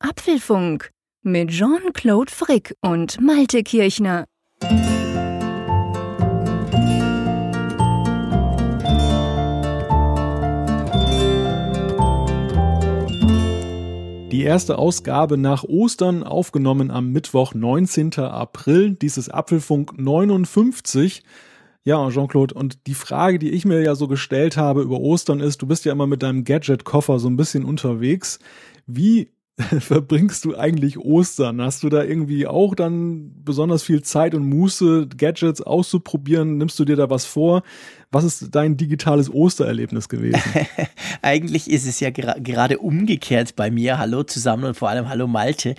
Apfelfunk 0.00 0.92
mit 1.22 1.50
Jean-Claude 1.50 2.30
Frick 2.30 2.76
und 2.82 3.20
Malte 3.20 3.64
Kirchner. 3.64 4.26
Die 14.30 14.42
erste 14.44 14.78
Ausgabe 14.78 15.36
nach 15.36 15.64
Ostern, 15.64 16.22
aufgenommen 16.22 16.92
am 16.92 17.10
Mittwoch, 17.10 17.54
19. 17.54 18.20
April, 18.20 18.92
dieses 18.92 19.28
Apfelfunk 19.28 19.98
59. 19.98 21.24
Ja, 21.82 22.08
Jean-Claude, 22.10 22.54
und 22.54 22.86
die 22.86 22.94
Frage, 22.94 23.40
die 23.40 23.50
ich 23.50 23.64
mir 23.64 23.82
ja 23.82 23.96
so 23.96 24.06
gestellt 24.06 24.56
habe 24.56 24.82
über 24.82 25.00
Ostern 25.00 25.40
ist, 25.40 25.60
du 25.60 25.66
bist 25.66 25.84
ja 25.84 25.90
immer 25.90 26.06
mit 26.06 26.22
deinem 26.22 26.44
Gadget-Koffer 26.44 27.18
so 27.18 27.28
ein 27.28 27.36
bisschen 27.36 27.64
unterwegs. 27.64 28.38
Wie 28.86 29.32
verbringst 29.80 30.44
du 30.44 30.56
eigentlich 30.56 30.98
Ostern? 30.98 31.60
Hast 31.60 31.82
du 31.82 31.88
da 31.88 32.04
irgendwie 32.04 32.46
auch 32.46 32.74
dann 32.74 33.32
besonders 33.44 33.82
viel 33.82 34.02
Zeit 34.02 34.34
und 34.34 34.48
Muße, 34.48 35.08
Gadgets 35.16 35.60
auszuprobieren? 35.60 36.58
Nimmst 36.58 36.78
du 36.78 36.84
dir 36.84 36.96
da 36.96 37.10
was 37.10 37.24
vor? 37.24 37.62
Was 38.10 38.24
ist 38.24 38.54
dein 38.54 38.78
digitales 38.78 39.30
Ostererlebnis 39.30 40.08
gewesen? 40.08 40.40
Eigentlich 41.22 41.70
ist 41.70 41.86
es 41.86 42.00
ja 42.00 42.08
ger 42.08 42.36
gerade 42.40 42.78
umgekehrt 42.78 43.54
bei 43.54 43.70
mir. 43.70 43.98
Hallo 43.98 44.22
zusammen 44.22 44.64
und 44.64 44.74
vor 44.78 44.88
allem 44.88 45.10
hallo 45.10 45.26
Malte. 45.26 45.74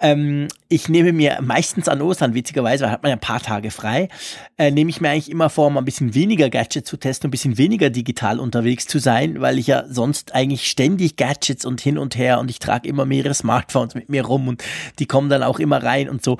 Ähm, 0.00 0.48
ich 0.70 0.88
nehme 0.88 1.12
mir 1.12 1.40
meistens 1.42 1.86
an 1.88 2.00
Ostern, 2.00 2.32
witzigerweise, 2.32 2.90
hat 2.90 3.02
man 3.02 3.10
ja 3.10 3.16
ein 3.16 3.20
paar 3.20 3.42
Tage 3.42 3.70
frei, 3.70 4.08
äh, 4.56 4.70
nehme 4.70 4.88
ich 4.88 5.02
mir 5.02 5.10
eigentlich 5.10 5.30
immer 5.30 5.50
vor, 5.50 5.68
mal 5.68 5.82
ein 5.82 5.84
bisschen 5.84 6.14
weniger 6.14 6.48
Gadgets 6.48 6.88
zu 6.88 6.96
testen, 6.96 7.28
ein 7.28 7.30
bisschen 7.30 7.58
weniger 7.58 7.90
digital 7.90 8.40
unterwegs 8.40 8.86
zu 8.86 8.98
sein, 8.98 9.42
weil 9.42 9.58
ich 9.58 9.66
ja 9.66 9.84
sonst 9.86 10.34
eigentlich 10.34 10.70
ständig 10.70 11.16
Gadgets 11.16 11.66
und 11.66 11.82
hin 11.82 11.98
und 11.98 12.16
her 12.16 12.40
und 12.40 12.50
ich 12.50 12.60
trage 12.60 12.88
immer 12.88 13.04
mehrere 13.04 13.34
Smartphones 13.34 13.94
mit 13.94 14.08
mir 14.08 14.24
rum 14.24 14.48
und 14.48 14.64
die 14.98 15.06
kommen 15.06 15.28
dann 15.28 15.42
auch 15.42 15.58
immer 15.58 15.82
rein 15.82 16.08
und 16.08 16.24
so. 16.24 16.38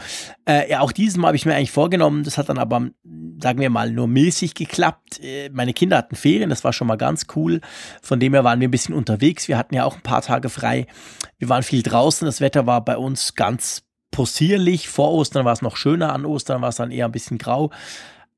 Äh, 0.49 0.71
ja, 0.71 0.81
auch 0.81 0.93
dieses 0.93 1.19
Mal 1.19 1.29
habe 1.29 1.37
ich 1.37 1.45
mir 1.45 1.55
eigentlich 1.55 1.71
vorgenommen, 1.71 2.25
das 2.25 2.39
hat 2.39 2.49
dann 2.49 2.59
aber, 2.59 2.89
sagen 3.41 3.61
wir 3.61 3.71
mal, 3.71 3.91
nur 3.91 4.09
mäßig 4.09 4.55
geklappt 4.55 5.21
meine 5.53 5.73
Kinder 5.73 5.97
hatten 5.97 6.17
Ferien, 6.17 6.51
das 6.51 6.65
war 6.65 6.73
schon 6.73 6.87
mal 6.87 6.97
ganz 6.97 7.27
cool. 7.37 7.61
Von 8.03 8.21
dem 8.21 8.35
her 8.35 8.45
waren 8.45 8.61
wir 8.61 8.69
ein 8.69 8.73
bisschen 8.73 8.95
unterwegs. 8.95 9.49
Wir 9.49 9.59
hatten 9.59 9.75
ja 9.75 9.85
auch 9.85 9.97
ein 9.97 10.03
paar 10.03 10.23
Tage 10.23 10.49
frei. 10.49 10.87
Wir 11.39 11.49
waren 11.49 11.63
viel 11.63 11.83
draußen. 11.83 12.27
Das 12.27 12.41
Wetter 12.41 12.67
war 12.67 12.85
bei 12.85 12.97
uns 12.97 13.35
ganz 13.35 13.83
possierlich. 14.11 14.89
Vor 14.89 15.13
Ostern 15.13 15.45
war 15.45 15.53
es 15.53 15.63
noch 15.63 15.77
schöner, 15.77 16.13
an 16.13 16.25
Ostern 16.25 16.63
war 16.63 16.69
es 16.69 16.77
dann 16.77 16.91
eher 16.91 17.07
ein 17.07 17.13
bisschen 17.13 17.39
grau. 17.39 17.71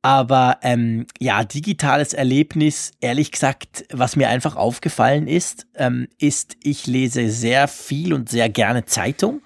Aber 0.07 0.59
ähm, 0.63 1.07
ja, 1.19 1.43
digitales 1.43 2.15
Erlebnis, 2.15 2.93
ehrlich 3.01 3.33
gesagt, 3.33 3.85
was 3.93 4.15
mir 4.15 4.29
einfach 4.29 4.55
aufgefallen 4.55 5.27
ist, 5.27 5.67
ähm, 5.75 6.07
ist, 6.19 6.57
ich 6.63 6.87
lese 6.87 7.29
sehr 7.29 7.67
viel 7.67 8.15
und 8.15 8.29
sehr 8.29 8.49
gerne 8.49 8.85
Zeitung. 8.85 9.43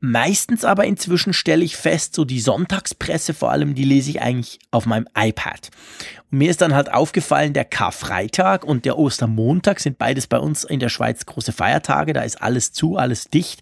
Meistens 0.00 0.64
aber 0.64 0.84
inzwischen 0.84 1.32
stelle 1.32 1.64
ich 1.64 1.76
fest, 1.76 2.14
so 2.14 2.24
die 2.26 2.40
Sonntagspresse 2.40 3.32
vor 3.32 3.52
allem, 3.52 3.74
die 3.74 3.84
lese 3.84 4.10
ich 4.10 4.20
eigentlich 4.20 4.58
auf 4.70 4.84
meinem 4.84 5.06
iPad. 5.16 5.70
Mir 6.34 6.50
ist 6.50 6.60
dann 6.60 6.74
halt 6.74 6.92
aufgefallen, 6.92 7.52
der 7.52 7.64
Karfreitag 7.64 8.64
und 8.64 8.84
der 8.84 8.98
Ostermontag 8.98 9.78
sind 9.78 9.98
beides 9.98 10.26
bei 10.26 10.40
uns 10.40 10.64
in 10.64 10.80
der 10.80 10.88
Schweiz 10.88 11.26
große 11.26 11.52
Feiertage. 11.52 12.12
Da 12.12 12.22
ist 12.22 12.42
alles 12.42 12.72
zu, 12.72 12.96
alles 12.96 13.28
dicht 13.28 13.60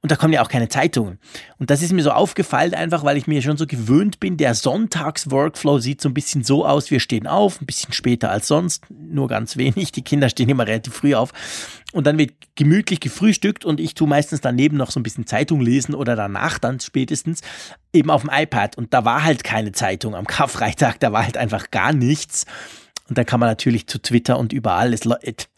und 0.00 0.10
da 0.10 0.16
kommen 0.16 0.32
ja 0.32 0.40
auch 0.40 0.48
keine 0.48 0.70
Zeitungen. 0.70 1.18
Und 1.58 1.68
das 1.68 1.82
ist 1.82 1.92
mir 1.92 2.02
so 2.02 2.12
aufgefallen 2.12 2.72
einfach, 2.72 3.04
weil 3.04 3.18
ich 3.18 3.26
mir 3.26 3.42
schon 3.42 3.58
so 3.58 3.66
gewöhnt 3.66 4.20
bin, 4.20 4.38
der 4.38 4.54
Sonntags-Workflow 4.54 5.80
sieht 5.80 6.00
so 6.00 6.08
ein 6.08 6.14
bisschen 6.14 6.44
so 6.44 6.64
aus, 6.64 6.90
wir 6.90 6.98
stehen 6.98 7.26
auf, 7.26 7.60
ein 7.60 7.66
bisschen 7.66 7.92
später 7.92 8.30
als 8.30 8.48
sonst, 8.48 8.84
nur 8.88 9.28
ganz 9.28 9.58
wenig. 9.58 9.92
Die 9.92 10.02
Kinder 10.02 10.30
stehen 10.30 10.48
immer 10.48 10.66
relativ 10.66 10.94
früh 10.94 11.14
auf 11.14 11.34
und 11.92 12.06
dann 12.06 12.16
wird 12.16 12.32
gemütlich 12.54 13.00
gefrühstückt 13.00 13.66
und 13.66 13.80
ich 13.80 13.92
tue 13.92 14.08
meistens 14.08 14.40
daneben 14.40 14.78
noch 14.78 14.90
so 14.90 14.98
ein 14.98 15.02
bisschen 15.02 15.26
Zeitung 15.26 15.60
lesen 15.60 15.94
oder 15.94 16.16
danach 16.16 16.58
dann 16.58 16.80
spätestens 16.80 17.42
eben 17.94 18.10
auf 18.10 18.22
dem 18.22 18.30
iPad. 18.32 18.76
Und 18.76 18.92
da 18.92 19.04
war 19.04 19.24
halt 19.24 19.44
keine 19.44 19.72
Zeitung 19.72 20.14
am 20.14 20.26
Karfreitag, 20.26 21.00
da 21.00 21.12
war 21.12 21.24
halt 21.24 21.36
einfach 21.36 21.70
gar 21.70 21.92
nichts. 21.92 22.46
Und 23.08 23.18
da 23.18 23.24
kann 23.24 23.38
man 23.38 23.50
natürlich 23.50 23.86
zu 23.86 24.00
Twitter 24.00 24.38
und 24.38 24.52
überall, 24.52 24.94
es, 24.94 25.00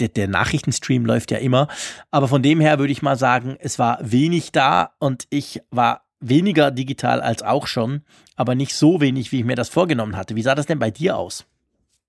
der, 0.01 0.09
der 0.09 0.29
Nachrichtenstream 0.29 1.07
läuft 1.07 1.31
ja 1.31 1.39
immer. 1.39 1.69
Aber 2.11 2.27
von 2.27 2.43
dem 2.43 2.61
her 2.61 2.79
würde 2.79 2.93
ich 2.93 3.03
mal 3.03 3.17
sagen, 3.17 3.57
es 3.61 3.79
war 3.79 3.99
wenig 4.03 4.51
da 4.51 4.95
und 4.99 5.25
ich 5.31 5.61
war 5.71 6.03
weniger 6.19 6.71
digital 6.71 7.21
als 7.21 7.43
auch 7.43 7.67
schon, 7.67 8.03
aber 8.35 8.55
nicht 8.55 8.75
so 8.75 9.01
wenig, 9.01 9.31
wie 9.31 9.41
ich 9.41 9.45
mir 9.45 9.55
das 9.55 9.69
vorgenommen 9.69 10.17
hatte. 10.17 10.35
Wie 10.35 10.43
sah 10.43 10.55
das 10.55 10.67
denn 10.67 10.79
bei 10.79 10.91
dir 10.91 11.17
aus? 11.17 11.47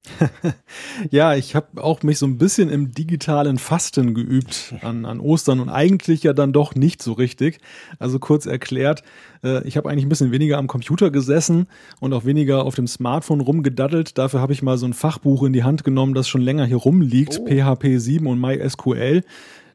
ja, 1.12 1.35
ich 1.35 1.56
habe 1.56 1.84
auch 1.84 2.03
mich 2.03 2.18
so 2.19 2.25
ein 2.25 2.38
bisschen 2.38 2.69
im 2.69 2.91
digitalen 2.91 3.57
Fasten 3.57 4.13
geübt 4.13 4.75
an, 4.81 5.06
an 5.06 5.19
Ostern 5.19 5.59
und 5.59 5.69
eigentlich 5.69 6.23
ja 6.23 6.34
dann 6.34 6.53
doch 6.53 6.75
nicht 6.75 7.01
so 7.01 7.13
richtig. 7.13 7.59
Also 8.00 8.19
kurz 8.19 8.45
erklärt, 8.45 9.03
äh, 9.44 9.66
ich 9.68 9.78
habe 9.78 9.90
eigentlich 9.90 10.06
ein 10.06 10.09
bisschen 10.09 10.31
weniger 10.31 10.57
am 10.57 10.68
Computer 10.68 11.12
gesessen 11.12 11.68
und 12.00 12.13
auch 12.13 12.25
weniger 12.25 12.63
auf 12.66 12.75
dem 12.75 12.88
Smartphone 12.88 13.41
rumgedaddelt. 13.41 14.18
Dafür 14.18 14.41
habe 14.41 14.53
ich 14.53 14.62
mal 14.62 14.78
so 14.78 14.85
ein 14.85 14.94
Fachbuch 14.94 15.44
in 15.44 15.53
die 15.53 15.63
Hand 15.63 15.84
genommen, 15.84 16.13
das 16.13 16.28
schon 16.28 16.41
länger 16.41 16.66
hier 16.66 16.78
rumliegt, 16.78 17.39
oh. 17.41 17.45
PHP 17.47 18.00
7 18.00 18.28
und 18.28 18.39
MySQL. 18.39 19.24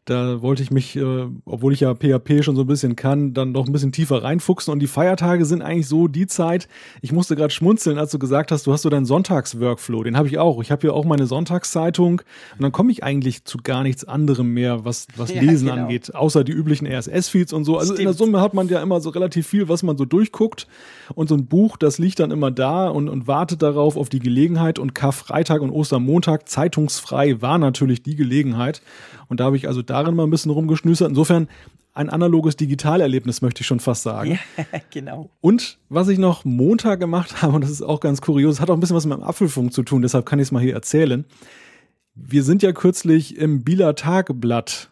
Da 0.04 0.42
wollte 0.42 0.64
ich 0.64 0.72
mich, 0.72 0.96
äh, 0.96 1.26
obwohl 1.44 1.72
ich 1.72 1.80
ja 1.80 1.94
PHP 1.94 2.42
schon 2.42 2.56
so 2.56 2.62
ein 2.62 2.66
bisschen 2.66 2.96
kann, 2.96 3.34
dann 3.34 3.52
noch 3.52 3.66
ein 3.66 3.72
bisschen 3.72 3.92
tiefer 3.92 4.24
reinfuchsen. 4.24 4.72
Und 4.72 4.80
die 4.80 4.88
Feiertage 4.88 5.44
sind 5.44 5.62
eigentlich 5.62 5.86
so 5.86 6.08
die 6.08 6.26
Zeit. 6.26 6.66
Ich 7.02 7.12
musste 7.12 7.36
gerade 7.36 7.50
schmunzeln, 7.50 7.98
als 7.98 8.10
du 8.10 8.18
gesagt 8.18 8.50
hast, 8.50 8.66
du 8.66 8.72
hast 8.72 8.82
so 8.82 8.90
deinen 8.90 9.04
Sonntagsworkflow. 9.04 10.02
Den 10.02 10.16
habe 10.16 10.26
ich 10.26 10.38
auch. 10.38 10.60
Ich 10.60 10.72
habe 10.72 10.80
hier 10.80 10.94
auch 10.94 11.04
meine 11.04 11.28
Sonntagszeitung 11.28 12.20
und 12.20 12.62
dann 12.62 12.72
komme 12.72 12.90
ich 12.90 13.04
eigentlich 13.04 13.44
zu 13.44 13.58
gar 13.58 13.84
nichts 13.84 14.02
anderem 14.02 14.48
mehr, 14.48 14.84
was, 14.84 15.06
was 15.16 15.32
ja, 15.34 15.40
Lesen 15.40 15.68
genau. 15.68 15.82
angeht, 15.82 16.12
außer 16.16 16.42
die 16.42 16.52
üblichen 16.52 16.88
RSS-Feeds 16.88 17.52
und 17.52 17.64
so. 17.64 17.78
Also 17.78 17.94
Stimmt. 17.94 18.00
in 18.00 18.04
der 18.06 18.14
Summe 18.14 18.40
hat 18.40 18.54
man 18.54 18.66
ja 18.66 18.82
immer 18.82 19.00
so 19.00 19.10
relativ 19.10 19.46
viel, 19.46 19.68
was 19.68 19.84
man 19.84 19.96
so 19.96 20.04
durchguckt. 20.04 20.66
Und 21.14 21.28
so 21.28 21.36
ein 21.36 21.46
Buch, 21.46 21.76
das 21.76 21.98
liegt 21.98 22.18
dann 22.18 22.32
immer 22.32 22.50
da 22.50 22.88
und, 22.88 23.08
und 23.08 23.28
wartet 23.28 23.62
darauf 23.62 23.96
auf 23.96 24.08
die 24.08 24.18
Gelegenheit. 24.18 24.80
Und 24.80 24.96
Karfreitag 24.96 25.60
und 25.62 25.70
Ostermontag 25.70 26.48
zeitungsfrei 26.48 27.40
war 27.40 27.58
natürlich 27.58 28.02
die 28.02 28.16
Gelegenheit. 28.16 28.82
Und 29.28 29.40
da 29.40 29.44
habe 29.44 29.56
ich 29.56 29.68
also 29.68 29.80
darin 29.92 30.14
mal 30.14 30.24
ein 30.24 30.30
bisschen 30.30 30.50
rumgeschnüßert. 30.50 31.10
Insofern 31.10 31.48
ein 31.94 32.08
analoges 32.08 32.56
Digitalerlebnis, 32.56 33.42
möchte 33.42 33.60
ich 33.60 33.66
schon 33.66 33.80
fast 33.80 34.02
sagen. 34.02 34.38
Ja, 34.56 34.64
genau. 34.90 35.30
Und 35.40 35.78
was 35.88 36.08
ich 36.08 36.18
noch 36.18 36.44
Montag 36.44 37.00
gemacht 37.00 37.42
habe, 37.42 37.54
und 37.54 37.62
das 37.62 37.70
ist 37.70 37.82
auch 37.82 38.00
ganz 38.00 38.20
kurios, 38.20 38.60
hat 38.60 38.70
auch 38.70 38.74
ein 38.74 38.80
bisschen 38.80 38.96
was 38.96 39.06
mit 39.06 39.18
dem 39.18 39.24
Apfelfunk 39.24 39.72
zu 39.72 39.82
tun, 39.82 40.02
deshalb 40.02 40.26
kann 40.26 40.38
ich 40.38 40.44
es 40.44 40.52
mal 40.52 40.62
hier 40.62 40.74
erzählen. 40.74 41.24
Wir 42.14 42.42
sind 42.42 42.62
ja 42.62 42.72
kürzlich 42.72 43.36
im 43.36 43.62
Bieler 43.62 43.94
Tageblatt 43.94 44.91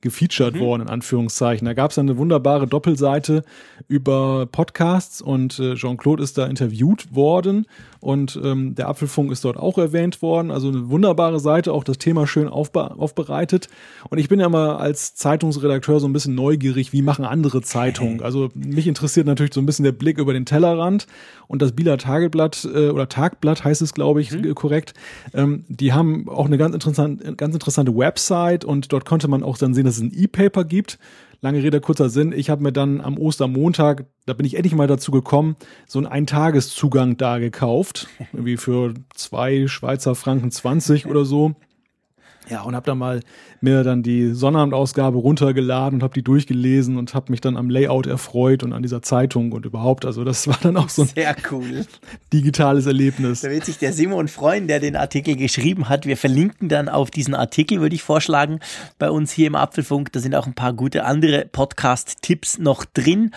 gefeatured 0.00 0.54
mhm. 0.54 0.60
worden, 0.60 0.82
in 0.82 0.88
Anführungszeichen. 0.88 1.64
Da 1.64 1.74
gab 1.74 1.90
es 1.90 1.98
eine 1.98 2.16
wunderbare 2.16 2.66
Doppelseite 2.66 3.42
über 3.88 4.46
Podcasts 4.46 5.20
und 5.20 5.58
äh, 5.58 5.74
Jean-Claude 5.74 6.22
ist 6.22 6.38
da 6.38 6.46
interviewt 6.46 7.14
worden 7.14 7.66
und 8.00 8.38
ähm, 8.42 8.74
der 8.76 8.88
Apfelfunk 8.88 9.32
ist 9.32 9.44
dort 9.44 9.56
auch 9.56 9.76
erwähnt 9.76 10.22
worden. 10.22 10.50
Also 10.52 10.68
eine 10.68 10.88
wunderbare 10.88 11.40
Seite, 11.40 11.72
auch 11.72 11.82
das 11.82 11.98
Thema 11.98 12.26
schön 12.26 12.48
aufbe 12.48 12.78
aufbereitet. 12.98 13.68
Und 14.08 14.18
ich 14.18 14.28
bin 14.28 14.38
ja 14.38 14.48
mal 14.48 14.76
als 14.76 15.14
Zeitungsredakteur 15.14 15.98
so 15.98 16.06
ein 16.06 16.12
bisschen 16.12 16.34
neugierig, 16.34 16.92
wie 16.92 17.02
machen 17.02 17.24
andere 17.24 17.62
Zeitungen. 17.62 18.22
Also 18.28 18.50
mich 18.54 18.86
interessiert 18.86 19.26
natürlich 19.26 19.54
so 19.54 19.60
ein 19.60 19.64
bisschen 19.64 19.84
der 19.84 19.92
Blick 19.92 20.18
über 20.18 20.34
den 20.34 20.44
Tellerrand 20.44 21.06
und 21.46 21.62
das 21.62 21.72
Bieler 21.72 21.96
Tageblatt 21.96 22.68
äh, 22.72 22.90
oder 22.90 23.08
Tagblatt 23.08 23.64
heißt 23.64 23.80
es, 23.80 23.94
glaube 23.94 24.20
ich, 24.20 24.32
mhm. 24.32 24.54
korrekt. 24.54 24.92
Ähm, 25.32 25.64
die 25.68 25.94
haben 25.94 26.28
auch 26.28 26.44
eine 26.44 26.58
ganz 26.58 26.74
interessante, 26.74 27.34
ganz 27.36 27.54
interessante 27.54 27.96
Website 27.96 28.66
und 28.66 28.92
dort 28.92 29.06
konnte 29.06 29.28
man 29.28 29.42
auch 29.42 29.56
dann 29.56 29.72
sehen, 29.72 29.87
es 29.88 30.00
ein 30.00 30.12
E-Paper 30.14 30.64
gibt. 30.64 30.98
Lange 31.40 31.62
Rede, 31.62 31.80
kurzer 31.80 32.08
Sinn. 32.10 32.32
Ich 32.32 32.50
habe 32.50 32.62
mir 32.62 32.72
dann 32.72 33.00
am 33.00 33.16
Ostermontag, 33.16 34.06
da 34.26 34.32
bin 34.32 34.44
ich 34.44 34.54
endlich 34.54 34.74
mal 34.74 34.88
dazu 34.88 35.12
gekommen, 35.12 35.56
so 35.86 36.00
einen 36.00 36.08
Eintageszugang 36.08 37.16
da 37.16 37.38
gekauft. 37.38 38.08
Irgendwie 38.32 38.56
für 38.56 38.94
zwei 39.14 39.68
Schweizer 39.68 40.14
Franken 40.16 40.50
20 40.50 41.06
oder 41.06 41.24
so. 41.24 41.54
Ja, 42.50 42.62
und 42.62 42.74
habe 42.74 42.86
dann 42.86 42.98
mal 42.98 43.20
mir 43.60 43.84
dann 43.84 44.02
die 44.02 44.32
Sonnabendausgabe 44.32 45.18
runtergeladen 45.18 45.98
und 45.98 46.02
habe 46.02 46.14
die 46.14 46.22
durchgelesen 46.22 46.96
und 46.96 47.14
habe 47.14 47.30
mich 47.30 47.40
dann 47.40 47.56
am 47.56 47.68
Layout 47.68 48.06
erfreut 48.06 48.62
und 48.62 48.72
an 48.72 48.82
dieser 48.82 49.02
Zeitung 49.02 49.52
und 49.52 49.66
überhaupt. 49.66 50.04
Also 50.06 50.24
das 50.24 50.46
war 50.48 50.58
dann 50.62 50.76
auch 50.76 50.88
so 50.88 51.02
ein 51.02 51.08
sehr 51.08 51.36
cool 51.50 51.84
digitales 52.32 52.86
Erlebnis. 52.86 53.42
Da 53.42 53.50
wird 53.50 53.64
sich 53.64 53.78
der 53.78 53.92
Simon 53.92 54.28
freuen, 54.28 54.66
der 54.66 54.80
den 54.80 54.96
Artikel 54.96 55.36
geschrieben 55.36 55.88
hat. 55.88 56.06
Wir 56.06 56.16
verlinken 56.16 56.68
dann 56.68 56.88
auf 56.88 57.10
diesen 57.10 57.34
Artikel, 57.34 57.80
würde 57.80 57.94
ich 57.94 58.02
vorschlagen, 58.02 58.60
bei 58.98 59.10
uns 59.10 59.32
hier 59.32 59.48
im 59.48 59.54
Apfelfunk. 59.54 60.12
Da 60.12 60.20
sind 60.20 60.34
auch 60.34 60.46
ein 60.46 60.54
paar 60.54 60.72
gute 60.72 61.04
andere 61.04 61.46
Podcast-Tipps 61.50 62.58
noch 62.58 62.84
drin. 62.84 63.32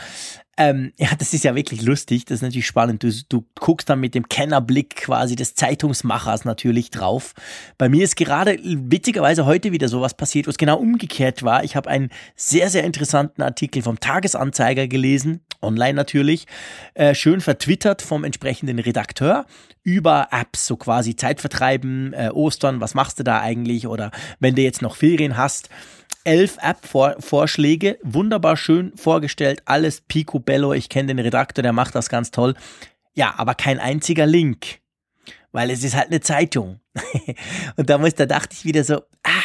Ähm, 0.62 0.94
ja, 0.98 1.10
das 1.18 1.34
ist 1.34 1.44
ja 1.44 1.56
wirklich 1.56 1.82
lustig. 1.82 2.26
Das 2.26 2.36
ist 2.36 2.42
natürlich 2.44 2.68
spannend. 2.68 3.02
Du, 3.02 3.12
du 3.30 3.44
guckst 3.60 3.90
dann 3.90 4.00
mit 4.00 4.14
dem 4.14 4.30
Kennerblick 4.30 4.96
quasi 4.96 5.36
des 5.36 5.56
Zeitungsmachers 5.56 6.46
natürlich 6.46 6.92
drauf. 6.92 7.34
Bei 7.80 7.90
mir 7.90 8.04
ist 8.04 8.16
gerade 8.16 8.60
witzigerweise 8.62 9.46
heute 9.48 9.72
wieder 9.72 9.88
sowas 9.88 10.14
passiert, 10.14 10.48
was 10.48 10.58
genau 10.58 10.78
umgekehrt 10.78 11.42
war. 11.42 11.64
Ich 11.64 11.76
habe 11.76 11.90
einen 11.90 12.10
sehr, 12.36 12.70
sehr 12.70 12.84
interessanten 12.84 13.42
Artikel 13.42 13.82
vom 13.82 14.00
Tagesanzeiger 14.00 14.88
gelesen, 14.88 15.42
online 15.64 15.96
natürlich, 15.96 16.46
äh, 16.94 17.16
schön 17.16 17.42
vertwittert 17.42 18.04
vom 18.04 18.24
entsprechenden 18.24 18.78
Redakteur 18.78 19.48
über 19.84 20.28
Apps, 20.32 20.68
so 20.68 20.78
quasi 20.78 21.16
Zeitvertreiben, 21.16 22.14
äh, 22.14 22.30
Ostern, 22.32 22.82
was 22.82 22.94
machst 22.94 23.18
du 23.18 23.24
da 23.24 23.42
eigentlich? 23.42 23.88
Oder 23.88 24.12
wenn 24.40 24.54
du 24.54 24.62
jetzt 24.62 24.84
noch 24.84 24.96
Ferien 24.96 25.38
hast 25.38 25.70
elf 26.24 26.58
App-Vorschläge, 26.62 28.00
wunderbar 28.04 28.58
schön 28.58 28.92
vorgestellt, 28.96 29.62
alles 29.66 30.02
picobello. 30.02 30.74
Ich 30.74 30.90
kenne 30.90 31.08
den 31.08 31.20
Redakteur, 31.20 31.64
der 31.64 31.74
macht 31.74 31.96
das 31.96 32.10
ganz 32.10 32.32
toll. 32.32 32.56
Ja, 33.14 33.34
aber 33.38 33.56
kein 33.56 33.80
einziger 33.80 34.26
Link, 34.26 34.80
weil 35.52 35.70
es 35.70 35.84
ist 35.84 35.96
halt 35.96 36.08
eine 36.08 36.22
Zeitung. 36.22 36.80
und 37.76 37.90
da, 37.90 37.98
muss, 37.98 38.16
da 38.16 38.26
dachte 38.26 38.56
ich 38.58 38.66
wieder 38.66 38.84
so, 38.84 39.02
ah, 39.24 39.41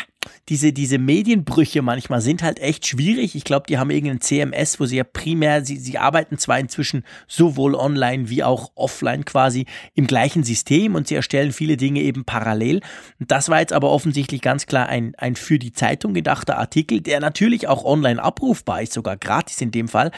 diese, 0.49 0.73
diese 0.73 0.99
Medienbrüche 0.99 1.83
manchmal 1.83 2.21
sind 2.21 2.43
halt 2.43 2.61
echt 2.61 2.87
schwierig. 2.87 3.35
Ich 3.35 3.43
glaube, 3.43 3.67
die 3.69 3.79
haben 3.79 3.91
irgendein 3.91 4.21
CMS, 4.21 4.79
wo 4.79 4.87
sie 4.87 4.97
ja 4.97 5.05
primär, 5.05 5.65
sie, 5.65 5.77
sie 5.77 5.99
arbeiten 5.99 6.39
zwar 6.39 6.59
inzwischen 6.61 7.05
sowohl 7.27 7.75
online 7.75 8.29
wie 8.29 8.45
auch 8.45 8.71
offline 8.77 9.25
quasi 9.25 9.67
im 9.95 10.07
gleichen 10.07 10.45
System 10.45 10.95
und 10.95 11.09
sie 11.09 11.17
erstellen 11.17 11.53
viele 11.53 11.77
Dinge 11.77 12.01
eben 12.01 12.25
parallel. 12.25 12.81
Und 13.19 13.31
das 13.33 13.49
war 13.49 13.59
jetzt 13.59 13.73
aber 13.73 13.91
offensichtlich 13.91 14.41
ganz 14.41 14.67
klar 14.67 14.89
ein, 14.89 15.15
ein 15.17 15.35
für 15.35 15.59
die 15.59 15.73
Zeitung 15.73 16.15
gedachter 16.15 16.59
Artikel, 16.59 17.01
der 17.01 17.19
natürlich 17.19 17.67
auch 17.67 17.85
online 17.85 18.23
abrufbar 18.23 18.83
ist, 18.83 18.93
sogar 18.93 19.17
gratis 19.17 19.61
in 19.61 19.73
dem 19.73 19.89
Fall 19.89 20.13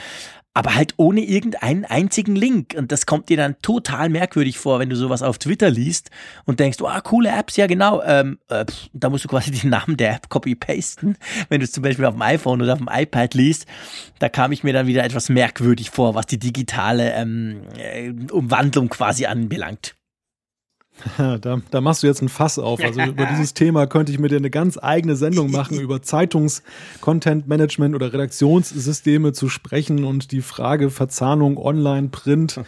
aber 0.58 0.74
halt 0.74 0.94
ohne 0.96 1.20
irgendeinen 1.20 1.84
einzigen 1.84 2.34
Link. 2.34 2.74
Und 2.76 2.90
das 2.90 3.06
kommt 3.06 3.28
dir 3.28 3.36
dann 3.36 3.54
total 3.62 4.08
merkwürdig 4.08 4.58
vor, 4.58 4.80
wenn 4.80 4.90
du 4.90 4.96
sowas 4.96 5.22
auf 5.22 5.38
Twitter 5.38 5.70
liest 5.70 6.10
und 6.46 6.58
denkst, 6.58 6.78
oh, 6.80 7.00
coole 7.04 7.30
Apps, 7.30 7.56
ja 7.56 7.68
genau. 7.68 8.02
Ähm, 8.02 8.40
äh, 8.48 8.64
da 8.92 9.08
musst 9.08 9.24
du 9.24 9.28
quasi 9.28 9.50
den 9.52 9.70
Namen 9.70 9.96
der 9.96 10.16
App 10.16 10.28
copy-pasten. 10.28 11.16
Wenn 11.48 11.60
du 11.60 11.64
es 11.64 11.70
zum 11.70 11.84
Beispiel 11.84 12.06
auf 12.06 12.14
dem 12.14 12.22
iPhone 12.22 12.60
oder 12.60 12.72
auf 12.72 12.80
dem 12.80 12.88
iPad 12.90 13.34
liest, 13.34 13.66
da 14.18 14.28
kam 14.28 14.50
ich 14.50 14.64
mir 14.64 14.72
dann 14.72 14.88
wieder 14.88 15.04
etwas 15.04 15.28
merkwürdig 15.28 15.90
vor, 15.90 16.16
was 16.16 16.26
die 16.26 16.40
digitale 16.40 17.12
ähm, 17.12 17.62
äh, 17.76 18.10
Umwandlung 18.32 18.88
quasi 18.88 19.26
anbelangt. 19.26 19.94
Da, 21.40 21.60
da 21.70 21.80
machst 21.80 22.02
du 22.02 22.06
jetzt 22.06 22.22
ein 22.22 22.28
Fass 22.28 22.58
auf. 22.58 22.82
Also 22.82 23.00
über 23.02 23.26
dieses 23.30 23.54
Thema 23.54 23.86
könnte 23.86 24.12
ich 24.12 24.18
mit 24.18 24.30
dir 24.30 24.36
eine 24.36 24.50
ganz 24.50 24.78
eigene 24.80 25.16
Sendung 25.16 25.50
machen, 25.50 25.80
über 25.80 26.02
Zeitungs-Content-Management 26.02 27.94
oder 27.94 28.12
Redaktionssysteme 28.12 29.32
zu 29.32 29.48
sprechen 29.48 30.04
und 30.04 30.32
die 30.32 30.42
Frage 30.42 30.90
Verzahnung 30.90 31.58
online, 31.58 32.08
Print. 32.08 32.60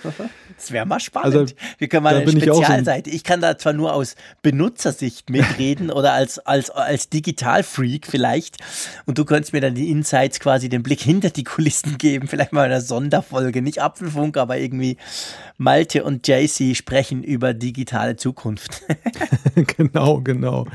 Das 0.61 0.73
wäre 0.73 0.85
mal 0.85 1.01
spannend. 1.01 1.35
Also, 1.35 1.55
Wir 1.79 1.89
können 1.89 2.05
mal 2.05 2.15
eine 2.15 2.31
Spezialseite. 2.31 3.09
Ich, 3.09 3.15
so 3.15 3.17
ich, 3.17 3.25
kann 3.25 3.41
da 3.41 3.57
zwar 3.57 3.73
nur 3.73 3.95
aus 3.95 4.15
Benutzersicht 4.43 5.31
mitreden 5.31 5.91
oder 5.91 6.13
als, 6.13 6.39
als, 6.39 6.69
als 6.69 7.09
Digital-Freak 7.09 8.07
vielleicht. 8.07 8.59
Und 9.07 9.17
du 9.17 9.25
könntest 9.25 9.55
mir 9.55 9.63
dann 9.63 9.75
die 9.75 9.91
Insights 9.91 10.39
quasi 10.39 10.69
den 10.69 10.83
Blick 10.83 11.01
hinter 11.01 11.31
die 11.31 11.45
Kulissen 11.45 11.97
geben. 11.97 12.29
Vielleicht 12.29 12.53
mal 12.53 12.67
eine 12.67 12.83
Sonderfolge. 12.83 13.63
Nicht 13.63 13.81
Apfelfunk, 13.81 14.37
aber 14.37 14.59
irgendwie 14.59 14.99
Malte 15.57 16.05
und 16.05 16.29
JC 16.29 16.77
sprechen 16.77 17.25
über 17.25 17.55
digitale 17.55 18.17
Zukunft. 18.17 18.83
genau, 19.55 20.21
genau. 20.21 20.67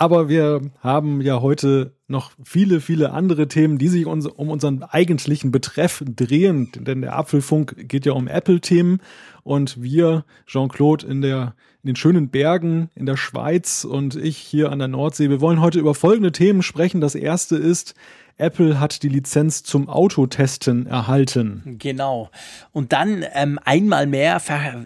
Aber 0.00 0.30
wir 0.30 0.62
haben 0.80 1.20
ja 1.20 1.42
heute 1.42 1.92
noch 2.08 2.30
viele, 2.42 2.80
viele 2.80 3.12
andere 3.12 3.48
Themen, 3.48 3.76
die 3.76 3.88
sich 3.88 4.06
uns, 4.06 4.26
um 4.26 4.48
unseren 4.48 4.82
eigentlichen 4.82 5.50
Betreff 5.50 6.02
drehen. 6.06 6.72
Denn 6.74 7.02
der 7.02 7.18
Apfelfunk 7.18 7.86
geht 7.86 8.06
ja 8.06 8.12
um 8.12 8.26
Apple-Themen 8.26 9.02
und 9.42 9.82
wir, 9.82 10.24
Jean-Claude, 10.46 11.06
in 11.06 11.22
in 11.22 11.52
den 11.82 11.96
schönen 11.96 12.30
Bergen 12.30 12.88
in 12.94 13.04
der 13.04 13.18
Schweiz 13.18 13.84
und 13.84 14.16
ich 14.16 14.38
hier 14.38 14.72
an 14.72 14.78
der 14.78 14.88
Nordsee. 14.88 15.28
Wir 15.28 15.42
wollen 15.42 15.60
heute 15.60 15.78
über 15.78 15.94
folgende 15.94 16.32
Themen 16.32 16.62
sprechen. 16.62 17.02
Das 17.02 17.14
erste 17.14 17.56
ist 17.56 17.94
Apple 18.40 18.80
hat 18.80 19.02
die 19.02 19.08
Lizenz 19.08 19.62
zum 19.62 19.88
Autotesten 19.88 20.86
erhalten. 20.86 21.76
Genau. 21.78 22.30
Und 22.72 22.92
dann 22.92 23.24
ähm, 23.34 23.58
einmal 23.64 24.06
mehr 24.06 24.40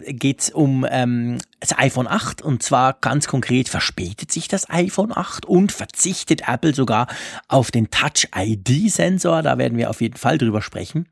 geht 0.05 0.41
es 0.41 0.49
um 0.49 0.85
ähm, 0.89 1.37
das 1.59 1.77
iPhone 1.77 2.07
8 2.07 2.41
und 2.41 2.61
zwar 2.61 2.93
ganz 2.93 3.27
konkret 3.27 3.69
verspätet 3.69 4.31
sich 4.31 4.47
das 4.47 4.69
iPhone 4.69 5.11
8 5.15 5.45
und 5.45 5.71
verzichtet 5.71 6.47
Apple 6.47 6.75
sogar 6.75 7.07
auf 7.47 7.71
den 7.71 7.89
Touch-ID-Sensor. 7.89 9.41
Da 9.41 9.57
werden 9.57 9.77
wir 9.77 9.89
auf 9.89 10.01
jeden 10.01 10.17
Fall 10.17 10.37
drüber 10.37 10.61
sprechen. 10.61 11.07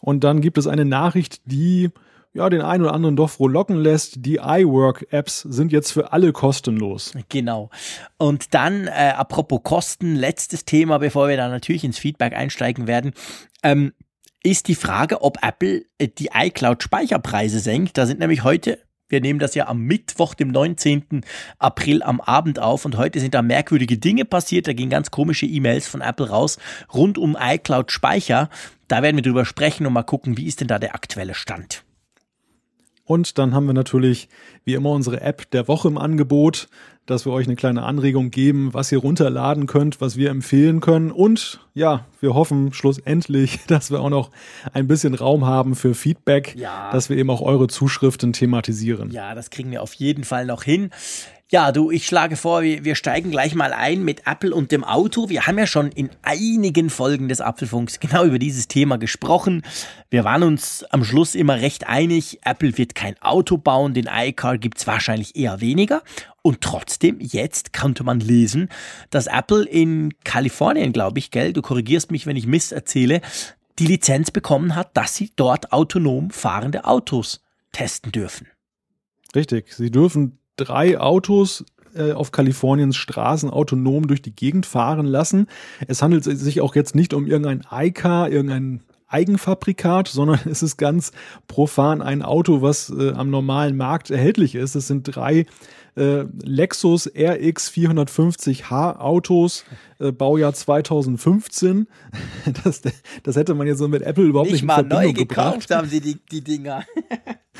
Und 0.00 0.24
dann 0.24 0.40
gibt 0.40 0.58
es 0.58 0.66
eine 0.66 0.84
Nachricht, 0.84 1.40
die 1.44 1.90
ja, 2.34 2.48
den 2.48 2.62
einen 2.62 2.82
oder 2.84 2.94
anderen 2.94 3.16
doch 3.16 3.30
froh 3.30 3.48
locken 3.48 3.76
lässt. 3.76 4.24
Die 4.24 4.36
iWork-Apps 4.36 5.40
sind 5.40 5.70
jetzt 5.70 5.92
für 5.92 6.12
alle 6.12 6.32
kostenlos. 6.32 7.12
Genau. 7.28 7.70
Und 8.16 8.54
dann, 8.54 8.86
äh, 8.86 9.12
apropos 9.16 9.60
Kosten, 9.62 10.16
letztes 10.16 10.64
Thema, 10.64 10.98
bevor 10.98 11.28
wir 11.28 11.36
dann 11.36 11.50
natürlich 11.50 11.84
ins 11.84 11.98
Feedback 11.98 12.34
einsteigen 12.34 12.86
werden. 12.86 13.12
Ähm, 13.62 13.92
ist 14.42 14.68
die 14.68 14.74
Frage, 14.74 15.22
ob 15.22 15.38
Apple 15.42 15.84
äh, 15.98 16.08
die 16.08 16.30
iCloud-Speicherpreise 16.34 17.60
senkt. 17.60 17.98
Da 17.98 18.06
sind 18.06 18.18
nämlich 18.18 18.42
heute 18.44 18.78
wir 19.12 19.20
nehmen 19.20 19.38
das 19.38 19.54
ja 19.54 19.66
am 19.68 19.82
Mittwoch, 19.82 20.32
dem 20.32 20.48
19. 20.48 21.20
April 21.58 22.02
am 22.02 22.22
Abend 22.22 22.58
auf 22.58 22.86
und 22.86 22.96
heute 22.96 23.20
sind 23.20 23.34
da 23.34 23.42
merkwürdige 23.42 23.98
Dinge 23.98 24.24
passiert. 24.24 24.66
Da 24.66 24.72
gingen 24.72 24.88
ganz 24.88 25.10
komische 25.10 25.44
E-Mails 25.44 25.86
von 25.86 26.00
Apple 26.00 26.30
raus 26.30 26.58
rund 26.94 27.18
um 27.18 27.36
iCloud 27.38 27.92
Speicher. 27.92 28.48
Da 28.88 29.02
werden 29.02 29.16
wir 29.16 29.22
drüber 29.22 29.44
sprechen 29.44 29.86
und 29.86 29.92
mal 29.92 30.02
gucken, 30.02 30.38
wie 30.38 30.46
ist 30.46 30.62
denn 30.62 30.68
da 30.68 30.78
der 30.78 30.94
aktuelle 30.94 31.34
Stand. 31.34 31.84
Und 33.12 33.36
dann 33.36 33.52
haben 33.52 33.66
wir 33.66 33.74
natürlich 33.74 34.30
wie 34.64 34.72
immer 34.72 34.88
unsere 34.88 35.20
App 35.20 35.50
der 35.50 35.68
Woche 35.68 35.86
im 35.86 35.98
Angebot, 35.98 36.68
dass 37.04 37.26
wir 37.26 37.32
euch 37.32 37.46
eine 37.46 37.56
kleine 37.56 37.82
Anregung 37.82 38.30
geben, 38.30 38.72
was 38.72 38.90
ihr 38.90 38.96
runterladen 38.96 39.66
könnt, 39.66 40.00
was 40.00 40.16
wir 40.16 40.30
empfehlen 40.30 40.80
können. 40.80 41.10
Und 41.10 41.60
ja, 41.74 42.06
wir 42.20 42.32
hoffen 42.32 42.72
schlussendlich, 42.72 43.60
dass 43.66 43.90
wir 43.90 44.00
auch 44.00 44.08
noch 44.08 44.30
ein 44.72 44.86
bisschen 44.86 45.14
Raum 45.14 45.44
haben 45.44 45.74
für 45.74 45.94
Feedback, 45.94 46.54
ja. 46.56 46.90
dass 46.90 47.10
wir 47.10 47.18
eben 47.18 47.28
auch 47.28 47.42
eure 47.42 47.68
Zuschriften 47.68 48.32
thematisieren. 48.32 49.10
Ja, 49.10 49.34
das 49.34 49.50
kriegen 49.50 49.70
wir 49.70 49.82
auf 49.82 49.92
jeden 49.92 50.24
Fall 50.24 50.46
noch 50.46 50.62
hin. 50.62 50.88
Ja, 51.52 51.70
du, 51.70 51.90
ich 51.90 52.06
schlage 52.06 52.38
vor, 52.38 52.62
wir, 52.62 52.82
wir 52.82 52.94
steigen 52.94 53.30
gleich 53.30 53.54
mal 53.54 53.74
ein 53.74 54.02
mit 54.02 54.26
Apple 54.26 54.54
und 54.54 54.72
dem 54.72 54.84
Auto. 54.84 55.28
Wir 55.28 55.46
haben 55.46 55.58
ja 55.58 55.66
schon 55.66 55.92
in 55.92 56.08
einigen 56.22 56.88
Folgen 56.88 57.28
des 57.28 57.42
Apfelfunks 57.42 58.00
genau 58.00 58.24
über 58.24 58.38
dieses 58.38 58.68
Thema 58.68 58.96
gesprochen. 58.96 59.60
Wir 60.08 60.24
waren 60.24 60.44
uns 60.44 60.82
am 60.84 61.04
Schluss 61.04 61.34
immer 61.34 61.60
recht 61.60 61.86
einig, 61.86 62.38
Apple 62.46 62.78
wird 62.78 62.94
kein 62.94 63.20
Auto 63.20 63.58
bauen, 63.58 63.92
den 63.92 64.08
iCar 64.10 64.56
gibt's 64.56 64.86
wahrscheinlich 64.86 65.36
eher 65.36 65.60
weniger. 65.60 66.02
Und 66.40 66.62
trotzdem, 66.62 67.18
jetzt 67.20 67.74
konnte 67.74 68.02
man 68.02 68.20
lesen, 68.20 68.70
dass 69.10 69.26
Apple 69.26 69.66
in 69.66 70.14
Kalifornien, 70.24 70.94
glaube 70.94 71.18
ich, 71.18 71.30
gell, 71.30 71.52
du 71.52 71.60
korrigierst 71.60 72.10
mich, 72.10 72.24
wenn 72.24 72.36
ich 72.36 72.46
Mist 72.46 72.72
erzähle, 72.72 73.20
die 73.78 73.86
Lizenz 73.86 74.30
bekommen 74.30 74.74
hat, 74.74 74.96
dass 74.96 75.16
sie 75.16 75.32
dort 75.36 75.70
autonom 75.70 76.30
fahrende 76.30 76.86
Autos 76.86 77.42
testen 77.72 78.10
dürfen. 78.10 78.46
Richtig, 79.34 79.74
sie 79.74 79.90
dürfen 79.90 80.38
drei 80.56 80.98
Autos 80.98 81.64
äh, 81.94 82.12
auf 82.12 82.32
Kaliforniens 82.32 82.96
Straßen 82.96 83.50
autonom 83.50 84.06
durch 84.06 84.22
die 84.22 84.34
Gegend 84.34 84.66
fahren 84.66 85.06
lassen. 85.06 85.46
Es 85.86 86.02
handelt 86.02 86.24
sich 86.24 86.60
auch 86.60 86.74
jetzt 86.74 86.94
nicht 86.94 87.14
um 87.14 87.26
irgendein 87.26 87.64
iCar, 87.70 88.30
irgendein 88.30 88.80
Eigenfabrikat, 89.08 90.08
sondern 90.08 90.40
es 90.50 90.62
ist 90.62 90.76
ganz 90.76 91.12
profan 91.48 92.02
ein 92.02 92.22
Auto, 92.22 92.62
was 92.62 92.90
äh, 92.90 93.12
am 93.12 93.30
normalen 93.30 93.76
Markt 93.76 94.10
erhältlich 94.10 94.54
ist. 94.54 94.74
Es 94.74 94.88
sind 94.88 95.04
drei 95.04 95.46
äh, 95.94 96.24
Lexus 96.42 97.06
RX 97.06 97.70
450h 97.70 98.96
Autos, 98.96 99.64
äh, 99.98 100.12
Baujahr 100.12 100.54
2015. 100.54 101.86
Das, 102.64 102.82
das 103.22 103.36
hätte 103.36 103.54
man 103.54 103.66
jetzt 103.66 103.78
so 103.78 103.88
mit 103.88 104.02
Apple 104.02 104.24
überhaupt 104.24 104.50
nicht, 104.50 104.62
nicht 104.62 104.66
mal 104.66 104.82
neu 104.82 105.12
gekauft 105.12 105.70
haben 105.70 105.88
sie 105.88 106.00
die, 106.00 106.18
die 106.30 106.42
Dinger. 106.42 106.84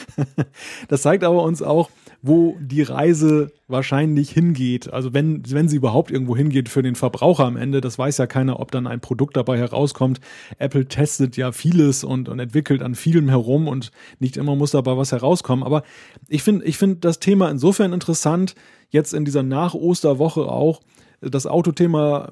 das 0.88 1.02
zeigt 1.02 1.24
aber 1.24 1.42
uns 1.42 1.62
auch, 1.62 1.90
wo 2.22 2.56
die 2.60 2.82
Reise 2.82 3.50
wahrscheinlich 3.66 4.30
hingeht. 4.30 4.92
Also 4.92 5.12
wenn, 5.12 5.42
wenn 5.50 5.68
sie 5.68 5.76
überhaupt 5.76 6.12
irgendwo 6.12 6.36
hingeht 6.36 6.68
für 6.68 6.82
den 6.82 6.94
Verbraucher 6.94 7.44
am 7.44 7.56
Ende, 7.56 7.80
das 7.80 7.98
weiß 7.98 8.18
ja 8.18 8.26
keiner, 8.28 8.60
ob 8.60 8.70
dann 8.70 8.86
ein 8.86 9.00
Produkt 9.00 9.36
dabei 9.36 9.58
herauskommt. 9.58 10.20
Apple 10.58 10.86
testet 10.86 11.36
ja 11.36 11.50
vieles 11.50 12.04
und, 12.04 12.28
und 12.28 12.38
entwickelt 12.38 12.80
an 12.80 12.94
vielem 12.94 13.28
herum 13.28 13.66
und 13.66 13.90
nicht 14.20 14.36
immer 14.36 14.54
muss 14.54 14.70
dabei 14.70 14.96
was 14.96 15.10
herauskommen. 15.10 15.64
Aber 15.64 15.82
ich 16.28 16.44
finde, 16.44 16.64
ich 16.64 16.78
finde 16.78 16.96
das 16.96 17.18
Thema 17.18 17.50
insofern 17.50 17.92
interessant, 17.92 18.54
jetzt 18.90 19.14
in 19.14 19.24
dieser 19.24 19.42
Nach-Osterwoche 19.42 20.42
auch, 20.42 20.80
das 21.20 21.46
Autothema 21.46 22.30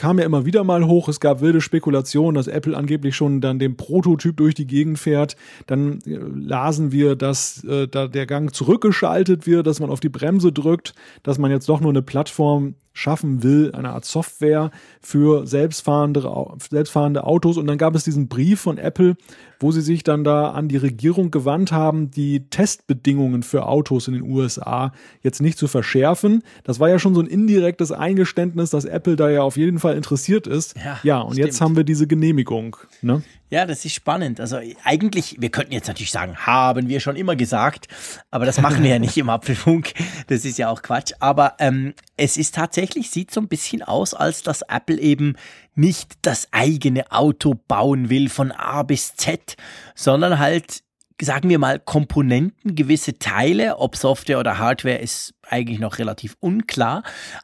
kam 0.00 0.18
ja 0.18 0.24
immer 0.24 0.46
wieder 0.46 0.64
mal 0.64 0.86
hoch. 0.86 1.10
Es 1.10 1.20
gab 1.20 1.42
wilde 1.42 1.60
Spekulationen, 1.60 2.34
dass 2.34 2.46
Apple 2.46 2.74
angeblich 2.74 3.14
schon 3.14 3.42
dann 3.42 3.58
den 3.58 3.76
Prototyp 3.76 4.34
durch 4.34 4.54
die 4.54 4.66
Gegend 4.66 4.98
fährt. 4.98 5.36
Dann 5.66 5.98
äh, 6.06 6.18
lasen 6.34 6.90
wir, 6.90 7.16
dass 7.16 7.62
äh, 7.64 7.86
da 7.86 8.08
der 8.08 8.24
Gang 8.24 8.54
zurückgeschaltet 8.54 9.46
wird, 9.46 9.66
dass 9.66 9.78
man 9.78 9.90
auf 9.90 10.00
die 10.00 10.08
Bremse 10.08 10.52
drückt, 10.52 10.94
dass 11.22 11.36
man 11.36 11.50
jetzt 11.50 11.68
doch 11.68 11.82
nur 11.82 11.90
eine 11.90 12.00
Plattform 12.00 12.76
schaffen 13.00 13.42
will, 13.42 13.72
eine 13.72 13.90
Art 13.90 14.04
Software 14.04 14.70
für 15.00 15.46
selbstfahrende, 15.46 16.22
selbstfahrende 16.70 17.24
Autos. 17.24 17.56
Und 17.56 17.66
dann 17.66 17.78
gab 17.78 17.94
es 17.94 18.04
diesen 18.04 18.28
Brief 18.28 18.60
von 18.60 18.76
Apple, 18.76 19.16
wo 19.58 19.72
sie 19.72 19.80
sich 19.80 20.04
dann 20.04 20.22
da 20.22 20.50
an 20.50 20.68
die 20.68 20.76
Regierung 20.76 21.30
gewandt 21.30 21.72
haben, 21.72 22.10
die 22.10 22.48
Testbedingungen 22.48 23.42
für 23.42 23.66
Autos 23.66 24.08
in 24.08 24.14
den 24.14 24.22
USA 24.22 24.92
jetzt 25.22 25.40
nicht 25.40 25.56
zu 25.56 25.66
verschärfen. 25.66 26.42
Das 26.64 26.78
war 26.78 26.88
ja 26.88 26.98
schon 26.98 27.14
so 27.14 27.20
ein 27.20 27.26
indirektes 27.26 27.90
Eingeständnis, 27.90 28.70
dass 28.70 28.84
Apple 28.84 29.16
da 29.16 29.30
ja 29.30 29.42
auf 29.42 29.56
jeden 29.56 29.78
Fall 29.78 29.96
interessiert 29.96 30.46
ist. 30.46 30.76
Ja, 30.76 31.00
ja 31.02 31.20
und 31.20 31.32
stimmt. 31.32 31.46
jetzt 31.46 31.60
haben 31.60 31.76
wir 31.76 31.84
diese 31.84 32.06
Genehmigung. 32.06 32.76
Ne? 33.00 33.22
Ja, 33.50 33.66
das 33.66 33.84
ist 33.84 33.94
spannend. 33.94 34.38
Also 34.38 34.60
eigentlich, 34.84 35.36
wir 35.40 35.50
könnten 35.50 35.72
jetzt 35.72 35.88
natürlich 35.88 36.12
sagen, 36.12 36.36
haben 36.36 36.88
wir 36.88 37.00
schon 37.00 37.16
immer 37.16 37.34
gesagt, 37.34 37.88
aber 38.30 38.46
das 38.46 38.60
machen 38.60 38.84
wir 38.84 38.90
ja 38.90 38.98
nicht 39.00 39.16
im 39.16 39.28
Apfelfunk. 39.28 39.92
Das 40.28 40.44
ist 40.44 40.56
ja 40.56 40.70
auch 40.70 40.82
Quatsch. 40.82 41.12
Aber 41.18 41.54
ähm, 41.58 41.94
es 42.16 42.36
ist 42.36 42.54
tatsächlich, 42.54 43.10
sieht 43.10 43.32
so 43.32 43.40
ein 43.40 43.48
bisschen 43.48 43.82
aus, 43.82 44.14
als 44.14 44.44
dass 44.44 44.62
Apple 44.62 45.00
eben 45.00 45.34
nicht 45.74 46.12
das 46.22 46.46
eigene 46.52 47.10
Auto 47.10 47.54
bauen 47.66 48.08
will 48.08 48.28
von 48.28 48.52
A 48.52 48.84
bis 48.84 49.16
Z, 49.16 49.56
sondern 49.96 50.38
halt 50.38 50.84
sagen 51.20 51.48
wir 51.48 51.58
mal, 51.58 51.78
Komponenten, 51.78 52.74
gewisse 52.74 53.18
Teile, 53.18 53.78
ob 53.78 53.96
Software 53.96 54.38
oder 54.38 54.58
Hardware, 54.58 54.98
ist 54.98 55.34
eigentlich 55.48 55.78
noch 55.78 55.98
relativ 55.98 56.36
unklar. 56.40 57.02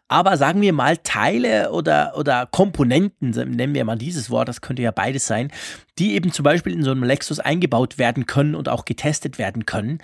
Aber 0.08 0.36
sagen 0.36 0.60
wir 0.60 0.72
mal 0.72 0.96
Teile 0.98 1.72
oder, 1.72 2.14
oder 2.16 2.46
Komponenten, 2.46 3.30
nennen 3.30 3.74
wir 3.74 3.84
mal 3.84 3.96
dieses 3.96 4.30
Wort, 4.30 4.48
das 4.48 4.60
könnte 4.60 4.82
ja 4.82 4.90
beides 4.90 5.26
sein, 5.26 5.50
die 5.98 6.14
eben 6.14 6.32
zum 6.32 6.44
Beispiel 6.44 6.72
in 6.72 6.82
so 6.82 6.90
einem 6.90 7.04
Lexus 7.04 7.40
eingebaut 7.40 7.98
werden 7.98 8.26
können 8.26 8.54
und 8.54 8.68
auch 8.68 8.84
getestet 8.84 9.38
werden 9.38 9.66
können. 9.66 9.98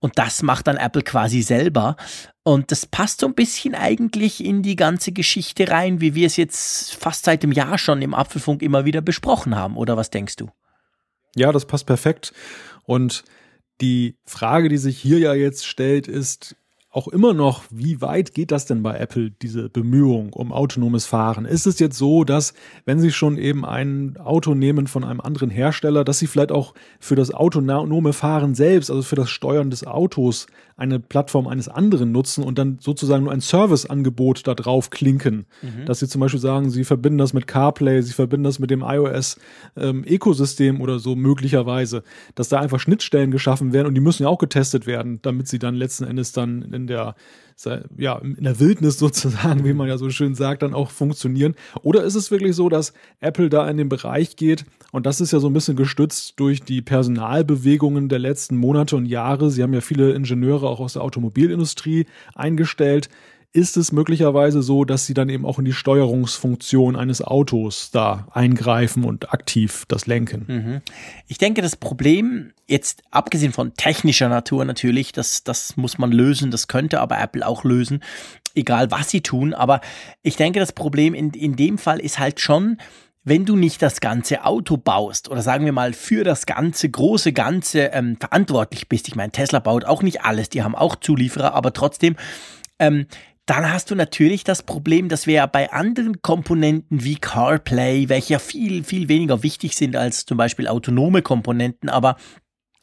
Und 0.00 0.18
das 0.18 0.42
macht 0.42 0.66
dann 0.66 0.76
Apple 0.76 1.02
quasi 1.02 1.42
selber. 1.42 1.96
Und 2.42 2.70
das 2.70 2.86
passt 2.86 3.20
so 3.20 3.26
ein 3.26 3.34
bisschen 3.34 3.74
eigentlich 3.74 4.44
in 4.44 4.62
die 4.62 4.76
ganze 4.76 5.12
Geschichte 5.12 5.68
rein, 5.68 6.00
wie 6.00 6.14
wir 6.14 6.26
es 6.26 6.36
jetzt 6.36 6.94
fast 6.94 7.24
seit 7.24 7.42
dem 7.42 7.52
Jahr 7.52 7.78
schon 7.78 8.02
im 8.02 8.14
Apfelfunk 8.14 8.62
immer 8.62 8.84
wieder 8.84 9.00
besprochen 9.00 9.56
haben. 9.56 9.76
Oder 9.76 9.96
was 9.96 10.10
denkst 10.10 10.36
du? 10.36 10.50
Ja, 11.36 11.52
das 11.52 11.66
passt 11.66 11.86
perfekt. 11.86 12.32
Und 12.86 13.24
die 13.80 14.16
Frage, 14.24 14.68
die 14.68 14.78
sich 14.78 14.98
hier 14.98 15.18
ja 15.18 15.34
jetzt 15.34 15.66
stellt, 15.66 16.08
ist, 16.08 16.56
auch 16.96 17.08
immer 17.08 17.34
noch, 17.34 17.64
wie 17.70 18.00
weit 18.00 18.32
geht 18.32 18.50
das 18.50 18.64
denn 18.64 18.82
bei 18.82 18.96
Apple, 18.96 19.30
diese 19.30 19.68
Bemühung 19.68 20.32
um 20.32 20.50
autonomes 20.50 21.04
Fahren? 21.04 21.44
Ist 21.44 21.66
es 21.66 21.78
jetzt 21.78 21.98
so, 21.98 22.24
dass, 22.24 22.54
wenn 22.86 23.00
Sie 23.00 23.12
schon 23.12 23.36
eben 23.36 23.66
ein 23.66 24.16
Auto 24.16 24.54
nehmen 24.54 24.86
von 24.86 25.04
einem 25.04 25.20
anderen 25.20 25.50
Hersteller, 25.50 26.04
dass 26.04 26.20
Sie 26.20 26.26
vielleicht 26.26 26.52
auch 26.52 26.72
für 26.98 27.14
das 27.14 27.32
autonome 27.32 28.14
Fahren 28.14 28.54
selbst, 28.54 28.90
also 28.90 29.02
für 29.02 29.14
das 29.14 29.28
Steuern 29.28 29.68
des 29.68 29.86
Autos, 29.86 30.46
eine 30.76 31.00
Plattform 31.00 31.46
eines 31.46 31.68
anderen 31.68 32.12
nutzen 32.12 32.44
und 32.44 32.58
dann 32.58 32.78
sozusagen 32.80 33.24
nur 33.24 33.32
ein 33.32 33.40
Serviceangebot 33.40 34.46
da 34.46 34.54
drauf 34.54 34.90
klinken? 34.90 35.46
Mhm. 35.62 35.86
Dass 35.86 36.00
Sie 36.00 36.08
zum 36.08 36.20
Beispiel 36.20 36.40
sagen, 36.40 36.70
Sie 36.70 36.84
verbinden 36.84 37.18
das 37.18 37.32
mit 37.32 37.46
CarPlay, 37.46 38.02
Sie 38.02 38.12
verbinden 38.12 38.44
das 38.44 38.58
mit 38.58 38.70
dem 38.70 38.82
iOS-Ökosystem 38.82 40.76
ähm, 40.76 40.80
oder 40.80 40.98
so 40.98 41.16
möglicherweise, 41.16 42.02
dass 42.34 42.48
da 42.48 42.60
einfach 42.60 42.80
Schnittstellen 42.80 43.30
geschaffen 43.30 43.72
werden 43.72 43.86
und 43.86 43.94
die 43.94 44.00
müssen 44.00 44.24
ja 44.24 44.28
auch 44.28 44.38
getestet 44.38 44.86
werden, 44.86 45.20
damit 45.22 45.48
sie 45.48 45.58
dann 45.58 45.74
letzten 45.74 46.04
Endes 46.04 46.32
dann 46.32 46.62
in 46.62 46.86
der 46.86 47.14
ja, 47.96 48.18
in 48.18 48.44
der 48.44 48.60
Wildnis 48.60 48.98
sozusagen, 48.98 49.64
wie 49.64 49.72
man 49.72 49.88
ja 49.88 49.96
so 49.96 50.10
schön 50.10 50.34
sagt, 50.34 50.62
dann 50.62 50.74
auch 50.74 50.90
funktionieren? 50.90 51.54
Oder 51.82 52.04
ist 52.04 52.14
es 52.14 52.30
wirklich 52.30 52.54
so, 52.54 52.68
dass 52.68 52.92
Apple 53.20 53.48
da 53.48 53.68
in 53.68 53.78
den 53.78 53.88
Bereich 53.88 54.36
geht 54.36 54.66
und 54.92 55.06
das 55.06 55.20
ist 55.20 55.32
ja 55.32 55.40
so 55.40 55.48
ein 55.48 55.52
bisschen 55.52 55.76
gestützt 55.76 56.34
durch 56.38 56.62
die 56.62 56.82
Personalbewegungen 56.82 58.08
der 58.08 58.18
letzten 58.18 58.56
Monate 58.56 58.96
und 58.96 59.06
Jahre. 59.06 59.50
Sie 59.50 59.62
haben 59.62 59.74
ja 59.74 59.80
viele 59.80 60.12
Ingenieure 60.12 60.68
auch 60.68 60.80
aus 60.80 60.94
der 60.94 61.02
Automobilindustrie 61.02 62.06
eingestellt 62.34 63.08
ist 63.56 63.78
es 63.78 63.90
möglicherweise 63.90 64.60
so, 64.60 64.84
dass 64.84 65.06
sie 65.06 65.14
dann 65.14 65.30
eben 65.30 65.46
auch 65.46 65.58
in 65.58 65.64
die 65.64 65.72
Steuerungsfunktion 65.72 66.94
eines 66.94 67.22
Autos 67.22 67.90
da 67.90 68.28
eingreifen 68.32 69.02
und 69.02 69.32
aktiv 69.32 69.84
das 69.88 70.06
lenken. 70.06 70.44
Mhm. 70.46 70.80
Ich 71.26 71.38
denke, 71.38 71.62
das 71.62 71.74
Problem, 71.74 72.52
jetzt 72.66 73.02
abgesehen 73.10 73.54
von 73.54 73.72
technischer 73.72 74.28
Natur 74.28 74.66
natürlich, 74.66 75.12
das, 75.12 75.42
das 75.42 75.74
muss 75.78 75.96
man 75.96 76.12
lösen, 76.12 76.50
das 76.50 76.68
könnte 76.68 77.00
aber 77.00 77.18
Apple 77.18 77.46
auch 77.46 77.64
lösen, 77.64 78.00
egal 78.54 78.90
was 78.90 79.08
sie 79.08 79.22
tun. 79.22 79.54
Aber 79.54 79.80
ich 80.22 80.36
denke, 80.36 80.60
das 80.60 80.72
Problem 80.72 81.14
in, 81.14 81.30
in 81.30 81.56
dem 81.56 81.78
Fall 81.78 81.98
ist 81.98 82.18
halt 82.18 82.40
schon, 82.40 82.76
wenn 83.26 83.44
du 83.44 83.56
nicht 83.56 83.82
das 83.82 84.00
ganze 84.00 84.44
Auto 84.44 84.76
baust 84.76 85.28
oder 85.28 85.42
sagen 85.42 85.64
wir 85.64 85.72
mal 85.72 85.92
für 85.92 86.22
das 86.22 86.46
ganze 86.46 86.88
große 86.88 87.32
Ganze 87.32 87.86
ähm, 87.92 88.16
verantwortlich 88.18 88.88
bist. 88.88 89.08
Ich 89.08 89.16
meine, 89.16 89.32
Tesla 89.32 89.58
baut 89.58 89.84
auch 89.84 90.02
nicht 90.02 90.24
alles, 90.24 90.48
die 90.48 90.62
haben 90.62 90.76
auch 90.76 90.94
Zulieferer, 90.94 91.52
aber 91.52 91.72
trotzdem 91.72 92.14
ähm, 92.78 93.06
dann 93.44 93.72
hast 93.72 93.90
du 93.90 93.94
natürlich 93.94 94.44
das 94.44 94.62
Problem, 94.62 95.08
dass 95.08 95.26
wir 95.26 95.34
ja 95.34 95.46
bei 95.46 95.72
anderen 95.72 96.22
Komponenten 96.22 97.04
wie 97.04 97.16
CarPlay, 97.16 98.08
welche 98.08 98.34
ja 98.34 98.38
viel, 98.38 98.84
viel 98.84 99.08
weniger 99.08 99.42
wichtig 99.42 99.76
sind 99.76 99.96
als 99.96 100.24
zum 100.24 100.36
Beispiel 100.36 100.68
autonome 100.68 101.22
Komponenten, 101.22 101.88
aber 101.88 102.16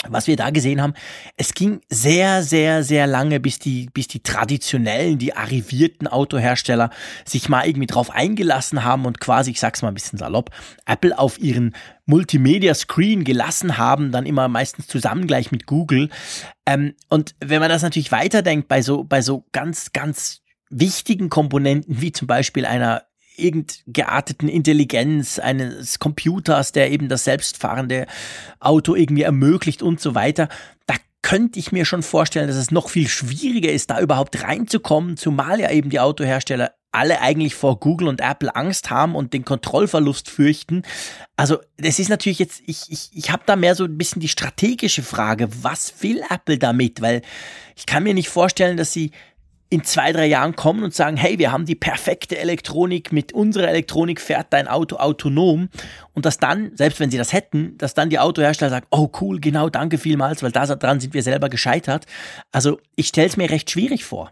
was 0.09 0.27
wir 0.27 0.35
da 0.35 0.49
gesehen 0.49 0.81
haben, 0.81 0.93
es 1.37 1.53
ging 1.53 1.81
sehr, 1.89 2.43
sehr, 2.43 2.83
sehr 2.83 3.07
lange, 3.07 3.39
bis 3.39 3.59
die, 3.59 3.89
bis 3.93 4.07
die 4.07 4.21
traditionellen, 4.21 5.17
die 5.17 5.35
arrivierten 5.35 6.07
Autohersteller 6.07 6.89
sich 7.25 7.49
mal 7.49 7.65
irgendwie 7.65 7.87
drauf 7.87 8.11
eingelassen 8.11 8.83
haben 8.83 9.05
und 9.05 9.19
quasi, 9.19 9.51
ich 9.51 9.59
sag's 9.59 9.81
mal 9.81 9.89
ein 9.89 9.93
bisschen 9.93 10.19
salopp, 10.19 10.51
Apple 10.85 11.17
auf 11.17 11.39
ihren 11.39 11.75
Multimedia-Screen 12.05 13.23
gelassen 13.23 13.77
haben, 13.77 14.11
dann 14.11 14.25
immer 14.25 14.47
meistens 14.47 14.87
zusammen 14.87 15.27
gleich 15.27 15.51
mit 15.51 15.65
Google. 15.65 16.09
Ähm, 16.65 16.95
und 17.09 17.35
wenn 17.39 17.59
man 17.59 17.69
das 17.69 17.81
natürlich 17.81 18.11
weiterdenkt 18.11 18.67
bei 18.67 18.81
so, 18.81 19.03
bei 19.03 19.21
so 19.21 19.45
ganz, 19.51 19.91
ganz 19.93 20.41
wichtigen 20.69 21.29
Komponenten, 21.29 22.01
wie 22.01 22.11
zum 22.11 22.27
Beispiel 22.27 22.65
einer 22.65 23.03
irgend 23.35 23.83
gearteten 23.87 24.47
Intelligenz 24.47 25.39
eines 25.39 25.99
Computers, 25.99 26.71
der 26.71 26.91
eben 26.91 27.09
das 27.09 27.23
selbstfahrende 27.23 28.07
Auto 28.59 28.95
irgendwie 28.95 29.23
ermöglicht 29.23 29.81
und 29.81 29.99
so 29.99 30.15
weiter. 30.15 30.49
Da 30.87 30.95
könnte 31.21 31.59
ich 31.59 31.71
mir 31.71 31.85
schon 31.85 32.03
vorstellen, 32.03 32.47
dass 32.47 32.57
es 32.57 32.71
noch 32.71 32.89
viel 32.89 33.07
schwieriger 33.07 33.71
ist, 33.71 33.89
da 33.89 33.99
überhaupt 33.99 34.43
reinzukommen, 34.43 35.17
zumal 35.17 35.59
ja 35.59 35.71
eben 35.71 35.89
die 35.89 35.99
Autohersteller 35.99 36.71
alle 36.93 37.21
eigentlich 37.21 37.55
vor 37.55 37.79
Google 37.79 38.07
und 38.07 38.21
Apple 38.21 38.55
Angst 38.55 38.91
haben 38.91 39.15
und 39.15 39.33
den 39.33 39.43
Kontrollverlust 39.43 40.29
fürchten. 40.29 40.83
Also 41.35 41.57
das 41.77 41.97
ist 41.97 42.09
natürlich 42.09 42.37
jetzt, 42.37 42.61
ich, 42.67 42.83
ich, 42.89 43.09
ich 43.13 43.31
habe 43.31 43.43
da 43.47 43.55
mehr 43.55 43.73
so 43.73 43.85
ein 43.85 43.97
bisschen 43.97 44.19
die 44.19 44.27
strategische 44.27 45.01
Frage, 45.01 45.49
was 45.63 45.95
will 46.01 46.21
Apple 46.29 46.59
damit? 46.59 47.01
Weil 47.01 47.23
ich 47.75 47.87
kann 47.87 48.03
mir 48.03 48.13
nicht 48.13 48.29
vorstellen, 48.29 48.77
dass 48.77 48.93
sie 48.93 49.11
in 49.73 49.83
zwei, 49.83 50.13
drei 50.13 50.27
Jahren 50.27 50.55
kommen 50.55 50.83
und 50.83 50.93
sagen, 50.93 51.17
hey, 51.17 51.39
wir 51.39 51.51
haben 51.51 51.65
die 51.65 51.73
perfekte 51.73 52.37
Elektronik, 52.37 53.11
mit 53.11 53.33
unserer 53.33 53.69
Elektronik 53.69 54.21
fährt 54.21 54.53
dein 54.53 54.67
Auto 54.67 54.97
autonom 54.97 55.69
und 56.13 56.27
dass 56.27 56.37
dann, 56.37 56.75
selbst 56.75 56.99
wenn 56.99 57.09
sie 57.09 57.17
das 57.17 57.33
hätten, 57.33 57.75
dass 57.79 57.95
dann 57.95 58.11
die 58.11 58.19
Autohersteller 58.19 58.69
sagen, 58.69 58.85
oh 58.91 59.09
cool, 59.19 59.39
genau, 59.39 59.69
danke 59.69 59.97
vielmals, 59.97 60.43
weil 60.43 60.51
daran 60.51 60.99
sind 60.99 61.15
wir 61.15 61.23
selber 61.23 61.49
gescheitert. 61.49 62.05
Also 62.51 62.79
ich 62.95 63.07
stelle 63.07 63.25
es 63.25 63.35
mir 63.35 63.49
recht 63.49 63.71
schwierig 63.71 64.05
vor. 64.05 64.31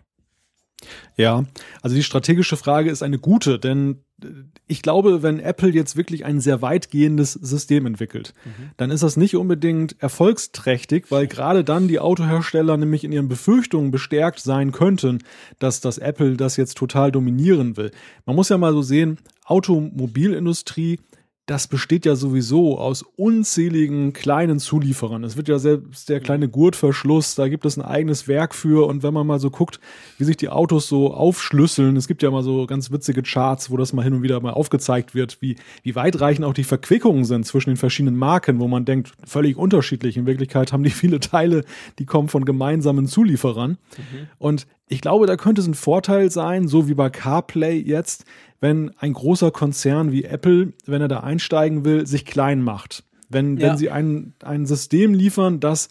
Ja, 1.17 1.43
also 1.81 1.95
die 1.95 2.03
strategische 2.03 2.57
Frage 2.57 2.89
ist 2.89 3.03
eine 3.03 3.19
gute, 3.19 3.59
denn 3.59 4.03
äh, 4.23 4.27
ich 4.67 4.81
glaube, 4.81 5.21
wenn 5.23 5.39
Apple 5.39 5.69
jetzt 5.69 5.97
wirklich 5.97 6.25
ein 6.25 6.39
sehr 6.39 6.61
weitgehendes 6.61 7.33
System 7.33 7.85
entwickelt, 7.85 8.33
mhm. 8.45 8.71
dann 8.77 8.91
ist 8.91 9.03
das 9.03 9.17
nicht 9.17 9.35
unbedingt 9.35 10.01
erfolgsträchtig, 10.01 11.05
weil 11.09 11.27
gerade 11.27 11.63
dann 11.63 11.87
die 11.87 11.99
Autohersteller 11.99 12.77
nämlich 12.77 13.03
in 13.03 13.11
ihren 13.11 13.27
Befürchtungen 13.27 13.91
bestärkt 13.91 14.39
sein 14.39 14.71
könnten, 14.71 15.19
dass 15.59 15.81
das 15.81 15.97
Apple 15.97 16.37
das 16.37 16.55
jetzt 16.57 16.77
total 16.77 17.11
dominieren 17.11 17.77
will. 17.77 17.91
Man 18.25 18.35
muss 18.35 18.49
ja 18.49 18.57
mal 18.57 18.73
so 18.73 18.81
sehen, 18.81 19.17
Automobilindustrie 19.45 20.99
das 21.47 21.67
besteht 21.67 22.05
ja 22.05 22.15
sowieso 22.15 22.77
aus 22.77 23.03
unzähligen 23.15 24.13
kleinen 24.13 24.59
Zulieferern. 24.59 25.23
Es 25.23 25.35
wird 25.37 25.47
ja 25.47 25.59
selbst 25.59 26.07
der 26.07 26.19
kleine 26.19 26.47
Gurtverschluss, 26.47 27.35
da 27.35 27.47
gibt 27.49 27.65
es 27.65 27.77
ein 27.77 27.81
eigenes 27.83 28.27
Werk 28.27 28.53
für. 28.53 28.87
Und 28.87 29.03
wenn 29.03 29.13
man 29.13 29.25
mal 29.25 29.39
so 29.39 29.49
guckt, 29.49 29.79
wie 30.17 30.23
sich 30.23 30.37
die 30.37 30.49
Autos 30.49 30.87
so 30.87 31.13
aufschlüsseln, 31.13 31.97
es 31.97 32.07
gibt 32.07 32.21
ja 32.23 32.31
mal 32.31 32.43
so 32.43 32.67
ganz 32.67 32.91
witzige 32.91 33.23
Charts, 33.23 33.71
wo 33.71 33.77
das 33.77 33.91
mal 33.91 34.03
hin 34.03 34.13
und 34.13 34.21
wieder 34.21 34.39
mal 34.39 34.53
aufgezeigt 34.53 35.15
wird, 35.15 35.41
wie, 35.41 35.57
wie 35.83 35.95
weitreichend 35.95 36.45
auch 36.45 36.53
die 36.53 36.63
Verquickungen 36.63 37.25
sind 37.25 37.45
zwischen 37.45 37.71
den 37.71 37.77
verschiedenen 37.77 38.17
Marken, 38.17 38.59
wo 38.59 38.67
man 38.67 38.85
denkt, 38.85 39.11
völlig 39.25 39.57
unterschiedlich. 39.57 40.17
In 40.17 40.27
Wirklichkeit 40.27 40.71
haben 40.71 40.83
die 40.83 40.89
viele 40.91 41.19
Teile, 41.19 41.65
die 41.99 42.05
kommen 42.05 42.29
von 42.29 42.45
gemeinsamen 42.45 43.07
Zulieferern. 43.07 43.71
Mhm. 43.71 44.27
Und 44.37 44.67
ich 44.91 44.99
glaube, 44.99 45.25
da 45.25 45.37
könnte 45.37 45.61
es 45.61 45.67
ein 45.67 45.73
Vorteil 45.73 46.29
sein, 46.29 46.67
so 46.67 46.89
wie 46.89 46.93
bei 46.93 47.09
CarPlay 47.09 47.79
jetzt, 47.79 48.25
wenn 48.59 48.91
ein 48.99 49.13
großer 49.13 49.49
Konzern 49.49 50.11
wie 50.11 50.25
Apple, 50.25 50.73
wenn 50.85 51.01
er 51.01 51.07
da 51.07 51.21
einsteigen 51.21 51.85
will, 51.85 52.05
sich 52.05 52.25
klein 52.25 52.61
macht. 52.61 53.05
Wenn, 53.29 53.55
ja. 53.55 53.69
wenn 53.69 53.77
sie 53.77 53.89
ein, 53.89 54.33
ein 54.43 54.65
System 54.65 55.13
liefern, 55.13 55.61
das 55.61 55.87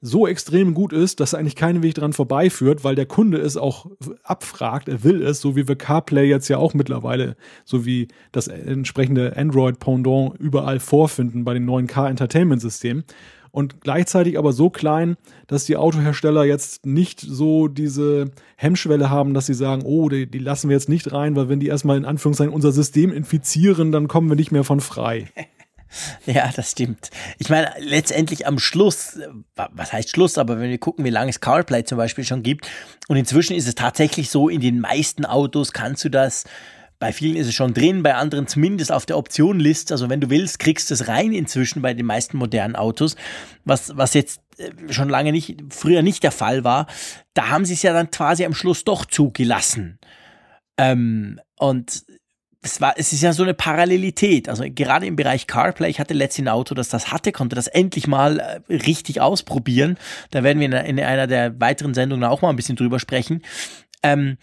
so 0.00 0.28
extrem 0.28 0.74
gut 0.74 0.92
ist, 0.92 1.18
dass 1.18 1.34
eigentlich 1.34 1.56
kein 1.56 1.82
Weg 1.82 1.94
dran 1.94 2.12
vorbeiführt, 2.12 2.84
weil 2.84 2.94
der 2.94 3.06
Kunde 3.06 3.38
es 3.38 3.56
auch 3.56 3.86
abfragt, 4.22 4.88
er 4.88 5.02
will 5.02 5.22
es, 5.22 5.40
so 5.40 5.56
wie 5.56 5.66
wir 5.66 5.74
CarPlay 5.74 6.28
jetzt 6.28 6.46
ja 6.46 6.58
auch 6.58 6.72
mittlerweile, 6.72 7.34
so 7.64 7.84
wie 7.84 8.06
das 8.30 8.46
entsprechende 8.46 9.36
Android-Pendant 9.36 10.38
überall 10.38 10.78
vorfinden 10.78 11.44
bei 11.44 11.54
den 11.54 11.64
neuen 11.64 11.88
Car-Entertainment-Systemen 11.88 13.02
und 13.56 13.80
gleichzeitig 13.80 14.36
aber 14.36 14.52
so 14.52 14.68
klein, 14.68 15.16
dass 15.46 15.64
die 15.64 15.78
Autohersteller 15.78 16.44
jetzt 16.44 16.84
nicht 16.84 17.22
so 17.22 17.68
diese 17.68 18.26
Hemmschwelle 18.56 19.08
haben, 19.08 19.32
dass 19.32 19.46
sie 19.46 19.54
sagen, 19.54 19.80
oh, 19.82 20.10
die, 20.10 20.30
die 20.30 20.40
lassen 20.40 20.68
wir 20.68 20.76
jetzt 20.76 20.90
nicht 20.90 21.10
rein, 21.10 21.36
weil 21.36 21.48
wenn 21.48 21.58
die 21.58 21.68
erstmal 21.68 21.96
in 21.96 22.04
Anführungszeichen 22.04 22.52
unser 22.52 22.70
System 22.70 23.14
infizieren, 23.14 23.92
dann 23.92 24.08
kommen 24.08 24.28
wir 24.28 24.36
nicht 24.36 24.52
mehr 24.52 24.64
von 24.64 24.80
frei. 24.80 25.28
Ja, 26.26 26.50
das 26.54 26.72
stimmt. 26.72 27.10
Ich 27.38 27.48
meine, 27.48 27.72
letztendlich 27.78 28.46
am 28.46 28.58
Schluss, 28.58 29.20
was 29.54 29.92
heißt 29.92 30.10
Schluss, 30.10 30.36
aber 30.36 30.58
wenn 30.58 30.68
wir 30.68 30.78
gucken, 30.78 31.04
wie 31.04 31.10
lange 31.10 31.30
es 31.30 31.40
CarPlay 31.40 31.84
zum 31.84 31.96
Beispiel 31.96 32.24
schon 32.24 32.42
gibt, 32.42 32.68
und 33.06 33.16
inzwischen 33.16 33.54
ist 33.54 33.68
es 33.68 33.76
tatsächlich 33.76 34.28
so, 34.28 34.48
in 34.48 34.60
den 34.60 34.80
meisten 34.80 35.24
Autos 35.24 35.72
kannst 35.72 36.04
du 36.04 36.08
das 36.10 36.44
Bei 36.98 37.12
vielen 37.12 37.36
ist 37.36 37.46
es 37.46 37.54
schon 37.54 37.74
drin, 37.74 38.02
bei 38.02 38.14
anderen 38.14 38.46
zumindest 38.46 38.90
auf 38.90 39.06
der 39.06 39.18
Optionliste. 39.18 39.94
Also 39.94 40.08
wenn 40.08 40.20
du 40.20 40.30
willst, 40.30 40.58
kriegst 40.58 40.90
du 40.90 40.94
es 40.94 41.08
rein 41.08 41.32
inzwischen 41.32 41.82
bei 41.82 41.94
den 41.94 42.06
meisten 42.06 42.38
modernen 42.38 42.76
Autos, 42.76 43.16
was, 43.64 43.96
was 43.96 44.14
jetzt 44.14 44.40
äh, 44.58 44.70
schon 44.92 45.08
lange 45.08 45.32
nicht, 45.32 45.62
früher 45.70 46.02
nicht 46.02 46.22
der 46.22 46.32
Fall 46.32 46.64
war. 46.64 46.86
Da 47.34 47.50
haben 47.50 47.64
sie 47.64 47.74
es 47.74 47.82
ja 47.82 47.92
dann 47.92 48.10
quasi 48.10 48.44
am 48.44 48.54
Schluss 48.54 48.84
doch 48.84 49.04
zugelassen. 49.04 49.98
Ähm, 50.78 51.40
und 51.58 52.04
es 52.62 52.80
war, 52.80 52.94
es 52.96 53.12
ist 53.12 53.22
ja 53.22 53.32
so 53.32 53.42
eine 53.42 53.54
Parallelität. 53.54 54.48
Also 54.48 54.64
gerade 54.68 55.06
im 55.06 55.16
Bereich 55.16 55.46
CarPlay, 55.46 55.88
ich 55.88 56.00
hatte 56.00 56.14
letztens 56.14 56.46
ein 56.46 56.52
Auto, 56.52 56.74
das 56.74 56.88
das 56.88 57.12
hatte, 57.12 57.32
konnte 57.32 57.56
das 57.56 57.68
endlich 57.68 58.06
mal 58.06 58.40
äh, 58.40 58.74
richtig 58.74 59.20
ausprobieren. 59.20 59.98
Da 60.30 60.42
werden 60.42 60.60
wir 60.60 60.66
in, 60.66 60.98
in 60.98 61.00
einer 61.00 61.26
der 61.26 61.58
weiteren 61.60 61.94
Sendungen 61.94 62.24
auch 62.24 62.42
mal 62.42 62.50
ein 62.50 62.56
bisschen 62.56 62.76
drüber 62.76 62.98
sprechen. 62.98 63.42
Ähm, 64.02 64.38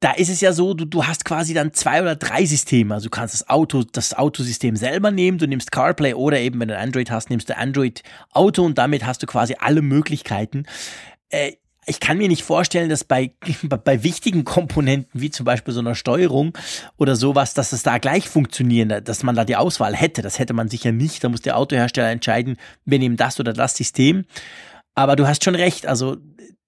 da 0.00 0.12
ist 0.12 0.28
es 0.28 0.40
ja 0.40 0.52
so, 0.52 0.74
du, 0.74 0.84
du 0.84 1.06
hast 1.06 1.24
quasi 1.24 1.54
dann 1.54 1.72
zwei 1.72 2.02
oder 2.02 2.16
drei 2.16 2.44
Systeme. 2.44 2.94
Also 2.94 3.06
du 3.06 3.10
kannst 3.10 3.34
das 3.34 3.48
Auto, 3.48 3.82
das 3.82 4.14
Autosystem 4.14 4.76
selber 4.76 5.10
nehmen, 5.10 5.38
du 5.38 5.46
nimmst 5.46 5.72
CarPlay 5.72 6.14
oder 6.14 6.38
eben, 6.38 6.60
wenn 6.60 6.68
du 6.68 6.78
Android 6.78 7.10
hast, 7.10 7.30
nimmst 7.30 7.48
du 7.48 7.56
Android 7.56 8.02
Auto 8.32 8.62
und 8.62 8.76
damit 8.76 9.06
hast 9.06 9.22
du 9.22 9.26
quasi 9.26 9.56
alle 9.58 9.82
Möglichkeiten. 9.82 10.66
Äh, 11.30 11.52
ich 11.88 12.00
kann 12.00 12.18
mir 12.18 12.28
nicht 12.28 12.42
vorstellen, 12.42 12.90
dass 12.90 13.04
bei, 13.04 13.32
bei 13.84 14.02
wichtigen 14.02 14.44
Komponenten, 14.44 15.20
wie 15.20 15.30
zum 15.30 15.44
Beispiel 15.46 15.72
so 15.72 15.80
einer 15.80 15.94
Steuerung 15.94 16.56
oder 16.98 17.16
sowas, 17.16 17.54
dass 17.54 17.72
es 17.72 17.82
da 17.82 17.96
gleich 17.98 18.28
funktionieren, 18.28 19.02
dass 19.04 19.22
man 19.22 19.34
da 19.34 19.44
die 19.44 19.56
Auswahl 19.56 19.96
hätte. 19.96 20.20
Das 20.20 20.38
hätte 20.38 20.52
man 20.52 20.68
sicher 20.68 20.92
nicht. 20.92 21.24
Da 21.24 21.28
muss 21.30 21.40
der 21.40 21.56
Autohersteller 21.56 22.10
entscheiden, 22.10 22.56
wir 22.84 22.98
nehmen 22.98 23.16
das 23.16 23.40
oder 23.40 23.54
das 23.54 23.76
System. 23.76 24.24
Aber 24.94 25.16
du 25.16 25.26
hast 25.26 25.44
schon 25.44 25.54
recht. 25.54 25.86
Also 25.86 26.16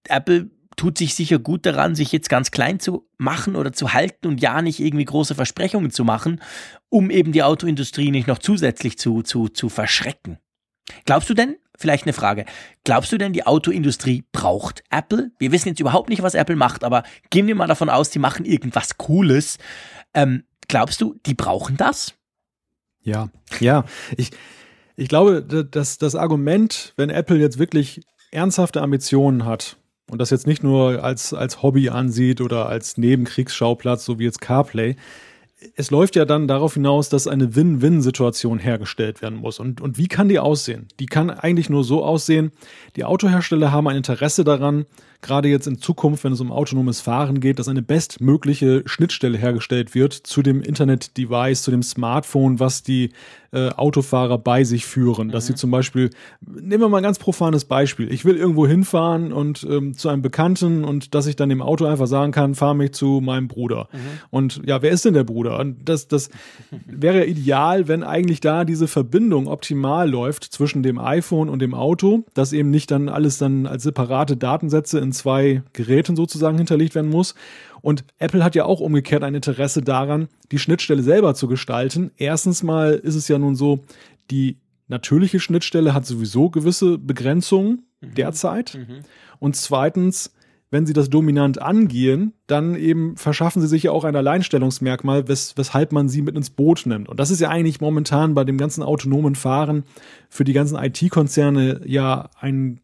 Apple 0.09 0.51
tut 0.79 0.97
sich 0.97 1.15
sicher 1.15 1.39
gut 1.39 1.67
daran, 1.67 1.95
sich 1.95 2.13
jetzt 2.13 2.31
ganz 2.31 2.51
klein 2.51 2.81
zu 2.81 3.07
machen 3.19 3.57
oder 3.57 3.73
zu 3.73 3.93
halten 3.93 4.29
und 4.29 4.41
ja 4.41 4.63
nicht 4.63 4.81
irgendwie 4.81 5.05
große 5.05 5.35
Versprechungen 5.35 5.91
zu 5.91 6.05
machen, 6.05 6.41
um 6.89 7.11
eben 7.11 7.33
die 7.33 7.43
Autoindustrie 7.43 8.11
nicht 8.11 8.29
noch 8.29 8.39
zusätzlich 8.39 8.99
zu, 8.99 9.23
zu, 9.23 9.49
zu 9.49 9.69
verschrecken. 9.69 10.39
Glaubst 11.05 11.29
du 11.29 11.35
denn, 11.35 11.57
vielleicht 11.77 12.05
eine 12.05 12.13
Frage, 12.15 12.47
glaubst 12.85 13.13
du 13.13 13.19
denn, 13.19 13.33
die 13.33 13.47
Autoindustrie 13.47 14.25
braucht 14.33 14.83
Apple? 14.91 15.33
Wir 15.39 15.53
wissen 15.53 15.69
jetzt 15.69 15.81
überhaupt 15.81 16.09
nicht, 16.09 16.23
was 16.23 16.35
Apple 16.35 16.57
macht, 16.57 16.85
aber 16.85 17.03
gehen 17.29 17.47
wir 17.47 17.55
mal 17.55 17.67
davon 17.67 17.91
aus, 17.91 18.11
die 18.11 18.21
machen 18.21 18.47
irgendwas 18.47 18.97
Cooles. 18.97 19.59
Ähm, 20.15 20.45
glaubst 20.69 21.01
du, 21.01 21.17
die 21.27 21.35
brauchen 21.35 21.77
das? 21.77 22.15
Ja, 23.03 23.31
ja. 23.61 23.85
Ich, 24.17 24.31
ich 24.97 25.09
glaube, 25.09 25.43
dass 25.43 25.99
das 25.99 26.15
Argument, 26.15 26.95
wenn 26.97 27.11
Apple 27.11 27.39
jetzt 27.39 27.59
wirklich 27.59 28.01
ernsthafte 28.31 28.81
Ambitionen 28.81 29.45
hat 29.45 29.77
und 30.11 30.21
das 30.21 30.31
jetzt 30.31 30.47
nicht 30.47 30.63
nur 30.63 31.03
als, 31.03 31.35
als 31.35 31.63
Hobby 31.63 31.91
ansieht 31.91 32.41
oder 32.41 32.67
als 32.69 32.99
Nebenkriegsschauplatz, 32.99 34.05
so 34.05 34.19
wie 34.19 34.25
jetzt 34.25 34.41
CarPlay, 34.41 34.97
es 35.75 35.91
läuft 35.91 36.15
ja 36.17 36.25
dann 36.25 36.47
darauf 36.47 36.75
hinaus, 36.75 37.09
dass 37.09 37.27
eine 37.27 37.57
Win-Win-Situation 37.57 38.59
hergestellt 38.59 39.23
werden 39.23 39.39
muss. 39.39 39.59
Und, 39.59 39.81
und 39.81 39.99
wie 39.99 40.07
kann 40.07 40.29
die 40.29 40.39
aussehen? 40.39 40.87
Die 41.01 41.07
kann 41.07 41.31
eigentlich 41.31 41.69
nur 41.69 41.83
so 41.83 42.05
aussehen, 42.05 42.53
die 42.97 43.05
Autohersteller 43.05 43.73
haben 43.73 43.89
ein 43.89 43.97
Interesse 43.97 44.45
daran, 44.45 44.87
gerade 45.21 45.49
jetzt 45.49 45.67
in 45.67 45.79
Zukunft, 45.79 46.25
wenn 46.25 46.33
es 46.33 46.41
um 46.41 46.53
autonomes 46.53 47.01
Fahren 47.01 47.41
geht, 47.41 47.59
dass 47.59 47.69
eine 47.69 47.83
bestmögliche 47.83 48.83
Schnittstelle 48.87 49.39
hergestellt 49.39 49.95
wird 49.95 50.13
zu 50.13 50.43
dem 50.43 50.63
Internet-Device, 50.63 51.63
zu 51.63 51.71
dem 51.71 51.83
Smartphone, 51.83 52.61
was 52.61 52.83
die 52.83 53.11
äh, 53.51 53.71
Autofahrer 53.71 54.39
bei 54.39 54.65
sich 54.65 54.85
führen. 54.87 55.29
Mhm. 55.29 55.33
Dass 55.33 55.47
sie 55.47 55.53
mhm. 55.53 55.57
zum 55.57 55.71
Beispiel, 55.71 56.11
nehmen 56.41 56.83
wir 56.83 56.89
mal 56.89 56.99
ein 56.99 57.03
ganz 57.03 57.19
profanes 57.19 57.65
Beispiel, 57.65 58.13
ich 58.13 58.25
will 58.25 58.37
irgendwo 58.37 58.67
hinfahren 58.67 59.33
und 59.33 59.67
ähm, 59.69 59.95
zu 59.95 60.09
einem 60.09 60.23
Bekannten 60.23 60.85
und 60.85 61.15
dass 61.15 61.27
ich 61.27 61.37
dann 61.37 61.49
dem 61.49 61.63
Auto 61.63 61.87
einfach 61.87 62.07
sagen 62.07 62.33
kann, 62.33 62.55
fahr 62.55 62.75
mich 62.75 62.93
zu 62.93 63.21
meinem 63.23 63.49
Bruder. 63.49 63.89
Mhm. 63.93 63.99
Und 64.31 64.63
ja, 64.67 64.83
wer 64.83 64.91
ist 64.91 65.05
denn 65.05 65.15
der 65.15 65.25
Bruder? 65.25 65.59
Und 65.59 65.89
das, 65.89 66.09
das 66.09 66.29
wäre 66.87 67.25
ideal, 67.25 67.89
wenn 67.89 68.03
eigentlich 68.03 68.41
da 68.41 68.65
diese 68.65 68.87
Verbindung 68.87 69.47
optimal 69.47 70.11
läuft 70.11 70.45
zwischen 70.45 70.83
dem 70.83 70.99
iPhone 70.99 71.49
und 71.49 71.61
dem 71.61 71.75
Auto, 71.75 72.25
dass 72.35 72.53
eben 72.53 72.71
nicht 72.71 72.91
dann 72.91 73.09
alles 73.09 73.39
dann 73.39 73.67
als 73.67 73.83
separate 73.83 74.37
Datensätze 74.37 74.99
in 74.99 75.08
zwei 75.13 75.63
Geräten 75.73 76.17
sozusagen 76.17 76.59
hinterlegt 76.59 76.95
werden 76.95 77.11
muss. 77.11 77.35
Und 77.81 78.05
Apple 78.19 78.43
hat 78.45 78.55
ja 78.55 78.65
auch 78.65 78.81
umgekehrt 78.81 79.23
ein 79.23 79.35
Interesse 79.35 79.83
daran, 79.83 80.29
die 80.51 80.59
Schnittstelle 80.59 81.03
selber 81.03 81.35
zu 81.35 81.49
gestalten. 81.49 82.11
Erstens 82.17 82.63
mal 82.63 82.95
ist 82.95 83.15
es 83.15 83.29
ja 83.29 83.39
nun 83.39 83.55
so, 83.57 83.85
die 84.31 84.59
natürliche 84.89 85.41
Schnittstelle 85.41 85.95
hat 85.95 86.07
sowieso 86.07 86.51
gewisse 86.51 86.99
Begrenzungen 86.99 87.87
mhm. 88.01 88.15
derzeit. 88.15 88.75
Mhm. 88.75 89.01
Und 89.39 89.57
zweitens, 89.57 90.33
wenn 90.71 90.87
sie 90.87 90.93
das 90.93 91.09
dominant 91.09 91.63
angehen, 91.63 92.35
dann 92.47 92.75
eben 92.75 93.17
verschaffen 93.17 93.63
sie 93.63 93.69
sich 93.69 93.85
ja 93.85 93.93
auch 93.93 94.05
ein 94.05 94.17
Alleinstellungsmerkmal, 94.17 95.29
wes 95.29 95.57
weshalb 95.57 95.93
man 95.93 96.09
sie 96.09 96.23
mit 96.23 96.37
ins 96.37 96.51
Boot 96.51 96.85
nimmt. 96.85 97.09
Und 97.09 97.21
das 97.21 97.31
ist 97.31 97.41
ja 97.41 97.49
eigentlich 97.49 97.81
momentan 97.81 98.35
bei 98.35 98.45
dem 98.45 98.59
ganzen 98.59 98.83
autonomen 98.83 99.35
Fahren 99.35 99.85
für 100.29 100.45
die 100.45 100.53
ganzen 100.53 100.77
IT-Konzerne 100.77 101.83
ja 101.87 102.29
ein 102.39 102.81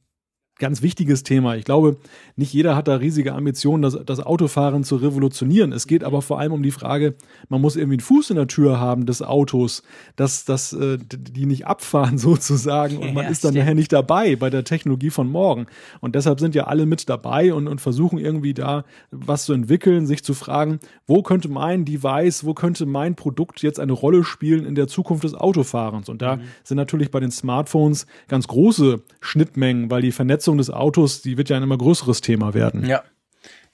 ganz 0.58 0.82
wichtiges 0.82 1.24
Thema. 1.24 1.56
Ich 1.56 1.64
glaube, 1.64 1.96
nicht 2.36 2.52
jeder 2.52 2.76
hat 2.76 2.86
da 2.86 2.96
riesige 2.96 3.34
Ambitionen, 3.34 3.82
das, 3.82 3.98
das 4.06 4.20
Autofahren 4.20 4.84
zu 4.84 4.96
revolutionieren. 4.96 5.72
Es 5.72 5.86
geht 5.86 6.04
aber 6.04 6.22
vor 6.22 6.38
allem 6.38 6.52
um 6.52 6.62
die 6.62 6.70
Frage, 6.70 7.14
man 7.48 7.60
muss 7.60 7.76
irgendwie 7.76 7.94
einen 7.94 8.00
Fuß 8.00 8.30
in 8.30 8.36
der 8.36 8.46
Tür 8.46 8.78
haben 8.78 9.04
des 9.06 9.20
Autos, 9.20 9.82
dass, 10.16 10.44
dass 10.44 10.72
äh, 10.72 10.98
die 10.98 11.46
nicht 11.46 11.66
abfahren 11.66 12.18
sozusagen 12.18 12.98
und 12.98 13.14
man 13.14 13.24
ja, 13.24 13.30
ist 13.30 13.44
dann 13.44 13.54
nachher 13.54 13.74
nicht 13.74 13.92
dabei 13.92 14.36
bei 14.36 14.48
der 14.48 14.64
Technologie 14.64 15.10
von 15.10 15.28
morgen. 15.28 15.66
Und 16.00 16.14
deshalb 16.14 16.38
sind 16.38 16.54
ja 16.54 16.64
alle 16.64 16.86
mit 16.86 17.08
dabei 17.08 17.52
und, 17.52 17.66
und 17.66 17.80
versuchen 17.80 18.18
irgendwie 18.18 18.54
da 18.54 18.84
was 19.10 19.46
zu 19.46 19.52
entwickeln, 19.52 20.06
sich 20.06 20.22
zu 20.22 20.34
fragen, 20.34 20.78
wo 21.06 21.22
könnte 21.22 21.48
mein 21.48 21.84
Device, 21.84 22.44
wo 22.44 22.54
könnte 22.54 22.86
mein 22.86 23.16
Produkt 23.16 23.62
jetzt 23.62 23.80
eine 23.80 23.92
Rolle 23.92 24.22
spielen 24.22 24.64
in 24.64 24.76
der 24.76 24.86
Zukunft 24.86 25.24
des 25.24 25.34
Autofahrens. 25.34 26.08
Und 26.08 26.22
da 26.22 26.36
mhm. 26.36 26.42
sind 26.62 26.76
natürlich 26.76 27.10
bei 27.10 27.20
den 27.20 27.32
Smartphones 27.32 28.06
ganz 28.28 28.46
große 28.46 29.02
Schnittmengen, 29.20 29.90
weil 29.90 30.02
die 30.02 30.12
Vernetzung 30.12 30.43
Vernetzung 30.44 30.58
des 30.58 30.70
Autos, 30.70 31.22
die 31.22 31.38
wird 31.38 31.48
ja 31.48 31.56
ein 31.56 31.62
immer 31.62 31.78
größeres 31.78 32.20
Thema 32.20 32.54
werden. 32.54 32.86
Ja. 32.86 33.02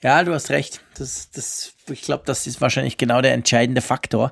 Ja, 0.03 0.23
du 0.23 0.33
hast 0.33 0.49
recht. 0.49 0.81
Das, 0.97 1.29
das, 1.29 1.73
ich 1.89 2.01
glaube, 2.01 2.23
das 2.25 2.47
ist 2.47 2.59
wahrscheinlich 2.59 2.97
genau 2.97 3.21
der 3.21 3.33
entscheidende 3.33 3.81
Faktor, 3.81 4.31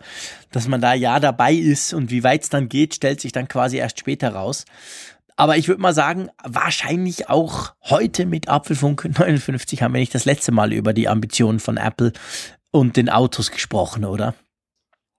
dass 0.51 0.67
man 0.67 0.81
da 0.81 0.93
ja 0.95 1.19
dabei 1.19 1.53
ist 1.53 1.93
und 1.93 2.09
wie 2.09 2.23
weit 2.23 2.41
es 2.43 2.49
dann 2.49 2.69
geht, 2.69 2.95
stellt 2.95 3.21
sich 3.21 3.33
dann 3.33 3.47
quasi 3.47 3.77
erst 3.77 3.99
später 3.99 4.33
raus. 4.33 4.65
Aber 5.35 5.57
ich 5.57 5.67
würde 5.67 5.81
mal 5.81 5.93
sagen, 5.93 6.29
wahrscheinlich 6.43 7.29
auch 7.29 7.73
heute 7.83 8.25
mit 8.25 8.49
Apfelfunk 8.49 9.05
59 9.19 9.83
haben 9.83 9.93
wir 9.93 9.99
nicht 9.99 10.15
das 10.15 10.25
letzte 10.25 10.51
Mal 10.51 10.73
über 10.73 10.91
die 10.91 11.07
Ambitionen 11.07 11.59
von 11.59 11.77
Apple 11.77 12.13
und 12.71 12.97
den 12.97 13.09
Autos 13.09 13.51
gesprochen, 13.51 14.05
oder? 14.05 14.33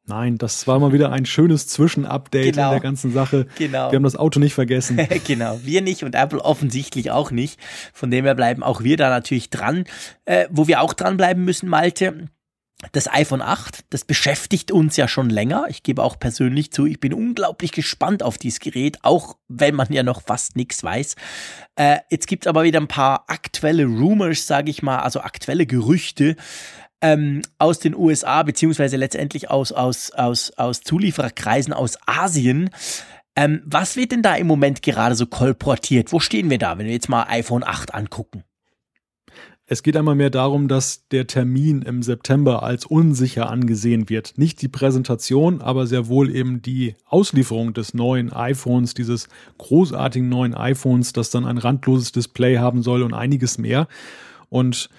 Nein, 0.07 0.39
das 0.39 0.67
war 0.67 0.79
mal 0.81 0.93
wieder 0.93 1.13
ein 1.13 1.25
schönes 1.25 1.69
Zwischenupdate 1.69 2.55
genau. 2.55 2.69
in 2.69 2.71
der 2.73 2.81
ganzen 2.81 3.13
Sache. 3.13 3.47
Genau. 3.57 3.91
Wir 3.91 3.97
haben 3.97 4.03
das 4.03 4.17
Auto 4.17 4.41
nicht 4.41 4.55
vergessen. 4.55 5.01
genau, 5.27 5.61
wir 5.63 5.83
nicht 5.83 6.03
und 6.03 6.15
Apple 6.15 6.45
offensichtlich 6.45 7.11
auch 7.11 7.31
nicht. 7.31 7.61
Von 7.93 8.11
dem 8.11 8.25
her 8.25 8.35
bleiben 8.35 8.63
auch 8.63 8.83
wir 8.83 8.97
da 8.97 9.09
natürlich 9.09 9.51
dran. 9.51 9.85
Äh, 10.25 10.47
wo 10.51 10.67
wir 10.67 10.81
auch 10.81 10.95
dranbleiben 10.95 11.45
müssen, 11.45 11.69
Malte, 11.69 12.29
das 12.93 13.13
iPhone 13.13 13.43
8, 13.43 13.85
das 13.91 14.05
beschäftigt 14.05 14.73
uns 14.73 14.97
ja 14.97 15.07
schon 15.07 15.29
länger. 15.29 15.67
Ich 15.69 15.83
gebe 15.83 16.03
auch 16.03 16.19
persönlich 16.19 16.73
zu, 16.73 16.87
ich 16.87 16.99
bin 16.99 17.13
unglaublich 17.13 17.73
gespannt 17.73 18.23
auf 18.23 18.39
dieses 18.39 18.61
Gerät, 18.61 18.99
auch 19.03 19.37
wenn 19.49 19.75
man 19.75 19.93
ja 19.93 20.03
noch 20.03 20.23
fast 20.23 20.57
nichts 20.57 20.83
weiß. 20.83 21.17
Äh, 21.77 21.99
jetzt 22.11 22.27
gibt 22.27 22.47
es 22.47 22.49
aber 22.49 22.65
wieder 22.65 22.81
ein 22.81 22.89
paar 22.89 23.25
aktuelle 23.29 23.85
Rumors, 23.85 24.47
sage 24.47 24.71
ich 24.71 24.83
mal, 24.83 25.01
also 25.01 25.21
aktuelle 25.21 25.67
Gerüchte 25.67 26.37
ähm, 27.01 27.43
aus 27.59 27.79
den 27.79 27.95
USA, 27.95 28.43
beziehungsweise 28.43 28.97
letztendlich 28.97 29.51
aus, 29.51 29.73
aus, 29.73 30.11
aus, 30.11 30.53
aus 30.57 30.83
Zuliefererkreisen 30.83 31.73
aus 31.73 31.99
Asien. 32.07 32.71
Ähm, 33.37 33.63
was 33.65 33.97
wird 33.97 34.13
denn 34.13 34.23
da 34.23 34.35
im 34.35 34.47
Moment 34.47 34.83
gerade 34.83 35.15
so 35.15 35.27
kolportiert? 35.27 36.13
Wo 36.13 36.21
stehen 36.21 36.51
wir 36.51 36.59
da, 36.59 36.79
wenn 36.79 36.87
wir 36.87 36.93
jetzt 36.93 37.09
mal 37.09 37.25
iPhone 37.29 37.65
8 37.65 37.95
angucken? 37.95 38.45
Es 39.73 39.85
geht 39.85 39.97
einmal 39.97 40.17
mehr 40.17 40.31
darum, 40.31 40.67
dass 40.67 41.07
der 41.11 41.29
Termin 41.29 41.83
im 41.83 42.03
September 42.03 42.65
als 42.65 42.87
unsicher 42.87 43.49
angesehen 43.49 44.09
wird. 44.09 44.37
Nicht 44.37 44.61
die 44.63 44.69
Präsentation, 44.69 45.63
aber 45.63 45.87
sehr 45.87 46.09
wohl 46.09 46.35
eben 46.35 46.61
die 46.61 46.97
Auslieferung 47.07 47.73
des 47.73 47.95
neuen 47.95 48.33
iPhones, 48.33 48.95
dieses 48.95 49.29
großartigen 49.59 50.29
neuen 50.29 50.55
iPhones, 50.55 51.13
das 51.13 51.31
dann 51.31 51.45
ein 51.45 51.57
randloses 51.57 52.11
Display 52.11 52.59
haben 52.59 52.83
soll 52.83 53.05
und 53.05 53.15
einiges 53.15 53.59
mehr. 53.59 53.87
Und 54.49 54.91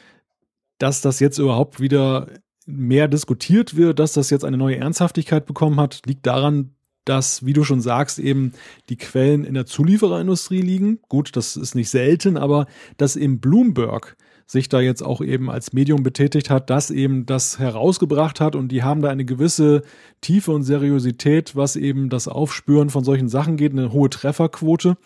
dass 0.81 1.01
das 1.01 1.19
jetzt 1.19 1.37
überhaupt 1.37 1.79
wieder 1.79 2.27
mehr 2.65 3.07
diskutiert 3.07 3.75
wird, 3.75 3.99
dass 3.99 4.13
das 4.13 4.29
jetzt 4.29 4.45
eine 4.45 4.57
neue 4.57 4.77
Ernsthaftigkeit 4.77 5.45
bekommen 5.45 5.79
hat, 5.79 6.01
liegt 6.05 6.25
daran, 6.25 6.75
dass, 7.05 7.45
wie 7.45 7.53
du 7.53 7.63
schon 7.63 7.81
sagst, 7.81 8.19
eben 8.19 8.53
die 8.89 8.97
Quellen 8.97 9.43
in 9.43 9.55
der 9.55 9.65
Zuliefererindustrie 9.65 10.61
liegen. 10.61 10.99
Gut, 11.09 11.35
das 11.35 11.55
ist 11.55 11.75
nicht 11.75 11.89
selten, 11.89 12.37
aber 12.37 12.67
dass 12.97 13.15
eben 13.15 13.39
Bloomberg 13.39 14.15
sich 14.45 14.67
da 14.67 14.81
jetzt 14.81 15.01
auch 15.01 15.21
eben 15.21 15.49
als 15.49 15.71
Medium 15.71 16.03
betätigt 16.03 16.49
hat, 16.49 16.69
das 16.69 16.91
eben 16.91 17.25
das 17.25 17.57
herausgebracht 17.57 18.41
hat 18.41 18.55
und 18.55 18.67
die 18.67 18.83
haben 18.83 19.01
da 19.01 19.09
eine 19.09 19.23
gewisse 19.23 19.81
Tiefe 20.19 20.51
und 20.51 20.63
Seriosität, 20.63 21.55
was 21.55 21.77
eben 21.77 22.09
das 22.09 22.27
Aufspüren 22.27 22.89
von 22.89 23.05
solchen 23.05 23.29
Sachen 23.29 23.55
geht, 23.55 23.71
eine 23.71 23.93
hohe 23.93 24.09
Trefferquote 24.09 24.97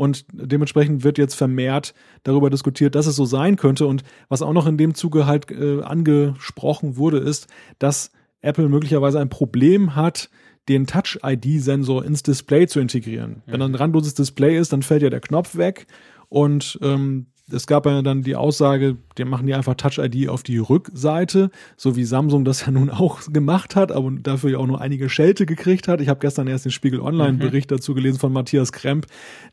und 0.00 0.24
dementsprechend 0.32 1.04
wird 1.04 1.18
jetzt 1.18 1.34
vermehrt 1.34 1.92
darüber 2.22 2.48
diskutiert, 2.48 2.94
dass 2.94 3.04
es 3.04 3.16
so 3.16 3.26
sein 3.26 3.56
könnte 3.56 3.86
und 3.86 4.02
was 4.30 4.40
auch 4.40 4.54
noch 4.54 4.66
in 4.66 4.78
dem 4.78 4.94
Zuge 4.94 5.26
halt 5.26 5.50
äh, 5.50 5.82
angesprochen 5.82 6.96
wurde, 6.96 7.18
ist, 7.18 7.48
dass 7.78 8.10
Apple 8.40 8.70
möglicherweise 8.70 9.20
ein 9.20 9.28
Problem 9.28 9.94
hat, 9.94 10.30
den 10.70 10.86
Touch-ID-Sensor 10.86 12.02
ins 12.02 12.22
Display 12.22 12.66
zu 12.66 12.80
integrieren. 12.80 13.42
Mhm. 13.44 13.52
Wenn 13.52 13.60
ein 13.60 13.74
randloses 13.74 14.14
Display 14.14 14.56
ist, 14.56 14.72
dann 14.72 14.80
fällt 14.80 15.02
ja 15.02 15.10
der 15.10 15.20
Knopf 15.20 15.58
weg 15.58 15.86
und 16.30 16.78
ähm, 16.80 17.26
es 17.52 17.66
gab 17.66 17.86
ja 17.86 18.02
dann 18.02 18.22
die 18.22 18.36
Aussage, 18.36 18.96
die 19.18 19.24
machen 19.24 19.46
die 19.46 19.54
einfach 19.54 19.74
Touch-ID 19.74 20.28
auf 20.28 20.42
die 20.42 20.58
Rückseite, 20.58 21.50
so 21.76 21.96
wie 21.96 22.04
Samsung 22.04 22.44
das 22.44 22.66
ja 22.66 22.72
nun 22.72 22.90
auch 22.90 23.20
gemacht 23.32 23.76
hat, 23.76 23.92
aber 23.92 24.10
dafür 24.10 24.50
ja 24.50 24.58
auch 24.58 24.66
nur 24.66 24.80
einige 24.80 25.08
Schelte 25.08 25.46
gekriegt 25.46 25.88
hat. 25.88 26.00
Ich 26.00 26.08
habe 26.08 26.20
gestern 26.20 26.46
erst 26.46 26.64
den 26.64 26.72
Spiegel 26.72 27.00
Online-Bericht 27.00 27.70
mhm. 27.70 27.76
dazu 27.76 27.94
gelesen 27.94 28.18
von 28.18 28.32
Matthias 28.32 28.72
Kremp, 28.72 29.06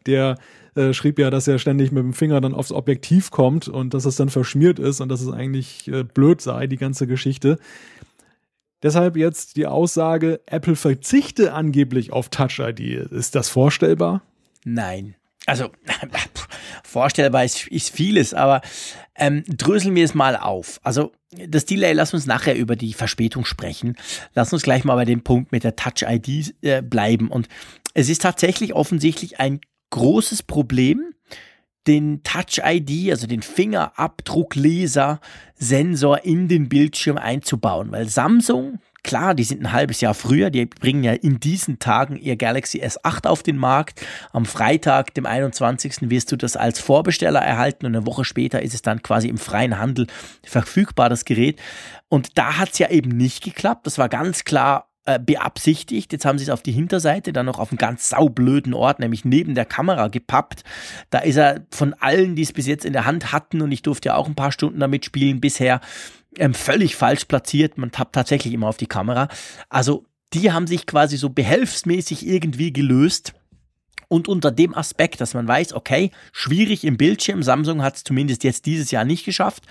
der 0.05 0.37
äh, 0.75 0.93
schrieb 0.93 1.19
ja, 1.19 1.29
dass 1.29 1.47
er 1.47 1.59
ständig 1.59 1.91
mit 1.91 2.03
dem 2.03 2.13
Finger 2.13 2.39
dann 2.39 2.53
aufs 2.53 2.71
Objektiv 2.71 3.31
kommt 3.31 3.67
und 3.67 3.93
dass 3.93 4.05
es 4.05 4.15
dann 4.15 4.29
verschmiert 4.29 4.79
ist 4.79 5.01
und 5.01 5.09
dass 5.09 5.21
es 5.21 5.31
eigentlich 5.31 5.87
äh, 5.87 6.03
blöd 6.03 6.41
sei, 6.41 6.67
die 6.67 6.77
ganze 6.77 7.07
Geschichte. 7.07 7.57
Deshalb 8.83 9.17
jetzt 9.17 9.57
die 9.57 9.65
Aussage, 9.65 10.39
Apple 10.45 10.75
verzichte 10.75 11.53
angeblich 11.53 12.13
auf 12.13 12.29
Touch 12.29 12.59
ID. 12.59 13.11
Ist 13.11 13.33
das 13.33 13.49
vorstellbar? 13.49 14.21
Nein. 14.65 15.15
Also 15.47 15.71
vorstellbar 16.83 17.45
ist, 17.45 17.65
ist 17.67 17.89
vieles, 17.89 18.35
aber 18.35 18.61
ähm, 19.15 19.43
dröseln 19.47 19.95
wir 19.95 20.05
es 20.05 20.13
mal 20.13 20.35
auf. 20.35 20.79
Also 20.83 21.13
das 21.31 21.65
Delay, 21.65 21.93
lass 21.93 22.13
uns 22.13 22.27
nachher 22.27 22.55
über 22.55 22.75
die 22.75 22.93
Verspätung 22.93 23.45
sprechen. 23.45 23.95
Lass 24.33 24.53
uns 24.53 24.61
gleich 24.61 24.83
mal 24.83 24.95
bei 24.95 25.05
dem 25.05 25.23
Punkt 25.23 25.51
mit 25.51 25.63
der 25.63 25.75
Touch-ID 25.75 26.53
äh, 26.61 26.81
bleiben. 26.81 27.29
Und 27.29 27.47
es 27.93 28.09
ist 28.09 28.21
tatsächlich 28.21 28.75
offensichtlich 28.75 29.39
ein 29.39 29.59
großes 29.89 30.43
Problem, 30.43 31.13
den 31.87 32.21
Touch-ID, 32.23 33.11
also 33.11 33.27
den 33.27 33.41
Fingerabdruckleser-Sensor 33.41 36.25
in 36.25 36.49
den 36.49 36.67
Bildschirm 36.67 37.17
einzubauen, 37.17 37.91
weil 37.91 38.09
Samsung, 38.09 38.79
klar, 39.03 39.35
die 39.35 39.43
sind 39.43 39.61
ein 39.61 39.71
halbes 39.71 40.01
Jahr 40.01 40.13
früher, 40.13 40.49
die 40.49 40.65
bringen 40.65 41.03
ja 41.03 41.13
in 41.13 41.39
diesen 41.39 41.79
Tagen 41.79 42.17
ihr 42.17 42.35
Galaxy 42.35 42.81
S8 42.81 43.27
auf 43.27 43.43
den 43.43 43.57
Markt. 43.57 44.05
Am 44.31 44.45
Freitag, 44.45 45.13
dem 45.13 45.25
21. 45.25 46.09
wirst 46.09 46.31
du 46.31 46.35
das 46.35 46.55
als 46.55 46.79
Vorbesteller 46.79 47.41
erhalten 47.41 47.85
und 47.85 47.95
eine 47.95 48.05
Woche 48.05 48.25
später 48.25 48.61
ist 48.61 48.73
es 48.73 48.81
dann 48.81 49.01
quasi 49.01 49.27
im 49.27 49.37
freien 49.37 49.79
Handel 49.79 50.07
verfügbar, 50.43 51.09
das 51.09 51.25
Gerät. 51.25 51.59
Und 52.09 52.37
da 52.37 52.57
hat 52.57 52.73
es 52.73 52.79
ja 52.79 52.89
eben 52.89 53.09
nicht 53.09 53.43
geklappt. 53.43 53.85
Das 53.85 53.97
war 53.97 54.09
ganz 54.09 54.43
klar 54.43 54.87
äh, 55.07 55.19
beabsichtigt. 55.19 56.11
Jetzt 56.11 56.25
haben 56.25 56.37
sie 56.37 56.43
es 56.43 56.49
auf 56.49 56.61
die 56.61 56.73
Hinterseite 56.73 57.31
dann 57.31 57.45
noch 57.45 57.59
auf 57.59 57.71
einen 57.71 57.77
ganz 57.77 58.09
saublöden 58.09 58.73
Ort, 58.73 58.99
nämlich 58.99 59.23
neben 59.23 59.55
der 59.55 59.63
Kamera 59.63 60.09
gepappt. 60.09 60.65
Da 61.11 61.19
ist 61.19 61.37
er 61.37 61.65
von 61.71 61.93
allen, 61.93 62.35
die 62.35 62.41
es 62.41 62.51
bis 62.51 62.67
jetzt 62.67 62.83
in 62.83 62.91
der 62.91 63.05
Hand 63.05 63.31
hatten, 63.31 63.61
und 63.61 63.71
ich 63.71 63.81
durfte 63.81 64.09
ja 64.09 64.15
auch 64.15 64.27
ein 64.27 64.35
paar 64.35 64.51
Stunden 64.51 64.81
damit 64.81 65.05
spielen 65.05 65.39
bisher, 65.39 65.79
ähm, 66.39 66.53
völlig 66.53 66.95
falsch 66.95 67.25
platziert. 67.25 67.77
Man 67.77 67.91
tappt 67.91 68.15
tatsächlich 68.15 68.53
immer 68.53 68.67
auf 68.67 68.77
die 68.77 68.87
Kamera. 68.87 69.27
Also 69.69 70.05
die 70.33 70.51
haben 70.51 70.67
sich 70.67 70.85
quasi 70.85 71.17
so 71.17 71.29
behelfsmäßig 71.29 72.25
irgendwie 72.25 72.73
gelöst. 72.73 73.33
Und 74.09 74.29
unter 74.29 74.51
dem 74.51 74.73
Aspekt, 74.73 75.19
dass 75.19 75.33
man 75.33 75.47
weiß, 75.47 75.73
okay, 75.73 76.11
schwierig 76.31 76.85
im 76.85 76.95
Bildschirm, 76.95 77.43
Samsung 77.43 77.83
hat 77.83 77.97
es 77.97 78.03
zumindest 78.05 78.45
jetzt 78.45 78.65
dieses 78.65 78.89
Jahr 78.89 79.03
nicht 79.03 79.25
geschafft. 79.25 79.63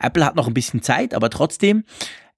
Apple 0.00 0.24
hat 0.24 0.34
noch 0.34 0.48
ein 0.48 0.54
bisschen 0.54 0.82
Zeit, 0.82 1.14
aber 1.14 1.30
trotzdem 1.30 1.84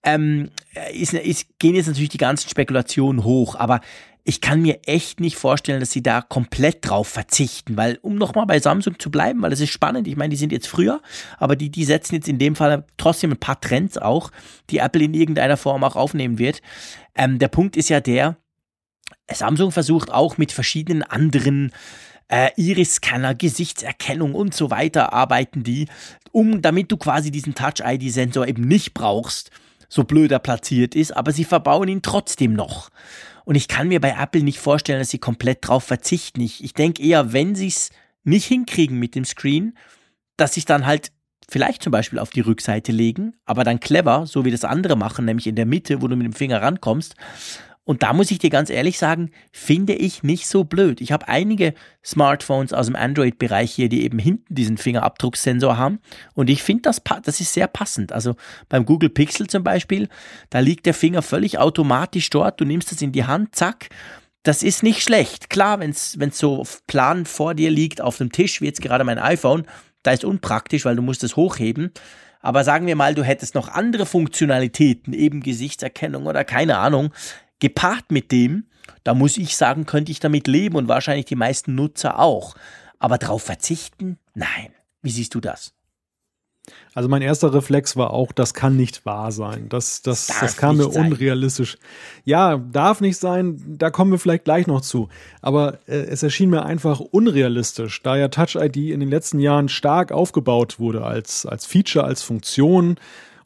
ähm, 0.07 0.51
ist, 0.95 1.13
ist, 1.13 1.59
gehen 1.59 1.75
jetzt 1.75 1.89
natürlich 1.89 2.09
die 2.09 2.17
ganzen 2.17 2.49
Spekulationen 2.49 3.25
hoch, 3.25 3.57
aber 3.57 3.81
ich 4.25 4.41
kann 4.41 4.61
mir 4.61 4.81
echt 4.87 5.21
nicht 5.21 5.37
vorstellen, 5.37 5.79
dass 5.79 5.93
sie 5.93 6.03
da 6.03 6.21
komplett 6.21 6.89
drauf 6.89 7.07
verzichten, 7.07 7.77
weil 7.77 7.99
um 8.03 8.17
nochmal 8.17 8.47
bei 8.47 8.59
Samsung 8.59 8.99
zu 8.99 9.11
bleiben, 9.11 9.43
weil 9.43 9.53
es 9.53 9.61
ist 9.61 9.71
spannend, 9.71 10.09
ich 10.09 10.17
meine, 10.17 10.31
die 10.31 10.37
sind 10.37 10.51
jetzt 10.51 10.67
früher, 10.67 11.01
aber 11.39 11.55
die, 11.55 11.71
die 11.71 11.85
setzen 11.85 12.17
jetzt 12.17 12.29
in 12.29 12.39
dem 12.39 12.57
Fall 12.57 12.85
trotzdem 12.97 13.33
ein 13.33 13.39
paar 13.39 13.61
Trends 13.61 13.99
auch, 13.99 14.33
die 14.71 14.79
Apple 14.79 15.05
in 15.05 15.15
irgendeiner 15.15 15.57
Form 15.57 15.85
auch 15.85 15.95
aufnehmen 15.95 16.39
wird. 16.39 16.61
Ähm, 17.15 17.39
der 17.39 17.49
Punkt 17.49 17.77
ist 17.77 17.89
ja 17.89 18.01
der, 18.01 18.37
Samsung 19.31 19.73
versucht 19.73 20.13
auch 20.13 20.39
mit 20.39 20.53
verschiedenen 20.53 21.03
anderen 21.03 21.73
äh, 22.29 22.51
Iris-Scanner, 22.57 23.35
Gesichtserkennung 23.35 24.35
und 24.35 24.55
so 24.55 24.71
weiter 24.71 25.13
arbeiten 25.13 25.63
die, 25.63 25.87
um 26.33 26.63
damit 26.63 26.91
du 26.91 26.97
quasi 26.97 27.31
diesen 27.31 27.55
Touch-ID-Sensor 27.55 28.47
eben 28.47 28.63
nicht 28.63 28.95
brauchst 28.95 29.51
so 29.97 30.05
blöder 30.05 30.39
platziert 30.39 30.95
ist, 30.95 31.17
aber 31.17 31.33
sie 31.33 31.45
verbauen 31.45 31.89
ihn 31.89 32.03
trotzdem 32.03 32.53
noch. 32.53 32.91
Und 33.45 33.57
ich 33.57 33.67
kann 33.67 33.89
mir 33.89 34.01
bei 34.01 34.15
Apple 34.17 34.43
nicht 34.43 34.61
vorstellen, 34.61 35.01
dass 35.01 35.11
sie 35.11 35.19
komplett 35.19 35.67
drauf 35.67 35.85
verzichten. 35.85 36.41
Ich, 36.41 36.63
ich 36.63 36.75
denke 36.75 37.03
eher, 37.03 37.33
wenn 37.33 37.55
sie 37.57 37.69
es 37.69 37.91
nicht 38.23 38.47
hinkriegen 38.47 38.99
mit 38.99 39.15
dem 39.15 39.25
Screen, 39.25 39.77
dass 40.37 40.55
sie 40.55 40.61
es 40.61 40.67
dann 40.67 40.87
halt 40.87 41.13
vielleicht 41.49 41.83
zum 41.83 41.93
Beispiel 41.93 42.19
auf 42.19 42.31
die 42.31 42.41
Rückseite 42.41 42.93
legen, 42.93 43.35
aber 43.45 43.65
dann 43.65 43.81
clever, 43.81 44.27
so 44.27 44.45
wie 44.45 44.51
das 44.51 44.65
andere 44.65 44.97
machen, 44.97 45.25
nämlich 45.25 45.47
in 45.47 45.55
der 45.55 45.67
Mitte, 45.67 46.03
wo 46.03 46.09
du 46.09 46.17
mit 46.17 46.27
dem 46.27 46.33
Finger 46.33 46.61
rankommst 46.61 47.15
und 47.87 48.03
da 48.03 48.13
muss 48.13 48.33
ich 48.33 48.41
dir 48.41 48.51
ganz 48.51 48.69
ehrlich 48.69 48.99
sagen, 48.99 49.31
finde 49.53 49.95
ich 49.95 50.25
nicht 50.25 50.49
so 50.49 50.65
blöd. 50.65 51.01
Ich 51.01 51.13
habe 51.13 51.29
einige 51.29 51.73
Smartphones 52.05 52.73
aus 52.73 52.87
dem 52.87 52.97
Android-Bereich 52.97 53.73
hier, 53.73 53.89
die 53.89 54.03
eben 54.03 54.19
hinten 54.19 54.53
diesen 54.53 54.77
Fingerabdrucksensor 54.77 55.79
haben. 55.79 56.01
Und 56.35 56.51
ich 56.51 56.65
finde, 56.65 56.83
das, 56.83 57.01
das 57.23 57.41
ist 57.41 57.53
sehr 57.53 57.69
passend. 57.69 58.11
Also 58.11 58.35
beim 58.69 58.87
Google 58.87 59.09
Pixel 59.09 59.47
zum 59.47 59.63
Beispiel, 59.63 60.09
da 60.51 60.59
liegt 60.59 60.85
der 60.85 60.95
Finger 60.95 61.23
völlig 61.23 61.59
automatisch 61.59 62.29
dort. 62.29 62.61
Du 62.61 62.65
nimmst 62.65 62.91
es 62.91 63.03
in 63.03 63.13
die 63.13 63.25
Hand, 63.25 63.55
zack. 63.55 63.89
Das 64.43 64.65
ist 64.65 64.83
nicht 64.83 65.01
schlecht. 65.01 65.49
Klar, 65.49 65.79
wenn 65.79 65.91
es 65.91 66.19
so 66.33 66.67
plan 66.89 67.25
vor 67.25 67.55
dir 67.55 67.71
liegt 67.71 68.01
auf 68.01 68.19
dem 68.19 68.33
Tisch, 68.33 68.61
wie 68.61 68.67
jetzt 68.67 68.83
gerade 68.83 69.05
mein 69.05 69.21
iPhone, 69.21 69.65
da 70.03 70.11
ist 70.11 70.25
unpraktisch, 70.25 70.85
weil 70.85 70.97
du 70.97 71.03
musst 71.03 71.23
es 71.23 71.37
hochheben. 71.37 71.93
Aber 72.41 72.63
sagen 72.63 72.87
wir 72.87 72.95
mal, 72.95 73.15
du 73.15 73.25
hättest 73.25 73.55
noch 73.55 73.69
andere 73.69 74.07
Funktionalitäten, 74.07 75.13
eben 75.13 75.41
Gesichtserkennung 75.41 76.27
oder 76.27 76.45
keine 76.45 76.79
Ahnung, 76.79 77.13
Gepaart 77.61 78.11
mit 78.11 78.33
dem, 78.33 78.67
da 79.05 79.15
muss 79.15 79.37
ich 79.37 79.57
sagen, 79.57 79.87
könnte 79.87 80.13
ich 80.13 80.21
damit 80.21 80.47
leben 80.47 80.77
und 80.77 80.89
wahrscheinlich 80.89 81.27
die 81.27 81.37
meisten 81.37 81.75
Nutzer 81.75 82.19
auch. 82.19 82.55
Aber 82.99 83.19
darauf 83.19 83.43
verzichten? 83.43 84.19
Nein. 84.35 84.73
Wie 85.03 85.11
siehst 85.11 85.35
du 85.35 85.41
das? 85.41 85.73
Also 86.95 87.09
mein 87.09 87.23
erster 87.23 87.53
Reflex 87.53 87.97
war 87.97 88.11
auch, 88.11 88.33
das 88.33 88.55
kann 88.55 88.77
nicht 88.77 89.07
wahr 89.07 89.31
sein. 89.31 89.69
Das, 89.69 90.03
das, 90.03 90.27
das, 90.27 90.41
das 90.41 90.57
kam 90.57 90.79
mir 90.79 90.91
sein. 90.91 91.07
unrealistisch. 91.07 91.79
Ja, 92.25 92.57
darf 92.57 93.01
nicht 93.01 93.19
sein, 93.19 93.77
da 93.79 93.91
kommen 93.91 94.11
wir 94.11 94.19
vielleicht 94.19 94.45
gleich 94.45 94.67
noch 94.67 94.81
zu. 94.81 95.09
Aber 95.43 95.79
äh, 95.87 95.97
es 95.97 96.23
erschien 96.23 96.51
mir 96.51 96.65
einfach 96.65 97.01
unrealistisch, 97.01 98.03
da 98.03 98.17
ja 98.17 98.29
Touch 98.29 98.57
ID 98.57 98.77
in 98.77 99.01
den 99.01 99.11
letzten 99.11 99.39
Jahren 99.39 99.69
stark 99.69 100.11
aufgebaut 100.11 100.81
wurde 100.81 101.05
als, 101.05 101.47
als 101.47 101.67
Feature, 101.67 102.05
als 102.05 102.23
Funktion 102.23 102.97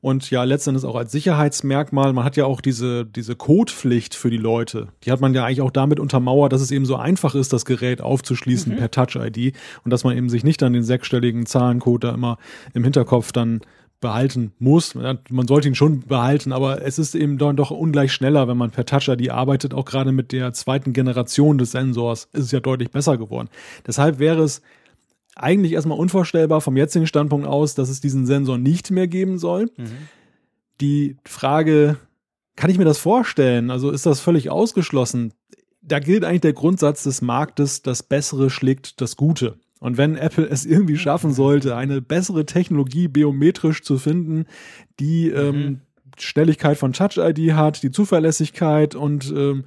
und 0.00 0.30
ja 0.30 0.44
letztendlich 0.44 0.84
auch 0.84 0.96
als 0.96 1.12
Sicherheitsmerkmal. 1.12 2.12
Man 2.12 2.24
hat 2.24 2.36
ja 2.36 2.46
auch 2.46 2.60
diese, 2.60 3.04
diese 3.04 3.36
Codepflicht 3.36 4.14
für 4.14 4.30
die 4.30 4.38
Leute. 4.38 4.88
Die 5.04 5.12
hat 5.12 5.20
man 5.20 5.34
ja 5.34 5.44
eigentlich 5.44 5.60
auch 5.60 5.70
damit 5.70 6.00
untermauert, 6.00 6.52
dass 6.52 6.62
es 6.62 6.70
eben 6.70 6.86
so 6.86 6.96
einfach 6.96 7.34
ist, 7.34 7.52
das 7.52 7.64
Gerät 7.64 8.00
aufzuschließen 8.00 8.72
mhm. 8.72 8.78
per 8.78 8.90
Touch-ID 8.90 9.54
und 9.84 9.90
dass 9.90 10.04
man 10.04 10.16
eben 10.16 10.30
sich 10.30 10.44
nicht 10.44 10.62
dann 10.62 10.72
den 10.72 10.84
sechsstelligen 10.84 11.46
Zahlencode 11.46 12.04
da 12.04 12.14
immer 12.14 12.38
im 12.72 12.84
Hinterkopf 12.84 13.32
dann 13.32 13.60
behalten 14.00 14.52
muss. 14.58 14.94
Man 14.94 15.46
sollte 15.46 15.68
ihn 15.68 15.74
schon 15.74 16.00
behalten, 16.00 16.52
aber 16.52 16.82
es 16.82 16.98
ist 16.98 17.14
eben 17.14 17.36
dann 17.36 17.56
doch 17.56 17.70
ungleich 17.70 18.12
schneller, 18.12 18.48
wenn 18.48 18.56
man 18.56 18.70
per 18.70 18.86
Touch-ID 18.86 19.30
arbeitet. 19.30 19.74
Auch 19.74 19.84
gerade 19.84 20.12
mit 20.12 20.32
der 20.32 20.54
zweiten 20.54 20.94
Generation 20.94 21.58
des 21.58 21.72
Sensors 21.72 22.28
ist 22.32 22.44
es 22.44 22.50
ja 22.50 22.60
deutlich 22.60 22.90
besser 22.90 23.18
geworden. 23.18 23.50
Deshalb 23.86 24.18
wäre 24.18 24.42
es 24.42 24.62
eigentlich 25.42 25.72
erstmal 25.72 25.98
unvorstellbar 25.98 26.60
vom 26.60 26.76
jetzigen 26.76 27.06
Standpunkt 27.06 27.46
aus, 27.46 27.74
dass 27.74 27.88
es 27.88 28.00
diesen 28.00 28.26
Sensor 28.26 28.58
nicht 28.58 28.90
mehr 28.90 29.08
geben 29.08 29.38
soll. 29.38 29.70
Mhm. 29.76 30.08
Die 30.80 31.16
Frage, 31.24 31.96
kann 32.56 32.70
ich 32.70 32.78
mir 32.78 32.84
das 32.84 32.98
vorstellen? 32.98 33.70
Also 33.70 33.90
ist 33.90 34.06
das 34.06 34.20
völlig 34.20 34.50
ausgeschlossen? 34.50 35.32
Da 35.82 35.98
gilt 35.98 36.24
eigentlich 36.24 36.42
der 36.42 36.52
Grundsatz 36.52 37.02
des 37.04 37.22
Marktes, 37.22 37.82
das 37.82 38.02
Bessere 38.02 38.50
schlägt 38.50 39.00
das 39.00 39.16
Gute. 39.16 39.56
Und 39.80 39.96
wenn 39.96 40.16
Apple 40.16 40.46
es 40.46 40.66
irgendwie 40.66 40.98
schaffen 40.98 41.32
sollte, 41.32 41.74
eine 41.74 42.02
bessere 42.02 42.44
Technologie 42.44 43.08
biometrisch 43.08 43.82
zu 43.82 43.96
finden, 43.98 44.44
die 45.00 45.30
ähm, 45.30 45.56
mhm. 45.56 45.62
ähm, 45.62 45.80
Schnelligkeit 46.22 46.76
von 46.78 46.92
Touch 46.92 47.16
ID 47.18 47.52
hat, 47.52 47.82
die 47.82 47.90
Zuverlässigkeit 47.90 48.94
und 48.94 49.32
ähm, 49.36 49.64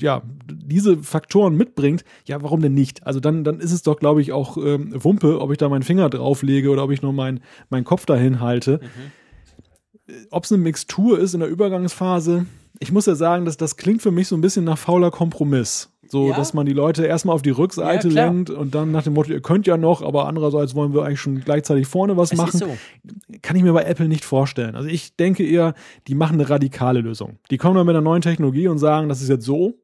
ja, 0.00 0.22
diese 0.50 0.98
Faktoren 0.98 1.54
mitbringt, 1.56 2.04
ja, 2.26 2.42
warum 2.42 2.60
denn 2.60 2.74
nicht? 2.74 3.06
Also 3.06 3.20
dann, 3.20 3.44
dann 3.44 3.60
ist 3.60 3.72
es 3.72 3.82
doch, 3.82 3.98
glaube 3.98 4.22
ich, 4.22 4.32
auch 4.32 4.56
ähm, 4.56 4.92
Wumpe, 4.94 5.40
ob 5.40 5.50
ich 5.50 5.58
da 5.58 5.68
meinen 5.68 5.82
Finger 5.82 6.08
drauflege 6.08 6.70
oder 6.70 6.84
ob 6.84 6.90
ich 6.90 7.02
nur 7.02 7.12
meinen 7.12 7.40
mein 7.70 7.84
Kopf 7.84 8.06
dahin 8.06 8.40
halte. 8.40 8.80
Mhm. 8.82 10.16
Ob 10.30 10.44
es 10.44 10.52
eine 10.52 10.62
Mixtur 10.62 11.18
ist 11.18 11.34
in 11.34 11.40
der 11.40 11.48
Übergangsphase, 11.48 12.46
ich 12.80 12.92
muss 12.92 13.06
ja 13.06 13.14
sagen, 13.14 13.44
dass 13.44 13.56
das 13.56 13.76
klingt 13.76 14.02
für 14.02 14.10
mich 14.10 14.28
so 14.28 14.36
ein 14.36 14.40
bisschen 14.40 14.64
nach 14.64 14.78
fauler 14.78 15.10
Kompromiss. 15.10 15.90
So, 16.10 16.30
ja. 16.30 16.36
dass 16.36 16.54
man 16.54 16.64
die 16.64 16.72
Leute 16.72 17.04
erstmal 17.04 17.34
auf 17.34 17.42
die 17.42 17.50
Rückseite 17.50 18.08
ja, 18.08 18.24
lenkt 18.24 18.50
und 18.50 18.74
dann 18.74 18.90
nach 18.90 19.02
dem 19.02 19.12
Motto, 19.12 19.30
ihr 19.30 19.42
könnt 19.42 19.66
ja 19.66 19.76
noch, 19.76 20.02
aber 20.02 20.26
andererseits 20.26 20.74
wollen 20.74 20.94
wir 20.94 21.04
eigentlich 21.04 21.20
schon 21.20 21.40
gleichzeitig 21.40 21.86
vorne 21.86 22.16
was 22.16 22.32
es 22.32 22.38
machen. 22.38 22.58
So. 22.58 22.76
Kann 23.42 23.56
ich 23.56 23.62
mir 23.62 23.72
bei 23.74 23.84
Apple 23.84 24.08
nicht 24.08 24.24
vorstellen. 24.24 24.74
Also 24.74 24.88
ich 24.88 25.16
denke 25.16 25.46
eher, 25.46 25.74
die 26.06 26.14
machen 26.14 26.34
eine 26.34 26.48
radikale 26.48 27.00
Lösung. 27.00 27.38
Die 27.50 27.58
kommen 27.58 27.76
dann 27.76 27.86
mit 27.86 27.94
einer 27.94 28.02
neuen 28.02 28.22
Technologie 28.22 28.68
und 28.68 28.78
sagen, 28.78 29.08
das 29.08 29.20
ist 29.20 29.28
jetzt 29.28 29.44
so. 29.44 29.74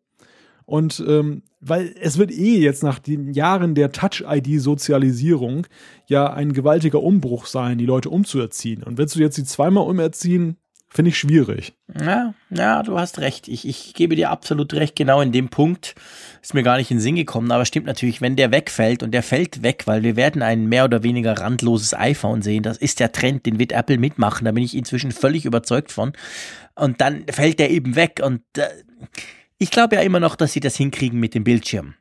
Und 0.67 1.05
ähm, 1.07 1.43
weil 1.61 1.95
es 2.01 2.19
wird 2.19 2.31
eh 2.31 2.59
jetzt 2.59 2.83
nach 2.83 2.99
den 2.99 3.33
Jahren 3.33 3.75
der 3.75 3.93
Touch-ID-Sozialisierung 3.93 5.67
ja 6.07 6.33
ein 6.33 6.53
gewaltiger 6.53 7.03
Umbruch 7.03 7.47
sein, 7.47 7.79
die 7.79 7.87
Leute 7.87 8.11
umzuerziehen. 8.11 8.83
Und 8.83 8.99
wenn 8.99 9.07
du 9.07 9.19
jetzt 9.19 9.37
die 9.37 9.45
zweimal 9.45 9.87
umerziehen, 9.87 10.57
finde 10.95 11.09
ich 11.09 11.19
schwierig. 11.19 11.75
Ja, 12.01 12.35
ja, 12.51 12.83
du 12.85 12.99
hast 12.99 13.19
recht. 13.19 13.49
Ich, 13.49 13.67
ich 13.67 13.95
gebe 13.95 14.15
dir 14.15 14.31
absolut 14.31 14.73
recht. 14.75 14.95
Genau 14.95 15.21
in 15.21 15.33
dem 15.33 15.49
Punkt 15.49 15.97
ist 16.41 16.55
mir 16.55 16.63
gar 16.63 16.77
nicht 16.77 16.91
in 16.93 16.99
den 16.99 17.03
Sinn 17.03 17.17
gekommen. 17.17 17.51
Aber 17.51 17.65
stimmt 17.65 17.87
natürlich, 17.87 18.21
wenn 18.21 18.37
der 18.37 18.53
wegfällt 18.53 19.03
und 19.03 19.11
der 19.11 19.25
fällt 19.25 19.63
weg, 19.63 19.83
weil 19.87 20.05
wir 20.05 20.15
werden 20.15 20.41
ein 20.41 20.67
mehr 20.67 20.85
oder 20.85 21.03
weniger 21.03 21.33
randloses 21.33 21.95
iPhone 21.95 22.43
sehen. 22.43 22.63
Das 22.63 22.79
ist 22.79 23.01
der 23.01 23.11
Trend, 23.11 23.45
den 23.45 23.59
wird 23.59 23.73
Apple 23.73 23.99
mitmachen. 23.99 24.45
Da 24.45 24.53
bin 24.53 24.63
ich 24.63 24.77
inzwischen 24.77 25.11
völlig 25.11 25.45
überzeugt 25.45 25.91
von. 25.91 26.13
Und 26.77 27.01
dann 27.01 27.25
fällt 27.29 27.59
der 27.59 27.71
eben 27.71 27.97
weg. 27.97 28.21
Und 28.25 28.43
äh, 28.57 28.69
ich 29.59 29.73
glaube 29.73 29.97
ja 29.97 30.03
immer 30.03 30.21
noch, 30.21 30.37
dass 30.37 30.53
sie 30.53 30.61
das 30.61 30.77
hinkriegen 30.77 31.19
mit 31.19 31.35
dem 31.35 31.43
Bildschirm. 31.43 31.95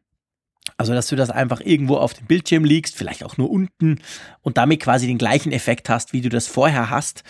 Also, 0.77 0.93
dass 0.93 1.07
du 1.07 1.15
das 1.15 1.29
einfach 1.29 1.61
irgendwo 1.61 1.97
auf 1.97 2.13
dem 2.13 2.27
Bildschirm 2.27 2.63
liegst, 2.63 2.95
vielleicht 2.95 3.23
auch 3.23 3.37
nur 3.37 3.49
unten 3.49 3.99
und 4.41 4.57
damit 4.57 4.81
quasi 4.81 5.07
den 5.07 5.17
gleichen 5.17 5.51
Effekt 5.51 5.89
hast, 5.89 6.13
wie 6.13 6.21
du 6.21 6.29
das 6.29 6.47
vorher 6.47 6.89
hast. 6.89 7.23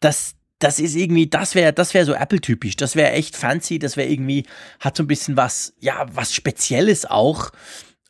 Das, 0.00 0.34
das 0.62 0.78
ist 0.78 0.94
irgendwie, 0.94 1.26
das 1.26 1.56
wäre, 1.56 1.72
das 1.72 1.92
wäre 1.92 2.04
so 2.04 2.14
Apple-typisch. 2.14 2.76
Das 2.76 2.94
wäre 2.94 3.10
echt 3.12 3.36
fancy. 3.36 3.80
Das 3.80 3.96
wäre 3.96 4.08
irgendwie, 4.08 4.44
hat 4.78 4.96
so 4.96 5.02
ein 5.02 5.08
bisschen 5.08 5.36
was, 5.36 5.74
ja, 5.80 6.06
was 6.12 6.34
Spezielles 6.34 7.04
auch. 7.04 7.50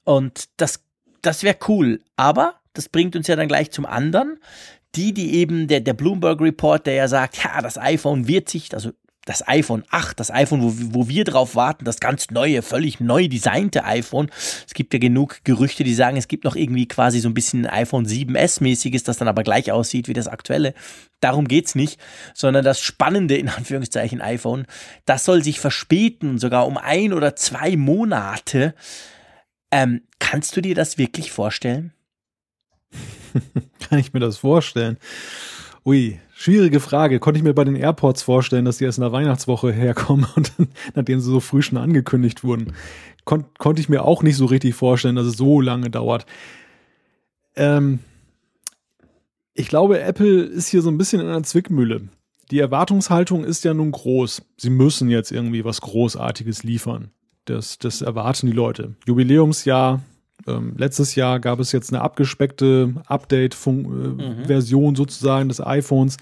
Und 0.04 0.44
das, 0.58 0.84
das 1.22 1.44
wäre 1.44 1.56
cool. 1.68 2.00
Aber 2.16 2.56
das 2.74 2.90
bringt 2.90 3.16
uns 3.16 3.26
ja 3.26 3.36
dann 3.36 3.48
gleich 3.48 3.70
zum 3.70 3.86
anderen. 3.86 4.38
Die, 4.94 5.14
die 5.14 5.36
eben, 5.36 5.66
der, 5.68 5.80
der 5.80 5.94
Bloomberg 5.94 6.42
Report, 6.42 6.86
der 6.86 6.94
ja 6.94 7.08
sagt, 7.08 7.42
ja, 7.42 7.62
das 7.62 7.78
iPhone 7.78 8.28
wird 8.28 8.50
sich, 8.50 8.74
also 8.74 8.92
das 9.24 9.46
iPhone 9.46 9.84
8, 9.90 10.18
das 10.18 10.32
iPhone, 10.32 10.62
wo, 10.62 10.72
wo 10.94 11.08
wir 11.08 11.24
drauf 11.24 11.54
warten, 11.54 11.84
das 11.84 12.00
ganz 12.00 12.30
neue, 12.30 12.62
völlig 12.62 12.98
neu 12.98 13.28
designte 13.28 13.84
iPhone. 13.84 14.30
Es 14.66 14.74
gibt 14.74 14.92
ja 14.92 14.98
genug 14.98 15.40
Gerüchte, 15.44 15.84
die 15.84 15.94
sagen, 15.94 16.16
es 16.16 16.26
gibt 16.26 16.44
noch 16.44 16.56
irgendwie 16.56 16.88
quasi 16.88 17.20
so 17.20 17.28
ein 17.28 17.34
bisschen 17.34 17.66
ein 17.66 17.82
iPhone 17.82 18.06
7S-mäßiges, 18.06 19.04
das 19.04 19.18
dann 19.18 19.28
aber 19.28 19.44
gleich 19.44 19.70
aussieht 19.70 20.08
wie 20.08 20.12
das 20.12 20.26
aktuelle. 20.26 20.74
Darum 21.20 21.46
geht's 21.46 21.76
nicht, 21.76 22.00
sondern 22.34 22.64
das 22.64 22.80
spannende, 22.80 23.36
in 23.36 23.48
Anführungszeichen, 23.48 24.20
iPhone, 24.20 24.66
das 25.04 25.24
soll 25.24 25.44
sich 25.44 25.60
verspäten, 25.60 26.38
sogar 26.38 26.66
um 26.66 26.76
ein 26.76 27.12
oder 27.12 27.36
zwei 27.36 27.76
Monate. 27.76 28.74
Ähm, 29.70 30.02
kannst 30.18 30.56
du 30.56 30.60
dir 30.60 30.74
das 30.74 30.98
wirklich 30.98 31.30
vorstellen? 31.30 31.92
Kann 33.88 33.98
ich 34.00 34.12
mir 34.12 34.20
das 34.20 34.38
vorstellen? 34.38 34.98
Ui, 35.84 36.20
schwierige 36.42 36.80
Frage. 36.80 37.20
Konnte 37.20 37.38
ich 37.38 37.44
mir 37.44 37.54
bei 37.54 37.64
den 37.64 37.76
Airports 37.76 38.22
vorstellen, 38.22 38.64
dass 38.64 38.78
die 38.78 38.84
erst 38.84 38.98
in 38.98 39.02
der 39.02 39.12
Weihnachtswoche 39.12 39.72
herkommen 39.72 40.26
und 40.34 40.52
dann, 40.56 40.68
nachdem 40.94 41.20
sie 41.20 41.30
so 41.30 41.40
früh 41.40 41.62
schon 41.62 41.78
angekündigt 41.78 42.42
wurden. 42.42 42.72
Kon 43.24 43.44
konnte 43.58 43.80
ich 43.80 43.88
mir 43.88 44.04
auch 44.04 44.22
nicht 44.22 44.36
so 44.36 44.46
richtig 44.46 44.74
vorstellen, 44.74 45.14
dass 45.14 45.26
es 45.26 45.36
so 45.36 45.60
lange 45.60 45.90
dauert. 45.90 46.26
Ähm, 47.54 48.00
ich 49.54 49.68
glaube, 49.68 50.00
Apple 50.00 50.42
ist 50.42 50.68
hier 50.68 50.82
so 50.82 50.90
ein 50.90 50.98
bisschen 50.98 51.20
in 51.20 51.28
einer 51.28 51.44
Zwickmühle. 51.44 52.08
Die 52.50 52.58
Erwartungshaltung 52.58 53.44
ist 53.44 53.64
ja 53.64 53.72
nun 53.72 53.92
groß. 53.92 54.42
Sie 54.56 54.70
müssen 54.70 55.10
jetzt 55.10 55.30
irgendwie 55.30 55.64
was 55.64 55.80
Großartiges 55.80 56.64
liefern. 56.64 57.12
Das, 57.44 57.78
das 57.78 58.02
erwarten 58.02 58.46
die 58.46 58.52
Leute. 58.52 58.96
Jubiläumsjahr, 59.06 60.00
ähm, 60.46 60.74
letztes 60.76 61.14
Jahr 61.14 61.40
gab 61.40 61.60
es 61.60 61.72
jetzt 61.72 61.92
eine 61.92 62.02
abgespeckte 62.02 62.94
Update-Version 63.06 64.84
äh, 64.84 64.90
mhm. 64.90 64.96
sozusagen 64.96 65.48
des 65.48 65.60
iPhones. 65.60 66.16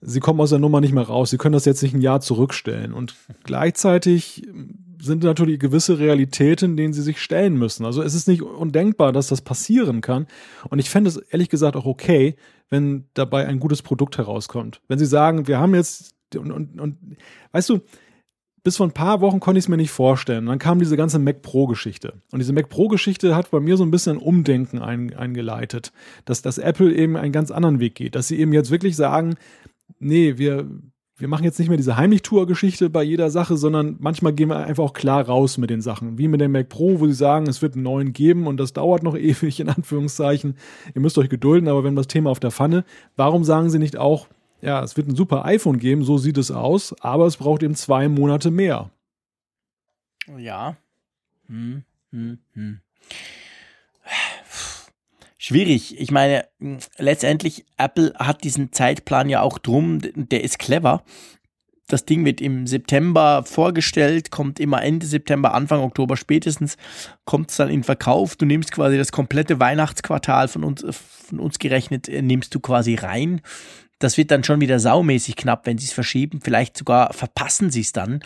Sie 0.00 0.20
kommen 0.20 0.40
aus 0.40 0.50
der 0.50 0.58
Nummer 0.58 0.80
nicht 0.80 0.94
mehr 0.94 1.04
raus. 1.04 1.30
Sie 1.30 1.38
können 1.38 1.54
das 1.54 1.64
jetzt 1.64 1.82
nicht 1.82 1.94
ein 1.94 2.00
Jahr 2.00 2.20
zurückstellen. 2.20 2.92
Und 2.92 3.16
gleichzeitig 3.44 4.46
sind 5.00 5.22
natürlich 5.24 5.58
gewisse 5.58 5.98
Realitäten, 5.98 6.76
denen 6.76 6.92
sie 6.92 7.02
sich 7.02 7.20
stellen 7.20 7.56
müssen. 7.56 7.84
Also 7.84 8.02
es 8.02 8.14
ist 8.14 8.28
nicht 8.28 8.42
undenkbar, 8.42 9.12
dass 9.12 9.28
das 9.28 9.40
passieren 9.40 10.00
kann. 10.00 10.26
Und 10.70 10.78
ich 10.78 10.90
fände 10.90 11.08
es 11.08 11.16
ehrlich 11.16 11.48
gesagt 11.48 11.76
auch 11.76 11.86
okay, 11.86 12.36
wenn 12.70 13.06
dabei 13.14 13.46
ein 13.46 13.60
gutes 13.60 13.82
Produkt 13.82 14.18
herauskommt. 14.18 14.80
Wenn 14.88 14.98
sie 14.98 15.06
sagen, 15.06 15.48
wir 15.48 15.58
haben 15.58 15.74
jetzt 15.74 16.14
und, 16.36 16.52
und, 16.52 16.78
und 16.80 16.98
weißt 17.52 17.70
du, 17.70 17.80
bis 18.68 18.76
vor 18.76 18.86
ein 18.86 18.92
paar 18.92 19.22
Wochen 19.22 19.40
konnte 19.40 19.58
ich 19.58 19.64
es 19.64 19.68
mir 19.70 19.78
nicht 19.78 19.90
vorstellen. 19.90 20.44
dann 20.44 20.58
kam 20.58 20.78
diese 20.78 20.98
ganze 20.98 21.18
Mac 21.18 21.40
Pro-Geschichte. 21.40 22.12
Und 22.32 22.38
diese 22.38 22.52
Mac 22.52 22.68
Pro-Geschichte 22.68 23.34
hat 23.34 23.50
bei 23.50 23.60
mir 23.60 23.78
so 23.78 23.82
ein 23.82 23.90
bisschen 23.90 24.18
Umdenken 24.18 24.78
ein, 24.78 25.16
eingeleitet, 25.16 25.90
dass, 26.26 26.42
dass 26.42 26.58
Apple 26.58 26.94
eben 26.94 27.16
einen 27.16 27.32
ganz 27.32 27.50
anderen 27.50 27.80
Weg 27.80 27.94
geht. 27.94 28.14
Dass 28.14 28.28
sie 28.28 28.38
eben 28.38 28.52
jetzt 28.52 28.70
wirklich 28.70 28.94
sagen, 28.94 29.36
nee, 30.00 30.36
wir, 30.36 30.66
wir 31.16 31.28
machen 31.28 31.44
jetzt 31.44 31.58
nicht 31.58 31.68
mehr 31.68 31.78
diese 31.78 31.96
Heimlichtour-Geschichte 31.96 32.90
bei 32.90 33.02
jeder 33.02 33.30
Sache, 33.30 33.56
sondern 33.56 33.96
manchmal 34.00 34.34
gehen 34.34 34.50
wir 34.50 34.58
einfach 34.58 34.84
auch 34.84 34.92
klar 34.92 35.24
raus 35.24 35.56
mit 35.56 35.70
den 35.70 35.80
Sachen. 35.80 36.18
Wie 36.18 36.28
mit 36.28 36.42
dem 36.42 36.52
Mac 36.52 36.68
Pro, 36.68 37.00
wo 37.00 37.06
sie 37.06 37.14
sagen, 37.14 37.48
es 37.48 37.62
wird 37.62 37.72
einen 37.72 37.84
neuen 37.84 38.12
geben 38.12 38.46
und 38.46 38.58
das 38.58 38.74
dauert 38.74 39.02
noch 39.02 39.16
ewig, 39.16 39.60
in 39.60 39.70
Anführungszeichen. 39.70 40.56
Ihr 40.94 41.00
müsst 41.00 41.16
euch 41.16 41.30
gedulden, 41.30 41.70
aber 41.70 41.84
wenn 41.84 41.96
das 41.96 42.06
Thema 42.06 42.28
auf 42.28 42.38
der 42.38 42.50
Pfanne, 42.50 42.84
warum 43.16 43.44
sagen 43.44 43.70
sie 43.70 43.78
nicht 43.78 43.96
auch, 43.96 44.26
ja, 44.60 44.82
es 44.82 44.96
wird 44.96 45.08
ein 45.08 45.16
super 45.16 45.44
iPhone 45.44 45.78
geben, 45.78 46.04
so 46.04 46.18
sieht 46.18 46.38
es 46.38 46.50
aus, 46.50 46.94
aber 47.00 47.26
es 47.26 47.36
braucht 47.36 47.62
eben 47.62 47.74
zwei 47.74 48.08
Monate 48.08 48.50
mehr. 48.50 48.90
Ja. 50.36 50.76
Hm, 51.48 51.84
hm, 52.10 52.38
hm. 52.52 52.80
Schwierig. 55.38 55.98
Ich 55.98 56.10
meine, 56.10 56.46
letztendlich, 56.98 57.64
Apple 57.78 58.12
hat 58.18 58.44
diesen 58.44 58.72
Zeitplan 58.72 59.28
ja 59.30 59.40
auch 59.40 59.58
drum, 59.58 60.00
der 60.02 60.44
ist 60.44 60.58
clever. 60.58 61.02
Das 61.86 62.04
Ding 62.04 62.26
wird 62.26 62.42
im 62.42 62.66
September 62.66 63.44
vorgestellt, 63.46 64.30
kommt 64.30 64.60
immer 64.60 64.82
Ende 64.82 65.06
September, 65.06 65.54
Anfang 65.54 65.80
Oktober 65.80 66.18
spätestens, 66.18 66.76
kommt 67.24 67.48
es 67.48 67.56
dann 67.56 67.70
in 67.70 67.82
Verkauf. 67.82 68.36
Du 68.36 68.44
nimmst 68.44 68.72
quasi 68.72 68.98
das 68.98 69.10
komplette 69.10 69.58
Weihnachtsquartal 69.58 70.48
von 70.48 70.64
uns, 70.64 70.84
von 70.90 71.40
uns 71.40 71.58
gerechnet, 71.58 72.06
äh, 72.08 72.20
nimmst 72.20 72.54
du 72.54 72.60
quasi 72.60 72.96
rein. 72.96 73.40
Das 73.98 74.16
wird 74.16 74.30
dann 74.30 74.44
schon 74.44 74.60
wieder 74.60 74.78
saumäßig 74.78 75.36
knapp, 75.36 75.66
wenn 75.66 75.78
sie 75.78 75.86
es 75.86 75.92
verschieben. 75.92 76.40
Vielleicht 76.42 76.76
sogar 76.76 77.12
verpassen 77.12 77.70
sie 77.70 77.80
es 77.80 77.92
dann. 77.92 78.20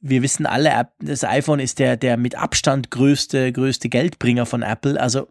Wir 0.00 0.22
wissen 0.22 0.46
alle, 0.46 0.88
das 0.98 1.24
iPhone 1.24 1.60
ist 1.60 1.78
der, 1.78 1.96
der 1.96 2.16
mit 2.16 2.36
Abstand 2.36 2.90
größte, 2.90 3.52
größte 3.52 3.90
Geldbringer 3.90 4.46
von 4.46 4.62
Apple. 4.62 4.98
Also, 4.98 5.28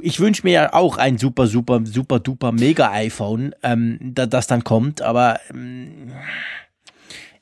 ich 0.00 0.20
wünsche 0.20 0.42
mir 0.44 0.52
ja 0.52 0.72
auch 0.72 0.96
ein 0.96 1.18
super, 1.18 1.46
super, 1.46 1.80
super, 1.84 2.20
duper 2.20 2.52
Mega-iPhone, 2.52 3.54
ähm, 3.62 3.98
da, 4.00 4.26
das 4.26 4.46
dann 4.46 4.64
kommt. 4.64 5.02
Aber 5.02 5.40
ähm, 5.50 6.12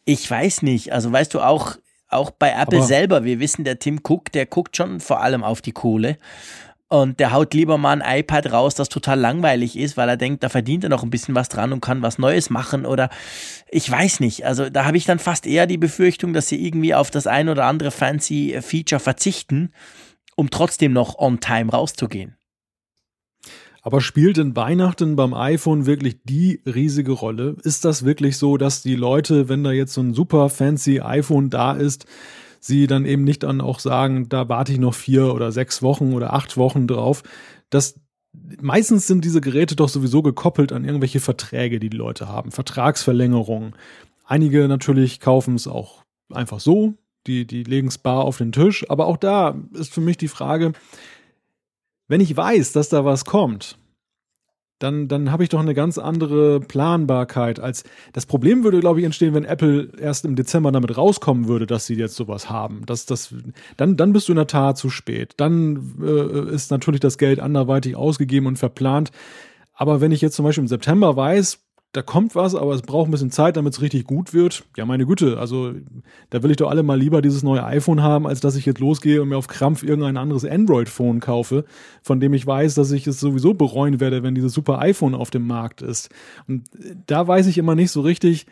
ich 0.05 0.29
weiß 0.29 0.63
nicht. 0.63 0.93
Also, 0.93 1.13
weißt 1.13 1.35
du, 1.35 1.41
auch, 1.41 1.77
auch 2.09 2.31
bei 2.31 2.51
Apple 2.51 2.79
aber 2.79 2.87
selber, 2.87 3.25
wir 3.25 3.39
wissen, 3.39 3.65
der 3.65 3.79
Tim 3.79 4.01
Cook, 4.03 4.33
der 4.33 4.47
guckt 4.47 4.77
schon 4.77 5.01
vor 5.01 5.21
allem 5.21 5.45
auf 5.45 5.61
die 5.61 5.73
Kohle. 5.73 6.19
Und 6.91 7.21
der 7.21 7.33
haut 7.33 7.53
lieber 7.53 7.77
mal 7.77 8.01
ein 8.01 8.21
iPad 8.21 8.51
raus, 8.51 8.75
das 8.75 8.89
total 8.89 9.21
langweilig 9.21 9.77
ist, 9.79 9.99
weil 9.99 10.09
er 10.09 10.17
denkt, 10.17 10.43
da 10.43 10.49
verdient 10.49 10.85
er 10.85 10.91
noch 10.91 11.03
ein 11.03 11.11
bisschen 11.11 11.35
was 11.35 11.51
dran 11.51 11.75
und 11.75 11.83
kann 11.83 12.01
was 12.01 12.19
Neues 12.19 12.49
machen 12.49 12.87
oder 12.87 13.11
ich 13.71 13.91
weiß 13.91 14.21
nicht. 14.21 14.47
Also 14.47 14.71
da 14.71 14.87
habe 14.87 14.97
ich 14.97 15.05
dann 15.05 15.19
fast 15.19 15.47
eher 15.47 15.67
die 15.67 15.77
Befürchtung, 15.77 16.33
dass 16.33 16.49
sie 16.49 16.65
irgendwie 16.65 16.95
auf 16.95 17.11
das 17.11 17.27
ein 17.27 17.51
oder 17.51 17.67
andere 17.67 17.91
fancy 17.91 18.59
Feature 18.63 19.01
verzichten, 19.01 19.73
um 20.35 20.49
trotzdem 20.49 20.95
noch 20.95 21.19
on 21.19 21.41
time 21.41 21.71
rauszugehen. 21.71 22.39
Aber 23.83 24.01
spielt 24.01 24.39
denn 24.39 24.57
Weihnachten 24.57 25.15
beim 25.15 25.35
iPhone 25.35 25.87
wirklich 25.87 26.23
die 26.25 26.63
riesige 26.67 27.13
Rolle? 27.13 27.57
Ist 27.63 27.85
das 27.85 28.05
wirklich 28.05 28.37
so, 28.39 28.57
dass 28.57 28.83
die 28.83 28.97
Leute, 28.97 29.49
wenn 29.49 29.63
da 29.63 29.73
jetzt 29.73 29.95
so 29.95 30.01
ein 30.01 30.15
super 30.15 30.49
fancy 30.49 31.01
iPhone 31.01 31.51
da 31.51 31.73
ist, 31.73 32.07
sie 32.61 32.87
dann 32.87 33.05
eben 33.05 33.25
nicht 33.25 33.43
dann 33.43 33.61
auch 33.61 33.81
sagen, 33.81 34.29
da 34.29 34.49
warte 34.49 34.73
ich 34.73 34.79
noch 34.79 34.95
vier 34.95 35.35
oder 35.35 35.53
sechs 35.53 35.83
Wochen 35.83 36.13
oder 36.13 36.33
acht 36.33 36.57
Wochen 36.57 36.87
drauf. 36.87 37.23
Das 37.71 38.01
meistens 38.61 39.07
sind 39.07 39.25
diese 39.25 39.41
Geräte 39.41 39.77
doch 39.77 39.89
sowieso 39.89 40.23
gekoppelt 40.23 40.73
an 40.73 40.85
irgendwelche 40.85 41.21
Verträge, 41.21 41.79
die 41.81 41.91
die 41.91 41.97
Leute 41.97 42.29
haben, 42.29 42.51
Vertragsverlängerungen. 42.51 43.75
Einige 44.25 44.69
natürlich 44.69 45.21
kaufen 45.21 45.55
es 45.55 45.67
auch 45.67 46.05
einfach 46.31 46.61
so, 46.61 46.95
die, 47.27 47.47
die 47.47 47.65
legen 47.65 47.89
es 47.89 47.99
bar 47.99 48.25
auf 48.25 48.39
den 48.39 48.53
Tisch. 48.53 48.89
Aber 48.91 49.07
auch 49.07 49.17
da 49.17 49.59
ist 49.73 49.93
für 49.93 50.01
mich 50.01 50.17
die 50.17 50.29
Frage, 50.29 50.73
wenn 52.09 52.21
ich 52.21 52.37
weiß, 52.37 52.73
dass 52.73 52.89
da 52.89 53.05
was 53.05 53.25
kommt, 53.25 53.79
dann, 54.79 55.09
dann 55.09 55.33
habe 55.33 55.43
ich 55.43 55.49
doch 55.49 55.61
eine 55.61 55.75
ganz 55.75 55.99
andere 55.99 56.61
Planbarkeit 56.61 57.61
als 57.61 57.85
das 58.13 58.27
Problem 58.27 58.65
würde, 58.65 58.81
glaube 58.81 59.01
ich, 59.01 59.07
entstehen, 59.07 59.35
wenn 59.35 59.45
Apple 59.45 59.91
erst 60.01 60.25
im 60.25 60.37
Dezember 60.37 60.73
damit 60.73 60.97
rauskommen 60.97 61.49
würde, 61.49 61.67
dass 61.67 61.87
sie 61.87 61.95
jetzt 61.95 62.17
sowas 62.17 62.49
haben. 62.49 62.83
Das, 62.87 63.07
das, 63.07 63.35
dann, 63.77 63.97
dann 63.97 64.13
bist 64.13 64.29
du 64.29 64.33
in 64.33 64.37
der 64.37 64.47
Tat 64.47 64.79
zu 64.79 64.91
spät. 64.91 65.35
Dann 65.37 65.97
äh, 66.01 66.55
ist 66.55 66.71
natürlich 66.71 67.01
das 67.01 67.19
Geld 67.19 67.41
anderweitig 67.41 67.97
ausgegeben 67.97 68.47
und 68.47 68.59
verplant. 68.59 69.11
Aber 69.75 70.01
wenn 70.01 70.13
ich 70.13 70.21
jetzt 70.21 70.37
zum 70.37 70.45
Beispiel 70.45 70.63
im 70.63 70.69
September 70.69 71.17
weiß, 71.17 71.61
da 71.93 72.03
kommt 72.03 72.35
was, 72.35 72.55
aber 72.55 72.75
es 72.75 72.83
braucht 72.83 73.09
ein 73.09 73.11
bisschen 73.11 73.31
Zeit, 73.31 73.57
damit 73.57 73.73
es 73.73 73.81
richtig 73.81 74.05
gut 74.05 74.35
wird. 74.35 74.65
Ja, 74.77 74.85
meine 74.85 75.07
Güte, 75.07 75.39
also 75.39 75.73
da 76.29 76.43
will 76.43 76.51
ich 76.51 76.59
doch 76.59 76.69
alle 76.69 76.83
mal 76.83 76.99
lieber 76.99 77.23
dieses 77.23 77.43
neue 77.43 77.65
iPhone 77.65 78.03
haben, 78.03 78.27
als 78.27 78.41
dass 78.41 78.57
ich 78.57 78.67
jetzt 78.67 78.79
losgehe 78.79 79.23
und 79.23 79.31
mir 79.31 79.39
auf 79.39 79.49
Krampf 79.49 79.83
irgendein 79.83 80.19
anderes 80.19 80.45
Android-Phone 80.45 81.21
kaufe, 81.21 81.65
von 82.03 82.21
dem 82.21 82.35
ich 82.35 82.47
weiß, 82.47 82.75
dass 82.75 82.91
ich 82.93 83.07
es 83.07 83.21
sowieso 83.21 83.55
bereuen 83.55 84.01
werde, 84.01 84.23
wenn 84.23 84.35
dieses 84.35 84.53
super 84.53 84.81
iPhone 84.81 85.15
auf 85.15 85.31
dem 85.31 85.47
Markt 85.47 85.81
ist. 85.81 86.11
Und 86.47 86.65
da 87.07 87.27
weiß 87.27 87.47
ich 87.47 87.57
immer 87.57 87.75
nicht 87.75 87.91
so 87.91 88.03
richtig, 88.03 88.47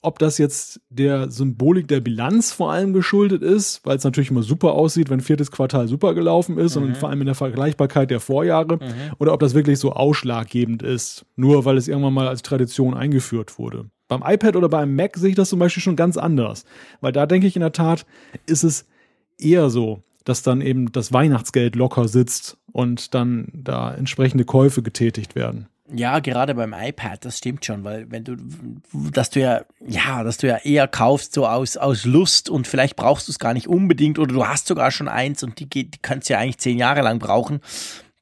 ob 0.00 0.18
das 0.18 0.38
jetzt 0.38 0.80
der 0.90 1.30
Symbolik 1.30 1.88
der 1.88 2.00
Bilanz 2.00 2.52
vor 2.52 2.72
allem 2.72 2.92
geschuldet 2.92 3.42
ist, 3.42 3.84
weil 3.84 3.96
es 3.96 4.04
natürlich 4.04 4.30
immer 4.30 4.42
super 4.42 4.72
aussieht, 4.72 5.10
wenn 5.10 5.20
viertes 5.20 5.50
Quartal 5.50 5.88
super 5.88 6.14
gelaufen 6.14 6.56
ist 6.56 6.76
mhm. 6.76 6.84
und 6.84 6.96
vor 6.96 7.08
allem 7.08 7.20
in 7.20 7.26
der 7.26 7.34
Vergleichbarkeit 7.34 8.10
der 8.10 8.20
Vorjahre, 8.20 8.76
mhm. 8.76 9.12
oder 9.18 9.32
ob 9.32 9.40
das 9.40 9.54
wirklich 9.54 9.78
so 9.78 9.92
ausschlaggebend 9.92 10.82
ist, 10.82 11.26
nur 11.36 11.64
weil 11.64 11.76
es 11.76 11.88
irgendwann 11.88 12.14
mal 12.14 12.28
als 12.28 12.42
Tradition 12.42 12.94
eingeführt 12.94 13.58
wurde. 13.58 13.86
Beim 14.06 14.22
iPad 14.24 14.56
oder 14.56 14.68
beim 14.68 14.94
Mac 14.94 15.16
sehe 15.16 15.30
ich 15.30 15.36
das 15.36 15.50
zum 15.50 15.58
Beispiel 15.58 15.82
schon 15.82 15.96
ganz 15.96 16.16
anders, 16.16 16.64
weil 17.00 17.12
da 17.12 17.26
denke 17.26 17.46
ich 17.46 17.56
in 17.56 17.60
der 17.60 17.72
Tat, 17.72 18.06
ist 18.46 18.62
es 18.62 18.86
eher 19.36 19.68
so, 19.68 20.02
dass 20.24 20.42
dann 20.42 20.60
eben 20.60 20.92
das 20.92 21.12
Weihnachtsgeld 21.12 21.74
locker 21.74 22.06
sitzt 22.06 22.56
und 22.72 23.14
dann 23.14 23.48
da 23.52 23.92
entsprechende 23.92 24.44
Käufe 24.44 24.82
getätigt 24.82 25.34
werden. 25.34 25.68
Ja, 25.90 26.18
gerade 26.18 26.54
beim 26.54 26.74
iPad, 26.74 27.24
das 27.24 27.38
stimmt 27.38 27.64
schon, 27.64 27.82
weil 27.82 28.10
wenn 28.10 28.22
du, 28.22 28.36
dass 28.92 29.30
du 29.30 29.40
ja, 29.40 29.62
ja, 29.86 30.22
dass 30.22 30.36
du 30.36 30.46
ja 30.46 30.58
eher 30.58 30.86
kaufst 30.86 31.32
so 31.32 31.46
aus, 31.46 31.78
aus 31.78 32.04
Lust 32.04 32.50
und 32.50 32.66
vielleicht 32.66 32.94
brauchst 32.94 33.26
du 33.26 33.32
es 33.32 33.38
gar 33.38 33.54
nicht 33.54 33.68
unbedingt 33.68 34.18
oder 34.18 34.34
du 34.34 34.46
hast 34.46 34.66
sogar 34.66 34.90
schon 34.90 35.08
eins 35.08 35.42
und 35.42 35.58
die, 35.58 35.66
die 35.66 35.90
kannst 36.02 36.28
du 36.28 36.34
ja 36.34 36.40
eigentlich 36.40 36.58
zehn 36.58 36.76
Jahre 36.76 37.00
lang 37.00 37.18
brauchen. 37.18 37.60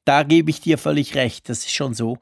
Da 0.05 0.23
gebe 0.23 0.49
ich 0.49 0.61
dir 0.61 0.77
völlig 0.77 1.15
recht, 1.15 1.49
das 1.49 1.59
ist 1.59 1.73
schon 1.73 1.93
so. 1.93 2.19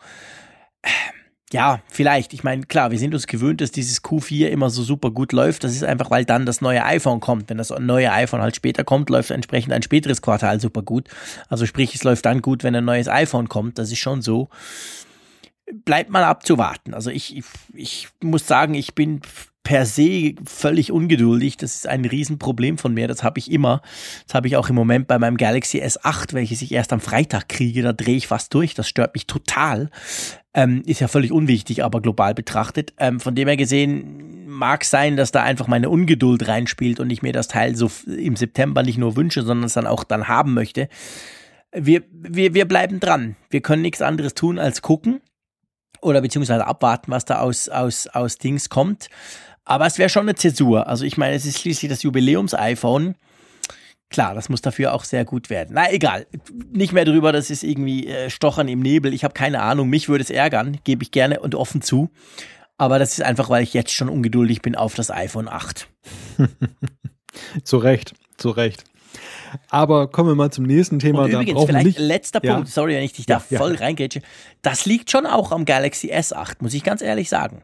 Ja, 1.53 1.79
vielleicht. 1.88 2.34
Ich 2.34 2.43
meine, 2.43 2.63
klar, 2.63 2.89
wir 2.89 2.97
sind 2.97 3.13
uns 3.13 3.27
gewöhnt, 3.27 3.62
dass 3.62 3.71
dieses 3.71 4.03
Q4 4.03 4.47
immer 4.47 4.71
so 4.71 4.81
super 4.81 5.12
gut 5.12 5.31
läuft. 5.31 5.63
Das 5.63 5.73
ist 5.73 5.84
einfach, 5.84 6.10
weil 6.10 6.25
dann 6.25 6.47
das 6.47 6.60
neue 6.60 6.84
iPhone 6.84 7.19
kommt. 7.19 7.49
Wenn 7.49 7.60
das 7.60 7.69
neue 7.69 8.12
iPhone 8.12 8.41
halt 8.41 8.55
später 8.55 8.84
kommt, 8.84 9.12
läuft 9.12 9.29
entsprechend 9.29 9.71
ein 9.71 9.84
späteres 9.84 10.23
Quartal 10.23 10.60
super 10.60 10.81
gut. 10.81 11.08
Also 11.47 11.67
sprich, 11.67 11.93
es 11.93 12.03
läuft 12.03 12.25
dann 12.25 12.41
gut, 12.41 12.63
wenn 12.63 12.75
ein 12.75 12.84
neues 12.84 13.08
iPhone 13.08 13.47
kommt. 13.47 13.77
Das 13.77 13.91
ist 13.91 13.99
schon 13.99 14.23
so 14.23 14.49
bleibt 15.71 16.10
mal 16.10 16.23
abzuwarten. 16.23 16.93
Also 16.93 17.10
ich, 17.10 17.41
ich, 17.73 18.08
muss 18.21 18.47
sagen, 18.47 18.73
ich 18.75 18.93
bin 18.95 19.21
per 19.63 19.86
se 19.86 20.36
völlig 20.45 20.91
ungeduldig. 20.91 21.58
Das 21.58 21.75
ist 21.75 21.88
ein 21.88 22.06
Riesenproblem 22.06 22.78
von 22.78 22.93
mir. 22.93 23.08
Das 23.08 23.23
habe 23.23 23.39
ich 23.39 23.51
immer. 23.51 23.82
Das 24.28 24.36
habe 24.36 24.47
ich 24.47 24.58
auch 24.58 24.69
im 24.69 24.75
Moment 24.75 25.08
bei 25.08 25.17
meinem 25.17 25.38
Galaxy 25.38 25.82
S8, 25.82 26.34
welches 26.34 26.62
ich 26.62 26.71
erst 26.71 26.93
am 26.93 27.01
Freitag 27.01 27.49
kriege. 27.49 27.82
Da 27.82 27.93
drehe 27.93 28.15
ich 28.15 28.28
fast 28.28 28.54
durch. 28.54 28.75
Das 28.75 28.88
stört 28.88 29.15
mich 29.15 29.25
total. 29.25 29.89
Ähm, 30.54 30.84
ist 30.86 31.01
ja 31.01 31.08
völlig 31.08 31.32
unwichtig, 31.32 31.84
aber 31.84 31.99
global 31.99 32.36
betrachtet. 32.36 32.93
Ähm, 32.97 33.19
von 33.19 33.34
dem 33.34 33.47
her 33.47 33.58
gesehen 33.58 34.45
mag 34.47 34.86
sein, 34.86 35.17
dass 35.17 35.32
da 35.32 35.41
einfach 35.41 35.67
meine 35.67 35.89
Ungeduld 35.89 36.47
reinspielt 36.47 36.99
und 36.99 37.10
ich 37.10 37.23
mir 37.23 37.34
das 37.34 37.47
Teil 37.47 37.75
so 37.75 37.91
im 38.06 38.36
September 38.36 38.84
nicht 38.84 38.99
nur 38.99 39.15
wünsche, 39.15 39.41
sondern 39.41 39.65
es 39.65 39.73
dann 39.73 39.88
auch 39.88 40.04
dann 40.04 40.28
haben 40.28 40.54
möchte. 40.54 40.88
Wir, 41.73 42.04
wir, 42.12 42.54
wir 42.54 42.65
bleiben 42.65 43.01
dran. 43.01 43.36
Wir 43.49 43.62
können 43.62 43.82
nichts 43.82 44.01
anderes 44.01 44.36
tun 44.36 44.60
als 44.60 44.82
gucken 44.82 45.21
oder 46.06 46.22
beziehungsweise 46.22 46.65
abwarten, 46.65 47.12
was 47.12 47.26
da 47.26 47.39
aus, 47.39 47.68
aus, 47.68 48.08
aus 48.08 48.38
Dings 48.38 48.70
kommt. 48.70 49.10
Aber 49.65 49.88
es 49.88 49.98
wäre 49.98 50.10
schon 50.10 50.24
eine 50.24 50.36
Zäsur. 50.36 50.88
Also 50.88 51.04
ich 51.04 51.18
meine, 51.18 51.36
es 51.36 51.46
ist 51.46 51.60
schließlich 51.60 51.89
das 51.89 52.04
Jubiläums-iPhone. 52.04 53.15
Klar, 54.10 54.36
das 54.36 54.48
muss 54.48 54.62
dafür 54.62 54.94
auch 54.94 55.04
sehr 55.04 55.26
gut 55.26 55.50
werden. 55.50 55.72
Na 55.74 55.91
egal, 55.91 56.28
nicht 56.72 56.94
mehr 56.94 57.06
drüber, 57.06 57.32
das 57.32 57.50
ist 57.50 57.63
irgendwie 57.63 58.08
äh, 58.08 58.30
Stochern 58.30 58.68
im 58.68 58.80
Nebel. 58.80 59.13
Ich 59.13 59.24
habe 59.24 59.34
keine 59.34 59.62
Ahnung, 59.62 59.89
mich 59.89 60.08
würde 60.08 60.24
es 60.24 60.30
ärgern, 60.30 60.78
gebe 60.84 61.02
ich 61.04 61.10
gerne 61.10 61.39
und 61.39 61.56
offen 61.56 61.82
zu. 61.82 62.12
Aber 62.78 63.00
das 63.00 63.13
ist 63.13 63.24
einfach, 63.24 63.50
weil 63.50 63.63
ich 63.63 63.74
jetzt 63.74 63.91
schon 63.91 64.10
ungeduldig 64.10 64.62
bin 64.62 64.76
auf 64.76 64.94
das 64.94 65.10
iPhone 65.10 65.48
8. 65.48 65.88
zu 67.63 67.78
Recht, 67.78 68.13
zu 68.38 68.52
Recht. 68.52 68.84
Aber 69.69 70.08
kommen 70.08 70.29
wir 70.29 70.36
mal 70.36 70.51
zum 70.51 70.65
nächsten 70.65 70.99
Thema. 70.99 71.23
Und 71.23 71.31
übrigens, 71.31 71.63
vielleicht 71.65 71.86
nicht, 71.86 71.99
letzter 71.99 72.43
ja. 72.43 72.55
Punkt, 72.55 72.69
sorry, 72.69 72.95
wenn 72.95 73.03
ich 73.03 73.13
dich 73.13 73.25
da 73.25 73.41
ja, 73.49 73.58
voll 73.58 73.75
ja. 73.75 73.79
reingrätsche. 73.79 74.21
Das 74.62 74.86
liegt 74.86 75.12
schon 75.12 75.25
auch 75.25 75.51
am 75.51 75.65
Galaxy 75.65 76.12
S8, 76.12 76.55
muss 76.60 76.73
ich 76.73 76.84
ganz 76.84 77.01
ehrlich 77.01 77.29
sagen. 77.29 77.63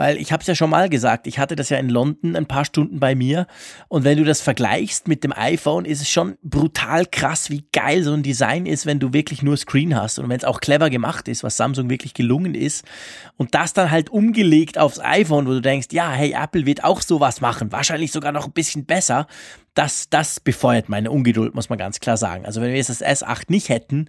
Weil 0.00 0.16
ich 0.16 0.32
habe 0.32 0.40
es 0.40 0.46
ja 0.46 0.54
schon 0.54 0.70
mal 0.70 0.88
gesagt, 0.88 1.26
ich 1.26 1.38
hatte 1.38 1.56
das 1.56 1.68
ja 1.68 1.76
in 1.76 1.90
London 1.90 2.34
ein 2.34 2.46
paar 2.46 2.64
Stunden 2.64 3.00
bei 3.00 3.14
mir. 3.14 3.46
Und 3.88 4.02
wenn 4.02 4.16
du 4.16 4.24
das 4.24 4.40
vergleichst 4.40 5.08
mit 5.08 5.24
dem 5.24 5.32
iPhone, 5.36 5.84
ist 5.84 6.00
es 6.00 6.08
schon 6.08 6.38
brutal 6.42 7.04
krass, 7.04 7.50
wie 7.50 7.66
geil 7.70 8.02
so 8.02 8.14
ein 8.14 8.22
Design 8.22 8.64
ist, 8.64 8.86
wenn 8.86 8.98
du 8.98 9.12
wirklich 9.12 9.42
nur 9.42 9.58
Screen 9.58 9.94
hast 9.94 10.18
und 10.18 10.30
wenn 10.30 10.38
es 10.38 10.44
auch 10.46 10.62
clever 10.62 10.88
gemacht 10.88 11.28
ist, 11.28 11.44
was 11.44 11.58
Samsung 11.58 11.90
wirklich 11.90 12.14
gelungen 12.14 12.54
ist. 12.54 12.86
Und 13.36 13.54
das 13.54 13.74
dann 13.74 13.90
halt 13.90 14.08
umgelegt 14.08 14.78
aufs 14.78 15.00
iPhone, 15.00 15.46
wo 15.46 15.50
du 15.50 15.60
denkst, 15.60 15.88
ja, 15.92 16.10
hey, 16.10 16.32
Apple 16.34 16.64
wird 16.64 16.82
auch 16.82 17.02
sowas 17.02 17.42
machen, 17.42 17.70
wahrscheinlich 17.70 18.10
sogar 18.10 18.32
noch 18.32 18.46
ein 18.46 18.52
bisschen 18.52 18.86
besser. 18.86 19.26
Das, 19.74 20.08
das 20.08 20.40
befeuert 20.40 20.88
meine 20.88 21.10
Ungeduld, 21.10 21.54
muss 21.54 21.68
man 21.68 21.78
ganz 21.78 22.00
klar 22.00 22.16
sagen. 22.16 22.46
Also 22.46 22.62
wenn 22.62 22.70
wir 22.70 22.76
jetzt 22.78 22.88
das 22.88 23.02
S8 23.02 23.44
nicht 23.48 23.68
hätten, 23.68 24.08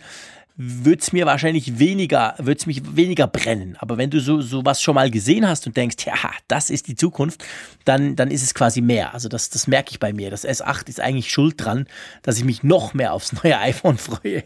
würde 0.63 1.01
es 1.01 1.11
mir 1.11 1.25
wahrscheinlich 1.25 1.79
weniger, 1.79 2.35
würde 2.37 2.59
es 2.59 2.65
mich 2.67 2.95
weniger 2.95 3.25
brennen. 3.25 3.75
Aber 3.79 3.97
wenn 3.97 4.11
du 4.11 4.19
so 4.19 4.41
sowas 4.41 4.81
schon 4.81 4.93
mal 4.93 5.09
gesehen 5.09 5.47
hast 5.47 5.65
und 5.65 5.75
denkst, 5.75 6.05
ja, 6.05 6.13
das 6.47 6.69
ist 6.69 6.87
die 6.87 6.95
Zukunft, 6.95 7.43
dann, 7.83 8.15
dann 8.15 8.29
ist 8.29 8.43
es 8.43 8.53
quasi 8.53 8.81
mehr. 8.81 9.13
Also 9.13 9.27
das, 9.27 9.49
das 9.49 9.65
merke 9.65 9.91
ich 9.91 9.99
bei 9.99 10.13
mir. 10.13 10.29
Das 10.29 10.47
S8 10.47 10.87
ist 10.87 10.99
eigentlich 10.99 11.31
schuld 11.31 11.55
dran, 11.57 11.87
dass 12.21 12.37
ich 12.37 12.43
mich 12.43 12.61
noch 12.61 12.93
mehr 12.93 13.13
aufs 13.13 13.33
neue 13.33 13.57
iPhone 13.59 13.97
freue. 13.97 14.43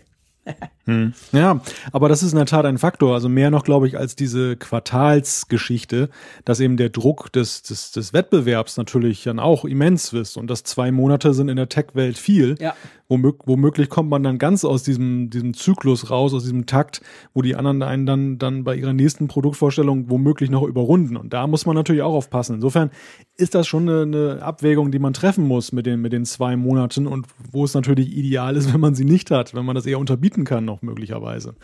Hm. 0.88 1.14
Ja, 1.32 1.62
aber 1.92 2.10
das 2.10 2.22
ist 2.22 2.34
in 2.34 2.38
der 2.38 2.46
Tat 2.46 2.66
ein 2.66 2.78
Faktor. 2.78 3.16
Also 3.16 3.28
mehr 3.28 3.50
noch, 3.50 3.64
glaube 3.64 3.88
ich, 3.88 3.98
als 3.98 4.16
diese 4.16 4.56
Quartalsgeschichte, 4.56 6.10
dass 6.46 6.60
eben 6.60 6.78
der 6.78 6.90
Druck 6.90 7.32
des, 7.32 7.64
des, 7.64 7.92
des 7.92 8.14
Wettbewerbs 8.14 8.78
natürlich 8.78 9.24
dann 9.24 9.40
auch 9.40 9.66
immens 9.66 10.14
ist 10.14 10.38
und 10.38 10.48
dass 10.48 10.64
zwei 10.64 10.92
Monate 10.92 11.34
sind 11.34 11.50
in 11.50 11.56
der 11.56 11.70
Tech-Welt 11.70 12.18
viel. 12.18 12.56
Ja. 12.60 12.76
Womög 13.08 13.42
womöglich 13.46 13.90
kommt 13.90 14.10
man 14.10 14.24
dann 14.24 14.40
ganz 14.40 14.66
aus 14.66 14.82
diesem, 14.82 15.30
diesem 15.30 15.54
Zyklus 15.54 16.10
raus, 16.10 16.34
aus 16.34 16.42
diesem 16.42 16.66
Takt, 16.66 17.02
wo 17.36 17.44
die 17.44 17.56
anderen 17.56 17.84
einen 17.84 18.06
dann, 18.08 18.38
dann 18.40 18.64
bei 18.64 18.76
ihrer 18.76 18.94
nächsten 18.94 19.28
Produktvorstellung 19.28 20.10
womöglich 20.10 20.50
noch 20.50 20.64
überrunden. 20.64 21.16
Und 21.16 21.32
da 21.34 21.46
muss 21.46 21.68
man 21.68 21.76
natürlich 21.76 22.02
auch 22.02 22.14
aufpassen. 22.14 22.56
Insofern 22.56 22.90
ist 23.38 23.54
das 23.54 23.68
schon 23.68 23.88
eine, 23.88 24.02
eine 24.02 24.42
Abwägung, 24.42 24.92
die 24.92 24.98
man 24.98 25.14
treffen 25.14 25.48
muss 25.48 25.72
mit 25.72 25.86
den, 25.86 26.02
mit 26.02 26.14
den 26.14 26.26
zwei 26.26 26.56
Monaten 26.56 27.06
und 27.06 27.28
wo 27.52 27.64
es 27.64 27.76
natürlich 27.76 28.16
ideal 28.16 28.56
ist, 28.56 28.72
wenn 28.74 28.80
man 28.80 28.96
sie 28.96 29.06
nicht 29.06 29.30
hat, 29.30 29.54
wenn 29.54 29.66
man 29.66 29.76
das 29.76 29.86
eher 29.86 30.00
unterbieten 30.00 30.44
kann 30.44 30.66
noch 30.66 30.75
möglicherweise. 30.82 31.56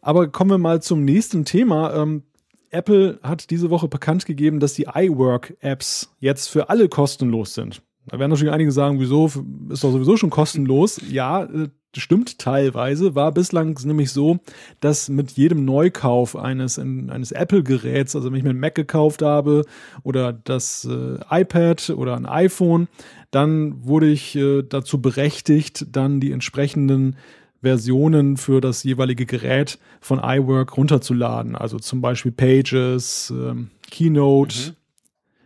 Aber 0.00 0.28
kommen 0.28 0.50
wir 0.50 0.58
mal 0.58 0.82
zum 0.82 1.04
nächsten 1.04 1.44
Thema. 1.44 1.94
Ähm, 1.94 2.24
Apple 2.70 3.20
hat 3.22 3.50
diese 3.50 3.70
Woche 3.70 3.88
bekannt 3.88 4.26
gegeben, 4.26 4.60
dass 4.60 4.74
die 4.74 4.86
iWork-Apps 4.86 6.14
jetzt 6.20 6.48
für 6.48 6.68
alle 6.68 6.88
kostenlos 6.88 7.54
sind. 7.54 7.82
Da 8.06 8.18
werden 8.18 8.30
natürlich 8.30 8.52
einige 8.52 8.72
sagen, 8.72 9.00
wieso 9.00 9.26
ist 9.70 9.82
doch 9.82 9.92
sowieso 9.92 10.16
schon 10.16 10.30
kostenlos. 10.30 11.00
Ja, 11.08 11.44
äh, 11.44 11.68
stimmt 11.96 12.38
teilweise. 12.38 13.14
War 13.14 13.32
bislang 13.32 13.78
nämlich 13.84 14.10
so, 14.10 14.40
dass 14.80 15.08
mit 15.08 15.32
jedem 15.32 15.64
Neukauf 15.64 16.36
eines, 16.36 16.78
eines 16.78 17.32
Apple-Geräts, 17.32 18.14
also 18.14 18.30
wenn 18.30 18.38
ich 18.38 18.44
mir 18.44 18.50
ein 18.50 18.60
Mac 18.60 18.74
gekauft 18.74 19.22
habe 19.22 19.64
oder 20.02 20.32
das 20.32 20.84
äh, 20.84 21.18
iPad 21.30 21.90
oder 21.90 22.16
ein 22.16 22.26
iPhone, 22.26 22.88
dann 23.30 23.84
wurde 23.86 24.08
ich 24.08 24.36
äh, 24.36 24.62
dazu 24.62 25.00
berechtigt, 25.00 25.86
dann 25.90 26.20
die 26.20 26.32
entsprechenden 26.32 27.16
Versionen 27.64 28.36
für 28.36 28.60
das 28.60 28.84
jeweilige 28.84 29.26
Gerät 29.26 29.78
von 30.00 30.20
iWork 30.22 30.76
runterzuladen. 30.76 31.56
Also 31.56 31.78
zum 31.78 32.00
Beispiel 32.00 32.30
Pages, 32.30 33.32
ähm, 33.36 33.70
Keynote, 33.90 34.70
mhm. 34.70 34.76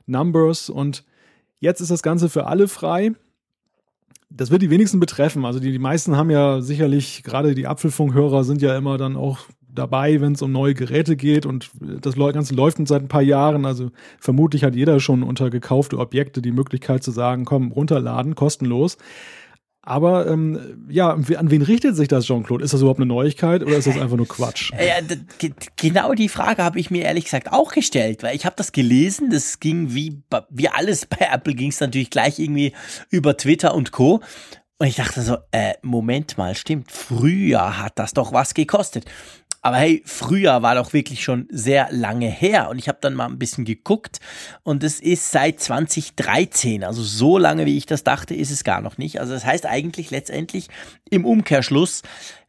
Numbers 0.06 0.68
und 0.68 1.04
Jetzt 1.60 1.80
ist 1.80 1.90
das 1.90 2.02
Ganze 2.02 2.28
für 2.28 2.46
alle 2.46 2.68
frei. 2.68 3.12
Das 4.30 4.50
wird 4.50 4.62
die 4.62 4.70
wenigsten 4.70 5.00
betreffen. 5.00 5.44
Also 5.44 5.58
die, 5.58 5.72
die 5.72 5.78
meisten 5.78 6.16
haben 6.16 6.30
ja 6.30 6.60
sicherlich, 6.60 7.22
gerade 7.24 7.54
die 7.54 7.66
Apfelfunkhörer 7.66 8.44
sind 8.44 8.62
ja 8.62 8.76
immer 8.76 8.98
dann 8.98 9.16
auch 9.16 9.38
dabei, 9.68 10.20
wenn 10.20 10.32
es 10.32 10.42
um 10.42 10.52
neue 10.52 10.74
Geräte 10.74 11.16
geht 11.16 11.46
und 11.46 11.70
das 11.80 12.16
Ganze 12.16 12.54
läuft 12.54 12.86
seit 12.86 13.02
ein 13.02 13.08
paar 13.08 13.22
Jahren. 13.22 13.64
Also 13.64 13.90
vermutlich 14.18 14.64
hat 14.64 14.76
jeder 14.76 15.00
schon 15.00 15.22
unter 15.22 15.50
gekaufte 15.50 15.98
Objekte 15.98 16.42
die 16.42 16.52
Möglichkeit 16.52 17.02
zu 17.02 17.10
sagen, 17.10 17.44
komm, 17.44 17.72
runterladen, 17.72 18.34
kostenlos. 18.34 18.98
Aber 19.88 20.26
ähm, 20.26 20.86
ja, 20.90 21.12
an 21.12 21.50
wen 21.50 21.62
richtet 21.62 21.96
sich 21.96 22.08
das, 22.08 22.26
Jean-Claude? 22.26 22.62
Ist 22.62 22.74
das 22.74 22.82
überhaupt 22.82 23.00
eine 23.00 23.06
Neuigkeit 23.06 23.62
oder 23.62 23.78
ist 23.78 23.86
das 23.86 23.98
einfach 23.98 24.18
nur 24.18 24.28
Quatsch? 24.28 24.70
Ja, 24.78 24.96
genau 25.76 26.12
die 26.12 26.28
Frage 26.28 26.62
habe 26.62 26.78
ich 26.78 26.90
mir 26.90 27.04
ehrlich 27.04 27.24
gesagt 27.24 27.52
auch 27.52 27.72
gestellt, 27.72 28.22
weil 28.22 28.36
ich 28.36 28.44
habe 28.44 28.54
das 28.56 28.72
gelesen, 28.72 29.30
das 29.30 29.60
ging 29.60 29.94
wie, 29.94 30.20
wie 30.50 30.68
alles 30.68 31.06
bei 31.06 31.26
Apple 31.32 31.54
ging 31.54 31.70
es 31.70 31.80
natürlich 31.80 32.10
gleich 32.10 32.38
irgendwie 32.38 32.74
über 33.08 33.36
Twitter 33.38 33.74
und 33.74 33.90
Co. 33.90 34.20
Und 34.78 34.86
ich 34.86 34.96
dachte 34.96 35.22
so, 35.22 35.38
äh, 35.52 35.72
Moment 35.80 36.36
mal, 36.36 36.54
stimmt, 36.54 36.92
früher 36.92 37.78
hat 37.78 37.98
das 37.98 38.12
doch 38.12 38.34
was 38.34 38.52
gekostet. 38.52 39.06
Aber 39.68 39.76
hey, 39.76 40.02
früher 40.06 40.62
war 40.62 40.76
doch 40.76 40.94
wirklich 40.94 41.22
schon 41.22 41.46
sehr 41.50 41.88
lange 41.90 42.30
her 42.30 42.70
und 42.70 42.78
ich 42.78 42.88
habe 42.88 42.96
dann 43.02 43.12
mal 43.12 43.26
ein 43.26 43.38
bisschen 43.38 43.66
geguckt 43.66 44.18
und 44.62 44.82
es 44.82 44.98
ist 44.98 45.30
seit 45.30 45.60
2013, 45.60 46.84
also 46.84 47.02
so 47.02 47.36
lange 47.36 47.66
wie 47.66 47.76
ich 47.76 47.84
das 47.84 48.02
dachte, 48.02 48.34
ist 48.34 48.50
es 48.50 48.64
gar 48.64 48.80
noch 48.80 48.96
nicht. 48.96 49.20
Also 49.20 49.34
das 49.34 49.44
heißt 49.44 49.66
eigentlich 49.66 50.10
letztendlich 50.10 50.68
im 51.10 51.26
Umkehrschluss, 51.26 52.00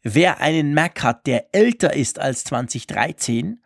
wer 0.01 0.39
einen 0.39 0.73
Mac 0.73 1.03
hat, 1.03 1.27
der 1.27 1.53
älter 1.53 1.93
ist 1.93 2.19
als 2.19 2.45
2013 2.45 3.59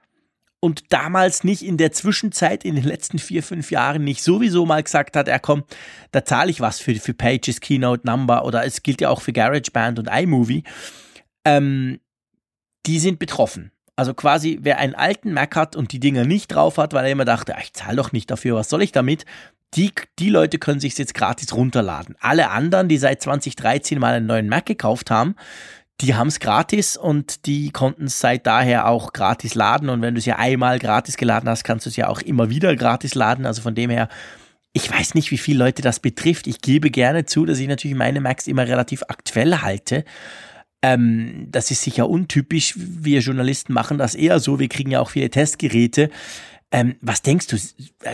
und 0.59 0.91
damals 0.91 1.43
nicht 1.43 1.61
in 1.61 1.77
der 1.77 1.91
Zwischenzeit, 1.91 2.65
in 2.65 2.73
den 2.73 2.85
letzten 2.85 3.19
vier, 3.19 3.43
fünf 3.43 3.69
Jahren 3.69 4.03
nicht 4.03 4.23
sowieso 4.23 4.65
mal 4.65 4.81
gesagt 4.81 5.15
hat, 5.15 5.27
er 5.27 5.37
kommt, 5.37 5.65
da 6.11 6.25
zahle 6.25 6.49
ich 6.49 6.59
was 6.59 6.79
für, 6.79 6.95
für 6.95 7.13
Pages, 7.13 7.61
Keynote, 7.61 8.07
Number 8.07 8.45
oder 8.45 8.65
es 8.65 8.81
gilt 8.81 8.99
ja 8.99 9.09
auch 9.09 9.21
für 9.21 9.31
GarageBand 9.31 9.99
und 9.99 10.09
iMovie, 10.11 10.63
ähm, 11.45 11.99
die 12.85 12.99
sind 12.99 13.19
betroffen. 13.19 13.71
Also 13.95 14.13
quasi, 14.13 14.59
wer 14.61 14.79
einen 14.79 14.95
alten 14.95 15.33
Mac 15.33 15.55
hat 15.55 15.75
und 15.75 15.91
die 15.91 15.99
Dinger 15.99 16.25
nicht 16.25 16.47
drauf 16.47 16.77
hat, 16.77 16.93
weil 16.93 17.05
er 17.05 17.11
immer 17.11 17.25
dachte, 17.25 17.55
ich 17.61 17.73
zahle 17.73 17.97
doch 17.97 18.11
nicht 18.11 18.31
dafür, 18.31 18.55
was 18.55 18.69
soll 18.69 18.81
ich 18.81 18.91
damit? 18.91 19.25
Die, 19.75 19.91
die 20.19 20.29
Leute 20.29 20.59
können 20.59 20.79
sich 20.79 20.97
jetzt 20.97 21.13
gratis 21.13 21.53
runterladen. 21.53 22.15
Alle 22.19 22.49
anderen, 22.49 22.87
die 22.87 22.97
seit 22.97 23.21
2013 23.21 23.99
mal 23.99 24.13
einen 24.13 24.25
neuen 24.25 24.49
Mac 24.49 24.65
gekauft 24.65 25.11
haben, 25.11 25.35
die 26.01 26.15
haben 26.15 26.27
es 26.27 26.39
gratis 26.39 26.97
und 26.97 27.45
die 27.45 27.71
konnten 27.71 28.05
es 28.05 28.19
seit 28.19 28.45
daher 28.45 28.87
auch 28.87 29.13
gratis 29.13 29.55
laden. 29.55 29.89
Und 29.89 30.01
wenn 30.01 30.15
du 30.15 30.19
es 30.19 30.25
ja 30.25 30.37
einmal 30.37 30.79
gratis 30.79 31.17
geladen 31.17 31.47
hast, 31.47 31.63
kannst 31.63 31.85
du 31.85 31.89
es 31.89 31.95
ja 31.95 32.09
auch 32.09 32.21
immer 32.21 32.49
wieder 32.49 32.75
gratis 32.75 33.15
laden. 33.15 33.45
Also 33.45 33.61
von 33.61 33.75
dem 33.75 33.89
her, 33.89 34.09
ich 34.73 34.91
weiß 34.91 35.13
nicht, 35.13 35.31
wie 35.31 35.37
viele 35.37 35.59
Leute 35.59 35.81
das 35.81 35.99
betrifft. 35.99 36.47
Ich 36.47 36.61
gebe 36.61 36.89
gerne 36.89 37.25
zu, 37.25 37.45
dass 37.45 37.59
ich 37.59 37.67
natürlich 37.67 37.95
meine 37.95 38.21
Macs 38.21 38.47
immer 38.47 38.67
relativ 38.67 39.03
aktuell 39.07 39.61
halte. 39.61 40.03
Ähm, 40.83 41.47
das 41.49 41.71
ist 41.71 41.81
sicher 41.81 42.09
untypisch. 42.09 42.73
Wir 42.75 43.21
Journalisten 43.21 43.73
machen 43.73 43.97
das 43.97 44.13
eher 44.13 44.39
so. 44.39 44.59
Wir 44.59 44.67
kriegen 44.67 44.91
ja 44.91 44.99
auch 44.99 45.09
viele 45.09 45.29
Testgeräte. 45.29 46.11
Ähm, 46.71 46.95
was 47.01 47.21
denkst 47.21 47.47
du, 47.47 47.57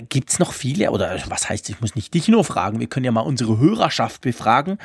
gibt 0.08 0.30
es 0.30 0.40
noch 0.40 0.54
viele, 0.54 0.92
oder 0.92 1.18
was 1.28 1.50
heißt, 1.50 1.70
ich 1.70 1.82
muss 1.82 1.96
nicht 1.96 2.14
dich 2.14 2.28
nur 2.28 2.44
fragen, 2.44 2.80
wir 2.80 2.88
können 2.88 3.06
ja 3.06 3.12
mal 3.12 3.22
unsere 3.22 3.58
Hörerschaft 3.58 4.22
befragen. 4.22 4.78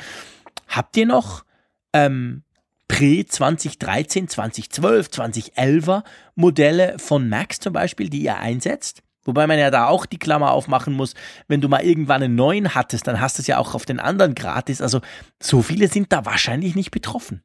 Habt 0.67 0.97
ihr 0.97 1.05
noch 1.05 1.45
ähm, 1.93 2.43
Prä-2013, 2.87 4.29
2012, 4.29 5.07
2011er 5.07 6.03
Modelle 6.35 6.97
von 6.97 7.29
Max 7.29 7.59
zum 7.59 7.73
Beispiel, 7.73 8.09
die 8.09 8.23
ihr 8.23 8.37
einsetzt? 8.37 9.03
Wobei 9.25 9.45
man 9.45 9.59
ja 9.59 9.69
da 9.71 9.87
auch 9.87 10.05
die 10.05 10.19
Klammer 10.19 10.51
aufmachen 10.51 10.93
muss, 10.93 11.13
wenn 11.47 11.61
du 11.61 11.67
mal 11.67 11.83
irgendwann 11.83 12.23
einen 12.23 12.35
neuen 12.35 12.73
hattest, 12.73 13.07
dann 13.07 13.19
hast 13.19 13.37
du 13.37 13.41
es 13.41 13.47
ja 13.47 13.57
auch 13.57 13.75
auf 13.75 13.85
den 13.85 13.99
anderen 13.99 14.35
gratis. 14.35 14.81
Also 14.81 15.01
so 15.41 15.61
viele 15.61 15.87
sind 15.87 16.13
da 16.13 16.25
wahrscheinlich 16.25 16.75
nicht 16.75 16.91
betroffen. 16.91 17.43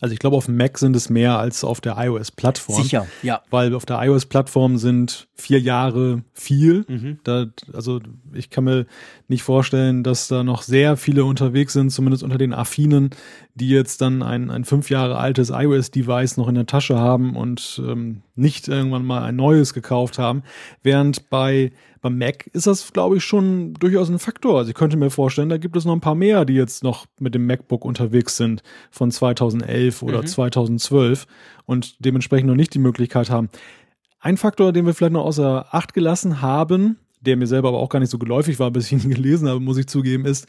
Also 0.00 0.12
ich 0.12 0.18
glaube, 0.18 0.36
auf 0.36 0.46
dem 0.46 0.56
Mac 0.56 0.78
sind 0.78 0.96
es 0.96 1.08
mehr 1.08 1.38
als 1.38 1.62
auf 1.64 1.80
der 1.80 1.96
iOS-Plattform. 1.96 2.82
Sicher, 2.82 3.06
ja. 3.22 3.42
Weil 3.50 3.74
auf 3.74 3.86
der 3.86 4.02
iOS-Plattform 4.02 4.76
sind 4.76 5.28
vier 5.34 5.60
Jahre 5.60 6.22
viel. 6.32 6.84
Mhm. 6.88 7.18
Da, 7.24 7.46
also 7.72 8.00
ich 8.32 8.50
kann 8.50 8.64
mir 8.64 8.86
nicht 9.28 9.42
vorstellen, 9.42 10.02
dass 10.02 10.28
da 10.28 10.44
noch 10.44 10.62
sehr 10.62 10.96
viele 10.96 11.24
unterwegs 11.24 11.72
sind, 11.72 11.90
zumindest 11.90 12.22
unter 12.22 12.38
den 12.38 12.52
Affinen, 12.52 13.10
die 13.54 13.68
jetzt 13.68 14.00
dann 14.00 14.22
ein, 14.22 14.50
ein 14.50 14.64
fünf 14.64 14.90
Jahre 14.90 15.16
altes 15.16 15.50
iOS-Device 15.50 16.36
noch 16.36 16.48
in 16.48 16.54
der 16.54 16.66
Tasche 16.66 16.98
haben 16.98 17.36
und 17.36 17.80
ähm, 17.86 18.22
nicht 18.34 18.68
irgendwann 18.68 19.04
mal 19.04 19.22
ein 19.22 19.36
neues 19.36 19.72
gekauft 19.74 20.18
haben. 20.18 20.42
Während 20.82 21.30
bei 21.30 21.72
beim 22.04 22.18
Mac 22.18 22.46
ist 22.48 22.66
das, 22.66 22.92
glaube 22.92 23.16
ich, 23.16 23.24
schon 23.24 23.72
durchaus 23.74 24.10
ein 24.10 24.18
Faktor. 24.18 24.58
Also 24.58 24.68
ich 24.68 24.74
könnte 24.74 24.98
mir 24.98 25.08
vorstellen, 25.08 25.48
da 25.48 25.56
gibt 25.56 25.74
es 25.74 25.86
noch 25.86 25.94
ein 25.94 26.02
paar 26.02 26.14
mehr, 26.14 26.44
die 26.44 26.52
jetzt 26.52 26.84
noch 26.84 27.06
mit 27.18 27.34
dem 27.34 27.46
MacBook 27.46 27.82
unterwegs 27.82 28.36
sind 28.36 28.62
von 28.90 29.10
2011 29.10 30.02
oder 30.02 30.20
mhm. 30.20 30.26
2012 30.26 31.26
und 31.64 32.04
dementsprechend 32.04 32.48
noch 32.48 32.56
nicht 32.56 32.74
die 32.74 32.78
Möglichkeit 32.78 33.30
haben. 33.30 33.48
Ein 34.20 34.36
Faktor, 34.36 34.74
den 34.74 34.84
wir 34.84 34.92
vielleicht 34.92 35.14
noch 35.14 35.24
außer 35.24 35.74
Acht 35.74 35.94
gelassen 35.94 36.42
haben, 36.42 36.98
der 37.24 37.36
mir 37.36 37.46
selber 37.46 37.68
aber 37.68 37.78
auch 37.78 37.88
gar 37.88 38.00
nicht 38.00 38.10
so 38.10 38.18
geläufig 38.18 38.58
war, 38.58 38.70
bis 38.70 38.90
ich 38.90 39.04
ihn 39.04 39.10
gelesen 39.10 39.48
habe, 39.48 39.60
muss 39.60 39.78
ich 39.78 39.86
zugeben, 39.86 40.26
ist, 40.26 40.46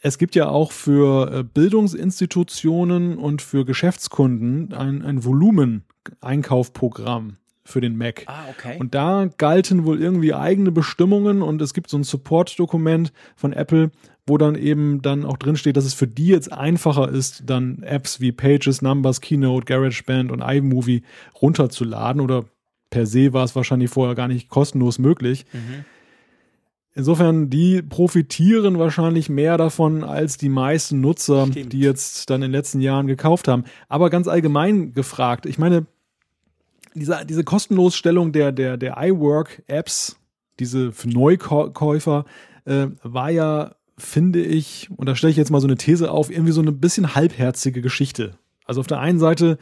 es 0.00 0.18
gibt 0.18 0.34
ja 0.34 0.48
auch 0.48 0.72
für 0.72 1.32
äh, 1.32 1.44
Bildungsinstitutionen 1.44 3.18
und 3.18 3.42
für 3.42 3.64
Geschäftskunden 3.64 4.72
ein, 4.72 5.02
ein 5.02 5.24
Volumen-Einkaufprogramm 5.24 7.36
für 7.64 7.80
den 7.80 7.96
Mac. 7.96 8.24
Ah, 8.26 8.44
okay. 8.50 8.76
Und 8.78 8.94
da 8.94 9.28
galten 9.38 9.84
wohl 9.84 10.00
irgendwie 10.00 10.34
eigene 10.34 10.70
Bestimmungen 10.70 11.42
und 11.42 11.62
es 11.62 11.72
gibt 11.72 11.88
so 11.88 11.96
ein 11.96 12.04
Support-Dokument 12.04 13.12
von 13.36 13.54
Apple, 13.54 13.90
wo 14.26 14.38
dann 14.38 14.54
eben 14.54 15.02
dann 15.02 15.24
auch 15.24 15.38
drin 15.38 15.56
steht, 15.56 15.76
dass 15.76 15.84
es 15.84 15.94
für 15.94 16.06
die 16.06 16.26
jetzt 16.26 16.52
einfacher 16.52 17.08
ist, 17.08 17.44
dann 17.46 17.82
Apps 17.82 18.20
wie 18.20 18.32
Pages, 18.32 18.82
Numbers, 18.82 19.20
Keynote, 19.20 19.64
GarageBand 19.64 20.30
und 20.30 20.42
iMovie 20.42 21.02
runterzuladen 21.40 22.20
oder 22.20 22.44
per 22.90 23.06
se 23.06 23.32
war 23.32 23.44
es 23.44 23.56
wahrscheinlich 23.56 23.90
vorher 23.90 24.14
gar 24.14 24.28
nicht 24.28 24.48
kostenlos 24.48 24.98
möglich. 24.98 25.46
Mhm. 25.52 25.84
Insofern, 26.96 27.50
die 27.50 27.82
profitieren 27.82 28.78
wahrscheinlich 28.78 29.28
mehr 29.28 29.58
davon 29.58 30.04
als 30.04 30.38
die 30.38 30.48
meisten 30.48 31.00
Nutzer, 31.00 31.48
Stimmt. 31.48 31.72
die 31.72 31.80
jetzt 31.80 32.30
dann 32.30 32.36
in 32.36 32.50
den 32.50 32.52
letzten 32.52 32.80
Jahren 32.80 33.08
gekauft 33.08 33.48
haben. 33.48 33.64
Aber 33.88 34.10
ganz 34.10 34.28
allgemein 34.28 34.92
gefragt, 34.92 35.44
ich 35.44 35.58
meine, 35.58 35.86
diese, 36.94 37.26
diese 37.28 37.42
Kostenlosstellung 37.42 38.30
der, 38.30 38.52
der, 38.52 38.76
der 38.76 38.96
iWork-Apps, 38.96 40.16
diese 40.60 40.92
für 40.92 41.08
Neukäufer, 41.08 42.26
äh, 42.64 42.86
war 43.02 43.30
ja, 43.30 43.74
finde 43.98 44.42
ich, 44.42 44.88
und 44.96 45.08
da 45.08 45.16
stelle 45.16 45.32
ich 45.32 45.36
jetzt 45.36 45.50
mal 45.50 45.60
so 45.60 45.66
eine 45.66 45.76
These 45.76 46.12
auf, 46.12 46.30
irgendwie 46.30 46.52
so 46.52 46.60
eine 46.60 46.72
bisschen 46.72 47.16
halbherzige 47.16 47.82
Geschichte. 47.82 48.38
Also 48.66 48.80
auf 48.80 48.86
der 48.86 49.00
einen 49.00 49.18
Seite 49.18 49.58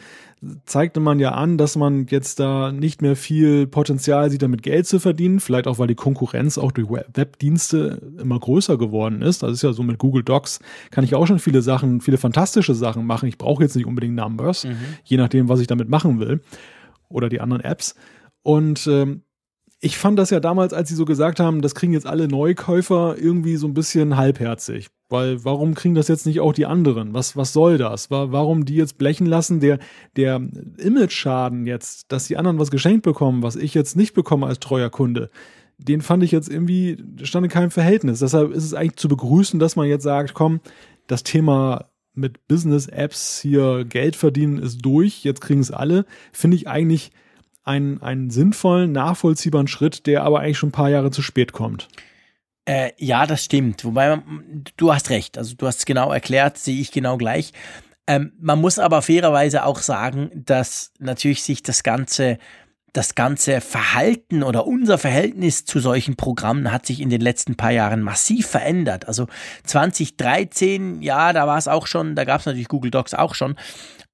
zeigte 0.67 0.99
man 0.99 1.21
ja 1.21 1.33
an, 1.33 1.57
dass 1.57 1.77
man 1.77 2.07
jetzt 2.07 2.41
da 2.41 2.73
nicht 2.73 3.01
mehr 3.01 3.15
viel 3.15 3.67
Potenzial 3.67 4.31
sieht, 4.31 4.43
damit 4.43 4.63
Geld 4.63 4.87
zu 4.87 4.99
verdienen. 4.99 5.41
Vielleicht 5.41 5.67
auch, 5.67 5.79
weil 5.79 5.87
die 5.87 5.95
Konkurrenz 5.95 6.59
auch 6.59 6.73
durch 6.73 6.89
Webdienste 6.91 8.13
immer 8.21 8.41
größer 8.41 8.77
geworden 8.77 9.23
ist. 9.23 9.43
Das 9.43 9.53
ist 9.53 9.63
ja 9.63 9.73
so 9.73 9.83
mit 9.83 9.99
Google 9.99 10.25
Docs 10.25 10.61
kann 10.91 11.05
ich 11.05 11.15
auch 11.15 11.27
schon 11.27 11.39
viele 11.39 11.63
Sachen, 11.63 12.01
viele 12.01 12.19
fantastische 12.19 12.75
Sachen 12.75 13.07
machen. 13.07 13.29
Ich 13.29 13.39
brauche 13.39 13.63
jetzt 13.63 13.77
nicht 13.77 13.87
unbedingt 13.87 14.17
Numbers, 14.17 14.65
mhm. 14.65 14.77
je 15.05 15.17
nachdem, 15.17 15.49
was 15.49 15.61
ich 15.61 15.67
damit 15.67 15.89
machen 15.89 16.19
will 16.19 16.41
oder 17.09 17.29
die 17.29 17.41
anderen 17.41 17.63
Apps. 17.63 17.95
Und 18.43 18.87
ähm, 18.89 19.23
ich 19.85 19.99
fand 19.99 20.17
das 20.17 20.31
ja 20.31 20.39
damals, 20.39 20.73
als 20.73 20.89
sie 20.89 20.95
so 20.95 21.05
gesagt 21.05 21.41
haben, 21.41 21.61
das 21.61 21.75
kriegen 21.75 21.93
jetzt 21.93 22.07
alle 22.07 22.29
Neukäufer 22.29 23.17
irgendwie 23.19 23.57
so 23.57 23.67
ein 23.67 23.75
bisschen 23.75 24.17
halbherzig. 24.17 24.87
Weil 25.09 25.45
warum 25.45 25.75
kriegen 25.75 25.97
das 25.97 26.07
jetzt 26.07 26.25
nicht 26.25 26.39
auch 26.39 26.53
die 26.53 26.67
anderen? 26.67 27.15
Was, 27.15 27.37
was 27.37 27.53
soll 27.53 27.79
das? 27.79 28.09
Warum 28.09 28.65
die 28.65 28.77
jetzt 28.77 28.97
blechen 28.97 29.27
lassen? 29.27 29.59
Der, 29.59 29.81
der 30.17 30.41
Image-Schaden 30.79 31.67
jetzt, 31.67 32.13
dass 32.13 32.29
die 32.29 32.37
anderen 32.37 32.61
was 32.61 32.71
geschenkt 32.71 33.03
bekommen, 33.03 33.43
was 33.43 33.57
ich 33.57 33.75
jetzt 33.75 33.97
nicht 33.97 34.15
bekomme 34.15 34.47
als 34.47 34.61
treuer 34.61 34.89
Kunde, 34.89 35.31
den 35.79 36.01
fand 36.01 36.23
ich 36.23 36.31
jetzt 36.31 36.49
irgendwie, 36.49 37.03
stand 37.25 37.45
in 37.45 37.51
keinem 37.51 37.73
Verhältnis. 37.73 38.21
Deshalb 38.21 38.53
ist 38.53 38.65
es 38.65 38.75
eigentlich 38.75 38.97
zu 38.97 39.09
begrüßen, 39.09 39.59
dass 39.59 39.75
man 39.75 39.89
jetzt 39.89 40.05
sagt, 40.05 40.33
komm, 40.33 40.61
das 41.09 41.25
Thema 41.25 41.87
mit 42.15 42.47
Business-Apps 42.47 43.41
hier 43.41 43.85
Geld 43.85 44.15
verdienen 44.15 44.59
ist 44.59 44.79
durch, 44.79 45.25
jetzt 45.25 45.41
kriegen 45.41 45.61
es 45.61 45.73
alle, 45.73 46.07
finde 46.31 46.57
ich 46.57 46.69
eigentlich 46.69 47.11
einen, 47.65 48.03
einen 48.03 48.31
sinnvollen, 48.31 48.93
nachvollziehbaren 48.93 49.69
Schritt, 49.69 50.07
der 50.07 50.25
aber 50.25 50.41
eigentlich 50.41 50.59
schon 50.59 50.71
ein 50.71 50.73
paar 50.73 50.91
Jahre 50.91 51.11
zu 51.11 51.23
spät 51.23 51.53
kommt. 51.53 51.89
Äh, 52.65 52.93
ja, 52.97 53.27
das 53.27 53.45
stimmt. 53.45 53.85
Wobei, 53.85 54.21
du 54.77 54.93
hast 54.93 55.11
recht. 55.11 55.39
Also 55.39 55.55
du 55.57 55.67
hast 55.67 55.81
es 55.81 55.87
genau 55.87 56.13
erklärt, 56.13 56.59
sehe 56.59 56.81
ich 56.81 56.93
genau 56.93 57.17
gleich. 57.17 57.53
Ähm, 58.07 58.33
man 58.41 58.61
muss 58.61 58.79
aber 58.79 59.03
fairerweise 59.03 59.65
auch 59.65 59.79
sagen, 59.79 60.31
dass 60.35 60.93
natürlich 60.99 61.43
sich 61.43 61.63
das 61.63 61.83
Ganze 61.83 62.39
das 62.93 63.15
ganze 63.15 63.63
Verhalten 63.63 64.43
oder 64.43 64.67
unser 64.67 64.99
Verhältnis 64.99 65.65
zu 65.65 65.81
solchen 65.81 66.17
Programmen 66.17 66.71
hat 66.71 66.85
sich 66.85 67.01
in 67.01 67.09
den 67.09 67.23
letzten 67.23 67.57
paar 67.57 67.71
Jahren 67.71 68.03
massiv 68.03 68.47
verändert. 68.47 69.09
Also 69.09 69.29
2013, 69.65 71.01
ja, 71.01 71.33
da 71.33 71.47
war 71.47 71.57
es 71.57 71.69
auch 71.69 71.87
schon, 71.87 72.15
da 72.15 72.25
gab 72.25 72.41
es 72.41 72.47
natürlich 72.47 72.69
Google 72.69 72.91
Docs 72.91 73.15
auch 73.15 73.35
schon. 73.35 73.57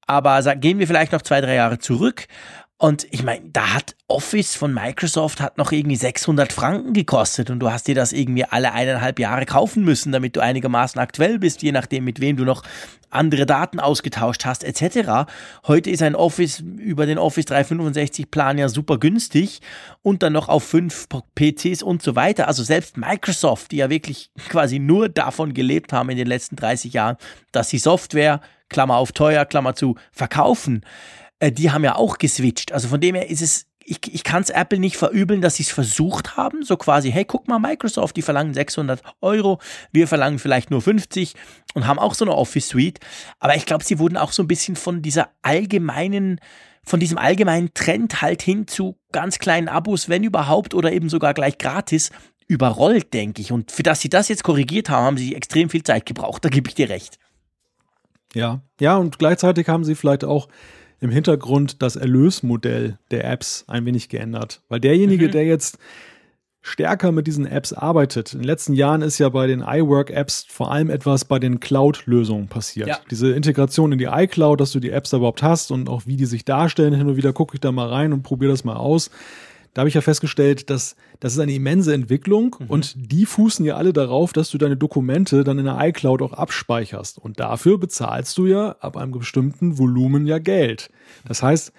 Aber 0.07 0.40
gehen 0.55 0.78
wir 0.78 0.86
vielleicht 0.86 1.11
noch 1.11 1.22
zwei, 1.22 1.40
drei 1.40 1.57
Jahre 1.57 1.78
zurück 1.78 2.28
und 2.81 3.09
ich 3.11 3.24
meine, 3.24 3.43
da 3.53 3.74
hat 3.74 3.97
Office 4.07 4.55
von 4.55 4.72
Microsoft 4.72 5.41
hat 5.41 5.59
noch 5.59 5.72
irgendwie 5.72 5.97
600 5.97 6.53
Franken 6.53 6.93
gekostet 6.93 7.51
und 7.51 7.59
du 7.59 7.72
hast 7.72 7.89
dir 7.89 7.97
das 7.97 8.12
irgendwie 8.12 8.45
alle 8.45 8.72
eineinhalb 8.72 9.18
Jahre 9.18 9.47
kaufen 9.47 9.85
müssen, 9.85 10.12
damit 10.12 10.37
du 10.37 10.41
einigermaßen 10.41 11.01
aktuell 11.01 11.41
bist, 11.41 11.61
je 11.62 11.72
nachdem, 11.72 12.05
mit 12.05 12.20
wem 12.20 12.37
du 12.37 12.45
noch 12.45 12.62
andere 13.11 13.47
Daten 13.47 13.81
ausgetauscht 13.81 14.45
hast, 14.45 14.62
etc. 14.62 15.29
Heute 15.66 15.91
ist 15.91 16.03
ein 16.03 16.14
Office 16.14 16.61
über 16.61 17.05
den 17.07 17.18
Office 17.18 17.47
365 17.47 18.31
Plan 18.31 18.59
ja 18.59 18.68
super 18.68 18.99
günstig 18.99 19.61
und 20.03 20.22
dann 20.22 20.35
noch 20.35 20.49
auf 20.49 20.62
fünf 20.62 21.09
PCs 21.35 21.83
und 21.83 22.01
so 22.01 22.14
weiter. 22.14 22.47
Also 22.47 22.62
selbst 22.62 22.97
Microsoft, 22.97 23.72
die 23.72 23.79
ja 23.79 23.91
wirklich 23.91 24.31
quasi 24.49 24.79
nur 24.79 25.09
davon 25.09 25.53
gelebt 25.53 25.93
haben 25.93 26.11
in 26.11 26.16
den 26.16 26.29
letzten 26.29 26.55
30 26.55 26.93
Jahren, 26.93 27.16
dass 27.51 27.70
sie 27.70 27.79
Software, 27.79 28.41
Klammer 28.68 28.99
auf 28.99 29.11
teuer, 29.11 29.47
Klammer 29.47 29.74
zu, 29.74 29.97
verkaufen 30.12 30.85
äh, 31.41 31.53
die 31.53 31.70
haben 31.70 31.84
ja 31.84 31.97
auch 31.97 32.18
geswitcht. 32.18 32.72
Also 32.72 32.89
von 32.89 33.01
dem 33.01 33.14
her 33.14 33.30
ist 33.30 33.43
es, 33.43 33.66
ich, 33.84 34.01
ich 34.12 34.22
kann 34.22 34.43
es 34.43 34.51
Apple 34.51 34.78
nicht 34.78 34.97
verübeln, 34.97 35.41
dass 35.41 35.57
sie 35.57 35.62
es 35.62 35.70
versucht 35.70 36.36
haben. 36.36 36.62
So 36.62 36.76
quasi, 36.76 37.11
hey, 37.11 37.24
guck 37.24 37.49
mal, 37.49 37.59
Microsoft, 37.59 38.16
die 38.16 38.22
verlangen 38.22 38.55
600 38.55 39.03
Euro, 39.20 39.59
wir 39.93 40.07
verlangen 40.09 40.39
vielleicht 40.39 40.70
nur 40.70 40.82
50 40.82 41.34
und 41.74 41.86
haben 41.86 41.99
auch 41.99 42.14
so 42.14 42.24
eine 42.24 42.34
Office 42.34 42.68
Suite. 42.68 43.01
Aber 43.39 43.57
ich 43.57 43.66
glaube, 43.66 43.84
sie 43.84 43.99
wurden 43.99 44.16
auch 44.16 44.32
so 44.32 44.43
ein 44.43 44.49
bisschen 44.49 44.76
von 44.76 45.01
dieser 45.01 45.30
allgemeinen, 45.43 46.41
von 46.84 47.01
diesem 47.01 47.18
allgemeinen 47.18 47.72
Trend 47.72 48.20
halt 48.20 48.43
hin 48.43 48.66
zu 48.66 48.99
ganz 49.12 49.39
kleinen 49.39 49.68
Abos, 49.68 50.09
wenn 50.09 50.24
überhaupt, 50.24 50.74
oder 50.74 50.93
eben 50.93 51.09
sogar 51.09 51.32
gleich 51.34 51.57
gratis, 51.57 52.11
überrollt, 52.47 53.14
denke 53.14 53.41
ich. 53.41 53.53
Und 53.53 53.70
für 53.70 53.82
das 53.82 54.01
sie 54.01 54.09
das 54.09 54.28
jetzt 54.28 54.43
korrigiert 54.43 54.91
haben, 54.91 55.05
haben 55.05 55.18
sie 55.18 55.34
extrem 55.34 55.70
viel 55.70 55.82
Zeit 55.82 56.05
gebraucht. 56.07 56.45
Da 56.45 56.49
gebe 56.49 56.68
ich 56.68 56.74
dir 56.74 56.89
recht. 56.89 57.18
Ja, 58.34 58.61
ja, 58.80 58.97
und 58.97 59.18
gleichzeitig 59.18 59.68
haben 59.68 59.84
sie 59.84 59.95
vielleicht 59.95 60.24
auch 60.24 60.49
im 61.01 61.11
Hintergrund 61.11 61.82
das 61.82 61.96
Erlösmodell 61.96 62.99
der 63.11 63.30
Apps 63.30 63.64
ein 63.68 63.86
wenig 63.86 64.09
geändert. 64.09 64.62
Weil 64.68 64.80
derjenige, 64.80 65.28
mhm. 65.28 65.32
der 65.32 65.44
jetzt 65.44 65.78
stärker 66.61 67.12
mit 67.12 67.26
diesen 67.26 67.46
Apps 67.46 67.72
arbeitet. 67.72 68.34
In 68.34 68.40
den 68.40 68.46
letzten 68.46 68.72
Jahren 68.74 69.03
ist 69.03 69.18
ja 69.18 69.28
bei 69.28 69.46
den 69.46 69.61
iWork-Apps 69.61 70.46
vor 70.49 70.70
allem 70.70 70.90
etwas 70.90 71.24
bei 71.24 71.38
den 71.38 71.61
Cloud-Lösungen 71.61 72.49
passiert. 72.49 72.88
Ja. 72.88 72.99
Diese 73.11 73.32
Integration 73.32 73.92
in 73.92 73.99
die 73.99 74.07
iCloud, 74.07 74.61
dass 74.61 74.72
du 74.72 74.80
die 74.80 74.90
Apps 74.90 75.11
da 75.11 75.18
überhaupt 75.18 75.42
hast 75.42 75.70
und 75.70 75.88
auch 75.88 76.03
wie 76.07 76.16
die 76.16 76.26
sich 76.26 76.44
darstellen. 76.44 76.94
Hin 76.94 77.09
und 77.09 77.16
wieder 77.16 77.32
gucke 77.32 77.55
ich 77.55 77.61
da 77.61 77.72
mal 77.72 77.88
rein 77.88 78.12
und 78.12 78.22
probiere 78.22 78.53
das 78.53 78.64
mal 78.64 78.76
aus. 78.76 79.11
Da 79.75 79.81
habe 79.81 79.89
ich 79.89 79.95
ja 79.95 80.01
festgestellt, 80.01 80.71
dass 80.71 80.97
das 81.21 81.35
ist 81.35 81.39
eine 81.39 81.53
immense 81.53 81.95
Entwicklung 81.95 82.57
mhm. 82.59 82.66
und 82.66 82.95
die 83.12 83.27
fußen 83.27 83.64
ja 83.64 83.77
alle 83.77 83.93
darauf, 83.93 84.33
dass 84.33 84.51
du 84.51 84.59
deine 84.59 84.77
Dokumente 84.77 85.45
dann 85.45 85.59
in 85.59 85.66
der 85.66 85.79
iCloud 85.81 86.23
auch 86.23 86.33
abspeicherst. 86.33 87.19
Und 87.19 87.41
dafür 87.41 87.79
bezahlst 87.79 88.37
du 88.39 88.47
ja 88.47 88.77
ab 88.81 88.97
einem 88.97 89.12
bestimmten 89.12 89.79
Volumen 89.79 90.27
ja 90.27 90.39
Geld. 90.39 90.91
Das 91.27 91.43
heißt, 91.43 91.73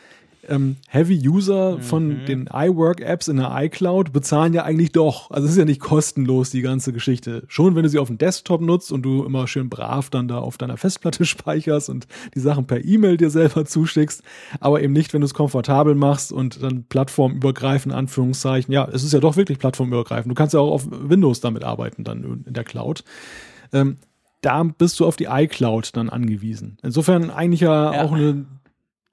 ähm, 0.49 0.77
Heavy 0.87 1.27
User 1.27 1.77
mhm. 1.77 1.81
von 1.81 2.25
den 2.25 2.49
iWork-Apps 2.51 3.27
in 3.27 3.37
der 3.37 3.51
iCloud 3.53 4.11
bezahlen 4.11 4.53
ja 4.53 4.63
eigentlich 4.63 4.91
doch. 4.91 5.31
Also 5.31 5.45
es 5.45 5.53
ist 5.53 5.57
ja 5.57 5.65
nicht 5.65 5.79
kostenlos, 5.79 6.49
die 6.49 6.61
ganze 6.61 6.93
Geschichte. 6.93 7.43
Schon, 7.47 7.75
wenn 7.75 7.83
du 7.83 7.89
sie 7.89 7.99
auf 7.99 8.07
dem 8.07 8.17
Desktop 8.17 8.61
nutzt 8.61 8.91
und 8.91 9.03
du 9.03 9.23
immer 9.23 9.47
schön 9.47 9.69
brav 9.69 10.09
dann 10.09 10.27
da 10.27 10.39
auf 10.39 10.57
deiner 10.57 10.77
Festplatte 10.77 11.25
speicherst 11.25 11.89
und 11.89 12.07
die 12.35 12.39
Sachen 12.39 12.65
per 12.65 12.83
E-Mail 12.83 13.17
dir 13.17 13.29
selber 13.29 13.65
zuschickst, 13.65 14.23
aber 14.59 14.81
eben 14.81 14.93
nicht, 14.93 15.13
wenn 15.13 15.21
du 15.21 15.25
es 15.25 15.33
komfortabel 15.33 15.95
machst 15.95 16.31
und 16.31 16.61
dann 16.61 16.83
plattformübergreifend, 16.83 17.93
Anführungszeichen. 17.93 18.73
Ja, 18.73 18.87
es 18.91 19.03
ist 19.03 19.13
ja 19.13 19.19
doch 19.19 19.37
wirklich 19.37 19.59
plattformübergreifend. 19.59 20.31
Du 20.31 20.35
kannst 20.35 20.53
ja 20.53 20.59
auch 20.59 20.71
auf 20.71 20.87
Windows 20.89 21.39
damit 21.39 21.63
arbeiten, 21.63 22.03
dann 22.03 22.43
in 22.45 22.53
der 22.53 22.63
Cloud. 22.63 23.03
Ähm, 23.71 23.97
da 24.41 24.63
bist 24.63 24.99
du 24.99 25.05
auf 25.05 25.15
die 25.15 25.25
iCloud 25.25 25.95
dann 25.95 26.09
angewiesen. 26.09 26.77
Insofern 26.81 27.29
eigentlich 27.29 27.61
ja, 27.61 27.93
ja. 27.93 28.03
auch 28.03 28.13
eine 28.13 28.45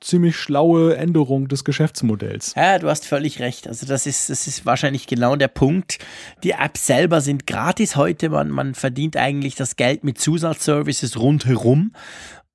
ziemlich 0.01 0.37
schlaue 0.37 0.97
Änderung 0.97 1.49
des 1.49 1.65
Geschäftsmodells. 1.65 2.55
Ja, 2.55 2.79
du 2.79 2.89
hast 2.89 3.07
völlig 3.07 3.41
recht. 3.41 3.67
Also 3.67 3.87
das 3.87 4.07
ist, 4.07 4.31
das 4.31 4.47
ist 4.47 4.67
wahrscheinlich 4.67 5.07
genau 5.07 5.37
der 5.37 5.49
Punkt. 5.49 5.99
Die 6.43 6.53
Apps 6.53 6.87
selber 6.87 7.21
sind 7.21 7.47
gratis 7.47 7.97
heute. 7.97 8.29
Man, 8.29 8.51
man 8.51 8.75
verdient 8.75 9.17
eigentlich 9.17 9.55
das 9.55 9.77
Geld 9.77 10.05
mit 10.05 10.19
Zusatzservices 10.19 11.19
rundherum. 11.19 11.93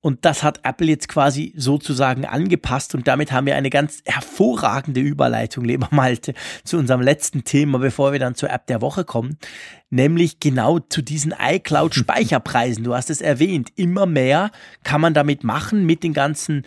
Und 0.04 0.24
das 0.24 0.42
hat 0.42 0.60
Apple 0.64 0.88
jetzt 0.88 1.06
quasi 1.06 1.54
sozusagen 1.56 2.24
angepasst 2.24 2.96
und 2.96 3.06
damit 3.06 3.30
haben 3.30 3.46
wir 3.46 3.54
eine 3.54 3.70
ganz 3.70 4.02
hervorragende 4.04 5.00
Überleitung, 5.00 5.64
lieber 5.64 5.86
Malte, 5.92 6.34
zu 6.64 6.76
unserem 6.76 7.00
letzten 7.00 7.44
Thema, 7.44 7.78
bevor 7.78 8.10
wir 8.10 8.18
dann 8.18 8.34
zur 8.34 8.50
App 8.50 8.66
der 8.66 8.80
Woche 8.80 9.04
kommen, 9.04 9.38
nämlich 9.90 10.40
genau 10.40 10.80
zu 10.80 11.02
diesen 11.02 11.32
iCloud-Speicherpreisen. 11.40 12.82
Du 12.82 12.96
hast 12.96 13.10
es 13.10 13.20
erwähnt, 13.20 13.70
immer 13.76 14.06
mehr 14.06 14.50
kann 14.82 15.00
man 15.00 15.14
damit 15.14 15.44
machen 15.44 15.86
mit 15.86 16.02
den 16.02 16.14
ganzen 16.14 16.66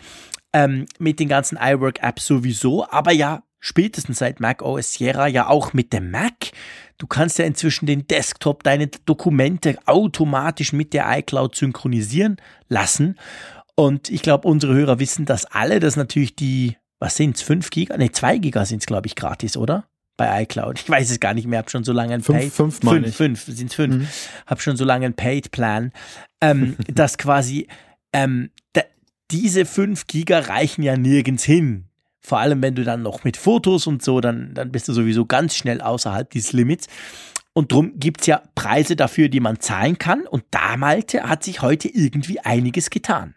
ähm, 0.56 0.86
mit 0.98 1.20
den 1.20 1.28
ganzen 1.28 1.58
iWork-Apps 1.60 2.26
sowieso, 2.26 2.88
aber 2.88 3.12
ja 3.12 3.42
spätestens 3.60 4.18
seit 4.18 4.40
Mac 4.40 4.62
OS 4.62 4.94
Sierra 4.94 5.26
ja 5.26 5.48
auch 5.48 5.74
mit 5.74 5.92
dem 5.92 6.10
Mac. 6.10 6.52
Du 6.98 7.06
kannst 7.06 7.38
ja 7.38 7.44
inzwischen 7.44 7.84
den 7.84 8.06
Desktop, 8.06 8.62
deine 8.62 8.86
Dokumente 8.86 9.76
automatisch 9.84 10.72
mit 10.72 10.94
der 10.94 11.06
iCloud 11.18 11.54
synchronisieren 11.54 12.36
lassen. 12.68 13.16
Und 13.74 14.08
ich 14.08 14.22
glaube, 14.22 14.48
unsere 14.48 14.72
Hörer 14.72 14.98
wissen 14.98 15.26
das 15.26 15.44
alle, 15.44 15.78
dass 15.78 15.96
natürlich 15.96 16.36
die, 16.36 16.76
was 17.00 17.16
sind 17.16 17.36
es, 17.36 17.42
5 17.42 17.68
Giga? 17.68 17.96
Ne, 17.98 18.12
2 18.12 18.38
Giga 18.38 18.64
sind 18.64 18.78
es, 18.78 18.86
glaube 18.86 19.08
ich, 19.08 19.16
gratis, 19.16 19.58
oder? 19.58 19.84
Bei 20.16 20.44
iCloud. 20.44 20.80
Ich 20.80 20.88
weiß 20.88 21.10
es 21.10 21.20
gar 21.20 21.34
nicht 21.34 21.46
mehr, 21.46 21.58
habe 21.58 21.68
schon 21.68 21.84
so 21.84 21.92
lange 21.92 22.14
ein 22.14 22.22
fünf, 22.22 22.38
Paid. 22.38 22.52
Fünf, 22.52 22.80
fünf, 22.80 23.14
fünf 23.14 23.44
sind 23.44 23.68
es 23.68 23.74
fünf. 23.74 23.94
Mhm. 23.96 24.08
Habe 24.46 24.62
schon 24.62 24.78
so 24.78 24.86
lange 24.86 25.04
ein 25.04 25.14
Paid-Plan, 25.14 25.92
ähm, 26.40 26.76
dass 26.94 27.18
quasi 27.18 27.68
ähm, 28.14 28.50
diese 29.30 29.64
5 29.64 30.06
Giga 30.06 30.40
reichen 30.40 30.82
ja 30.82 30.96
nirgends 30.96 31.44
hin. 31.44 31.86
Vor 32.20 32.38
allem, 32.38 32.60
wenn 32.62 32.74
du 32.74 32.84
dann 32.84 33.02
noch 33.02 33.24
mit 33.24 33.36
Fotos 33.36 33.86
und 33.86 34.02
so, 34.02 34.20
dann, 34.20 34.52
dann 34.54 34.72
bist 34.72 34.88
du 34.88 34.92
sowieso 34.92 35.26
ganz 35.26 35.56
schnell 35.56 35.80
außerhalb 35.80 36.28
dieses 36.28 36.52
Limits. 36.52 36.88
Und 37.52 37.72
drum 37.72 37.92
gibt 37.98 38.22
es 38.22 38.26
ja 38.26 38.42
Preise 38.54 38.96
dafür, 38.96 39.28
die 39.28 39.40
man 39.40 39.60
zahlen 39.60 39.96
kann. 39.98 40.26
Und 40.26 40.44
da, 40.50 40.76
Malte, 40.76 41.22
hat 41.22 41.44
sich 41.44 41.62
heute 41.62 41.88
irgendwie 41.88 42.40
einiges 42.40 42.90
getan. 42.90 43.34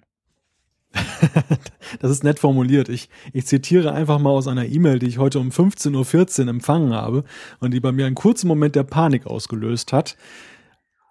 das 1.99 2.11
ist 2.11 2.23
nett 2.23 2.39
formuliert. 2.39 2.89
Ich, 2.89 3.09
ich 3.31 3.45
zitiere 3.45 3.93
einfach 3.93 4.19
mal 4.19 4.31
aus 4.31 4.47
einer 4.47 4.65
E-Mail, 4.65 4.99
die 4.99 5.07
ich 5.07 5.19
heute 5.19 5.39
um 5.39 5.49
15.14 5.49 6.41
Uhr 6.43 6.47
empfangen 6.49 6.93
habe 6.93 7.23
und 7.59 7.71
die 7.71 7.79
bei 7.79 7.91
mir 7.91 8.07
einen 8.07 8.15
kurzen 8.15 8.47
Moment 8.47 8.75
der 8.75 8.83
Panik 8.83 9.27
ausgelöst 9.27 9.93
hat. 9.93 10.17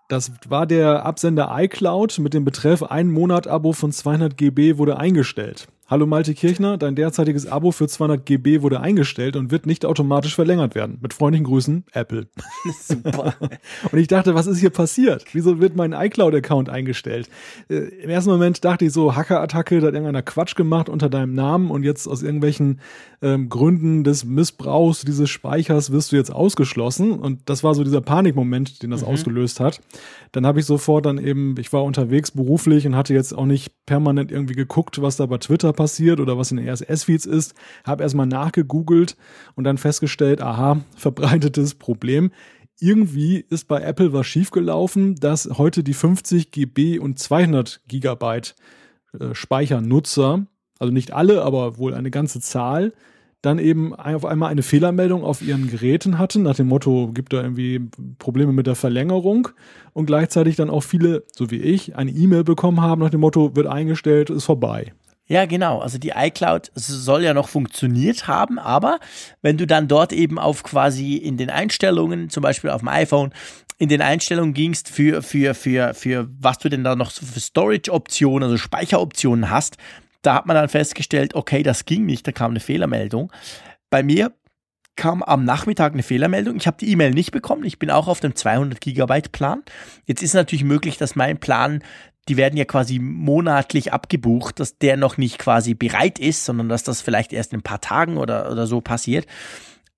Das 0.09 0.33
war 0.49 0.67
der 0.67 1.05
Absender 1.05 1.51
iCloud 1.53 2.19
mit 2.19 2.33
dem 2.33 2.47
Betreff 2.47 2.83
ein 2.83 3.11
Monat 3.11 3.47
Abo 3.47 3.75
von 3.75 3.93
200 3.93 4.39
GB 4.39 4.79
wurde 4.79 4.99
eingestellt. 4.99 5.69
Hallo 5.91 6.05
Malte 6.05 6.35
Kirchner, 6.35 6.77
dein 6.77 6.97
derzeitiges 6.97 7.47
Abo 7.47 7.71
für 7.71 7.89
200 7.89 8.27
GB 8.27 8.61
wurde 8.61 8.83
eingestellt 8.83 9.37
und 9.37 9.51
wird 9.51 9.65
nicht 9.65 9.87
automatisch 9.87 10.35
verlängert 10.35 10.75
werden. 10.75 10.99
Mit 11.01 11.15
freundlichen 11.15 11.47
Grüßen, 11.47 11.87
Apple. 11.93 12.27
Super. 12.83 13.35
und 13.91 13.99
ich 13.99 14.07
dachte, 14.07 14.35
was 14.35 14.47
ist 14.47 14.59
hier 14.59 14.69
passiert? 14.69 15.25
Wieso 15.33 15.61
wird 15.61 15.77
mein 15.77 15.95
iCloud-Account 15.95 16.69
eingestellt? 16.69 17.31
Äh, 17.71 17.89
Im 18.03 18.11
ersten 18.11 18.29
Moment 18.29 18.67
dachte 18.67 18.85
ich 18.85 18.93
so, 18.93 19.17
Hackerattacke, 19.17 19.81
da 19.81 19.87
hat 19.87 19.95
irgendeiner 19.95 20.21
Quatsch 20.21 20.57
gemacht 20.57 20.91
unter 20.91 21.09
deinem 21.09 21.35
Namen 21.35 21.71
und 21.71 21.85
jetzt 21.85 22.07
aus 22.07 22.23
irgendwelchen 22.23 22.81
ähm, 23.23 23.49
Gründen 23.49 24.05
des 24.05 24.27
Missbrauchs 24.27 25.07
dieses 25.07 25.31
Speichers 25.31 25.91
wirst 25.91 26.13
du 26.13 26.17
jetzt 26.17 26.31
ausgeschlossen. 26.31 27.13
Und 27.13 27.49
das 27.49 27.65
war 27.65 27.75
so 27.75 27.83
dieser 27.83 28.03
Panikmoment, 28.03 28.83
den 28.83 28.91
das 28.91 29.01
mhm. 29.01 29.09
ausgelöst 29.09 29.59
hat. 29.59 29.81
Dann 30.33 30.45
habe 30.45 30.61
ich 30.61 30.67
sofort 30.67 31.07
dann 31.07 31.17
eben, 31.17 31.55
ich 31.59 31.73
war 31.73 31.83
unterwegs 31.83 32.31
beruflich 32.31 32.87
und 32.87 32.95
hatte 32.95 33.15
jetzt 33.15 33.33
auch 33.33 33.47
nicht 33.47 33.73
permanent 33.87 34.31
irgendwie 34.31 34.55
geguckt, 34.55 35.01
was 35.01 35.17
da 35.17 35.25
bei 35.25 35.39
Twitter 35.39 35.73
passiert 35.79 36.19
oder 36.19 36.37
was 36.37 36.51
in 36.51 36.57
den 36.57 36.69
RSS-Feeds 36.69 37.25
ist. 37.25 37.55
Habe 37.85 38.03
erstmal 38.03 38.27
nachgegoogelt 38.27 39.17
und 39.55 39.63
dann 39.63 39.79
festgestellt, 39.79 40.43
aha, 40.43 40.81
verbreitetes 40.97 41.77
Problem. 41.77 42.33
Irgendwie 42.81 43.45
ist 43.49 43.69
bei 43.69 43.81
Apple 43.81 44.13
was 44.13 44.27
schiefgelaufen, 44.27 45.15
dass 45.15 45.49
heute 45.57 45.85
die 45.85 45.95
50 45.95 46.51
GB 46.51 46.99
und 46.99 47.21
200 47.21 47.81
Gigabyte 47.87 48.57
äh, 49.19 49.35
Speichernutzer, 49.35 50.47
also 50.81 50.93
nicht 50.93 51.13
alle, 51.13 51.43
aber 51.43 51.79
wohl 51.79 51.95
eine 51.95 52.11
ganze 52.11 52.41
Zahl, 52.41 52.93
dann 53.41 53.61
eben 53.61 53.95
auf 53.95 54.25
einmal 54.25 54.51
eine 54.51 54.63
Fehlermeldung 54.63 55.23
auf 55.23 55.43
ihren 55.43 55.69
Geräten 55.69 56.19
hatten, 56.19 56.43
nach 56.43 56.57
dem 56.57 56.67
Motto, 56.67 57.13
gibt 57.15 57.33
da 57.33 57.41
irgendwie 57.41 57.81
Probleme 58.19 58.53
mit 58.53 58.67
der 58.67 58.75
Verlängerung 58.75 59.49
und 59.93 60.07
gleichzeitig 60.07 60.57
dann 60.57 60.71
auch 60.71 60.83
viele, 60.83 61.23
so 61.31 61.53
wie 61.53 61.61
ich, 61.61 61.95
eine 61.95 62.11
E-Mail 62.11 62.43
bekommen 62.43 62.81
haben 62.81 63.01
nach 63.01 63.11
dem 63.11 63.21
Motto, 63.21 63.55
wird 63.55 63.69
eingestellt, 63.69 64.31
ist 64.31 64.45
vorbei. 64.45 64.93
Ja, 65.29 65.45
genau. 65.45 65.81
Also 65.81 65.99
die 65.99 66.13
iCloud 66.17 66.71
soll 66.75 67.23
ja 67.23 67.35
noch 67.35 67.49
funktioniert 67.49 68.27
haben, 68.27 68.59
aber 68.59 68.99
wenn 69.43 69.59
du 69.59 69.67
dann 69.67 69.87
dort 69.87 70.13
eben 70.13 70.39
auf 70.39 70.63
quasi 70.63 71.17
in 71.17 71.37
den 71.37 71.51
Einstellungen, 71.51 72.31
zum 72.31 72.43
Beispiel 72.43 72.71
auf 72.71 72.81
dem 72.81 72.89
iPhone, 72.89 73.33
in 73.77 73.91
den 73.91 74.01
Einstellungen 74.01 74.55
gingst 74.55 74.89
für, 74.89 75.23
für, 75.23 75.55
für, 75.55 75.93
für 75.95 76.29
was 76.41 76.59
du 76.59 76.71
denn 76.71 76.83
da 76.83 76.97
noch 76.97 77.13
für 77.13 77.41
Storage-Optionen, 77.41 78.45
also 78.45 78.57
Speicheroptionen 78.57 79.51
hast, 79.51 79.77
da 80.23 80.35
hat 80.35 80.47
man 80.47 80.57
dann 80.57 80.69
festgestellt, 80.69 81.35
okay, 81.35 81.63
das 81.63 81.85
ging 81.85 82.07
nicht, 82.07 82.27
da 82.27 82.33
kam 82.33 82.53
eine 82.53 82.61
Fehlermeldung. 82.61 83.31
Bei 83.91 84.03
mir 84.03 84.33
kam 84.99 85.23
am 85.23 85.45
Nachmittag 85.45 85.93
eine 85.93 86.03
Fehlermeldung. 86.03 86.57
Ich 86.57 86.67
habe 86.67 86.77
die 86.79 86.91
E-Mail 86.91 87.13
nicht 87.13 87.31
bekommen. 87.31 87.63
Ich 87.65 87.79
bin 87.79 87.89
auch 87.91 88.09
auf 88.09 88.19
dem 88.19 88.35
200 88.35 88.81
Gigabyte 88.81 89.31
Plan. 89.31 89.63
Jetzt 90.07 90.23
ist 90.23 90.35
natürlich 90.35 90.65
möglich, 90.65 90.99
dass 90.99 91.15
mein 91.15 91.39
Plan, 91.39 91.85
die 92.29 92.37
werden 92.37 92.57
ja 92.57 92.65
quasi 92.65 92.99
monatlich 92.99 93.93
abgebucht, 93.93 94.61
dass 94.61 94.79
der 94.79 94.97
noch 94.97 95.17
nicht 95.17 95.39
quasi 95.39 95.75
bereit 95.75 96.19
ist, 96.19 96.45
sondern 96.45 96.69
dass 96.69 96.83
das 96.83 97.01
vielleicht 97.01 97.33
erst 97.33 97.53
in 97.53 97.61
ein 97.61 97.63
paar 97.63 97.81
Tagen 97.81 98.17
oder, 98.19 98.51
oder 98.51 98.67
so 98.67 98.81
passiert. 98.81 99.27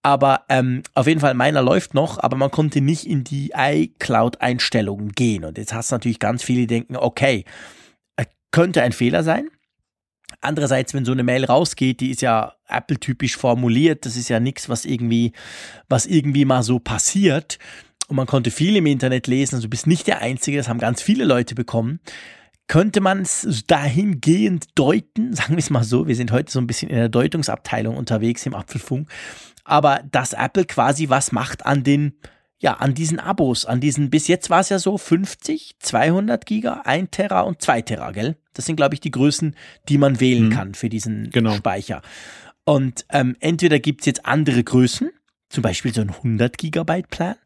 Aber 0.02 0.44
ähm, 0.48 0.82
auf 0.94 1.06
jeden 1.06 1.20
Fall, 1.20 1.34
meiner 1.34 1.60
läuft 1.60 1.92
noch, 1.92 2.18
aber 2.18 2.36
man 2.36 2.50
konnte 2.50 2.80
nicht 2.80 3.06
in 3.06 3.24
die 3.24 3.52
iCloud-Einstellungen 3.54 5.12
gehen. 5.12 5.44
Und 5.44 5.58
jetzt 5.58 5.74
hast 5.74 5.90
du 5.90 5.96
natürlich 5.96 6.18
ganz 6.18 6.42
viele, 6.42 6.60
die 6.60 6.66
denken, 6.68 6.96
okay, 6.96 7.44
äh, 8.16 8.24
könnte 8.50 8.82
ein 8.82 8.92
Fehler 8.92 9.22
sein. 9.22 9.48
Andererseits, 10.40 10.94
wenn 10.94 11.04
so 11.04 11.12
eine 11.12 11.22
Mail 11.22 11.44
rausgeht, 11.44 12.00
die 12.00 12.10
ist 12.10 12.22
ja 12.22 12.54
Apple-typisch 12.66 13.36
formuliert, 13.36 14.06
das 14.06 14.16
ist 14.16 14.30
ja 14.30 14.40
nichts, 14.40 14.70
was 14.70 14.86
irgendwie, 14.86 15.32
was 15.88 16.06
irgendwie 16.06 16.46
mal 16.46 16.62
so 16.62 16.78
passiert. 16.78 17.58
Und 18.10 18.16
man 18.16 18.26
konnte 18.26 18.50
viel 18.50 18.74
im 18.74 18.86
Internet 18.86 19.28
lesen, 19.28 19.54
also 19.54 19.68
du 19.68 19.70
bist 19.70 19.86
nicht 19.86 20.08
der 20.08 20.20
Einzige, 20.20 20.56
das 20.56 20.68
haben 20.68 20.80
ganz 20.80 21.00
viele 21.00 21.24
Leute 21.24 21.54
bekommen. 21.54 22.00
Könnte 22.66 23.00
man 23.00 23.20
es 23.20 23.62
dahingehend 23.68 24.66
deuten, 24.74 25.32
sagen 25.32 25.54
wir 25.54 25.58
es 25.58 25.70
mal 25.70 25.84
so, 25.84 26.08
wir 26.08 26.16
sind 26.16 26.32
heute 26.32 26.50
so 26.50 26.60
ein 26.60 26.66
bisschen 26.66 26.90
in 26.90 26.96
der 26.96 27.08
Deutungsabteilung 27.08 27.96
unterwegs 27.96 28.44
im 28.46 28.54
Apfelfunk, 28.54 29.08
aber 29.62 30.02
dass 30.10 30.32
Apple 30.32 30.64
quasi 30.64 31.08
was 31.08 31.30
macht 31.30 31.64
an 31.64 31.84
den 31.84 32.14
ja, 32.58 32.74
an 32.74 32.94
diesen 32.94 33.20
Abos, 33.20 33.64
an 33.64 33.80
diesen, 33.80 34.10
bis 34.10 34.28
jetzt 34.28 34.50
war 34.50 34.60
es 34.60 34.68
ja 34.68 34.78
so 34.78 34.98
50, 34.98 35.76
200 35.78 36.44
Giga, 36.44 36.82
1 36.84 37.08
Terra 37.10 37.40
und 37.40 37.62
2 37.62 37.80
Terra, 37.80 38.10
gell? 38.10 38.36
Das 38.52 38.66
sind, 38.66 38.76
glaube 38.76 38.94
ich, 38.94 39.00
die 39.00 39.10
Größen, 39.10 39.56
die 39.88 39.96
man 39.96 40.20
wählen 40.20 40.48
mhm. 40.48 40.50
kann 40.50 40.74
für 40.74 40.90
diesen 40.90 41.30
genau. 41.30 41.54
Speicher. 41.54 42.02
Und 42.64 43.06
ähm, 43.12 43.34
entweder 43.40 43.78
gibt 43.78 44.02
es 44.02 44.06
jetzt 44.06 44.26
andere 44.26 44.62
Größen, 44.62 45.10
zum 45.48 45.62
Beispiel 45.62 45.94
so 45.94 46.02
ein 46.02 46.10
100 46.10 46.58
Gigabyte 46.58 47.08
Plan. 47.08 47.36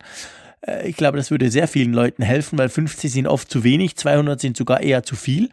Äh, 0.67 0.89
ich 0.89 0.97
glaube, 0.97 1.17
das 1.17 1.31
würde 1.31 1.51
sehr 1.51 1.69
vielen 1.69 1.93
Leuten 1.93 2.23
helfen, 2.23 2.59
weil 2.59 2.69
50 2.69 3.13
sind 3.13 3.27
oft 3.27 3.51
zu 3.51 3.65
wenig, 3.65 3.97
200 3.97 4.41
sind 4.41 4.57
sogar 4.57 4.81
eher 4.81 5.03
zu 5.03 5.17
viel. 5.17 5.51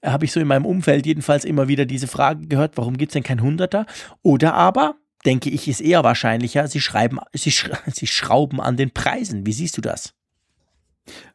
Äh, 0.00 0.10
Habe 0.10 0.24
ich 0.24 0.32
so 0.32 0.40
in 0.40 0.46
meinem 0.46 0.66
Umfeld 0.66 1.06
jedenfalls 1.06 1.44
immer 1.44 1.68
wieder 1.68 1.86
diese 1.86 2.06
Frage 2.06 2.46
gehört, 2.46 2.76
warum 2.76 2.96
gibt 2.96 3.10
es 3.10 3.14
denn 3.14 3.22
kein 3.22 3.40
100er? 3.40 3.86
Oder 4.22 4.54
aber 4.54 4.96
denke 5.24 5.50
ich, 5.50 5.68
ist 5.68 5.80
eher 5.80 6.04
wahrscheinlicher, 6.04 6.68
sie 6.68 6.80
schreiben, 6.80 7.18
sie, 7.32 7.50
sch 7.50 7.70
sie 7.92 8.06
schrauben 8.06 8.60
an 8.60 8.76
den 8.76 8.90
Preisen. 8.90 9.46
Wie 9.46 9.52
siehst 9.52 9.76
du 9.76 9.80
das? 9.80 10.14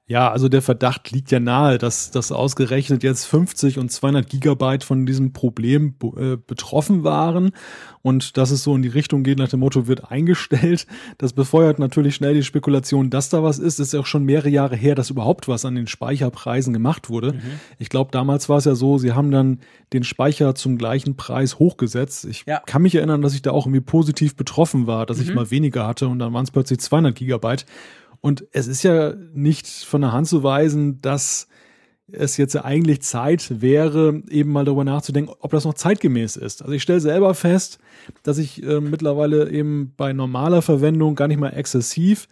Ja, 0.09 0.31
also 0.31 0.49
der 0.49 0.63
Verdacht 0.63 1.11
liegt 1.11 1.29
ja 1.29 1.39
nahe, 1.39 1.77
dass 1.77 2.09
das 2.09 2.31
ausgerechnet 2.31 3.03
jetzt 3.03 3.25
50 3.25 3.77
und 3.77 3.91
200 3.91 4.27
Gigabyte 4.27 4.83
von 4.83 5.05
diesem 5.05 5.33
Problem 5.33 5.93
äh, 6.17 6.35
betroffen 6.35 7.03
waren 7.03 7.51
und 8.01 8.35
dass 8.35 8.49
es 8.49 8.63
so 8.63 8.75
in 8.75 8.81
die 8.81 8.87
Richtung 8.87 9.21
geht 9.21 9.37
nach 9.37 9.49
dem 9.49 9.59
Motto 9.59 9.85
wird 9.85 10.09
eingestellt. 10.09 10.87
Das 11.19 11.33
befeuert 11.33 11.77
natürlich 11.77 12.15
schnell 12.15 12.33
die 12.33 12.43
Spekulation, 12.43 13.11
dass 13.11 13.29
da 13.29 13.43
was 13.43 13.59
ist. 13.59 13.79
Es 13.79 13.89
ist 13.89 13.93
ja 13.93 13.99
auch 13.99 14.07
schon 14.07 14.23
mehrere 14.23 14.49
Jahre 14.49 14.75
her, 14.75 14.95
dass 14.95 15.11
überhaupt 15.11 15.47
was 15.47 15.63
an 15.63 15.75
den 15.75 15.85
Speicherpreisen 15.85 16.73
gemacht 16.73 17.11
wurde. 17.11 17.33
Mhm. 17.33 17.59
Ich 17.77 17.89
glaube, 17.89 18.09
damals 18.11 18.49
war 18.49 18.57
es 18.57 18.65
ja 18.65 18.73
so, 18.73 18.97
sie 18.97 19.11
haben 19.11 19.29
dann 19.29 19.59
den 19.93 20.03
Speicher 20.03 20.55
zum 20.55 20.79
gleichen 20.79 21.17
Preis 21.17 21.59
hochgesetzt. 21.59 22.25
Ich 22.25 22.45
ja. 22.47 22.63
kann 22.65 22.81
mich 22.81 22.95
erinnern, 22.95 23.21
dass 23.21 23.35
ich 23.35 23.43
da 23.43 23.51
auch 23.51 23.67
irgendwie 23.67 23.81
positiv 23.81 24.35
betroffen 24.35 24.87
war, 24.87 25.05
dass 25.05 25.17
mhm. 25.17 25.23
ich 25.23 25.35
mal 25.35 25.51
weniger 25.51 25.85
hatte 25.85 26.07
und 26.07 26.17
dann 26.17 26.33
waren 26.33 26.45
es 26.45 26.51
plötzlich 26.51 26.79
200 26.79 27.13
Gigabyte. 27.13 27.67
Und 28.21 28.45
es 28.51 28.67
ist 28.67 28.83
ja 28.83 29.13
nicht 29.33 29.67
von 29.67 30.01
der 30.01 30.11
Hand 30.11 30.27
zu 30.27 30.43
weisen, 30.43 31.01
dass 31.01 31.47
es 32.11 32.37
jetzt 32.37 32.55
eigentlich 32.55 33.01
Zeit 33.01 33.61
wäre, 33.61 34.23
eben 34.29 34.51
mal 34.51 34.65
darüber 34.65 34.83
nachzudenken, 34.83 35.33
ob 35.39 35.51
das 35.51 35.65
noch 35.65 35.75
zeitgemäß 35.75 36.35
ist. 36.35 36.61
Also 36.61 36.73
ich 36.73 36.81
stelle 36.81 36.99
selber 36.99 37.33
fest, 37.35 37.79
dass 38.23 38.37
ich 38.37 38.63
äh, 38.63 38.81
mittlerweile 38.81 39.49
eben 39.49 39.93
bei 39.95 40.13
normaler 40.13 40.61
Verwendung 40.61 41.15
gar 41.15 41.27
nicht 41.27 41.39
mal 41.39 41.49
exzessiv 41.49 42.27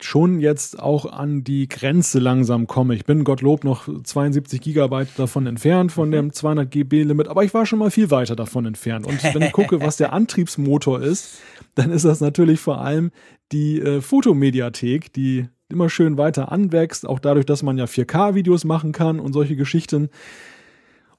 schon 0.00 0.40
jetzt 0.40 0.78
auch 0.78 1.06
an 1.06 1.44
die 1.44 1.68
Grenze 1.68 2.18
langsam 2.18 2.66
komme. 2.66 2.94
Ich 2.94 3.04
bin 3.04 3.24
Gottlob 3.24 3.64
noch 3.64 3.88
72 4.02 4.60
Gigabyte 4.60 5.08
davon 5.16 5.46
entfernt 5.46 5.92
von 5.92 6.08
mhm. 6.08 6.12
dem 6.12 6.32
200 6.32 6.70
GB 6.70 7.04
Limit, 7.04 7.28
aber 7.28 7.44
ich 7.44 7.54
war 7.54 7.64
schon 7.64 7.78
mal 7.78 7.90
viel 7.90 8.10
weiter 8.10 8.36
davon 8.36 8.66
entfernt. 8.66 9.06
Und 9.06 9.22
wenn 9.34 9.42
ich 9.42 9.52
gucke, 9.52 9.80
was 9.80 9.96
der 9.96 10.12
Antriebsmotor 10.14 11.00
ist, 11.00 11.40
dann 11.74 11.90
ist 11.90 12.04
das 12.04 12.20
natürlich 12.20 12.60
vor 12.60 12.80
allem 12.80 13.10
die 13.50 13.80
äh, 13.80 14.00
Fotomediathek, 14.00 15.12
die 15.12 15.48
immer 15.68 15.88
schön 15.88 16.18
weiter 16.18 16.52
anwächst, 16.52 17.06
auch 17.06 17.18
dadurch, 17.18 17.46
dass 17.46 17.62
man 17.62 17.78
ja 17.78 17.84
4K-Videos 17.84 18.64
machen 18.64 18.92
kann 18.92 19.18
und 19.18 19.32
solche 19.32 19.56
Geschichten. 19.56 20.10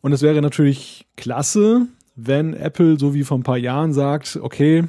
Und 0.01 0.11
es 0.13 0.21
wäre 0.21 0.41
natürlich 0.41 1.07
klasse, 1.17 1.87
wenn 2.15 2.53
Apple 2.53 2.99
so 2.99 3.15
wie 3.15 3.23
vor 3.23 3.39
ein 3.39 3.43
paar 3.43 3.57
Jahren 3.57 3.93
sagt, 3.93 4.37
okay, 4.41 4.83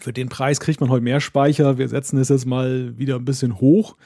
für 0.00 0.12
den 0.12 0.28
Preis 0.28 0.60
kriegt 0.60 0.80
man 0.80 0.90
heute 0.90 1.04
mehr 1.04 1.20
Speicher, 1.20 1.78
wir 1.78 1.88
setzen 1.88 2.18
es 2.18 2.28
jetzt 2.28 2.46
mal 2.46 2.98
wieder 2.98 3.16
ein 3.16 3.24
bisschen 3.24 3.60
hoch. 3.60 3.96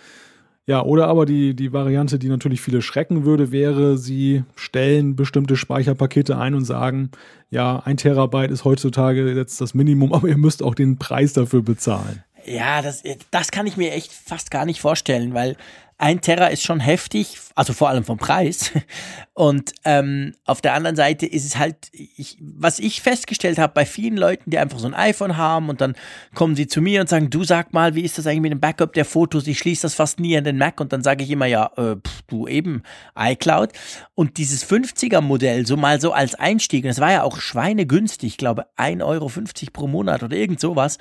Ja, 0.66 0.82
oder 0.82 1.08
aber 1.08 1.26
die, 1.26 1.54
die 1.54 1.74
Variante, 1.74 2.18
die 2.18 2.28
natürlich 2.28 2.62
viele 2.62 2.80
schrecken 2.80 3.26
würde, 3.26 3.52
wäre, 3.52 3.98
sie 3.98 4.44
stellen 4.56 5.14
bestimmte 5.14 5.56
Speicherpakete 5.56 6.38
ein 6.38 6.54
und 6.54 6.64
sagen, 6.64 7.10
ja, 7.50 7.82
ein 7.84 7.98
Terabyte 7.98 8.50
ist 8.50 8.64
heutzutage 8.64 9.30
jetzt 9.32 9.60
das 9.60 9.74
Minimum, 9.74 10.12
aber 10.14 10.28
ihr 10.28 10.38
müsst 10.38 10.62
auch 10.62 10.74
den 10.74 10.96
Preis 10.96 11.34
dafür 11.34 11.62
bezahlen. 11.62 12.24
Ja, 12.46 12.82
das, 12.82 13.02
das 13.30 13.50
kann 13.50 13.66
ich 13.66 13.76
mir 13.76 13.92
echt 13.92 14.12
fast 14.12 14.50
gar 14.50 14.64
nicht 14.64 14.80
vorstellen, 14.80 15.34
weil 15.34 15.56
ein 15.98 16.20
Terra 16.20 16.48
ist 16.48 16.62
schon 16.62 16.80
heftig, 16.80 17.38
also 17.54 17.72
vor 17.72 17.88
allem 17.88 18.04
vom 18.04 18.18
Preis. 18.18 18.72
Und 19.34 19.72
ähm, 19.84 20.34
auf 20.44 20.60
der 20.60 20.74
anderen 20.74 20.96
Seite 20.96 21.26
ist 21.26 21.44
es 21.44 21.58
halt, 21.58 21.76
ich, 21.92 22.36
was 22.40 22.78
ich 22.78 23.00
festgestellt 23.00 23.58
habe 23.58 23.72
bei 23.72 23.86
vielen 23.86 24.16
Leuten, 24.16 24.50
die 24.50 24.58
einfach 24.58 24.78
so 24.78 24.86
ein 24.86 24.94
iPhone 24.94 25.36
haben 25.36 25.68
und 25.70 25.80
dann 25.80 25.94
kommen 26.34 26.54
sie 26.54 26.68
zu 26.68 26.80
mir 26.80 27.00
und 27.00 27.08
sagen, 27.08 27.30
du 27.30 27.42
sag 27.42 27.72
mal, 27.72 27.96
wie 27.96 28.02
ist 28.02 28.16
das 28.16 28.26
eigentlich 28.26 28.42
mit 28.42 28.52
dem 28.52 28.60
Backup 28.60 28.92
der 28.92 29.04
Fotos? 29.04 29.46
Ich 29.48 29.58
schließe 29.58 29.82
das 29.82 29.94
fast 29.94 30.20
nie 30.20 30.36
an 30.36 30.44
den 30.44 30.56
Mac 30.56 30.80
und 30.80 30.92
dann 30.92 31.02
sage 31.02 31.24
ich 31.24 31.30
immer, 31.30 31.46
ja, 31.46 31.70
äh, 31.76 31.96
pff, 31.96 32.22
du 32.28 32.46
eben 32.46 32.82
iCloud. 33.18 33.72
Und 34.14 34.36
dieses 34.36 34.64
50er 34.68 35.20
Modell, 35.20 35.66
so 35.66 35.76
mal 35.76 36.00
so 36.00 36.12
als 36.12 36.36
Einstieg, 36.36 36.84
und 36.84 36.90
es 36.90 37.00
war 37.00 37.10
ja 37.10 37.22
auch 37.24 37.38
schweinegünstig, 37.38 38.32
ich 38.32 38.38
glaube 38.38 38.66
1,50 38.76 39.02
Euro 39.04 39.30
pro 39.72 39.88
Monat 39.88 40.22
oder 40.22 40.36
irgend 40.36 40.60
sowas, 40.60 40.98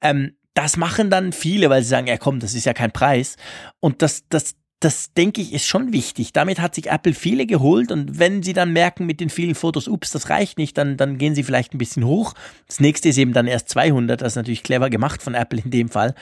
ähm, 0.00 0.32
das 0.56 0.78
machen 0.78 1.10
dann 1.10 1.32
viele, 1.32 1.68
weil 1.68 1.82
sie 1.82 1.90
sagen, 1.90 2.06
ja 2.06 2.16
komm, 2.16 2.40
das 2.40 2.54
ist 2.54 2.64
ja 2.64 2.72
kein 2.72 2.90
Preis. 2.90 3.36
Und 3.78 4.00
das, 4.00 4.24
das, 4.30 4.54
das 4.80 5.12
denke 5.12 5.42
ich, 5.42 5.52
ist 5.52 5.66
schon 5.66 5.92
wichtig. 5.92 6.32
Damit 6.32 6.60
hat 6.60 6.74
sich 6.74 6.90
Apple 6.90 7.12
viele 7.12 7.46
geholt 7.46 7.92
und 7.92 8.18
wenn 8.18 8.42
sie 8.42 8.54
dann 8.54 8.72
merken 8.72 9.04
mit 9.04 9.20
den 9.20 9.28
vielen 9.28 9.54
Fotos, 9.54 9.86
ups, 9.86 10.12
das 10.12 10.30
reicht 10.30 10.56
nicht, 10.58 10.78
dann, 10.78 10.96
dann 10.96 11.18
gehen 11.18 11.34
sie 11.34 11.42
vielleicht 11.42 11.74
ein 11.74 11.78
bisschen 11.78 12.06
hoch. 12.06 12.32
Das 12.66 12.80
nächste 12.80 13.10
ist 13.10 13.18
eben 13.18 13.34
dann 13.34 13.46
erst 13.46 13.68
200, 13.68 14.22
das 14.22 14.32
ist 14.32 14.36
natürlich 14.36 14.62
clever 14.62 14.88
gemacht 14.88 15.22
von 15.22 15.34
Apple 15.34 15.60
in 15.62 15.70
dem 15.70 15.88
Fall. 15.90 16.14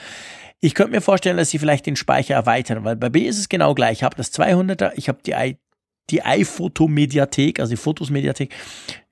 Ich 0.59 0.73
könnte 0.73 0.91
mir 0.91 1.01
vorstellen, 1.01 1.37
dass 1.37 1.49
sie 1.49 1.59
vielleicht 1.59 1.85
den 1.85 1.95
Speicher 1.95 2.35
erweitern, 2.35 2.83
weil 2.83 2.97
bei 2.97 3.09
B 3.09 3.21
ist 3.21 3.39
es 3.39 3.47
genau 3.47 3.73
gleich. 3.73 3.99
Ich 3.99 4.03
habe 4.03 4.17
das 4.17 4.33
200er, 4.33 4.91
ich 4.95 5.07
habe 5.07 5.19
die, 5.25 5.57
die 6.09 6.23
iPhoto-Mediathek, 6.23 7.59
also 7.61 7.71
die 7.71 7.77
Fotos-Mediathek, 7.77 8.53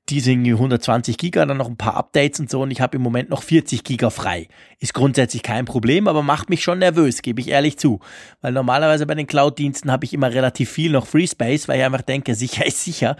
die 0.10 0.20
sind 0.20 0.46
120 0.46 1.18
Giga, 1.18 1.46
dann 1.46 1.58
noch 1.58 1.70
ein 1.70 1.78
paar 1.78 1.96
Updates 1.96 2.40
und 2.40 2.50
so 2.50 2.62
und 2.62 2.72
ich 2.72 2.82
habe 2.82 2.98
im 2.98 3.02
Moment 3.02 3.30
noch 3.30 3.42
40 3.42 3.84
Giga 3.84 4.10
frei. 4.10 4.48
Ist 4.80 4.94
grundsätzlich 4.94 5.44
kein 5.44 5.66
Problem, 5.66 6.08
aber 6.08 6.24
macht 6.24 6.50
mich 6.50 6.62
schon 6.62 6.80
nervös, 6.80 7.22
gebe 7.22 7.40
ich 7.40 7.48
ehrlich 7.48 7.78
zu. 7.78 8.00
Weil 8.42 8.52
normalerweise 8.52 9.06
bei 9.06 9.16
den 9.16 9.28
Cloud-Diensten 9.28 9.92
habe 9.92 10.04
ich 10.06 10.14
immer 10.14 10.34
relativ 10.34 10.70
viel 10.70 10.92
noch 10.92 11.08
Free 11.08 11.28
Space, 11.28 11.68
weil 11.68 11.80
ich 11.80 11.86
einfach 11.86 12.02
denke, 12.02 12.36
sicher 12.36 12.66
ist 12.66 12.84
sicher. 12.84 13.16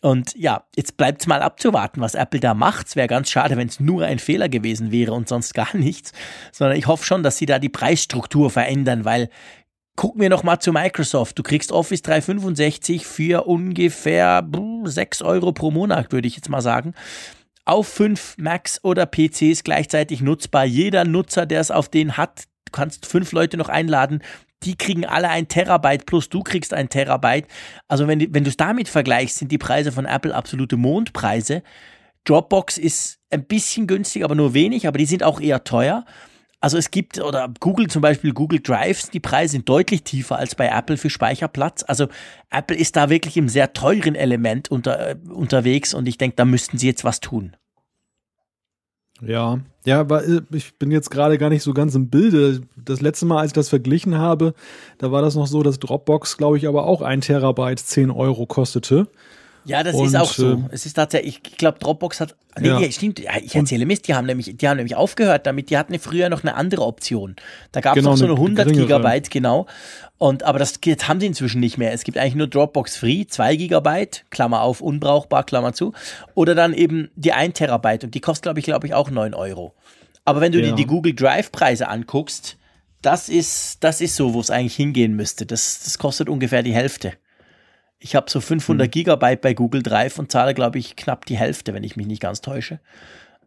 Und 0.00 0.34
ja, 0.36 0.64
jetzt 0.76 0.98
bleibt 0.98 1.22
es 1.22 1.26
mal 1.26 1.40
abzuwarten, 1.40 2.02
was 2.02 2.14
Apple 2.14 2.40
da 2.40 2.52
macht. 2.52 2.88
Es 2.88 2.96
wäre 2.96 3.08
ganz 3.08 3.30
schade, 3.30 3.56
wenn 3.56 3.68
es 3.68 3.80
nur 3.80 4.04
ein 4.04 4.18
Fehler 4.18 4.50
gewesen 4.50 4.92
wäre 4.92 5.12
und 5.12 5.28
sonst 5.28 5.54
gar 5.54 5.74
nichts. 5.76 6.12
Sondern 6.52 6.78
ich 6.78 6.86
hoffe 6.86 7.06
schon, 7.06 7.22
dass 7.22 7.38
sie 7.38 7.46
da 7.46 7.58
die 7.58 7.70
Preisstruktur 7.70 8.50
verändern, 8.50 9.06
weil 9.06 9.30
Gucken 9.96 10.20
wir 10.20 10.28
nochmal 10.28 10.58
zu 10.58 10.72
Microsoft. 10.72 11.38
Du 11.38 11.44
kriegst 11.44 11.70
Office 11.70 12.02
365 12.02 13.06
für 13.06 13.46
ungefähr 13.46 14.46
6 14.84 15.22
Euro 15.22 15.52
pro 15.52 15.70
Monat, 15.70 16.10
würde 16.10 16.26
ich 16.26 16.34
jetzt 16.34 16.48
mal 16.48 16.62
sagen. 16.62 16.94
Auf 17.64 17.86
5 17.88 18.36
Macs 18.38 18.82
oder 18.82 19.06
PCs 19.06 19.62
gleichzeitig 19.62 20.20
nutzbar. 20.20 20.64
Jeder 20.64 21.04
Nutzer, 21.04 21.46
der 21.46 21.60
es 21.60 21.70
auf 21.70 21.88
den 21.88 22.16
hat, 22.16 22.44
du 22.64 22.72
kannst 22.72 23.06
fünf 23.06 23.30
Leute 23.30 23.56
noch 23.56 23.68
einladen, 23.68 24.20
die 24.64 24.76
kriegen 24.76 25.04
alle 25.04 25.28
ein 25.28 25.46
Terabyte 25.46 26.06
plus 26.06 26.28
du 26.28 26.42
kriegst 26.42 26.74
ein 26.74 26.88
Terabyte. 26.88 27.46
Also 27.86 28.08
wenn, 28.08 28.34
wenn 28.34 28.44
du 28.44 28.50
es 28.50 28.56
damit 28.56 28.88
vergleichst, 28.88 29.38
sind 29.38 29.52
die 29.52 29.58
Preise 29.58 29.92
von 29.92 30.06
Apple 30.06 30.34
absolute 30.34 30.76
Mondpreise. 30.76 31.62
Dropbox 32.24 32.78
ist 32.78 33.20
ein 33.30 33.44
bisschen 33.44 33.86
günstig, 33.86 34.24
aber 34.24 34.34
nur 34.34 34.54
wenig, 34.54 34.88
aber 34.88 34.98
die 34.98 35.06
sind 35.06 35.22
auch 35.22 35.40
eher 35.40 35.62
teuer. 35.64 36.04
Also 36.64 36.78
es 36.78 36.90
gibt, 36.90 37.20
oder 37.20 37.52
Google 37.60 37.88
zum 37.88 38.00
Beispiel, 38.00 38.32
Google 38.32 38.58
Drives, 38.58 39.10
die 39.10 39.20
Preise 39.20 39.52
sind 39.52 39.68
deutlich 39.68 40.02
tiefer 40.02 40.38
als 40.38 40.54
bei 40.54 40.68
Apple 40.68 40.96
für 40.96 41.10
Speicherplatz. 41.10 41.84
Also 41.86 42.06
Apple 42.50 42.74
ist 42.74 42.96
da 42.96 43.10
wirklich 43.10 43.36
im 43.36 43.50
sehr 43.50 43.74
teuren 43.74 44.14
Element 44.14 44.70
unter, 44.70 45.10
äh, 45.10 45.16
unterwegs 45.28 45.92
und 45.92 46.08
ich 46.08 46.16
denke, 46.16 46.36
da 46.36 46.46
müssten 46.46 46.78
sie 46.78 46.86
jetzt 46.86 47.04
was 47.04 47.20
tun. 47.20 47.54
Ja, 49.20 49.58
ja, 49.84 50.00
äh, 50.00 50.40
ich 50.52 50.78
bin 50.78 50.90
jetzt 50.90 51.10
gerade 51.10 51.36
gar 51.36 51.50
nicht 51.50 51.62
so 51.62 51.74
ganz 51.74 51.94
im 51.96 52.08
Bilde. 52.08 52.62
Das 52.82 53.02
letzte 53.02 53.26
Mal, 53.26 53.40
als 53.40 53.48
ich 53.48 53.52
das 53.52 53.68
verglichen 53.68 54.16
habe, 54.16 54.54
da 54.96 55.12
war 55.12 55.20
das 55.20 55.34
noch 55.34 55.46
so, 55.46 55.62
dass 55.62 55.78
Dropbox, 55.78 56.38
glaube 56.38 56.56
ich, 56.56 56.66
aber 56.66 56.86
auch 56.86 57.02
ein 57.02 57.20
Terabyte 57.20 57.78
10 57.78 58.10
Euro 58.10 58.46
kostete. 58.46 59.08
Ja, 59.64 59.82
das 59.82 59.94
und, 59.94 60.06
ist 60.06 60.16
auch 60.16 60.32
so. 60.32 60.52
Äh, 60.52 60.58
es 60.72 60.86
ist 60.86 60.94
tatsächlich, 60.94 61.40
ich 61.46 61.56
glaube, 61.56 61.78
Dropbox 61.78 62.20
hat. 62.20 62.36
Nee, 62.58 62.68
ja. 62.68 62.90
stimmt, 62.92 63.18
ich 63.18 63.54
erzähle 63.54 63.84
Mist, 63.84 64.06
die 64.06 64.14
haben 64.14 64.26
nämlich, 64.26 64.56
die 64.56 64.68
haben 64.68 64.76
nämlich 64.76 64.94
aufgehört 64.94 65.46
damit, 65.46 65.70
die 65.70 65.78
hatten 65.78 65.98
früher 65.98 66.28
noch 66.28 66.42
eine 66.42 66.54
andere 66.54 66.82
Option. 66.82 67.34
Da 67.72 67.80
gab 67.80 67.96
es 67.96 68.02
genau, 68.02 68.10
noch 68.10 68.16
so 68.16 68.26
eine 68.26 68.34
100 68.34 68.66
geringere. 68.66 68.86
Gigabyte, 68.86 69.30
genau. 69.30 69.66
Und, 70.18 70.44
aber 70.44 70.60
das 70.60 70.78
jetzt 70.84 71.08
haben 71.08 71.18
sie 71.18 71.26
inzwischen 71.26 71.60
nicht 71.60 71.78
mehr. 71.78 71.92
Es 71.92 72.04
gibt 72.04 72.16
eigentlich 72.16 72.36
nur 72.36 72.46
Dropbox 72.46 72.96
Free, 72.96 73.26
2 73.26 73.56
Gigabyte, 73.56 74.24
Klammer 74.30 74.60
auf, 74.60 74.80
unbrauchbar, 74.80 75.44
Klammer 75.44 75.72
zu. 75.72 75.92
Oder 76.34 76.54
dann 76.54 76.74
eben 76.74 77.10
die 77.16 77.32
1 77.32 77.54
Terabyte 77.54 78.04
und 78.04 78.14
die 78.14 78.20
kostet, 78.20 78.44
glaube 78.44 78.60
ich, 78.60 78.66
glaube 78.66 78.86
ich, 78.86 78.94
auch 78.94 79.10
9 79.10 79.34
Euro. 79.34 79.74
Aber 80.24 80.40
wenn 80.40 80.52
du 80.52 80.60
ja. 80.60 80.66
dir 80.66 80.74
die 80.74 80.86
Google 80.86 81.14
Drive 81.14 81.50
Preise 81.50 81.88
anguckst, 81.88 82.56
das 83.02 83.28
ist, 83.28 83.82
das 83.84 84.00
ist 84.00 84.16
so, 84.16 84.32
wo 84.32 84.40
es 84.40 84.50
eigentlich 84.50 84.76
hingehen 84.76 85.14
müsste. 85.14 85.44
Das, 85.44 85.80
das 85.84 85.98
kostet 85.98 86.28
ungefähr 86.28 86.62
die 86.62 86.72
Hälfte. 86.72 87.14
Ich 88.04 88.14
habe 88.14 88.30
so 88.30 88.42
500 88.42 88.86
mhm. 88.86 88.90
Gigabyte 88.90 89.40
bei 89.40 89.54
Google 89.54 89.82
Drive 89.82 90.18
und 90.18 90.30
zahle, 90.30 90.52
glaube 90.52 90.78
ich, 90.78 90.94
knapp 90.94 91.24
die 91.24 91.38
Hälfte, 91.38 91.72
wenn 91.72 91.84
ich 91.84 91.96
mich 91.96 92.06
nicht 92.06 92.20
ganz 92.20 92.42
täusche. 92.42 92.78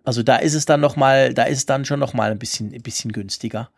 Also 0.04 0.24
da 0.24 0.38
ist 0.38 0.56
es 0.56 0.66
dann 0.66 0.80
noch 0.80 0.96
mal, 0.96 1.36
da 1.36 1.44
ist 1.44 1.60
es 1.60 1.66
dann 1.68 1.86
schon 1.86 2.00
noch 2.00 2.16
mal 2.16 2.32
ein 2.32 2.40
bisschen, 2.40 2.74
ein 2.74 2.82
bisschen 2.82 3.12
günstiger. 3.12 3.70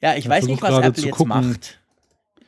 Ja, 0.00 0.14
ich, 0.14 0.24
ich 0.24 0.28
weiß 0.28 0.46
nicht, 0.46 0.60
was 0.60 0.84
Apple 0.84 1.04
jetzt 1.04 1.12
gucken, 1.12 1.28
macht. 1.28 1.78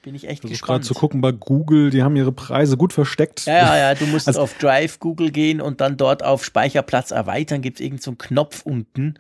Bin 0.02 0.16
ich 0.16 0.26
echt 0.26 0.42
ich 0.42 0.50
gespannt. 0.50 0.82
gerade 0.82 0.84
zu 0.84 0.94
gucken 0.94 1.20
bei 1.20 1.30
Google, 1.30 1.90
die 1.90 2.02
haben 2.02 2.16
ihre 2.16 2.32
Preise 2.32 2.76
gut 2.76 2.92
versteckt. 2.92 3.46
Ja, 3.46 3.54
ja, 3.54 3.76
ja 3.76 3.94
du 3.94 4.07
musst 4.07 4.26
also, 4.26 4.40
auf 4.40 4.54
Drive 4.59 4.98
Google 4.98 5.30
gehen 5.30 5.61
und 5.61 5.80
dann 5.80 5.96
dort 5.96 6.24
auf 6.24 6.44
Speicherplatz 6.44 7.12
erweitern, 7.12 7.62
gibt 7.62 7.78
es 7.78 7.84
irgendeinen 7.84 8.02
so 8.02 8.14
Knopf 8.16 8.62
unten. 8.62 9.14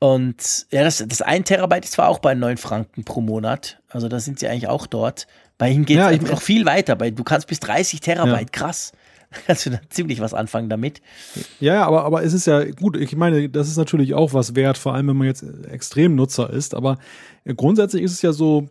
Und 0.00 0.66
ja, 0.72 0.82
das, 0.82 1.04
das 1.06 1.22
1 1.22 1.46
Terabyte 1.46 1.84
ist 1.84 1.92
zwar 1.92 2.08
auch 2.08 2.18
bei 2.18 2.34
9 2.34 2.56
Franken 2.56 3.04
pro 3.04 3.20
Monat, 3.20 3.80
also 3.88 4.08
da 4.08 4.18
sind 4.18 4.40
sie 4.40 4.48
eigentlich 4.48 4.66
auch 4.66 4.88
dort. 4.88 5.28
Bei 5.58 5.70
ihm 5.70 5.84
geht 5.84 5.98
es 5.98 6.16
ja, 6.16 6.30
noch 6.30 6.42
viel 6.42 6.66
weiter. 6.66 6.96
Bei, 6.96 7.10
du 7.10 7.24
kannst 7.24 7.46
bis 7.48 7.60
30 7.60 8.00
Terabyte, 8.00 8.50
ja. 8.54 8.60
krass. 8.60 8.92
Da 9.30 9.38
kannst 9.46 9.66
du 9.66 9.70
da 9.70 9.80
ziemlich 9.90 10.20
was 10.20 10.34
anfangen 10.34 10.68
damit. 10.68 11.00
Ja, 11.60 11.84
aber, 11.86 12.04
aber 12.04 12.22
es 12.22 12.32
ist 12.32 12.46
ja 12.46 12.64
gut, 12.64 12.96
ich 12.96 13.16
meine, 13.16 13.48
das 13.48 13.68
ist 13.68 13.76
natürlich 13.76 14.14
auch 14.14 14.34
was 14.34 14.54
wert, 14.54 14.78
vor 14.78 14.94
allem 14.94 15.08
wenn 15.08 15.16
man 15.16 15.26
jetzt 15.26 15.44
Extremnutzer 15.68 16.50
ist. 16.50 16.74
Aber 16.74 16.98
grundsätzlich 17.56 18.02
ist 18.02 18.12
es 18.12 18.22
ja 18.22 18.32
so 18.32 18.68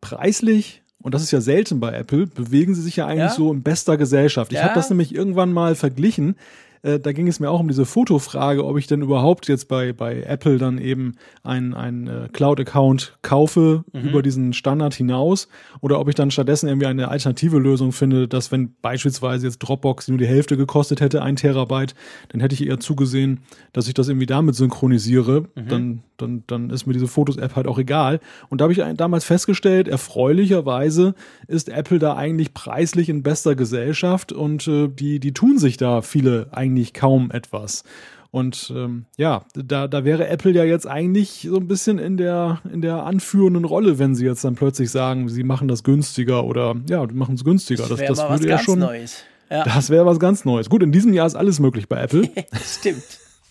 preislich, 0.00 0.82
und 1.00 1.14
das 1.14 1.22
ist 1.22 1.30
ja 1.30 1.40
selten 1.40 1.80
bei 1.80 1.92
Apple, 1.92 2.26
bewegen 2.26 2.74
sie 2.74 2.82
sich 2.82 2.96
ja 2.96 3.06
eigentlich 3.06 3.30
ja? 3.30 3.34
so 3.34 3.52
in 3.52 3.62
bester 3.62 3.96
Gesellschaft. 3.96 4.52
Ich 4.52 4.62
habe 4.62 4.74
das 4.74 4.90
nämlich 4.90 5.14
irgendwann 5.14 5.52
mal 5.52 5.74
verglichen. 5.74 6.36
Äh, 6.82 6.98
da 6.98 7.12
ging 7.12 7.28
es 7.28 7.40
mir 7.40 7.50
auch 7.50 7.60
um 7.60 7.68
diese 7.68 7.84
Fotofrage, 7.84 8.64
ob 8.64 8.78
ich 8.78 8.86
denn 8.86 9.02
überhaupt 9.02 9.48
jetzt 9.48 9.68
bei, 9.68 9.92
bei 9.92 10.22
Apple 10.22 10.58
dann 10.58 10.78
eben 10.78 11.14
einen, 11.42 11.74
einen 11.74 12.06
äh, 12.06 12.28
Cloud-Account 12.32 13.18
kaufe 13.22 13.84
mhm. 13.92 14.08
über 14.08 14.22
diesen 14.22 14.52
Standard 14.52 14.94
hinaus 14.94 15.48
oder 15.80 16.00
ob 16.00 16.08
ich 16.08 16.14
dann 16.14 16.30
stattdessen 16.30 16.68
irgendwie 16.68 16.86
eine 16.86 17.08
alternative 17.08 17.58
Lösung 17.58 17.92
finde, 17.92 18.28
dass 18.28 18.52
wenn 18.52 18.74
beispielsweise 18.80 19.46
jetzt 19.46 19.58
Dropbox 19.58 20.08
nur 20.08 20.18
die 20.18 20.26
Hälfte 20.26 20.56
gekostet 20.56 21.00
hätte, 21.00 21.22
ein 21.22 21.36
Terabyte, 21.36 21.94
dann 22.28 22.40
hätte 22.40 22.54
ich 22.54 22.66
eher 22.66 22.80
zugesehen, 22.80 23.40
dass 23.72 23.88
ich 23.88 23.94
das 23.94 24.08
irgendwie 24.08 24.26
damit 24.26 24.54
synchronisiere. 24.54 25.42
Mhm. 25.54 25.68
Dann, 25.68 26.02
dann, 26.16 26.42
dann 26.46 26.70
ist 26.70 26.86
mir 26.86 26.92
diese 26.92 27.06
Fotos-App 27.06 27.56
halt 27.56 27.66
auch 27.66 27.78
egal. 27.78 28.20
Und 28.48 28.60
da 28.60 28.64
habe 28.64 28.72
ich 28.72 28.82
damals 28.96 29.24
festgestellt, 29.24 29.88
erfreulicherweise 29.88 31.14
ist 31.46 31.68
Apple 31.68 31.98
da 31.98 32.16
eigentlich 32.16 32.54
preislich 32.54 33.08
in 33.08 33.22
bester 33.22 33.54
Gesellschaft 33.54 34.32
und 34.32 34.66
äh, 34.68 34.88
die, 34.88 35.20
die 35.20 35.32
tun 35.32 35.58
sich 35.58 35.76
da 35.76 36.02
viele 36.02 36.48
eigentlich 36.50 36.67
kaum 36.94 37.30
etwas. 37.30 37.84
Und 38.30 38.72
ähm, 38.76 39.06
ja, 39.16 39.44
da, 39.54 39.88
da 39.88 40.04
wäre 40.04 40.28
Apple 40.28 40.52
ja 40.52 40.64
jetzt 40.64 40.86
eigentlich 40.86 41.46
so 41.48 41.56
ein 41.56 41.66
bisschen 41.66 41.98
in 41.98 42.18
der, 42.18 42.60
in 42.70 42.82
der 42.82 43.04
anführenden 43.04 43.64
Rolle, 43.64 43.98
wenn 43.98 44.14
sie 44.14 44.26
jetzt 44.26 44.44
dann 44.44 44.54
plötzlich 44.54 44.90
sagen, 44.90 45.28
sie 45.28 45.44
machen 45.44 45.66
das 45.66 45.82
günstiger 45.82 46.44
oder 46.44 46.76
ja, 46.88 47.06
machen 47.12 47.36
es 47.36 47.44
günstiger. 47.44 47.88
Das, 47.88 47.98
das, 47.98 48.18
das 48.18 48.30
würde 48.30 48.48
ja 48.48 48.58
schon. 48.58 48.80
Neues. 48.80 49.24
Ja. 49.50 49.64
Das 49.64 49.88
wäre 49.88 50.04
was 50.04 50.20
ganz 50.20 50.44
Neues. 50.44 50.68
Gut, 50.68 50.82
in 50.82 50.92
diesem 50.92 51.14
Jahr 51.14 51.26
ist 51.26 51.36
alles 51.36 51.58
möglich 51.58 51.88
bei 51.88 52.02
Apple. 52.02 52.28
Stimmt. 52.62 53.02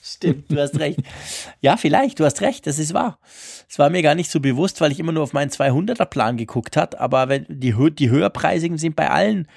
Stimmt, 0.03 0.49
du 0.49 0.61
hast 0.61 0.80
recht. 0.80 0.99
Ja, 1.59 1.76
vielleicht, 1.76 2.20
du 2.20 2.24
hast 2.24 2.41
recht, 2.41 2.65
das 2.65 2.80
ist 2.80 2.93
wahr. 2.93 3.20
Es 3.68 3.78
war 3.78 3.89
mir 3.89 4.01
gar 4.01 4.15
nicht 4.15 4.32
so 4.32 4.39
bewusst, 4.39 4.80
weil 4.80 4.91
ich 4.91 4.99
immer 4.99 5.11
nur 5.11 5.24
auf 5.24 5.34
meinen 5.34 5.49
200er 5.49 6.05
Plan 6.05 6.38
geguckt 6.38 6.78
hat, 6.78 6.97
aber 6.97 7.28
wenn 7.28 7.45
die, 7.49 7.76
die 7.91 8.09
höherpreisigen 8.09 8.78
sind 8.78 8.95
bei 8.95 9.09
allen 9.09 9.47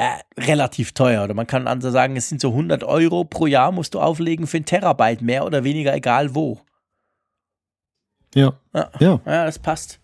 äh, 0.00 0.40
relativ 0.40 0.92
teuer. 0.92 1.24
Oder 1.24 1.34
man 1.34 1.46
kann 1.46 1.66
also 1.66 1.90
sagen, 1.90 2.16
es 2.16 2.30
sind 2.30 2.40
so 2.40 2.48
100 2.48 2.84
Euro 2.84 3.24
pro 3.24 3.46
Jahr 3.46 3.70
musst 3.70 3.92
du 3.92 4.00
auflegen 4.00 4.46
für 4.46 4.56
ein 4.56 4.64
Terabyte, 4.64 5.20
mehr 5.20 5.44
oder 5.44 5.62
weniger, 5.62 5.94
egal 5.94 6.34
wo. 6.34 6.58
Ja. 8.34 8.54
Ja, 8.72 8.90
ja. 8.98 9.20
ja 9.26 9.44
das 9.44 9.58
passt. 9.58 10.00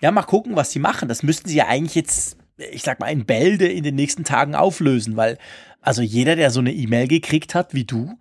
Ja, 0.00 0.12
mal 0.12 0.22
gucken, 0.22 0.54
was 0.54 0.70
sie 0.70 0.78
machen. 0.78 1.08
Das 1.08 1.24
müssten 1.24 1.48
sie 1.48 1.56
ja 1.56 1.66
eigentlich 1.66 1.96
jetzt, 1.96 2.36
ich 2.56 2.84
sag 2.84 3.00
mal, 3.00 3.08
in 3.08 3.26
Bälde 3.26 3.66
in 3.66 3.82
den 3.82 3.96
nächsten 3.96 4.22
Tagen 4.22 4.54
auflösen, 4.54 5.16
weil 5.16 5.38
also 5.80 6.02
jeder, 6.02 6.36
der 6.36 6.52
so 6.52 6.60
eine 6.60 6.72
E-Mail 6.72 7.08
gekriegt 7.08 7.56
hat 7.56 7.74
wie 7.74 7.84
du, 7.84 8.16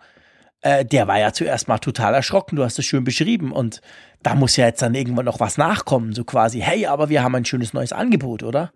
äh, 0.61 0.84
der 0.84 1.07
war 1.07 1.19
ja 1.19 1.34
zuerst 1.34 1.67
mal 1.67 1.78
total 1.78 2.15
erschrocken. 2.15 2.55
Du 2.55 2.63
hast 2.63 2.80
es 2.80 2.86
schön 2.86 3.03
beschrieben. 3.03 3.51
Und 3.51 3.82
da 4.24 4.34
muss 4.34 4.55
ja 4.55 4.65
jetzt 4.65 4.82
dann 4.82 4.95
irgendwann 4.95 5.26
noch 5.26 5.39
was 5.39 5.59
nachkommen. 5.59 6.13
So 6.13 6.24
quasi, 6.24 6.61
hey, 6.61 6.88
aber 6.88 7.09
wir 7.09 7.22
haben 7.22 7.36
ein 7.36 7.45
schönes 7.45 7.74
neues 7.74 7.93
Angebot, 7.93 8.41
oder? 8.41 8.72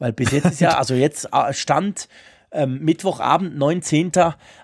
Weil 0.00 0.12
bis 0.12 0.32
jetzt 0.32 0.46
ist 0.46 0.60
ja, 0.60 0.70
also 0.78 0.94
jetzt 0.94 1.28
äh, 1.32 1.52
stand 1.52 2.08
ähm, 2.50 2.80
Mittwochabend, 2.80 3.56
19. 3.56 4.10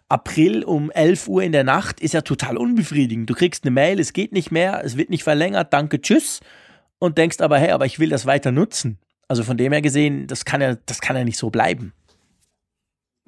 April 0.09 0.65
um 0.65 0.91
11 0.91 1.29
Uhr 1.29 1.43
in 1.45 1.53
der 1.53 1.63
Nacht, 1.63 2.01
ist 2.01 2.15
ja 2.15 2.23
total 2.23 2.57
unbefriedigend. 2.57 3.31
Du 3.31 3.35
kriegst 3.35 3.63
eine 3.65 3.71
Mail, 3.71 4.01
es 4.01 4.13
geht 4.13 4.33
nicht 4.33 4.51
mehr, 4.51 4.83
es 4.85 4.97
wird 4.97 5.11
nicht 5.11 5.23
verlängert, 5.23 5.73
danke, 5.73 6.01
tschüss. 6.01 6.41
Und 6.99 7.19
denkst 7.19 7.41
aber, 7.41 7.59
hey, 7.59 7.71
aber 7.71 7.87
ich 7.87 8.01
will 8.01 8.09
das 8.09 8.27
weiter 8.27 8.51
nutzen. 8.51 8.99
Also 9.29 9.45
von 9.45 9.57
dem 9.57 9.73
her 9.73 9.83
gesehen, 9.83 10.27
das 10.27 10.45
kann 10.45 10.61
ja, 10.61 10.77
das 10.87 11.01
kann 11.01 11.17
ja 11.17 11.25
nicht 11.25 11.39
so 11.39 11.51
bleiben. 11.51 11.93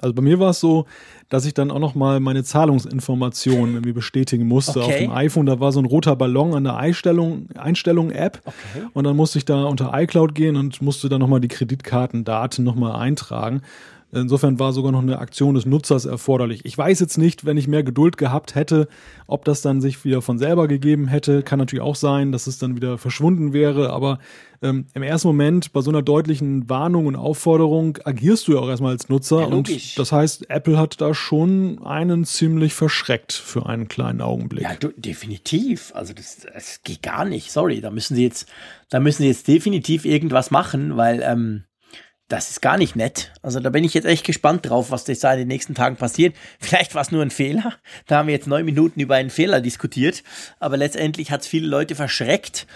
Also 0.00 0.14
bei 0.14 0.22
mir 0.22 0.38
war 0.38 0.50
es 0.50 0.60
so, 0.60 0.86
dass 1.28 1.44
ich 1.44 1.54
dann 1.54 1.70
auch 1.70 1.80
noch 1.80 1.94
mal 1.94 2.20
meine 2.20 2.44
Zahlungsinformationen 2.44 3.74
irgendwie 3.74 3.92
bestätigen 3.92 4.46
musste 4.46 4.80
okay. 4.80 4.92
auf 4.92 4.96
dem 4.98 5.10
iPhone. 5.10 5.46
Da 5.46 5.60
war 5.60 5.72
so 5.72 5.80
ein 5.80 5.84
roter 5.84 6.14
Ballon 6.16 6.54
an 6.54 6.64
der 6.64 6.76
Einstellung, 6.76 7.48
Einstellung 7.56 8.10
App 8.10 8.40
okay. 8.44 8.86
und 8.94 9.04
dann 9.04 9.16
musste 9.16 9.38
ich 9.38 9.44
da 9.44 9.64
unter 9.64 9.90
iCloud 9.92 10.34
gehen 10.34 10.56
und 10.56 10.80
musste 10.80 11.08
dann 11.08 11.20
noch 11.20 11.28
mal 11.28 11.40
die 11.40 11.48
Kreditkartendaten 11.48 12.64
noch 12.64 12.76
mal 12.76 12.94
eintragen. 12.94 13.62
Insofern 14.10 14.58
war 14.58 14.72
sogar 14.72 14.90
noch 14.90 15.02
eine 15.02 15.18
Aktion 15.18 15.54
des 15.54 15.66
Nutzers 15.66 16.06
erforderlich. 16.06 16.64
Ich 16.64 16.78
weiß 16.78 16.98
jetzt 17.00 17.18
nicht, 17.18 17.44
wenn 17.44 17.58
ich 17.58 17.68
mehr 17.68 17.82
Geduld 17.82 18.16
gehabt 18.16 18.54
hätte, 18.54 18.88
ob 19.26 19.44
das 19.44 19.60
dann 19.60 19.82
sich 19.82 20.02
wieder 20.04 20.22
von 20.22 20.38
selber 20.38 20.66
gegeben 20.66 21.08
hätte. 21.08 21.42
Kann 21.42 21.58
natürlich 21.58 21.82
auch 21.82 21.94
sein, 21.94 22.32
dass 22.32 22.46
es 22.46 22.58
dann 22.58 22.74
wieder 22.74 22.96
verschwunden 22.96 23.52
wäre. 23.52 23.90
Aber 23.90 24.18
ähm, 24.62 24.86
im 24.94 25.02
ersten 25.02 25.28
Moment 25.28 25.74
bei 25.74 25.82
so 25.82 25.90
einer 25.90 26.00
deutlichen 26.00 26.70
Warnung 26.70 27.04
und 27.04 27.16
Aufforderung 27.16 27.98
agierst 28.04 28.48
du 28.48 28.54
ja 28.54 28.60
auch 28.60 28.68
erstmal 28.68 28.92
als 28.92 29.10
Nutzer. 29.10 29.40
Ja, 29.40 29.46
und 29.46 29.98
das 29.98 30.10
heißt, 30.10 30.48
Apple 30.48 30.78
hat 30.78 31.02
da 31.02 31.12
schon 31.12 31.84
einen 31.84 32.24
ziemlich 32.24 32.72
verschreckt 32.72 33.34
für 33.34 33.66
einen 33.66 33.88
kleinen 33.88 34.22
Augenblick. 34.22 34.64
Ja, 34.64 34.74
du, 34.74 34.88
definitiv. 34.96 35.92
Also 35.94 36.14
das, 36.14 36.46
das 36.54 36.82
geht 36.82 37.02
gar 37.02 37.26
nicht. 37.26 37.52
Sorry, 37.52 37.82
da 37.82 37.90
müssen 37.90 38.16
sie 38.16 38.24
jetzt, 38.24 38.48
da 38.88 39.00
müssen 39.00 39.22
sie 39.22 39.28
jetzt 39.28 39.48
definitiv 39.48 40.06
irgendwas 40.06 40.50
machen, 40.50 40.96
weil 40.96 41.22
ähm, 41.22 41.64
das 42.28 42.50
ist 42.50 42.60
gar 42.60 42.76
nicht 42.76 42.94
nett. 42.94 43.32
Also 43.42 43.58
da 43.58 43.70
bin 43.70 43.84
ich 43.84 43.94
jetzt 43.94 44.04
echt 44.04 44.24
gespannt 44.24 44.68
drauf, 44.68 44.90
was 44.90 45.04
das 45.04 45.20
da 45.20 45.32
in 45.32 45.38
den 45.40 45.48
nächsten 45.48 45.74
Tagen 45.74 45.96
passiert. 45.96 46.36
Vielleicht 46.60 46.94
war 46.94 47.02
es 47.02 47.10
nur 47.10 47.22
ein 47.22 47.30
Fehler. 47.30 47.74
Da 48.06 48.18
haben 48.18 48.28
wir 48.28 48.34
jetzt 48.34 48.46
neun 48.46 48.66
Minuten 48.66 49.00
über 49.00 49.14
einen 49.14 49.30
Fehler 49.30 49.60
diskutiert. 49.60 50.22
Aber 50.60 50.76
letztendlich 50.76 51.30
hat 51.30 51.40
es 51.40 51.46
viele 51.46 51.66
Leute 51.66 51.94
verschreckt. 51.94 52.66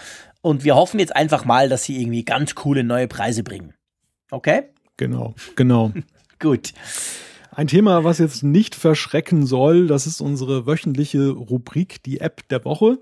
Und 0.41 0.65
wir 0.65 0.75
hoffen 0.75 0.99
jetzt 0.99 1.15
einfach 1.15 1.45
mal, 1.45 1.69
dass 1.69 1.85
sie 1.85 2.01
irgendwie 2.01 2.25
ganz 2.25 2.55
coole 2.55 2.83
neue 2.83 3.09
Preise 3.09 3.43
bringen. 3.43 3.75
Okay? 4.31 4.65
Genau, 4.97 5.35
genau. 5.55 5.93
Gut. 6.39 6.73
Ein 7.51 7.67
Thema, 7.67 8.03
was 8.03 8.19
jetzt 8.19 8.43
nicht 8.43 8.75
verschrecken 8.75 9.47
soll, 9.47 9.87
das 9.87 10.07
ist 10.07 10.23
unsere 10.23 10.67
wöchentliche 10.67 11.29
Rubrik, 11.29 12.03
die 12.03 12.21
App 12.21 12.49
der 12.49 12.65
Woche. 12.65 12.99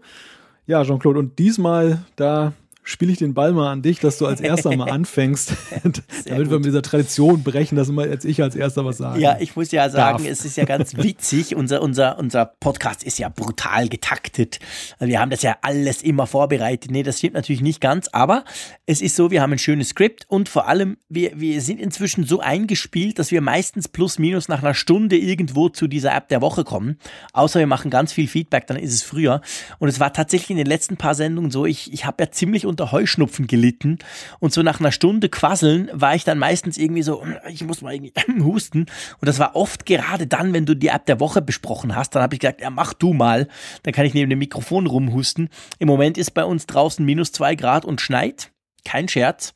Ja, 0.67 0.83
Jean-Claude, 0.83 1.21
und 1.21 1.39
diesmal, 1.39 2.05
da 2.17 2.53
spiele 2.83 3.13
ich 3.13 3.19
den 3.19 3.35
Ball 3.35 3.53
mal 3.53 3.71
an 3.71 3.83
dich, 3.83 4.01
dass 4.01 4.19
du 4.19 4.27
als 4.27 4.41
erster 4.41 4.75
mal 4.77 4.91
anfängst, 4.91 5.55
damit 5.83 6.03
gut. 6.27 6.51
wir 6.51 6.59
mit 6.59 6.65
dieser 6.65 6.83
Tradition 6.83 7.43
brechen, 7.43 7.77
dass 7.77 7.89
immer 7.89 8.07
jetzt 8.07 8.25
ich 8.25 8.43
als 8.43 8.57
erster 8.57 8.85
was 8.85 8.99
sage. 8.99 9.21
Ja, 9.21 9.37
ich 9.39 9.55
muss 9.57 9.71
ja 9.71 9.89
sagen, 9.91 10.25
darf. 10.25 10.33
es 10.33 10.45
ist 10.45 10.57
ja 10.57 10.65
ganz 10.65 10.97
witzig. 10.97 11.55
unser, 11.55 11.83
unser, 11.83 12.19
unser 12.19 12.47
Podcast 12.47 13.05
ist 13.05 13.19
ja 13.19 13.29
brutal 13.29 13.89
getaktet. 13.89 14.59
Wir 14.99 15.21
haben 15.21 15.31
das 15.31 15.43
ja 15.43 15.57
alles 15.63 16.03
immer 16.03 16.27
vorbereitet. 16.27 16.91
Nee, 16.91 17.03
das 17.03 17.19
stimmt 17.19 17.35
natürlich 17.35 17.61
nicht 17.61 17.81
ganz, 17.81 18.09
aber 18.13 18.45
es 18.87 19.03
ist 19.03 19.17
so, 19.17 19.31
wir 19.31 19.43
haben 19.43 19.53
ein 19.53 19.59
schönes 19.59 19.91
Skript 19.91 20.25
und 20.29 20.49
vor 20.49 20.67
allem, 20.67 20.97
wir, 21.09 21.33
wir 21.39 21.61
sind 21.61 21.81
inzwischen 21.81 22.25
so 22.25 22.41
eingespielt, 22.41 23.19
dass 23.19 23.31
wir 23.31 23.41
meistens 23.41 23.89
plus 23.89 24.19
minus 24.19 24.49
nach 24.49 24.63
einer 24.63 24.75
Stunde 24.75 25.17
irgendwo 25.17 25.69
zu 25.69 25.87
dieser 25.87 26.15
App 26.15 26.29
der 26.29 26.41
Woche 26.41 26.65
kommen. 26.65 26.99
Außer 27.33 27.61
wir 27.61 27.67
machen 27.67 27.91
ganz 27.91 28.13
viel 28.13 28.29
Feedback, 28.29 28.67
dann 28.67 28.77
ist 28.77 28.95
es 28.95 29.03
früher. 29.03 29.43
Und 29.79 29.89
es 29.89 30.01
war 30.01 30.13
tatsächlich 30.13 30.51
in 30.51 30.57
den 30.57 30.67
letzten 30.67 30.97
paar 30.97 31.15
Sendungen 31.15 31.51
so, 31.51 31.67
ich, 31.67 31.93
ich 31.93 32.07
habe 32.07 32.23
ja 32.23 32.31
ziemlich 32.31 32.67
unter 32.71 32.93
Heuschnupfen 32.93 33.47
gelitten 33.47 33.99
und 34.39 34.53
so 34.53 34.63
nach 34.63 34.81
einer 34.81 34.93
Stunde 34.93 35.29
Quasseln 35.29 35.91
war 35.93 36.15
ich 36.15 36.25
dann 36.25 36.39
meistens 36.39 36.79
irgendwie 36.79 37.03
so, 37.03 37.23
ich 37.49 37.63
muss 37.65 37.83
mal 37.83 37.95
irgendwie 37.95 38.13
husten 38.43 38.87
und 39.21 39.29
das 39.29 39.39
war 39.39 39.55
oft 39.55 39.85
gerade 39.85 40.27
dann, 40.27 40.53
wenn 40.53 40.67
du 40.67 40.75
die 40.75 40.89
App 40.89 41.07
der 41.07 41.21
Woche 41.21 41.43
besprochen 41.43 41.95
hast, 41.95 42.15
dann 42.15 42.23
habe 42.23 42.35
ich 42.35 42.41
gesagt, 42.41 42.61
ja 42.61 42.71
mach 42.71 42.95
du 42.95 43.13
mal, 43.13 43.49
dann 43.83 43.93
kann 43.93 44.07
ich 44.07 44.15
neben 44.15 44.31
dem 44.31 44.39
Mikrofon 44.39 44.87
rumhusten. 44.87 45.51
Im 45.79 45.89
Moment 45.89 46.17
ist 46.17 46.31
bei 46.33 46.45
uns 46.45 46.67
draußen 46.67 47.05
minus 47.05 47.33
zwei 47.33 47.55
Grad 47.55 47.85
und 47.85 48.01
schneit, 48.01 48.51
kein 48.85 49.09
Scherz. 49.09 49.53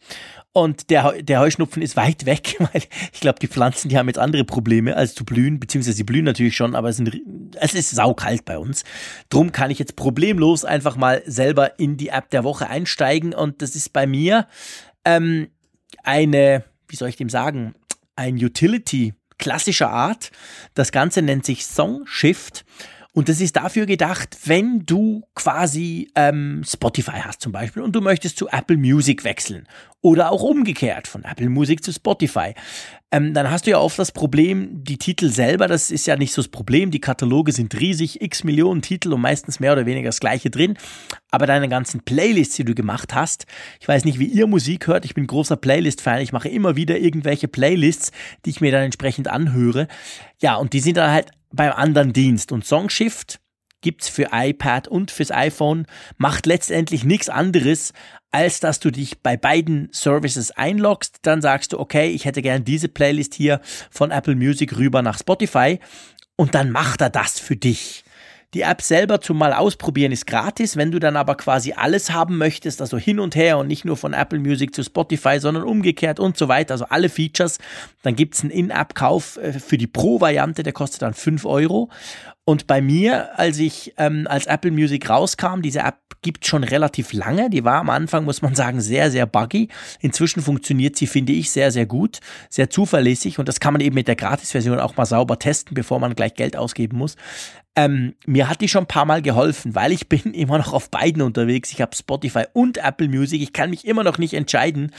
Und 0.57 0.89
der, 0.91 1.21
der 1.21 1.41
Heuschnupfen 1.41 1.83
ist 1.83 1.97
weit 1.97 2.27
weg, 2.27 2.55
weil 2.61 2.83
ich 3.13 3.21
glaube, 3.21 3.41
die 3.41 3.49
Pflanzen, 3.49 3.89
die 3.89 3.99
haben 3.99 4.07
jetzt 4.07 4.21
andere 4.21 4.45
Probleme 4.45 4.97
als 4.97 5.13
zu 5.17 5.25
blühen, 5.25 5.59
beziehungsweise 5.59 5.97
sie 5.97 6.05
blühen 6.05 6.25
natürlich 6.25 6.55
schon, 6.55 6.77
aber 6.77 6.91
es, 6.91 6.97
sind, 6.97 7.13
es 7.57 7.75
ist 7.75 7.91
saukalt 7.91 8.45
bei 8.45 8.57
uns. 8.57 8.85
Drum 9.31 9.51
kann 9.51 9.73
ich 9.73 9.81
jetzt 9.81 9.97
problemlos 9.97 10.65
einfach 10.65 10.95
mal 10.95 11.23
selber 11.27 11.81
in 11.81 11.97
die 11.97 12.09
App 12.09 12.31
der 12.31 12.45
Woche 12.45 12.69
einsteigen 12.69 13.35
und 13.35 13.63
das 13.63 13.75
ist 13.75 13.93
bei 13.93 14.07
mir 14.07 14.47
ähm, 15.05 15.49
eine, 16.05 16.63
wie 16.87 16.97
soll 16.97 17.09
ich 17.09 17.17
dem 17.17 17.29
sagen, 17.29 17.75
ein 18.15 18.37
Utility 18.37 19.15
klassischer 19.39 19.91
Art. 19.91 20.31
Das 20.75 20.93
Ganze 20.93 21.21
nennt 21.21 21.45
sich 21.45 21.67
Song 21.67 22.07
Shift. 22.07 22.65
Und 23.17 23.29
das 23.29 23.41
ist 23.41 23.55
dafür 23.55 23.87
gedacht, 23.87 24.37
wenn 24.45 24.85
du 24.87 25.23
quasi 25.37 26.11
ähm, 26.17 26.63
Spotify 26.67 27.21
hast 27.21 27.41
zum 27.41 27.53
Beispiel 27.53 27.81
und 27.81 27.95
du 27.95 28.01
möchtest 28.01 28.37
zu 28.37 28.49
Apple 28.49 28.77
Music 28.77 29.23
wechseln 29.23 29.69
oder 30.01 30.33
auch 30.33 30.43
umgekehrt 30.43 31.07
von 31.07 31.23
Apple 31.23 31.49
Music 31.49 31.85
zu 31.85 31.93
Spotify, 31.93 32.55
ähm, 33.13 33.33
dann 33.33 33.49
hast 33.53 33.67
du 33.67 33.71
ja 33.71 33.79
oft 33.79 34.01
das 34.01 34.11
Problem, 34.11 34.83
die 34.83 34.99
Titel 34.99 35.31
selber, 35.31 35.69
das 35.69 35.93
ist 35.93 36.09
ja 36.09 36.17
nicht 36.17 36.33
so 36.33 36.43
das 36.43 36.49
Problem, 36.49 36.91
die 36.91 37.01
Kataloge 37.01 37.53
sind 37.53 37.79
riesig, 37.79 38.21
x 38.21 38.43
Millionen 38.43 38.83
Titel 38.83 39.13
und 39.13 39.21
meistens 39.21 39.61
mehr 39.61 39.73
oder 39.73 39.87
weniger 39.87 40.09
das 40.09 40.19
gleiche 40.19 40.51
drin, 40.51 40.77
aber 41.31 41.47
deine 41.47 41.69
ganzen 41.69 42.01
Playlists, 42.01 42.57
die 42.57 42.65
du 42.65 42.75
gemacht 42.75 43.15
hast, 43.15 43.47
ich 43.79 43.87
weiß 43.87 44.05
nicht, 44.05 44.19
wie 44.19 44.27
ihr 44.27 44.49
Musik 44.49 44.89
hört, 44.89 45.05
ich 45.05 45.15
bin 45.15 45.29
großer 45.29 45.57
Playlist-Fan, 45.57 46.21
ich 46.21 46.33
mache 46.33 46.49
immer 46.49 46.75
wieder 46.75 46.99
irgendwelche 46.99 47.47
Playlists, 47.47 48.11
die 48.45 48.51
ich 48.51 48.61
mir 48.61 48.73
dann 48.73 48.83
entsprechend 48.83 49.29
anhöre, 49.29 49.87
ja, 50.41 50.57
und 50.57 50.73
die 50.73 50.81
sind 50.81 50.97
dann 50.97 51.13
halt 51.13 51.31
beim 51.55 51.73
anderen 51.73 52.13
Dienst. 52.13 52.53
Und 52.53 52.65
Songshift 52.65 53.41
gibt's 53.81 54.09
für 54.09 54.29
iPad 54.33 54.89
und 54.89 55.11
fürs 55.11 55.31
iPhone, 55.31 55.87
macht 56.17 56.47
letztendlich 56.47 57.05
nichts 57.05 57.29
anderes, 57.29 57.93
als 58.31 58.59
dass 58.59 58.81
du 58.81 58.91
dich 58.91 59.21
bei 59.23 59.37
beiden 59.37 59.89
Services 59.93 60.51
einloggst. 60.51 61.19
Dann 61.23 61.43
sagst 61.43 61.73
du, 61.73 61.79
okay, 61.79 62.09
ich 62.09 62.25
hätte 62.25 62.43
gern 62.43 62.65
diese 62.65 62.89
Playlist 62.89 63.35
hier 63.35 63.61
von 63.91 64.11
Apple 64.11 64.37
Music 64.37 64.77
rüber 64.77 65.03
nach 65.03 65.19
Spotify. 65.19 65.79
Und 66.37 66.55
dann 66.55 66.71
macht 66.71 67.01
er 67.01 67.11
das 67.11 67.39
für 67.39 67.57
dich. 67.57 68.04
Die 68.55 68.61
App 68.61 68.83
selber 68.83 69.21
zum 69.21 69.39
mal 69.39 69.53
ausprobieren 69.53 70.13
ist 70.13 70.27
gratis. 70.27 70.77
Wenn 70.77 70.93
du 70.93 71.01
dann 71.01 71.17
aber 71.17 71.35
quasi 71.35 71.73
alles 71.73 72.13
haben 72.13 72.39
möchtest, 72.39 72.81
also 72.81 72.97
hin 72.97 73.19
und 73.19 73.35
her 73.35 73.59
und 73.59 73.67
nicht 73.67 73.85
nur 73.85 73.97
von 73.97 74.13
Apple 74.13 74.39
Music 74.39 74.75
zu 74.75 74.85
Spotify, 74.85 75.41
sondern 75.41 75.65
umgekehrt 75.65 76.21
und 76.21 76.37
so 76.37 76.47
weiter, 76.47 76.75
also 76.75 76.87
alle 76.89 77.09
Features, 77.09 77.59
dann 78.03 78.15
gibt's 78.15 78.43
einen 78.43 78.51
In-App-Kauf 78.51 79.39
äh, 79.39 79.53
für 79.55 79.77
die 79.77 79.89
Pro-Variante, 79.89 80.63
der 80.63 80.73
kostet 80.73 81.03
dann 81.03 81.15
5 81.15 81.45
Euro. 81.45 81.91
Und 82.47 82.67
bei 82.67 82.83
mir, 82.83 83.39
als 83.39 83.59
ich 83.59 83.95
ähm, 83.97 84.27
als 84.29 84.47
Apple 84.47 84.71
Music 84.71 85.09
rauskam, 85.09 85.63
diese 85.63 85.81
App 85.81 85.97
gibt 86.25 86.47
schon 86.47 86.65
relativ 86.65 87.13
lange. 87.13 87.51
Die 87.51 87.65
war 87.65 87.77
am 87.81 87.91
Anfang, 87.91 88.25
muss 88.25 88.43
man 88.43 88.55
sagen, 88.55 88.81
sehr, 88.81 89.11
sehr 89.11 89.27
buggy. 89.27 89.69
Inzwischen 90.01 90.43
funktioniert 90.43 90.97
sie, 90.97 91.07
finde 91.07 91.33
ich, 91.33 91.51
sehr, 91.51 91.71
sehr 91.71 91.87
gut, 91.87 92.19
sehr 92.51 92.71
zuverlässig 92.71 93.39
und 93.39 93.47
das 93.47 93.61
kann 93.61 93.75
man 93.75 93.81
eben 93.81 93.95
mit 93.95 94.09
der 94.09 94.17
Gratis-Version 94.17 94.81
auch 94.81 94.97
mal 94.97 95.07
sauber 95.07 95.39
testen, 95.39 95.75
bevor 95.75 96.01
man 96.01 96.15
gleich 96.15 96.35
Geld 96.35 96.57
ausgeben 96.57 96.97
muss. 96.97 97.17
Ähm, 97.77 98.15
mir 98.25 98.49
hat 98.49 98.61
die 98.61 98.69
schon 98.69 98.85
ein 98.85 98.89
paar 98.89 99.05
Mal 99.05 99.21
geholfen, 99.21 99.75
weil 99.75 99.91
ich 99.91 100.09
bin 100.09 100.33
immer 100.33 100.59
noch 100.59 100.73
auf 100.73 100.91
beiden 100.91 101.23
unterwegs. 101.23 101.73
Ich 101.73 101.81
habe 101.81 101.95
Spotify 101.95 102.45
und 102.53 102.79
Apple 102.79 103.09
Music. 103.09 103.43
Ich 103.43 103.53
kann 103.53 103.71
mich 103.71 103.87
immer 103.87 104.05
noch 104.05 104.19
nicht 104.19 104.35
entscheiden, 104.35 104.93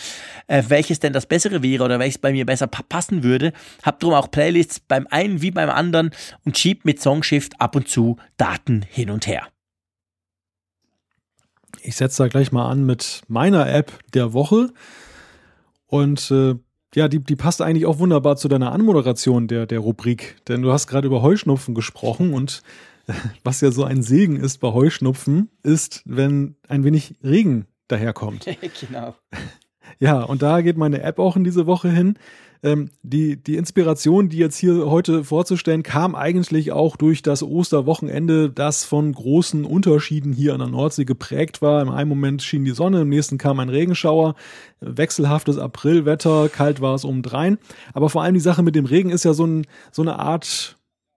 äh, 0.48 0.64
welches 0.68 1.00
denn 1.00 1.14
das 1.14 1.26
bessere 1.26 1.64
wäre 1.64 1.84
oder 1.84 2.00
welches 2.00 2.18
bei 2.18 2.32
mir 2.32 2.46
besser 2.46 2.68
passen 2.68 3.24
würde. 3.24 3.54
Hab 3.84 4.00
drum 4.00 4.14
auch 4.14 4.30
Playlists 4.30 4.80
beim 4.82 5.08
einen 5.10 5.42
wie 5.42 5.52
beim 5.52 5.70
anderen 5.70 6.12
und 6.44 6.58
schieb 6.58 6.84
mit 6.84 7.02
Songshift 7.36 7.60
ab 7.60 7.76
und 7.76 7.88
zu 7.88 8.18
Daten 8.38 8.82
hin 8.90 9.10
und 9.10 9.28
her. 9.28 9.48
Ich 11.82 11.96
setze 11.98 12.24
da 12.24 12.30
gleich 12.30 12.52
mal 12.52 12.70
an 12.70 12.86
mit 12.86 13.22
meiner 13.28 13.72
App 13.72 13.92
der 14.14 14.34
Woche. 14.34 14.72
Und 15.88 16.32
äh, 16.32 16.56
ja, 16.96 17.08
die, 17.08 17.20
die 17.20 17.36
passt 17.36 17.62
eigentlich 17.62 17.86
auch 17.86 18.00
wunderbar 18.00 18.38
zu 18.38 18.48
deiner 18.48 18.72
Anmoderation 18.72 19.48
der, 19.48 19.66
der 19.66 19.80
Rubrik. 19.80 20.38
Denn 20.48 20.62
du 20.62 20.72
hast 20.72 20.88
gerade 20.88 21.08
über 21.08 21.22
Heuschnupfen 21.22 21.76
gesprochen 21.76 22.34
und 22.34 22.64
äh, 23.08 23.14
was 23.44 23.62
ja 23.62 23.72
so 23.72 23.84
ein 23.84 24.02
Segen 24.02 24.38
ist 24.38 24.60
bei 24.60 24.72
Heuschnupfen, 24.72 25.50
ist, 25.62 26.02
wenn 26.06 26.56
ein 26.68 26.84
wenig 26.84 27.16
Regen 27.24 27.68
daherkommt. 27.88 28.46
genau. 28.80 29.16
Ja, 30.00 30.24
und 30.24 30.42
da 30.42 30.62
geht 30.62 30.78
meine 30.78 31.02
App 31.02 31.20
auch 31.20 31.36
in 31.36 31.44
diese 31.44 31.68
Woche 31.68 31.90
hin. 31.90 32.18
Ähm, 32.66 32.90
die, 33.04 33.38
die 33.38 33.58
Inspiration, 33.58 34.28
die 34.28 34.40
jetzt 34.40 34.58
hier 34.58 34.90
heute 34.90 35.24
vorzustellen, 35.24 35.84
kam 35.84 36.16
eigentlich 36.16 36.72
auch 36.72 36.98
durch 36.98 37.22
das 37.22 37.44
Osterwochenende, 37.44 38.50
das 38.50 38.86
von 38.86 39.14
großen 39.14 39.66
Unterschieden 39.66 40.34
hier 40.34 40.56
an 40.56 40.62
der 40.62 40.70
Nordsee 40.70 41.06
geprägt 41.06 41.62
war. 41.62 41.80
Im 41.84 41.92
einen 41.92 42.10
Moment 42.10 42.42
schien 42.42 42.66
die 42.66 42.72
Sonne, 42.72 43.02
im 43.02 43.10
nächsten 43.10 43.38
kam 43.38 43.60
ein 43.60 43.70
Regenschauer, 43.70 44.34
wechselhaftes 44.80 45.60
Aprilwetter, 45.60 46.50
kalt 46.50 46.82
war 46.82 46.96
es 46.96 47.06
um 47.06 47.22
drein. 47.22 47.60
Aber 47.94 48.10
vor 48.10 48.24
allem 48.24 48.34
die 48.34 48.40
Sache 48.40 48.64
mit 48.64 48.74
dem 48.74 48.86
Regen 48.86 49.12
ist 49.12 49.26
ja 49.26 49.34
so, 49.34 49.46
ein, 49.46 49.68
so 49.92 50.02
eine 50.02 50.18
Art 50.18 50.75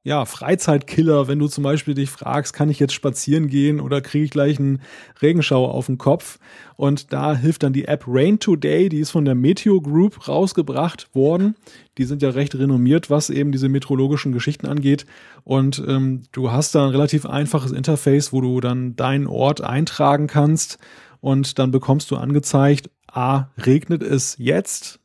ja, 0.08 0.24
Freizeitkiller, 0.24 1.28
wenn 1.28 1.38
du 1.38 1.48
zum 1.48 1.62
Beispiel 1.62 1.92
dich 1.92 2.08
fragst, 2.08 2.54
kann 2.54 2.70
ich 2.70 2.78
jetzt 2.78 2.94
spazieren 2.94 3.46
gehen 3.46 3.78
oder 3.78 4.00
kriege 4.00 4.24
ich 4.24 4.30
gleich 4.30 4.58
einen 4.58 4.80
Regenschauer 5.20 5.74
auf 5.74 5.84
den 5.84 5.98
Kopf? 5.98 6.38
Und 6.76 7.12
da 7.12 7.36
hilft 7.36 7.62
dann 7.62 7.74
die 7.74 7.84
App 7.84 8.04
Rain 8.06 8.40
Today, 8.40 8.88
die 8.88 9.00
ist 9.00 9.10
von 9.10 9.26
der 9.26 9.34
Meteo 9.34 9.82
Group 9.82 10.26
rausgebracht 10.26 11.14
worden. 11.14 11.56
Die 11.98 12.04
sind 12.04 12.22
ja 12.22 12.30
recht 12.30 12.54
renommiert, 12.54 13.10
was 13.10 13.28
eben 13.28 13.52
diese 13.52 13.68
meteorologischen 13.68 14.32
Geschichten 14.32 14.66
angeht. 14.66 15.04
Und 15.44 15.84
ähm, 15.86 16.22
du 16.32 16.50
hast 16.50 16.74
da 16.74 16.84
ein 16.84 16.90
relativ 16.90 17.26
einfaches 17.26 17.72
Interface, 17.72 18.32
wo 18.32 18.40
du 18.40 18.62
dann 18.62 18.96
deinen 18.96 19.26
Ort 19.26 19.60
eintragen 19.60 20.26
kannst 20.26 20.78
und 21.20 21.58
dann 21.58 21.70
bekommst 21.70 22.10
du 22.10 22.16
angezeigt, 22.16 22.88
a, 23.12 23.50
regnet 23.58 24.02
es 24.02 24.36
jetzt? 24.38 25.00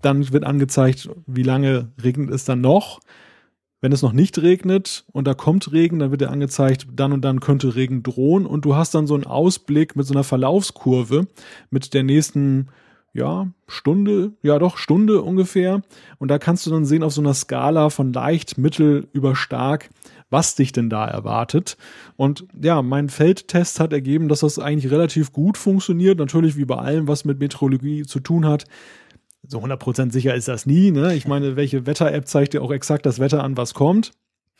Dann 0.00 0.32
wird 0.32 0.42
angezeigt, 0.42 1.08
wie 1.28 1.44
lange 1.44 1.92
regnet 2.02 2.30
es 2.30 2.44
dann 2.44 2.60
noch? 2.60 2.98
Wenn 3.82 3.92
es 3.92 4.00
noch 4.00 4.12
nicht 4.12 4.40
regnet 4.40 5.04
und 5.12 5.26
da 5.26 5.34
kommt 5.34 5.72
Regen, 5.72 5.98
dann 5.98 6.12
wird 6.12 6.20
dir 6.20 6.30
angezeigt, 6.30 6.86
dann 6.94 7.12
und 7.12 7.22
dann 7.22 7.40
könnte 7.40 7.74
Regen 7.74 8.04
drohen 8.04 8.46
und 8.46 8.64
du 8.64 8.76
hast 8.76 8.94
dann 8.94 9.08
so 9.08 9.14
einen 9.14 9.26
Ausblick 9.26 9.96
mit 9.96 10.06
so 10.06 10.14
einer 10.14 10.22
Verlaufskurve 10.22 11.26
mit 11.70 11.92
der 11.92 12.04
nächsten 12.04 12.68
ja, 13.12 13.48
Stunde, 13.66 14.32
ja 14.42 14.58
doch, 14.58 14.78
Stunde 14.78 15.20
ungefähr. 15.22 15.82
Und 16.18 16.30
da 16.30 16.38
kannst 16.38 16.64
du 16.64 16.70
dann 16.70 16.84
sehen 16.84 17.02
auf 17.02 17.12
so 17.12 17.20
einer 17.20 17.34
Skala 17.34 17.90
von 17.90 18.12
leicht, 18.12 18.56
mittel 18.56 19.08
über 19.12 19.36
stark, 19.36 19.90
was 20.30 20.54
dich 20.54 20.72
denn 20.72 20.88
da 20.88 21.06
erwartet. 21.06 21.76
Und 22.16 22.46
ja, 22.62 22.80
mein 22.82 23.08
Feldtest 23.10 23.80
hat 23.80 23.92
ergeben, 23.92 24.28
dass 24.28 24.40
das 24.40 24.58
eigentlich 24.58 24.90
relativ 24.92 25.32
gut 25.32 25.58
funktioniert. 25.58 26.18
Natürlich 26.18 26.56
wie 26.56 26.64
bei 26.64 26.76
allem, 26.76 27.06
was 27.08 27.24
mit 27.24 27.38
Meteorologie 27.38 28.04
zu 28.04 28.20
tun 28.20 28.46
hat, 28.46 28.64
so 29.46 29.58
100% 29.58 30.12
sicher 30.12 30.34
ist 30.34 30.48
das 30.48 30.66
nie. 30.66 30.90
Ne? 30.90 31.14
Ich 31.14 31.26
meine, 31.26 31.56
welche 31.56 31.86
Wetter-App 31.86 32.28
zeigt 32.28 32.54
dir 32.54 32.62
auch 32.62 32.70
exakt 32.70 33.06
das 33.06 33.18
Wetter 33.18 33.42
an, 33.42 33.56
was 33.56 33.74
kommt? 33.74 34.12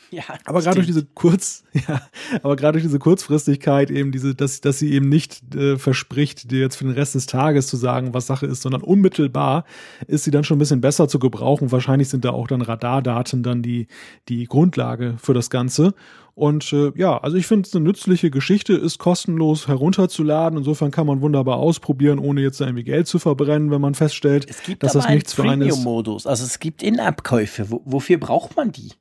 Ja, 0.13 0.25
aber 0.45 0.61
gerade 0.61 0.77
durch 0.77 0.87
diese 0.87 1.07
kurz, 1.07 1.65
ja, 1.89 2.03
aber 2.43 2.57
gerade 2.57 2.73
durch 2.73 2.85
diese 2.85 2.99
Kurzfristigkeit 2.99 3.91
eben 3.91 4.13
diese, 4.13 4.35
dass, 4.35 4.61
dass 4.61 4.79
sie 4.79 4.93
eben 4.93 5.09
nicht 5.09 5.55
äh, 5.55 5.79
verspricht, 5.79 6.51
dir 6.51 6.61
jetzt 6.61 6.77
für 6.77 6.85
den 6.85 6.93
Rest 6.93 7.15
des 7.15 7.25
Tages 7.25 7.67
zu 7.67 7.79
sagen, 7.79 8.13
was 8.13 8.27
Sache 8.27 8.45
ist, 8.45 8.61
sondern 8.61 8.83
unmittelbar 8.83 9.65
ist 10.07 10.25
sie 10.25 10.31
dann 10.31 10.45
schon 10.45 10.57
ein 10.57 10.59
bisschen 10.59 10.83
besser 10.83 11.09
zu 11.09 11.19
gebrauchen. 11.19 11.73
Wahrscheinlich 11.73 12.11
sind 12.11 12.27
da 12.27 12.31
auch 12.31 12.47
dann 12.47 12.61
Radardaten 12.61 13.43
dann 13.43 13.63
die, 13.63 13.87
die 14.29 14.45
Grundlage 14.45 15.15
für 15.19 15.33
das 15.33 15.49
Ganze. 15.49 15.95
Und 16.35 16.73
äh, 16.73 16.93
ja, 16.95 17.19
also 17.19 17.37
ich 17.37 17.47
finde 17.47 17.67
es 17.67 17.75
eine 17.75 17.85
nützliche 17.85 18.31
Geschichte, 18.31 18.73
ist 18.73 18.99
kostenlos 18.99 19.69
herunterzuladen. 19.69 20.59
Insofern 20.59 20.91
kann 20.91 21.07
man 21.07 21.21
wunderbar 21.21 21.57
ausprobieren, 21.57 22.19
ohne 22.19 22.41
jetzt 22.41 22.61
irgendwie 22.61 22.85
Geld 22.85 23.07
zu 23.07 23.19
verbrennen, 23.19 23.71
wenn 23.71 23.81
man 23.81 23.95
feststellt, 23.95 24.47
dass 24.79 24.95
das 24.95 25.09
nichts 25.09 25.35
für 25.35 25.43
einen 25.43 25.69
ist. 25.69 25.85
Modus. 25.85 26.27
Also 26.27 26.45
es 26.45 26.59
gibt 26.59 26.83
In-App-Käufe. 26.83 27.67
wofür 27.69 28.19
braucht 28.19 28.57
man 28.57 28.73
die? 28.73 28.93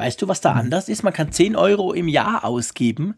Weißt 0.00 0.22
du, 0.22 0.28
was 0.28 0.40
da 0.40 0.54
hm. 0.54 0.60
anders 0.60 0.88
ist? 0.88 1.02
Man 1.02 1.12
kann 1.12 1.30
10 1.30 1.56
Euro 1.56 1.92
im 1.92 2.08
Jahr 2.08 2.44
ausgeben. 2.44 3.16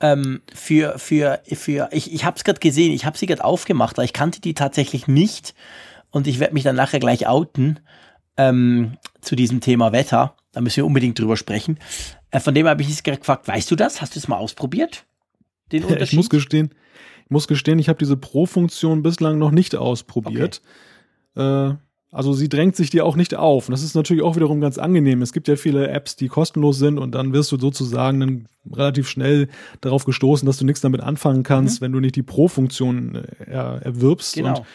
Ähm, 0.00 0.42
für, 0.52 0.98
für, 0.98 1.40
für, 1.52 1.88
ich, 1.92 2.12
ich 2.12 2.24
habe 2.24 2.36
es 2.36 2.42
gerade 2.42 2.58
gesehen, 2.58 2.92
ich 2.92 3.04
habe 3.04 3.16
sie 3.16 3.26
gerade 3.26 3.44
aufgemacht, 3.44 3.96
weil 3.96 4.06
ich 4.06 4.12
kannte 4.12 4.40
die 4.40 4.54
tatsächlich 4.54 5.06
nicht. 5.06 5.54
Und 6.10 6.26
ich 6.26 6.40
werde 6.40 6.54
mich 6.54 6.64
dann 6.64 6.74
nachher 6.74 6.98
gleich 6.98 7.28
outen 7.28 7.78
ähm, 8.36 8.96
zu 9.20 9.36
diesem 9.36 9.60
Thema 9.60 9.92
Wetter. 9.92 10.34
Da 10.50 10.60
müssen 10.60 10.78
wir 10.78 10.86
unbedingt 10.86 11.16
drüber 11.16 11.36
sprechen. 11.36 11.78
Äh, 12.32 12.40
von 12.40 12.54
dem 12.54 12.66
habe 12.66 12.82
ich 12.82 12.88
jetzt 12.88 13.04
gerade 13.04 13.18
gefragt, 13.18 13.46
weißt 13.46 13.70
du 13.70 13.76
das? 13.76 14.00
Hast 14.02 14.16
du 14.16 14.18
es 14.18 14.26
mal 14.26 14.38
ausprobiert? 14.38 15.04
Den 15.70 15.84
Unterschied? 15.84 16.14
Ich 16.14 16.16
muss 16.16 16.30
gestehen, 16.30 16.74
ich 17.24 17.30
muss 17.30 17.46
gestehen, 17.46 17.78
ich 17.78 17.88
habe 17.88 18.00
diese 18.00 18.16
Pro-Funktion 18.16 19.04
bislang 19.04 19.38
noch 19.38 19.52
nicht 19.52 19.76
ausprobiert. 19.76 20.60
Okay. 21.36 21.70
Äh, 21.70 21.76
also 22.12 22.32
sie 22.32 22.48
drängt 22.48 22.74
sich 22.74 22.90
dir 22.90 23.04
auch 23.06 23.14
nicht 23.14 23.36
auf. 23.36 23.68
Und 23.68 23.72
das 23.72 23.84
ist 23.84 23.94
natürlich 23.94 24.22
auch 24.22 24.34
wiederum 24.34 24.60
ganz 24.60 24.78
angenehm. 24.78 25.22
Es 25.22 25.32
gibt 25.32 25.46
ja 25.46 25.54
viele 25.54 25.88
Apps, 25.88 26.16
die 26.16 26.28
kostenlos 26.28 26.78
sind 26.78 26.98
und 26.98 27.14
dann 27.14 27.32
wirst 27.32 27.52
du 27.52 27.58
sozusagen 27.58 28.20
dann 28.20 28.48
relativ 28.72 29.08
schnell 29.08 29.48
darauf 29.80 30.04
gestoßen, 30.04 30.44
dass 30.44 30.58
du 30.58 30.64
nichts 30.64 30.80
damit 30.80 31.02
anfangen 31.02 31.44
kannst, 31.44 31.80
mhm. 31.80 31.84
wenn 31.84 31.92
du 31.92 32.00
nicht 32.00 32.16
die 32.16 32.24
Pro-Funktion 32.24 33.14
äh, 33.14 33.44
erwirbst. 33.44 34.34
Genau. 34.34 34.58
Und 34.58 34.66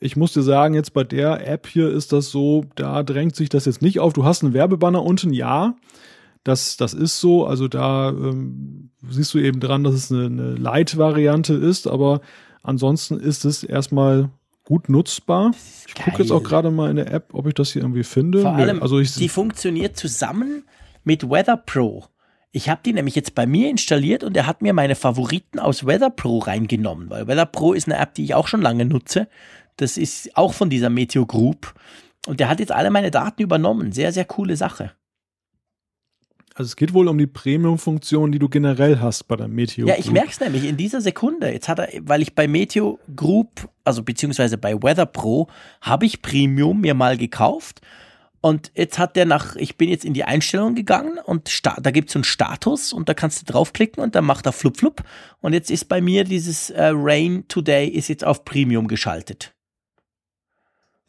ich 0.00 0.16
muss 0.16 0.32
dir 0.32 0.42
sagen, 0.42 0.72
jetzt 0.72 0.94
bei 0.94 1.04
der 1.04 1.46
App 1.46 1.66
hier 1.66 1.90
ist 1.90 2.12
das 2.12 2.30
so, 2.30 2.64
da 2.74 3.02
drängt 3.02 3.36
sich 3.36 3.50
das 3.50 3.66
jetzt 3.66 3.82
nicht 3.82 4.00
auf. 4.00 4.14
Du 4.14 4.24
hast 4.24 4.42
einen 4.42 4.54
Werbebanner 4.54 5.02
unten, 5.02 5.34
ja. 5.34 5.76
Das, 6.44 6.78
das 6.78 6.94
ist 6.94 7.20
so. 7.20 7.44
Also 7.44 7.68
da 7.68 8.08
ähm, 8.08 8.90
siehst 9.06 9.34
du 9.34 9.38
eben 9.38 9.60
dran, 9.60 9.84
dass 9.84 9.92
es 9.92 10.10
eine, 10.10 10.24
eine 10.24 10.54
Light-Variante 10.54 11.52
ist, 11.52 11.86
aber 11.86 12.22
ansonsten 12.62 13.20
ist 13.20 13.44
es 13.44 13.62
erstmal 13.62 14.30
gut 14.70 14.88
nutzbar. 14.88 15.50
Ich 15.88 15.96
gucke 15.96 16.22
jetzt 16.22 16.30
auch 16.30 16.44
gerade 16.44 16.70
mal 16.70 16.90
in 16.90 16.96
der 16.96 17.10
App, 17.12 17.34
ob 17.34 17.48
ich 17.48 17.54
das 17.54 17.72
hier 17.72 17.82
irgendwie 17.82 18.04
finde. 18.04 18.42
Vor 18.42 18.52
allem, 18.52 18.80
also 18.80 19.00
ich, 19.00 19.12
die 19.16 19.28
funktioniert 19.28 19.96
zusammen 19.96 20.62
mit 21.02 21.28
Weather 21.28 21.56
Pro. 21.56 22.04
Ich 22.52 22.68
habe 22.68 22.80
die 22.86 22.92
nämlich 22.92 23.16
jetzt 23.16 23.34
bei 23.34 23.46
mir 23.46 23.68
installiert 23.68 24.22
und 24.22 24.36
er 24.36 24.46
hat 24.46 24.62
mir 24.62 24.72
meine 24.72 24.94
Favoriten 24.94 25.58
aus 25.58 25.86
Weather 25.86 26.10
Pro 26.10 26.38
reingenommen, 26.38 27.10
weil 27.10 27.26
Weather 27.26 27.46
Pro 27.46 27.72
ist 27.72 27.88
eine 27.88 27.98
App, 27.98 28.14
die 28.14 28.22
ich 28.22 28.34
auch 28.34 28.46
schon 28.46 28.62
lange 28.62 28.84
nutze. 28.84 29.26
Das 29.76 29.96
ist 29.96 30.36
auch 30.36 30.54
von 30.54 30.70
dieser 30.70 30.88
Meteo 30.88 31.26
Group. 31.26 31.74
Und 32.28 32.38
der 32.38 32.48
hat 32.48 32.60
jetzt 32.60 32.70
alle 32.70 32.90
meine 32.90 33.10
Daten 33.10 33.42
übernommen. 33.42 33.90
Sehr, 33.90 34.12
sehr 34.12 34.24
coole 34.24 34.56
Sache. 34.56 34.92
Also 36.60 36.72
es 36.72 36.76
geht 36.76 36.92
wohl 36.92 37.08
um 37.08 37.16
die 37.16 37.26
Premium-Funktion, 37.26 38.32
die 38.32 38.38
du 38.38 38.50
generell 38.50 39.00
hast 39.00 39.26
bei 39.28 39.34
der 39.34 39.48
Meteo. 39.48 39.86
Ja, 39.86 39.94
ich 39.96 40.10
merke 40.10 40.28
es 40.28 40.40
nämlich 40.40 40.64
in 40.64 40.76
dieser 40.76 41.00
Sekunde. 41.00 41.50
Jetzt 41.50 41.70
hat 41.70 41.78
er, 41.78 41.88
weil 42.02 42.20
ich 42.20 42.34
bei 42.34 42.46
Meteo 42.46 42.98
Group, 43.16 43.70
also 43.82 44.02
beziehungsweise 44.02 44.58
bei 44.58 44.74
Weather 44.74 45.06
Pro, 45.06 45.48
habe 45.80 46.04
ich 46.04 46.20
Premium 46.20 46.82
mir 46.82 46.92
mal 46.92 47.16
gekauft. 47.16 47.80
Und 48.42 48.72
jetzt 48.74 48.98
hat 48.98 49.16
der 49.16 49.24
nach, 49.24 49.56
ich 49.56 49.78
bin 49.78 49.88
jetzt 49.88 50.04
in 50.04 50.12
die 50.12 50.24
Einstellung 50.24 50.74
gegangen 50.74 51.16
und 51.24 51.50
da 51.64 51.90
gibt 51.90 52.10
es 52.10 52.12
so 52.12 52.18
einen 52.18 52.24
Status 52.24 52.92
und 52.92 53.08
da 53.08 53.14
kannst 53.14 53.40
du 53.40 53.50
draufklicken 53.50 54.02
und 54.02 54.14
dann 54.14 54.26
macht 54.26 54.44
er 54.44 54.52
flup 54.52 54.76
flup. 54.76 55.02
Und 55.40 55.54
jetzt 55.54 55.70
ist 55.70 55.88
bei 55.88 56.02
mir 56.02 56.24
dieses 56.24 56.68
äh, 56.68 56.92
Rain 56.94 57.48
Today 57.48 57.88
ist 57.88 58.08
jetzt 58.08 58.26
auf 58.26 58.44
Premium 58.44 58.86
geschaltet. 58.86 59.54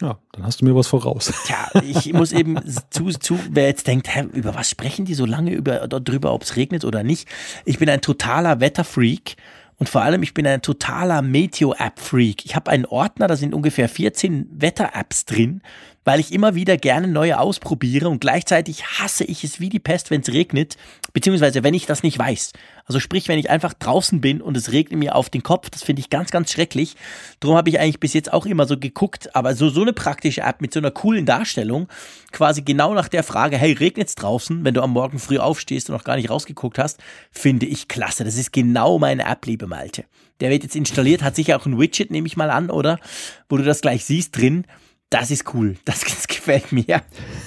Ja, 0.02 0.18
dann 0.32 0.46
hast 0.46 0.62
du 0.62 0.66
mir 0.66 0.76
was 0.76 0.88
voraus. 0.88 1.32
Tja, 1.46 1.70
ich 1.84 2.12
muss 2.14 2.32
eben 2.32 2.58
zu, 2.90 3.10
zu, 3.10 3.40
wer 3.52 3.68
jetzt 3.68 3.88
denkt, 3.88 4.14
hä, 4.14 4.26
über 4.34 4.56
was 4.56 4.70
sprechen 4.70 5.06
die 5.06 5.14
so 5.14 5.26
lange 5.26 5.52
über, 5.52 5.88
darüber, 5.88 6.34
ob 6.34 6.44
es 6.44 6.56
regnet 6.56 6.86
oder 6.86 7.04
nicht. 7.04 7.28
Ich 7.66 7.78
bin 7.78 7.90
ein 7.90 8.02
totaler 8.02 8.60
Wetterfreak 8.60 9.36
und 9.78 9.90
vor 9.90 10.02
allem, 10.02 10.22
ich 10.22 10.34
bin 10.34 10.46
ein 10.46 10.62
totaler 10.62 11.22
Meteo-App-Freak. 11.22 12.46
Ich 12.46 12.56
habe 12.56 12.70
einen 12.70 12.86
Ordner, 12.86 13.28
da 13.28 13.36
sind 13.36 13.54
ungefähr 13.54 13.90
14 13.90 14.48
Wetter-Apps 14.52 15.26
drin. 15.26 15.62
weil 16.04 16.20
ich 16.20 16.32
immer 16.32 16.56
wieder 16.56 16.78
gerne 16.78 17.08
neue 17.08 17.40
ausprobiere 17.40 18.10
und 18.10 18.22
gleichzeitig 18.22 18.84
hasse 18.86 19.24
ich 19.24 19.44
es 19.44 19.60
wie 19.60 19.70
die 19.70 19.80
Pest, 19.80 20.10
wenn 20.10 20.22
es 20.22 20.34
regnet, 20.34 20.78
beziehungsweise 21.14 21.64
wenn 21.64 21.74
ich 21.74 21.86
das 21.86 22.04
nicht 22.04 22.18
weiß. 22.18 22.54
Also 22.86 23.00
sprich, 23.00 23.28
wenn 23.28 23.40
ich 23.40 23.50
einfach 23.50 23.74
draußen 23.74 24.22
bin 24.22 24.42
und 24.42 24.58
es 24.58 24.72
regnet 24.72 25.00
mir 25.00 25.16
auf 25.16 25.30
den 25.30 25.44
Kopf, 25.44 25.70
das 25.70 25.84
finde 25.84 26.02
ich 26.02 26.10
ganz, 26.10 26.32
ganz 26.32 26.52
schrecklich. 26.52 26.96
Darum 27.40 27.58
habe 27.58 27.70
ich 27.70 27.80
eigentlich 27.80 28.00
bis 28.00 28.14
jetzt 28.14 28.34
auch 28.34 28.46
immer 28.46 28.66
so 28.66 28.78
geguckt, 28.78 29.36
aber 29.36 29.56
so, 29.56 29.70
so 29.70 29.82
eine 29.82 29.94
praktische 29.94 30.42
App 30.42 30.62
mit 30.62 30.74
so 30.74 30.80
einer 30.80 30.92
coolen 30.92 31.26
Darstellung, 31.26 31.88
quasi 32.32 32.62
genau 32.62 32.94
nach 32.94 33.08
der 33.08 33.24
Frage, 33.24 33.58
hey, 33.58 33.74
regnet's 33.74 34.16
draußen, 34.16 34.64
wenn 34.64 34.74
du 34.74 34.82
am 34.82 34.92
Morgen 34.92 35.20
früh 35.20 35.38
aufstehst 35.38 35.90
und 35.90 35.96
noch 35.96 36.04
gar 36.04 36.16
nicht 36.16 36.30
rausgeguckt 36.30 36.78
hast, 36.78 37.00
finde 37.32 37.66
ich 37.66 37.88
klasse. 37.88 38.24
Das 38.24 38.36
ist 38.36 38.54
genau 38.54 39.00
meine 39.00 39.24
App, 39.24 39.46
liebe 39.46 39.68
Malte. 39.68 40.06
Der 40.40 40.50
wird 40.50 40.64
jetzt 40.64 40.76
installiert, 40.76 41.22
hat 41.22 41.36
sicher 41.36 41.58
auch 41.58 41.66
ein 41.66 41.80
Widget, 41.80 42.10
nehme 42.10 42.28
ich 42.28 42.36
mal 42.36 42.50
an, 42.50 42.72
oder? 42.72 43.00
Wo 43.48 43.58
du 43.58 43.64
das 43.64 43.82
gleich 43.82 44.06
siehst 44.06 44.36
drin. 44.36 44.66
Das 45.12 45.30
ist 45.30 45.54
cool. 45.54 45.76
Das, 45.84 46.00
das 46.00 46.26
gefällt 46.28 46.72
mir. 46.72 46.86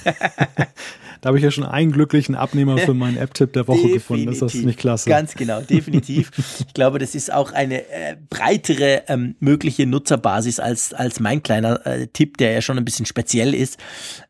da 0.04 1.28
habe 1.28 1.38
ich 1.38 1.42
ja 1.42 1.50
schon 1.50 1.64
einen 1.64 1.92
glücklichen 1.92 2.34
Abnehmer 2.34 2.76
für 2.76 2.92
meinen 2.92 3.16
App-Tipp 3.16 3.54
der 3.54 3.66
Woche 3.66 3.78
definitiv. 3.78 4.02
gefunden. 4.02 4.28
Ist 4.28 4.42
das 4.42 4.54
nicht 4.54 4.78
klasse? 4.78 5.08
Ganz 5.08 5.34
genau, 5.34 5.62
definitiv. 5.62 6.30
ich 6.58 6.74
glaube, 6.74 6.98
das 6.98 7.14
ist 7.14 7.32
auch 7.32 7.52
eine 7.52 7.88
äh, 7.88 8.16
breitere 8.28 9.04
ähm, 9.08 9.34
mögliche 9.40 9.86
Nutzerbasis 9.86 10.60
als, 10.60 10.92
als 10.92 11.20
mein 11.20 11.42
kleiner 11.42 11.84
äh, 11.86 12.06
Tipp, 12.08 12.36
der 12.36 12.52
ja 12.52 12.60
schon 12.60 12.76
ein 12.76 12.84
bisschen 12.84 13.06
speziell 13.06 13.54
ist. 13.54 13.78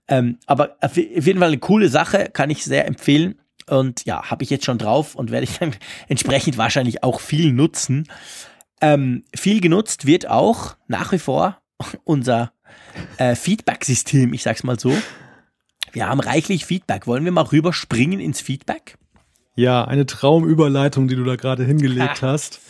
Ähm, 0.06 0.38
aber 0.46 0.76
auf 0.80 0.96
jeden 0.96 1.40
Fall 1.40 1.48
eine 1.48 1.58
coole 1.58 1.88
Sache, 1.88 2.30
kann 2.32 2.50
ich 2.50 2.62
sehr 2.62 2.86
empfehlen. 2.86 3.34
Und 3.68 4.04
ja, 4.04 4.30
habe 4.30 4.44
ich 4.44 4.50
jetzt 4.50 4.64
schon 4.64 4.78
drauf 4.78 5.16
und 5.16 5.32
werde 5.32 5.44
ich 5.44 5.58
dann 5.58 5.74
entsprechend 6.08 6.56
wahrscheinlich 6.56 7.02
auch 7.02 7.18
viel 7.18 7.52
nutzen. 7.52 8.06
Ähm, 8.80 9.24
viel 9.34 9.60
genutzt 9.60 10.06
wird 10.06 10.28
auch 10.28 10.76
nach 10.86 11.10
wie 11.10 11.18
vor 11.18 11.58
unser 12.04 12.53
äh, 13.18 13.34
Feedback-System, 13.34 14.32
ich 14.32 14.42
sag's 14.42 14.64
mal 14.64 14.78
so. 14.78 14.92
Wir 15.92 16.08
haben 16.08 16.20
reichlich 16.20 16.64
Feedback. 16.64 17.06
Wollen 17.06 17.24
wir 17.24 17.32
mal 17.32 17.42
rüberspringen 17.42 18.20
ins 18.20 18.40
Feedback? 18.40 18.96
Ja, 19.54 19.84
eine 19.84 20.06
Traumüberleitung, 20.06 21.06
die 21.06 21.14
du 21.14 21.24
da 21.24 21.36
gerade 21.36 21.64
hingelegt 21.64 22.22
hast. 22.22 22.60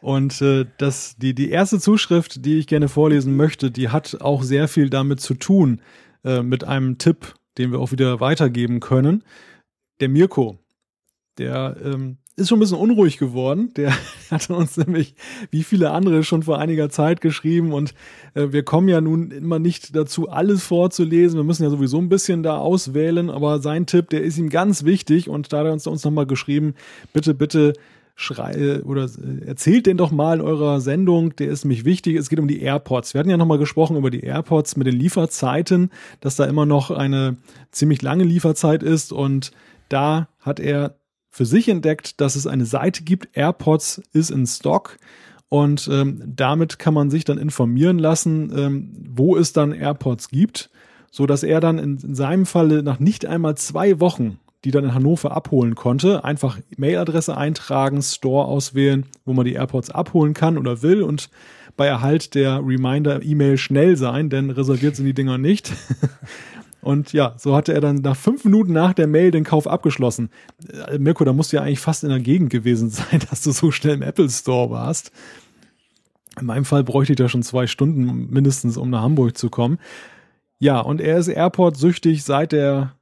Und 0.00 0.40
äh, 0.42 0.66
das, 0.78 1.16
die, 1.16 1.34
die 1.34 1.50
erste 1.50 1.78
Zuschrift, 1.78 2.44
die 2.44 2.58
ich 2.58 2.66
gerne 2.66 2.88
vorlesen 2.88 3.36
möchte, 3.36 3.70
die 3.70 3.90
hat 3.90 4.20
auch 4.20 4.42
sehr 4.42 4.66
viel 4.66 4.90
damit 4.90 5.20
zu 5.20 5.34
tun, 5.34 5.80
äh, 6.24 6.42
mit 6.42 6.64
einem 6.64 6.98
Tipp, 6.98 7.34
den 7.58 7.70
wir 7.70 7.78
auch 7.78 7.92
wieder 7.92 8.20
weitergeben 8.20 8.80
können. 8.80 9.22
Der 10.00 10.08
Mirko, 10.08 10.58
der 11.38 11.76
ähm, 11.84 12.18
ist 12.36 12.48
schon 12.48 12.58
ein 12.58 12.60
bisschen 12.60 12.78
unruhig 12.78 13.18
geworden. 13.18 13.72
Der 13.76 13.92
hatte 14.30 14.54
uns 14.54 14.76
nämlich, 14.76 15.14
wie 15.50 15.62
viele 15.62 15.90
andere, 15.90 16.24
schon 16.24 16.42
vor 16.42 16.58
einiger 16.58 16.88
Zeit 16.88 17.20
geschrieben 17.20 17.72
und 17.72 17.94
äh, 18.34 18.48
wir 18.50 18.62
kommen 18.62 18.88
ja 18.88 19.00
nun 19.00 19.30
immer 19.30 19.58
nicht 19.58 19.94
dazu, 19.94 20.28
alles 20.28 20.64
vorzulesen. 20.64 21.38
Wir 21.38 21.44
müssen 21.44 21.62
ja 21.62 21.70
sowieso 21.70 21.98
ein 21.98 22.08
bisschen 22.08 22.42
da 22.42 22.58
auswählen, 22.58 23.30
aber 23.30 23.60
sein 23.60 23.86
Tipp, 23.86 24.10
der 24.10 24.22
ist 24.22 24.38
ihm 24.38 24.48
ganz 24.48 24.84
wichtig 24.84 25.28
und 25.28 25.52
da 25.52 25.58
hat 25.58 25.66
er 25.66 25.72
uns, 25.72 25.86
uns 25.86 26.04
nochmal 26.04 26.26
geschrieben, 26.26 26.74
bitte, 27.12 27.34
bitte 27.34 27.74
schrei 28.14 28.52
äh, 28.52 28.80
oder 28.82 29.04
äh, 29.04 29.46
erzählt 29.46 29.86
den 29.86 29.96
doch 29.96 30.10
mal 30.10 30.38
in 30.38 30.44
eurer 30.44 30.80
Sendung, 30.80 31.34
der 31.36 31.48
ist 31.48 31.64
nämlich 31.64 31.84
wichtig. 31.84 32.16
Es 32.16 32.28
geht 32.28 32.40
um 32.40 32.48
die 32.48 32.60
AirPods. 32.60 33.14
Wir 33.14 33.20
hatten 33.20 33.30
ja 33.30 33.36
nochmal 33.36 33.58
gesprochen 33.58 33.96
über 33.96 34.10
die 34.10 34.20
AirPods 34.20 34.76
mit 34.76 34.86
den 34.86 34.96
Lieferzeiten, 34.96 35.90
dass 36.20 36.36
da 36.36 36.44
immer 36.44 36.66
noch 36.66 36.90
eine 36.90 37.36
ziemlich 37.70 38.02
lange 38.02 38.24
Lieferzeit 38.24 38.82
ist 38.82 39.12
und 39.12 39.52
da 39.88 40.28
hat 40.40 40.60
er 40.60 40.96
für 41.32 41.46
sich 41.46 41.68
entdeckt, 41.68 42.20
dass 42.20 42.36
es 42.36 42.46
eine 42.46 42.66
Seite 42.66 43.02
gibt, 43.02 43.36
AirPods 43.36 44.02
ist 44.12 44.30
in 44.30 44.46
Stock. 44.46 44.98
Und 45.48 45.88
ähm, 45.90 46.22
damit 46.24 46.78
kann 46.78 46.94
man 46.94 47.10
sich 47.10 47.24
dann 47.24 47.38
informieren 47.38 47.98
lassen, 47.98 48.52
ähm, 48.56 48.92
wo 49.10 49.36
es 49.36 49.52
dann 49.52 49.72
AirPods 49.72 50.28
gibt, 50.28 50.70
so 51.10 51.26
dass 51.26 51.42
er 51.42 51.60
dann 51.60 51.78
in, 51.78 51.98
in 51.98 52.14
seinem 52.14 52.46
Falle 52.46 52.82
nach 52.82 53.00
nicht 53.00 53.26
einmal 53.26 53.56
zwei 53.56 53.98
Wochen 53.98 54.38
die 54.64 54.70
dann 54.70 54.84
in 54.84 54.94
Hannover 54.94 55.32
abholen 55.32 55.74
konnte. 55.74 56.24
Einfach 56.24 56.58
Mailadresse 56.76 57.36
eintragen, 57.36 58.00
Store 58.00 58.46
auswählen, 58.46 59.06
wo 59.24 59.32
man 59.32 59.44
die 59.44 59.54
AirPods 59.54 59.90
abholen 59.90 60.34
kann 60.34 60.56
oder 60.56 60.82
will 60.82 61.02
und 61.02 61.30
bei 61.76 61.86
Erhalt 61.86 62.34
der 62.34 62.58
Reminder-E-Mail 62.64 63.56
schnell 63.56 63.96
sein, 63.96 64.28
denn 64.28 64.50
reserviert 64.50 64.94
sind 64.94 65.06
die 65.06 65.14
Dinger 65.14 65.38
nicht. 65.38 65.72
Und 66.82 67.12
ja, 67.12 67.34
so 67.38 67.54
hatte 67.54 67.72
er 67.72 67.80
dann 67.80 67.96
nach 67.96 68.16
fünf 68.16 68.44
Minuten 68.44 68.72
nach 68.72 68.92
der 68.92 69.06
Mail 69.06 69.30
den 69.30 69.44
Kauf 69.44 69.68
abgeschlossen. 69.68 70.30
Äh, 70.88 70.98
Mirko, 70.98 71.24
da 71.24 71.32
musst 71.32 71.52
du 71.52 71.56
ja 71.56 71.62
eigentlich 71.62 71.78
fast 71.78 72.02
in 72.02 72.10
der 72.10 72.18
Gegend 72.18 72.50
gewesen 72.50 72.90
sein, 72.90 73.22
dass 73.30 73.42
du 73.42 73.52
so 73.52 73.70
schnell 73.70 73.94
im 73.94 74.02
Apple 74.02 74.28
Store 74.28 74.70
warst. 74.70 75.12
In 76.40 76.46
meinem 76.46 76.64
Fall 76.64 76.82
bräuchte 76.82 77.12
ich 77.12 77.18
da 77.18 77.28
schon 77.28 77.42
zwei 77.42 77.66
Stunden 77.66 78.30
mindestens, 78.30 78.76
um 78.76 78.90
nach 78.90 79.02
Hamburg 79.02 79.38
zu 79.38 79.48
kommen. 79.48 79.78
Ja, 80.58 80.80
und 80.80 81.00
er 81.00 81.18
ist 81.18 81.28
Airport-süchtig 81.28 82.24
seit 82.24 82.52
der 82.52 82.96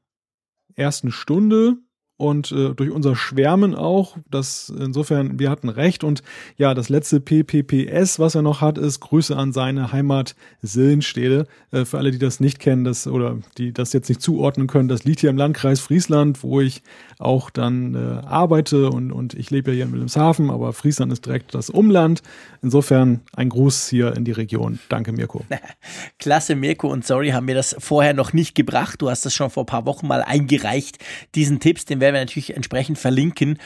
ersten 0.74 1.10
Stunde 1.10 1.76
und 2.20 2.52
äh, 2.52 2.74
durch 2.74 2.90
unser 2.90 3.16
Schwärmen 3.16 3.74
auch. 3.74 4.16
Das 4.30 4.68
insofern, 4.68 5.38
wir 5.38 5.50
hatten 5.50 5.68
recht. 5.68 6.04
Und 6.04 6.22
ja, 6.58 6.74
das 6.74 6.88
letzte 6.88 7.20
PPPS, 7.20 8.18
was 8.18 8.34
er 8.34 8.42
noch 8.42 8.60
hat, 8.60 8.76
ist 8.76 9.00
Grüße 9.00 9.36
an 9.36 9.52
seine 9.52 9.92
Heimat 9.92 10.36
Sillenstede. 10.60 11.46
Äh, 11.70 11.86
für 11.86 11.98
alle, 11.98 12.10
die 12.10 12.18
das 12.18 12.38
nicht 12.38 12.58
kennen, 12.58 12.84
das 12.84 13.06
oder 13.06 13.38
die 13.56 13.72
das 13.72 13.92
jetzt 13.92 14.08
nicht 14.08 14.20
zuordnen 14.20 14.66
können, 14.66 14.88
das 14.88 15.04
liegt 15.04 15.20
hier 15.20 15.30
im 15.30 15.38
Landkreis 15.38 15.80
Friesland, 15.80 16.42
wo 16.42 16.60
ich 16.60 16.82
auch 17.20 17.50
dann 17.50 17.94
äh, 17.94 18.26
arbeite 18.26 18.90
und, 18.90 19.12
und 19.12 19.34
ich 19.34 19.50
lebe 19.50 19.70
ja 19.70 19.76
hier 19.76 19.84
in 19.84 19.92
Wilhelmshaven, 19.92 20.50
aber 20.50 20.72
Friesland 20.72 21.12
ist 21.12 21.26
direkt 21.26 21.54
das 21.54 21.70
Umland. 21.70 22.22
Insofern 22.62 23.20
ein 23.34 23.48
Gruß 23.48 23.88
hier 23.88 24.16
in 24.16 24.24
die 24.24 24.32
Region. 24.32 24.78
Danke, 24.88 25.12
Mirko. 25.12 25.44
Klasse, 26.18 26.56
Mirko. 26.56 26.88
Und 26.88 27.06
sorry, 27.06 27.30
haben 27.30 27.46
wir 27.46 27.54
das 27.54 27.76
vorher 27.78 28.14
noch 28.14 28.32
nicht 28.32 28.54
gebracht. 28.54 29.02
Du 29.02 29.10
hast 29.10 29.24
das 29.26 29.34
schon 29.34 29.50
vor 29.50 29.64
ein 29.64 29.66
paar 29.66 29.86
Wochen 29.86 30.06
mal 30.06 30.22
eingereicht. 30.22 30.98
Diesen 31.34 31.60
Tipps, 31.60 31.84
den 31.84 32.00
werden 32.00 32.14
wir 32.14 32.20
natürlich 32.20 32.56
entsprechend 32.56 32.98
verlinken 32.98 33.58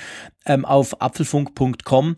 ähm, 0.46 0.64
auf 0.64 1.00
apfelfunk.com. 1.00 2.16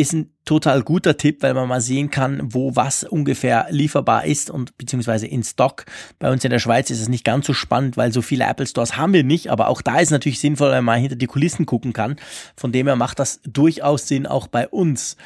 Ist 0.00 0.14
ein 0.14 0.32
total 0.46 0.82
guter 0.82 1.18
Tipp, 1.18 1.42
weil 1.42 1.52
man 1.52 1.68
mal 1.68 1.82
sehen 1.82 2.10
kann, 2.10 2.40
wo 2.54 2.74
was 2.74 3.04
ungefähr 3.04 3.66
lieferbar 3.68 4.24
ist 4.24 4.50
und 4.50 4.78
beziehungsweise 4.78 5.26
in 5.26 5.42
Stock. 5.42 5.84
Bei 6.18 6.32
uns 6.32 6.42
in 6.42 6.50
der 6.50 6.58
Schweiz 6.58 6.88
ist 6.88 7.02
es 7.02 7.10
nicht 7.10 7.22
ganz 7.22 7.46
so 7.46 7.52
spannend, 7.52 7.98
weil 7.98 8.10
so 8.10 8.22
viele 8.22 8.46
Apple 8.46 8.66
Stores 8.66 8.96
haben 8.96 9.12
wir 9.12 9.24
nicht, 9.24 9.48
aber 9.48 9.68
auch 9.68 9.82
da 9.82 9.98
ist 9.98 10.10
natürlich 10.10 10.40
sinnvoll, 10.40 10.70
wenn 10.70 10.84
man 10.84 10.98
hinter 10.98 11.16
die 11.16 11.26
Kulissen 11.26 11.66
gucken 11.66 11.92
kann. 11.92 12.16
Von 12.56 12.72
dem 12.72 12.86
her 12.86 12.96
macht 12.96 13.18
das 13.18 13.42
durchaus 13.44 14.08
Sinn 14.08 14.26
auch 14.26 14.46
bei 14.46 14.66
uns. 14.68 15.18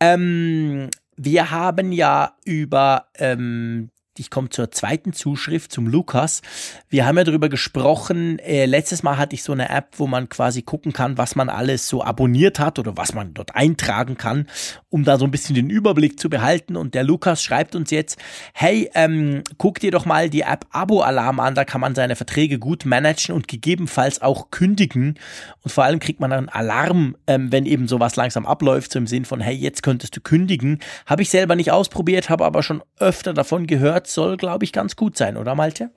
Ähm, 0.00 0.90
wir 1.16 1.50
haben 1.50 1.90
ja 1.90 2.34
über 2.44 3.06
ähm, 3.16 3.88
ich 4.20 4.30
komme 4.30 4.50
zur 4.50 4.70
zweiten 4.70 5.14
Zuschrift, 5.14 5.72
zum 5.72 5.86
Lukas. 5.86 6.42
Wir 6.90 7.06
haben 7.06 7.16
ja 7.16 7.24
darüber 7.24 7.48
gesprochen, 7.48 8.38
äh, 8.38 8.66
letztes 8.66 9.02
Mal 9.02 9.16
hatte 9.16 9.34
ich 9.34 9.42
so 9.42 9.52
eine 9.52 9.70
App, 9.70 9.94
wo 9.96 10.06
man 10.06 10.28
quasi 10.28 10.60
gucken 10.60 10.92
kann, 10.92 11.16
was 11.16 11.34
man 11.34 11.48
alles 11.48 11.88
so 11.88 12.04
abonniert 12.04 12.60
hat 12.60 12.78
oder 12.78 12.96
was 12.98 13.14
man 13.14 13.32
dort 13.32 13.56
eintragen 13.56 14.18
kann, 14.18 14.46
um 14.90 15.04
da 15.04 15.18
so 15.18 15.24
ein 15.24 15.30
bisschen 15.30 15.54
den 15.54 15.70
Überblick 15.70 16.20
zu 16.20 16.28
behalten. 16.28 16.76
Und 16.76 16.94
der 16.94 17.02
Lukas 17.02 17.42
schreibt 17.42 17.74
uns 17.74 17.90
jetzt, 17.90 18.18
hey, 18.52 18.90
ähm, 18.94 19.42
guck 19.56 19.80
dir 19.80 19.90
doch 19.90 20.04
mal 20.04 20.28
die 20.28 20.42
App 20.42 20.66
Abo-Alarm 20.70 21.40
an, 21.40 21.54
da 21.54 21.64
kann 21.64 21.80
man 21.80 21.94
seine 21.94 22.14
Verträge 22.14 22.58
gut 22.58 22.84
managen 22.84 23.34
und 23.34 23.48
gegebenenfalls 23.48 24.20
auch 24.20 24.50
kündigen. 24.50 25.18
Und 25.62 25.72
vor 25.72 25.84
allem 25.84 25.98
kriegt 25.98 26.20
man 26.20 26.30
dann 26.30 26.50
Alarm, 26.50 27.16
ähm, 27.26 27.50
wenn 27.50 27.64
eben 27.64 27.88
sowas 27.88 28.16
langsam 28.16 28.44
abläuft, 28.44 28.92
so 28.92 28.98
im 28.98 29.06
Sinn 29.06 29.24
von, 29.24 29.40
hey, 29.40 29.54
jetzt 29.54 29.82
könntest 29.82 30.14
du 30.14 30.20
kündigen. 30.20 30.78
Habe 31.06 31.22
ich 31.22 31.30
selber 31.30 31.56
nicht 31.56 31.72
ausprobiert, 31.72 32.28
habe 32.28 32.44
aber 32.44 32.62
schon 32.62 32.82
öfter 32.98 33.32
davon 33.32 33.66
gehört, 33.66 34.09
soll, 34.14 34.36
glaube 34.36 34.64
ich, 34.64 34.72
ganz 34.72 34.96
gut 34.96 35.16
sein, 35.16 35.36
oder 35.36 35.54
Malte? 35.54 35.90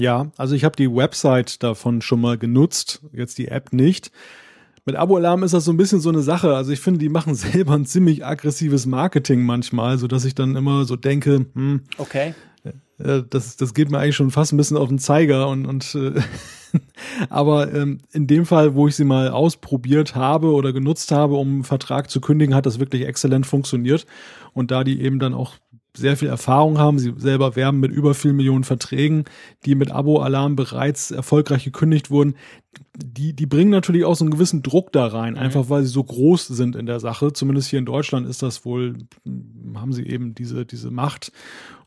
Ja, 0.00 0.32
also 0.36 0.54
ich 0.54 0.64
habe 0.64 0.76
die 0.76 0.92
Website 0.92 1.62
davon 1.62 2.02
schon 2.02 2.20
mal 2.20 2.36
genutzt, 2.36 3.02
jetzt 3.12 3.38
die 3.38 3.48
App 3.48 3.72
nicht. 3.72 4.10
Mit 4.86 4.96
Abo-Alarm 4.96 5.44
ist 5.44 5.54
das 5.54 5.64
so 5.64 5.72
ein 5.72 5.76
bisschen 5.76 6.00
so 6.00 6.10
eine 6.10 6.20
Sache. 6.20 6.54
Also 6.56 6.72
ich 6.72 6.80
finde, 6.80 6.98
die 6.98 7.08
machen 7.08 7.34
selber 7.34 7.74
ein 7.74 7.86
ziemlich 7.86 8.24
aggressives 8.24 8.86
Marketing 8.86 9.42
manchmal, 9.42 9.98
so 9.98 10.08
dass 10.08 10.24
ich 10.24 10.34
dann 10.34 10.56
immer 10.56 10.84
so 10.84 10.96
denke, 10.96 11.46
hm, 11.54 11.82
okay. 11.98 12.34
Äh, 12.98 13.22
das, 13.28 13.56
das 13.56 13.74
geht 13.74 13.90
mir 13.90 13.98
eigentlich 13.98 14.16
schon 14.16 14.30
fast 14.30 14.52
ein 14.52 14.56
bisschen 14.56 14.76
auf 14.76 14.88
den 14.88 14.98
Zeiger 14.98 15.48
und, 15.48 15.66
und 15.66 15.94
äh, 15.94 16.20
aber 17.28 17.72
ähm, 17.72 18.00
in 18.12 18.26
dem 18.26 18.46
Fall, 18.46 18.74
wo 18.74 18.88
ich 18.88 18.96
sie 18.96 19.04
mal 19.04 19.30
ausprobiert 19.30 20.14
habe 20.14 20.52
oder 20.52 20.72
genutzt 20.72 21.12
habe, 21.12 21.34
um 21.34 21.48
einen 21.48 21.64
Vertrag 21.64 22.10
zu 22.10 22.20
kündigen, 22.20 22.54
hat 22.54 22.66
das 22.66 22.78
wirklich 22.78 23.02
exzellent 23.06 23.46
funktioniert. 23.46 24.06
Und 24.52 24.70
da 24.70 24.84
die 24.84 25.00
eben 25.00 25.18
dann 25.18 25.34
auch 25.34 25.54
sehr 25.96 26.16
viel 26.16 26.28
Erfahrung 26.28 26.78
haben. 26.78 26.98
Sie 26.98 27.14
selber 27.16 27.56
werben 27.56 27.80
mit 27.80 27.92
über 27.92 28.14
vielen 28.14 28.36
Millionen 28.36 28.64
Verträgen, 28.64 29.24
die 29.64 29.74
mit 29.74 29.90
Abo-Alarm 29.90 30.56
bereits 30.56 31.10
erfolgreich 31.10 31.64
gekündigt 31.64 32.10
wurden. 32.10 32.34
Die, 32.96 33.32
die 33.32 33.46
bringen 33.46 33.70
natürlich 33.70 34.04
auch 34.04 34.16
so 34.16 34.24
einen 34.24 34.32
gewissen 34.32 34.62
Druck 34.62 34.92
da 34.92 35.06
rein, 35.06 35.34
mhm. 35.34 35.38
einfach 35.38 35.70
weil 35.70 35.82
sie 35.82 35.88
so 35.88 36.02
groß 36.02 36.48
sind 36.48 36.76
in 36.76 36.86
der 36.86 37.00
Sache. 37.00 37.32
Zumindest 37.32 37.68
hier 37.68 37.78
in 37.78 37.86
Deutschland 37.86 38.28
ist 38.28 38.42
das 38.42 38.64
wohl, 38.64 38.96
haben 39.74 39.92
sie 39.92 40.06
eben 40.06 40.34
diese, 40.34 40.66
diese 40.66 40.90
Macht. 40.90 41.32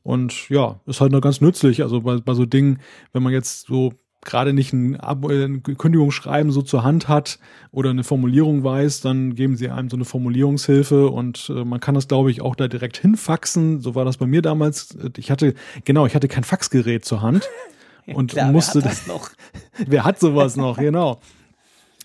Und 0.03 0.47
ja, 0.49 0.79
ist 0.85 1.01
halt 1.01 1.11
noch 1.11 1.21
ganz 1.21 1.41
nützlich. 1.41 1.83
Also 1.83 2.01
bei, 2.01 2.17
bei 2.17 2.33
so 2.33 2.45
Dingen, 2.45 2.79
wenn 3.11 3.23
man 3.23 3.33
jetzt 3.33 3.67
so 3.67 3.93
gerade 4.25 4.53
nicht 4.53 4.73
ein, 4.73 4.95
äh, 4.95 5.45
ein 5.45 5.63
Kündigungsschreiben 5.63 6.51
so 6.51 6.61
zur 6.61 6.83
Hand 6.83 7.07
hat 7.07 7.39
oder 7.71 7.89
eine 7.91 8.03
Formulierung 8.03 8.63
weiß, 8.63 9.01
dann 9.01 9.35
geben 9.35 9.55
sie 9.55 9.69
einem 9.69 9.89
so 9.89 9.97
eine 9.97 10.05
Formulierungshilfe 10.05 11.09
und 11.09 11.49
äh, 11.49 11.63
man 11.63 11.79
kann 11.79 11.95
das, 11.95 12.07
glaube 12.07 12.31
ich, 12.31 12.41
auch 12.41 12.55
da 12.55 12.67
direkt 12.67 12.97
hinfaxen. 12.97 13.79
So 13.79 13.95
war 13.95 14.05
das 14.05 14.17
bei 14.17 14.27
mir 14.27 14.41
damals. 14.41 14.97
Ich 15.17 15.31
hatte, 15.31 15.53
genau, 15.85 16.05
ich 16.05 16.15
hatte 16.15 16.27
kein 16.27 16.43
Faxgerät 16.43 17.05
zur 17.05 17.21
Hand 17.21 17.49
und 18.05 18.31
Klar, 18.31 18.51
musste 18.51 18.83
wer 18.83 18.91
hat 18.91 18.91
das 18.91 19.07
noch? 19.07 19.29
wer 19.85 20.05
hat 20.05 20.19
sowas 20.19 20.57
noch, 20.57 20.77
genau. 20.77 21.21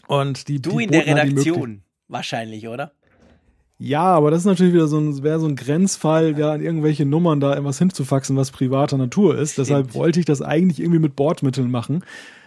Und 0.07 0.49
die 0.49 0.61
Du 0.61 0.79
die 0.79 0.85
in 0.85 0.91
der 0.91 1.07
Redaktion. 1.07 1.83
Wahrscheinlich, 2.09 2.69
oder? 2.69 2.93
Ja, 3.83 4.05
aber 4.05 4.31
das 4.31 4.41
ist 4.41 4.47
natürlich 4.47 4.75
wieder 4.75 4.87
so 4.87 4.97
ein, 4.99 5.25
wäre 5.25 5.41
so 5.41 5.47
ein 5.49 5.57
Grenzfall, 5.57 6.39
ja, 6.39 6.53
an 6.53 6.61
irgendwelche 6.61 7.05
Nummern 7.05 7.41
da 7.41 7.53
etwas 7.57 7.81
hinzufaxen, 7.81 8.37
was 8.37 8.53
privater 8.53 8.97
Natur 8.97 9.37
ist. 9.37 9.59
Deshalb 9.59 9.95
wollte 9.95 10.21
ich 10.21 10.27
das 10.27 10.41
eigentlich 10.41 10.79
irgendwie 10.79 11.01
mit 11.01 11.17
Bordmitteln 11.17 11.69
machen. 11.69 12.05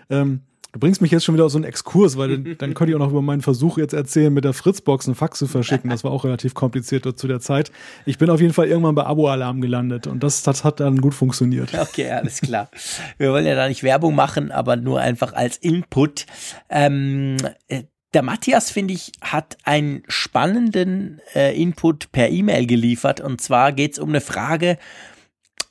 Ähm, 0.09 0.39
du 0.71 0.79
bringst 0.79 1.01
mich 1.01 1.11
jetzt 1.11 1.25
schon 1.25 1.35
wieder 1.35 1.43
auf 1.43 1.51
so 1.51 1.57
einen 1.57 1.65
Exkurs, 1.65 2.17
weil 2.17 2.37
dann, 2.37 2.55
dann 2.57 2.73
könnte 2.73 2.91
ich 2.91 2.95
auch 2.95 2.99
noch 2.99 3.09
über 3.09 3.21
meinen 3.21 3.41
Versuch 3.41 3.77
jetzt 3.77 3.93
erzählen, 3.93 4.33
mit 4.33 4.45
der 4.45 4.53
Fritzbox 4.53 5.07
einen 5.07 5.15
Fax 5.15 5.39
zu 5.39 5.47
verschicken. 5.47 5.89
Das 5.89 6.05
war 6.05 6.11
auch 6.11 6.23
relativ 6.23 6.53
kompliziert 6.53 7.19
zu 7.19 7.27
der 7.27 7.41
Zeit. 7.41 7.69
Ich 8.05 8.17
bin 8.17 8.29
auf 8.29 8.39
jeden 8.39 8.53
Fall 8.53 8.67
irgendwann 8.67 8.95
bei 8.95 9.05
Abo-Alarm 9.05 9.59
gelandet 9.59 10.07
und 10.07 10.23
das, 10.23 10.41
das 10.41 10.63
hat 10.63 10.79
dann 10.79 11.01
gut 11.01 11.13
funktioniert. 11.13 11.73
Okay, 11.77 12.11
alles 12.11 12.39
klar. 12.39 12.69
Wir 13.17 13.33
wollen 13.33 13.45
ja 13.45 13.55
da 13.55 13.67
nicht 13.67 13.83
Werbung 13.83 14.15
machen, 14.15 14.53
aber 14.53 14.77
nur 14.77 15.01
einfach 15.01 15.33
als 15.33 15.57
Input. 15.57 16.27
Ähm, 16.69 17.35
äh, 17.67 17.83
der 18.15 18.23
Matthias, 18.23 18.71
finde 18.71 18.93
ich, 18.93 19.11
hat 19.21 19.57
einen 19.65 20.03
spannenden 20.07 21.21
äh, 21.35 21.61
Input 21.61 22.11
per 22.13 22.29
E-Mail 22.29 22.65
geliefert. 22.65 23.19
Und 23.19 23.41
zwar 23.41 23.73
geht 23.73 23.93
es 23.93 23.99
um 23.99 24.09
eine 24.09 24.21
Frage, 24.21 24.79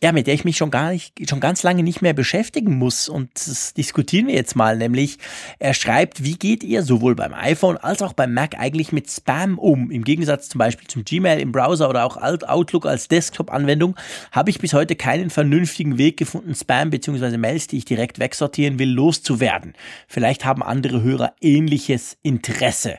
ja, 0.05 0.13
mit 0.13 0.27
der 0.27 0.35
ich 0.35 0.45
mich 0.45 0.59
schon 0.59 0.71
gar 0.71 0.91
nicht, 0.91 1.15
schon 1.31 1.41
ganz 1.41 1.63
lange 1.63 1.83
nicht 1.83 2.03
mehr 2.03 2.13
beschäftigen 2.13 2.77
muss. 2.77 3.09
Und 3.09 3.31
das 3.37 3.73
diskutieren 3.73 4.27
wir 4.27 4.35
jetzt 4.35 4.55
mal. 4.55 4.77
Nämlich, 4.77 5.17
er 5.59 5.73
schreibt, 5.73 6.23
wie 6.23 6.35
geht 6.35 6.63
ihr 6.63 6.83
sowohl 6.83 7.15
beim 7.15 7.33
iPhone 7.33 7.79
als 7.79 8.03
auch 8.03 8.13
beim 8.13 8.35
Mac 8.35 8.55
eigentlich 8.59 8.93
mit 8.93 9.11
Spam 9.11 9.59
um? 9.59 9.91
Im 9.91 10.05
Gegensatz 10.05 10.51
zum 10.51 10.59
Beispiel 10.59 10.87
zum 10.89 11.07
Gmail 11.07 11.41
im 11.41 11.53
Browser 11.53 11.89
oder 11.89 12.05
auch 12.05 12.19
Out- 12.19 12.45
Outlook 12.45 12.85
als 12.85 13.09
Desktop-Anwendung 13.09 13.97
habe 14.31 14.51
ich 14.51 14.59
bis 14.59 14.75
heute 14.75 14.95
keinen 14.95 15.31
vernünftigen 15.31 15.97
Weg 15.97 16.19
gefunden, 16.19 16.55
Spam 16.55 16.91
bzw. 16.91 17.39
Mails, 17.39 17.69
die 17.69 17.79
ich 17.79 17.87
direkt 17.87 18.19
wegsortieren 18.19 18.79
will, 18.79 18.91
loszuwerden. 18.91 19.73
Vielleicht 20.07 20.45
haben 20.45 20.63
andere 20.63 21.01
Hörer 21.01 21.33
ähnliches 21.41 22.19
Interesse. 22.23 22.99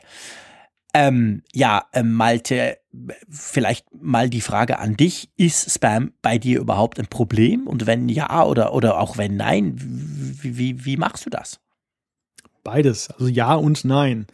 Ähm, 0.98 1.42
ja, 1.52 1.84
ähm, 1.92 2.12
Malte, 2.12 2.78
vielleicht 3.28 3.84
mal 3.94 4.30
die 4.30 4.40
Frage 4.40 4.78
an 4.78 4.96
dich. 4.96 5.28
Ist 5.36 5.70
Spam 5.70 6.12
bei 6.22 6.38
dir 6.38 6.58
überhaupt 6.58 6.98
ein 6.98 7.06
Problem? 7.06 7.66
Und 7.66 7.86
wenn 7.86 8.08
ja 8.08 8.44
oder, 8.44 8.72
oder 8.72 8.98
auch 8.98 9.18
wenn 9.18 9.36
nein, 9.36 9.74
wie, 9.76 10.56
wie, 10.56 10.86
wie 10.86 10.96
machst 10.96 11.26
du 11.26 11.30
das? 11.30 11.60
Beides, 12.64 13.10
also 13.10 13.28
ja 13.28 13.54
und 13.54 13.84
nein. 13.84 14.26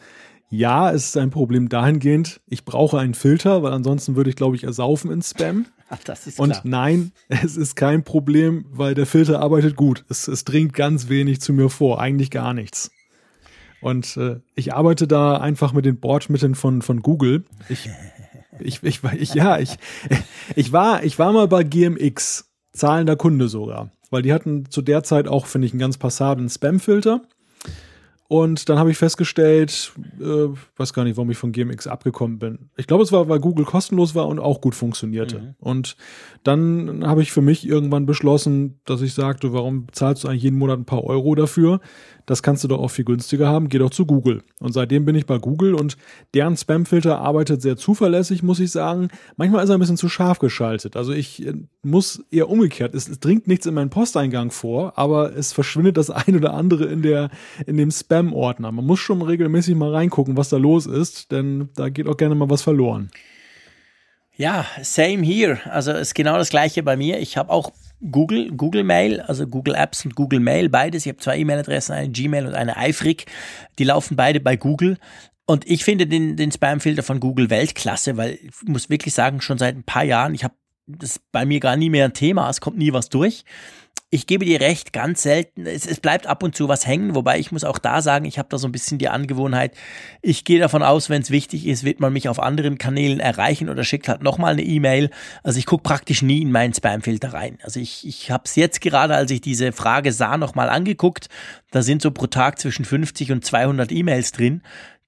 Ja, 0.50 0.92
es 0.92 1.06
ist 1.06 1.16
ein 1.16 1.30
Problem 1.30 1.68
dahingehend, 1.68 2.40
ich 2.46 2.64
brauche 2.64 2.98
einen 3.00 3.14
Filter, 3.14 3.64
weil 3.64 3.72
ansonsten 3.72 4.14
würde 4.14 4.30
ich, 4.30 4.36
glaube 4.36 4.54
ich, 4.54 4.62
ersaufen 4.62 5.10
in 5.10 5.22
Spam. 5.22 5.66
Ach, 5.88 5.98
das 6.04 6.28
ist 6.28 6.38
Und 6.38 6.50
klar. 6.52 6.62
nein, 6.64 7.12
es 7.28 7.56
ist 7.56 7.74
kein 7.74 8.04
Problem, 8.04 8.66
weil 8.70 8.94
der 8.94 9.06
Filter 9.06 9.40
arbeitet 9.40 9.74
gut. 9.74 10.04
Es, 10.08 10.28
es 10.28 10.44
dringt 10.44 10.74
ganz 10.74 11.08
wenig 11.08 11.40
zu 11.40 11.52
mir 11.52 11.70
vor, 11.70 12.00
eigentlich 12.00 12.30
gar 12.30 12.54
nichts. 12.54 12.92
Und 13.82 14.16
äh, 14.16 14.40
ich 14.54 14.72
arbeite 14.72 15.06
da 15.06 15.36
einfach 15.36 15.72
mit 15.72 15.84
den 15.84 15.98
Bordmitteln 15.98 16.54
von, 16.54 16.82
von 16.82 17.02
Google. 17.02 17.44
Ich, 17.68 17.90
ich, 18.60 18.82
ich, 18.82 19.00
ich, 19.18 19.34
ja, 19.34 19.58
ich, 19.58 19.76
ich 20.56 20.72
war, 20.72 21.04
ich 21.04 21.18
war 21.18 21.32
mal 21.32 21.48
bei 21.48 21.64
GMX, 21.64 22.48
zahlender 22.72 23.16
Kunde 23.16 23.48
sogar, 23.48 23.90
weil 24.10 24.22
die 24.22 24.32
hatten 24.32 24.70
zu 24.70 24.82
der 24.82 25.02
Zeit 25.02 25.28
auch, 25.28 25.46
finde 25.46 25.66
ich, 25.66 25.72
einen 25.72 25.80
ganz 25.80 25.98
passablen 25.98 26.48
Spam-Filter. 26.48 27.22
Und 28.32 28.70
dann 28.70 28.78
habe 28.78 28.90
ich 28.90 28.96
festgestellt, 28.96 29.92
äh, 30.18 30.48
weiß 30.78 30.94
gar 30.94 31.04
nicht, 31.04 31.18
warum 31.18 31.30
ich 31.30 31.36
von 31.36 31.52
GMX 31.52 31.86
abgekommen 31.86 32.38
bin. 32.38 32.70
Ich 32.78 32.86
glaube, 32.86 33.02
es 33.02 33.12
war, 33.12 33.28
weil 33.28 33.40
Google 33.40 33.66
kostenlos 33.66 34.14
war 34.14 34.26
und 34.26 34.38
auch 34.38 34.62
gut 34.62 34.74
funktionierte. 34.74 35.54
Und 35.58 35.98
dann 36.42 37.06
habe 37.06 37.20
ich 37.20 37.30
für 37.30 37.42
mich 37.42 37.68
irgendwann 37.68 38.06
beschlossen, 38.06 38.80
dass 38.86 39.02
ich 39.02 39.12
sagte, 39.12 39.52
warum 39.52 39.86
zahlst 39.92 40.24
du 40.24 40.28
eigentlich 40.28 40.44
jeden 40.44 40.56
Monat 40.56 40.78
ein 40.78 40.86
paar 40.86 41.04
Euro 41.04 41.34
dafür? 41.34 41.80
Das 42.26 42.42
kannst 42.42 42.64
du 42.64 42.68
doch 42.68 42.78
auch 42.78 42.90
viel 42.90 43.04
günstiger 43.04 43.48
haben. 43.48 43.68
Geh 43.68 43.78
doch 43.78 43.90
zu 43.90 44.06
Google. 44.06 44.42
Und 44.60 44.72
seitdem 44.72 45.04
bin 45.04 45.14
ich 45.14 45.26
bei 45.26 45.38
Google 45.38 45.74
und 45.74 45.96
deren 46.34 46.56
Spamfilter 46.56 47.18
arbeitet 47.18 47.62
sehr 47.62 47.76
zuverlässig, 47.76 48.42
muss 48.42 48.60
ich 48.60 48.70
sagen. 48.70 49.08
Manchmal 49.36 49.64
ist 49.64 49.70
er 49.70 49.76
ein 49.76 49.80
bisschen 49.80 49.96
zu 49.96 50.08
scharf 50.08 50.38
geschaltet. 50.38 50.96
Also 50.96 51.12
ich 51.12 51.46
äh, 51.46 51.54
muss 51.82 52.24
eher 52.30 52.48
umgekehrt. 52.48 52.94
Es, 52.94 53.10
dringt 53.20 53.46
nichts 53.46 53.66
in 53.66 53.74
meinen 53.74 53.90
Posteingang 53.90 54.50
vor, 54.50 54.98
aber 54.98 55.36
es 55.36 55.52
verschwindet 55.52 55.96
das 55.96 56.10
ein 56.10 56.36
oder 56.36 56.54
andere 56.54 56.86
in 56.86 57.02
der, 57.02 57.30
in 57.66 57.76
dem 57.76 57.90
Spam-Ordner. 57.90 58.72
Man 58.72 58.86
muss 58.86 59.00
schon 59.00 59.22
regelmäßig 59.22 59.74
mal 59.74 59.92
reingucken, 59.92 60.36
was 60.36 60.48
da 60.48 60.56
los 60.56 60.86
ist, 60.86 61.32
denn 61.32 61.68
da 61.74 61.88
geht 61.88 62.06
auch 62.06 62.16
gerne 62.16 62.34
mal 62.34 62.50
was 62.50 62.62
verloren. 62.62 63.10
Ja, 64.34 64.64
same 64.82 65.22
here. 65.22 65.60
Also 65.70 65.92
ist 65.92 66.14
genau 66.14 66.38
das 66.38 66.48
gleiche 66.48 66.82
bei 66.82 66.96
mir. 66.96 67.20
Ich 67.20 67.36
habe 67.36 67.50
auch 67.50 67.72
Google, 68.10 68.50
Google 68.52 68.84
Mail, 68.84 69.20
also 69.20 69.46
Google 69.46 69.74
Apps 69.74 70.04
und 70.04 70.14
Google 70.14 70.40
Mail, 70.40 70.68
beides. 70.68 71.06
Ich 71.06 71.10
habe 71.10 71.18
zwei 71.18 71.38
E-Mail-Adressen, 71.38 71.92
eine 71.92 72.10
Gmail 72.10 72.46
und 72.46 72.54
eine 72.54 72.74
iFreak. 72.88 73.26
Die 73.78 73.84
laufen 73.84 74.16
beide 74.16 74.40
bei 74.40 74.56
Google. 74.56 74.98
Und 75.46 75.68
ich 75.68 75.84
finde 75.84 76.06
den, 76.06 76.36
den 76.36 76.50
Spam-Filter 76.50 77.02
von 77.02 77.20
Google 77.20 77.50
Weltklasse, 77.50 78.16
weil 78.16 78.38
ich 78.42 78.50
muss 78.66 78.90
wirklich 78.90 79.14
sagen, 79.14 79.40
schon 79.40 79.58
seit 79.58 79.76
ein 79.76 79.84
paar 79.84 80.04
Jahren, 80.04 80.34
ich 80.34 80.44
habe 80.44 80.54
das 80.86 81.20
bei 81.30 81.44
mir 81.44 81.60
gar 81.60 81.76
nie 81.76 81.90
mehr 81.90 82.06
ein 82.06 82.14
Thema, 82.14 82.48
es 82.50 82.60
kommt 82.60 82.78
nie 82.78 82.92
was 82.92 83.08
durch. 83.08 83.44
Ich 84.14 84.26
gebe 84.26 84.44
dir 84.44 84.60
recht, 84.60 84.92
ganz 84.92 85.22
selten. 85.22 85.64
Es, 85.64 85.86
es 85.86 85.98
bleibt 85.98 86.26
ab 86.26 86.42
und 86.42 86.54
zu 86.54 86.68
was 86.68 86.86
hängen, 86.86 87.14
wobei 87.14 87.38
ich 87.38 87.50
muss 87.50 87.64
auch 87.64 87.78
da 87.78 88.02
sagen, 88.02 88.26
ich 88.26 88.38
habe 88.38 88.50
da 88.50 88.58
so 88.58 88.68
ein 88.68 88.72
bisschen 88.72 88.98
die 88.98 89.08
Angewohnheit. 89.08 89.74
Ich 90.20 90.44
gehe 90.44 90.60
davon 90.60 90.82
aus, 90.82 91.08
wenn 91.08 91.22
es 91.22 91.30
wichtig 91.30 91.66
ist, 91.66 91.82
wird 91.82 91.98
man 91.98 92.12
mich 92.12 92.28
auf 92.28 92.38
anderen 92.38 92.76
Kanälen 92.76 93.20
erreichen 93.20 93.70
oder 93.70 93.84
schickt 93.84 94.08
halt 94.08 94.22
nochmal 94.22 94.52
eine 94.52 94.64
E-Mail. 94.64 95.08
Also 95.42 95.58
ich 95.58 95.64
gucke 95.64 95.82
praktisch 95.82 96.20
nie 96.20 96.42
in 96.42 96.52
meinen 96.52 96.74
Spamfilter 96.74 97.32
rein. 97.32 97.56
Also 97.62 97.80
ich, 97.80 98.06
ich 98.06 98.30
habe 98.30 98.42
es 98.44 98.54
jetzt 98.54 98.82
gerade, 98.82 99.14
als 99.14 99.30
ich 99.30 99.40
diese 99.40 99.72
Frage 99.72 100.12
sah, 100.12 100.36
nochmal 100.36 100.68
angeguckt. 100.68 101.30
Da 101.70 101.80
sind 101.80 102.02
so 102.02 102.10
pro 102.10 102.26
Tag 102.26 102.58
zwischen 102.58 102.84
50 102.84 103.32
und 103.32 103.46
200 103.46 103.90
E-Mails 103.90 104.32
drin 104.32 104.60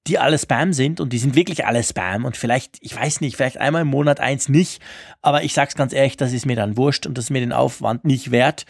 die 0.06 0.18
alle 0.18 0.38
Spam 0.38 0.72
sind 0.72 1.00
und 1.00 1.12
die 1.12 1.18
sind 1.18 1.34
wirklich 1.34 1.66
alle 1.66 1.82
Spam 1.82 2.26
und 2.26 2.36
vielleicht, 2.36 2.76
ich 2.80 2.94
weiß 2.94 3.22
nicht, 3.22 3.36
vielleicht 3.36 3.56
einmal 3.58 3.82
im 3.82 3.88
Monat 3.88 4.20
eins 4.20 4.50
nicht, 4.50 4.82
aber 5.22 5.44
ich 5.44 5.54
sag's 5.54 5.74
ganz 5.74 5.94
ehrlich, 5.94 6.18
das 6.18 6.32
ist 6.32 6.44
mir 6.44 6.56
dann 6.56 6.76
wurscht 6.76 7.06
und 7.06 7.16
das 7.16 7.26
ist 7.26 7.30
mir 7.30 7.40
den 7.40 7.52
Aufwand 7.54 8.04
nicht 8.04 8.30
wert. 8.30 8.66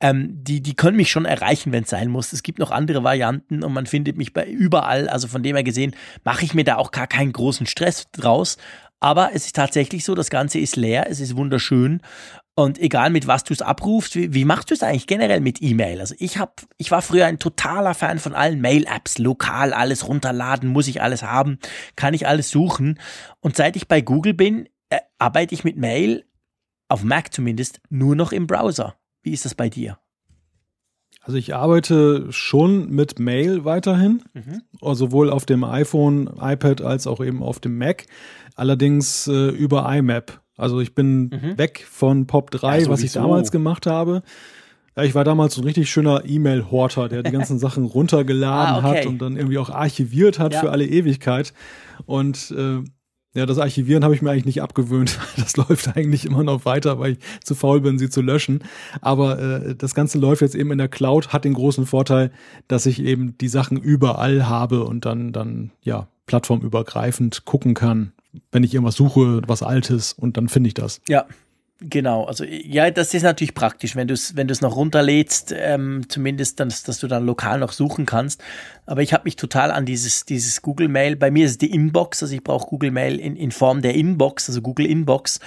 Ähm, 0.00 0.42
die, 0.42 0.62
die 0.62 0.74
können 0.74 0.96
mich 0.96 1.10
schon 1.10 1.26
erreichen, 1.26 1.72
wenn 1.72 1.84
es 1.84 1.90
sein 1.90 2.08
muss. 2.08 2.32
Es 2.32 2.42
gibt 2.42 2.58
noch 2.58 2.70
andere 2.70 3.04
Varianten 3.04 3.62
und 3.62 3.72
man 3.72 3.86
findet 3.86 4.16
mich 4.16 4.32
bei 4.32 4.46
überall, 4.46 5.08
also 5.08 5.28
von 5.28 5.42
dem 5.42 5.56
her 5.56 5.64
gesehen, 5.64 5.94
mache 6.24 6.44
ich 6.44 6.54
mir 6.54 6.64
da 6.64 6.76
auch 6.76 6.90
gar 6.90 7.06
keinen 7.06 7.32
großen 7.32 7.66
Stress 7.66 8.10
draus. 8.12 8.56
Aber 9.00 9.30
es 9.32 9.46
ist 9.46 9.56
tatsächlich 9.56 10.04
so, 10.04 10.14
das 10.14 10.30
Ganze 10.30 10.58
ist 10.58 10.74
leer, 10.74 11.06
es 11.08 11.20
ist 11.20 11.36
wunderschön 11.36 12.00
und 12.58 12.80
egal 12.80 13.10
mit 13.10 13.28
was 13.28 13.44
du 13.44 13.52
es 13.54 13.62
abrufst, 13.62 14.16
wie, 14.16 14.34
wie 14.34 14.44
machst 14.44 14.70
du 14.70 14.74
es 14.74 14.82
eigentlich 14.82 15.06
generell 15.06 15.40
mit 15.40 15.62
E-Mail? 15.62 16.00
Also 16.00 16.16
ich 16.18 16.38
habe, 16.38 16.50
ich 16.76 16.90
war 16.90 17.02
früher 17.02 17.26
ein 17.26 17.38
totaler 17.38 17.94
Fan 17.94 18.18
von 18.18 18.34
allen 18.34 18.60
Mail-Apps, 18.60 19.18
lokal 19.18 19.72
alles 19.72 20.08
runterladen, 20.08 20.68
muss 20.68 20.88
ich 20.88 21.00
alles 21.00 21.22
haben, 21.22 21.60
kann 21.94 22.14
ich 22.14 22.26
alles 22.26 22.50
suchen. 22.50 22.98
Und 23.38 23.54
seit 23.54 23.76
ich 23.76 23.86
bei 23.86 24.00
Google 24.00 24.34
bin, 24.34 24.68
äh, 24.90 24.98
arbeite 25.18 25.54
ich 25.54 25.62
mit 25.62 25.76
Mail, 25.76 26.24
auf 26.88 27.04
Mac 27.04 27.32
zumindest, 27.32 27.80
nur 27.90 28.16
noch 28.16 28.32
im 28.32 28.48
Browser. 28.48 28.96
Wie 29.22 29.32
ist 29.32 29.44
das 29.44 29.54
bei 29.54 29.68
dir? 29.68 30.00
Also 31.20 31.38
ich 31.38 31.54
arbeite 31.54 32.26
schon 32.32 32.90
mit 32.90 33.20
Mail 33.20 33.64
weiterhin, 33.64 34.24
also 34.80 35.06
sowohl 35.06 35.30
auf 35.30 35.46
dem 35.46 35.62
iPhone, 35.62 36.28
iPad 36.40 36.80
als 36.80 37.06
auch 37.06 37.24
eben 37.24 37.40
auf 37.40 37.60
dem 37.60 37.78
Mac. 37.78 38.06
Allerdings 38.56 39.28
äh, 39.28 39.50
über 39.50 39.88
IMAP. 39.94 40.40
Also 40.58 40.80
ich 40.80 40.94
bin 40.94 41.30
weg 41.56 41.86
von 41.90 42.26
Pop 42.26 42.50
3, 42.50 42.80
Ja, 42.82 42.88
was 42.88 43.02
ich 43.02 43.12
damals 43.12 43.50
gemacht 43.50 43.86
habe. 43.86 44.22
Ja, 44.96 45.04
ich 45.04 45.14
war 45.14 45.22
damals 45.24 45.54
so 45.54 45.62
ein 45.62 45.64
richtig 45.64 45.88
schöner 45.88 46.24
E-Mail-Horter, 46.26 47.08
der 47.08 47.22
die 47.22 47.30
ganzen 47.30 47.58
Sachen 47.60 47.84
runtergeladen 47.84 48.84
Ah, 48.84 48.88
okay. 48.90 48.98
hat 49.00 49.06
und 49.06 49.18
dann 49.22 49.36
irgendwie 49.36 49.58
auch 49.58 49.70
archiviert 49.70 50.38
hat 50.40 50.52
Ja. 50.52 50.60
für 50.60 50.70
alle 50.72 50.84
Ewigkeit. 50.86 51.54
Und 52.06 52.50
äh, 52.56 52.80
ja, 53.34 53.46
das 53.46 53.58
Archivieren 53.58 54.02
habe 54.02 54.14
ich 54.16 54.22
mir 54.22 54.30
eigentlich 54.32 54.46
nicht 54.46 54.62
abgewöhnt. 54.62 55.16
Das 55.36 55.56
läuft 55.56 55.96
eigentlich 55.96 56.24
immer 56.24 56.42
noch 56.42 56.64
weiter, 56.64 56.98
weil 56.98 57.12
ich 57.12 57.18
zu 57.44 57.54
faul 57.54 57.80
bin, 57.80 57.96
sie 57.98 58.10
zu 58.10 58.20
löschen. 58.22 58.64
Aber 59.00 59.38
äh, 59.38 59.74
das 59.76 59.94
Ganze 59.94 60.18
läuft 60.18 60.42
jetzt 60.42 60.56
eben 60.56 60.72
in 60.72 60.78
der 60.78 60.88
Cloud, 60.88 61.28
hat 61.28 61.44
den 61.44 61.54
großen 61.54 61.86
Vorteil, 61.86 62.32
dass 62.66 62.84
ich 62.86 63.00
eben 63.00 63.38
die 63.38 63.48
Sachen 63.48 63.76
überall 63.78 64.48
habe 64.48 64.82
und 64.82 65.04
dann, 65.04 65.32
dann, 65.32 65.70
ja, 65.82 66.08
plattformübergreifend 66.26 67.44
gucken 67.44 67.74
kann, 67.74 68.12
wenn 68.52 68.64
ich 68.64 68.74
irgendwas 68.74 68.96
suche, 68.96 69.42
was 69.46 69.62
Altes 69.62 70.12
und 70.12 70.36
dann 70.36 70.48
finde 70.48 70.68
ich 70.68 70.74
das. 70.74 71.00
Ja, 71.08 71.26
genau. 71.80 72.24
Also 72.24 72.44
ja, 72.44 72.90
das 72.90 73.14
ist 73.14 73.22
natürlich 73.22 73.54
praktisch, 73.54 73.96
wenn 73.96 74.08
du 74.08 74.14
es 74.14 74.36
wenn 74.36 74.48
noch 74.60 74.76
runterlädst, 74.76 75.54
ähm, 75.56 76.02
zumindest, 76.08 76.60
dann, 76.60 76.68
dass 76.68 76.98
du 76.98 77.06
dann 77.06 77.26
lokal 77.26 77.58
noch 77.58 77.72
suchen 77.72 78.06
kannst. 78.06 78.42
Aber 78.86 79.02
ich 79.02 79.12
habe 79.12 79.24
mich 79.24 79.36
total 79.36 79.70
an 79.70 79.86
dieses, 79.86 80.24
dieses 80.24 80.62
Google 80.62 80.88
Mail, 80.88 81.16
bei 81.16 81.30
mir 81.30 81.46
ist 81.46 81.52
es 81.52 81.58
die 81.58 81.72
Inbox, 81.72 82.22
also 82.22 82.34
ich 82.34 82.44
brauche 82.44 82.68
Google 82.68 82.90
Mail 82.90 83.18
in, 83.18 83.36
in 83.36 83.50
Form 83.50 83.82
der 83.82 83.94
Inbox, 83.94 84.48
also 84.48 84.60
Google 84.60 84.86
Inbox. 84.86 85.40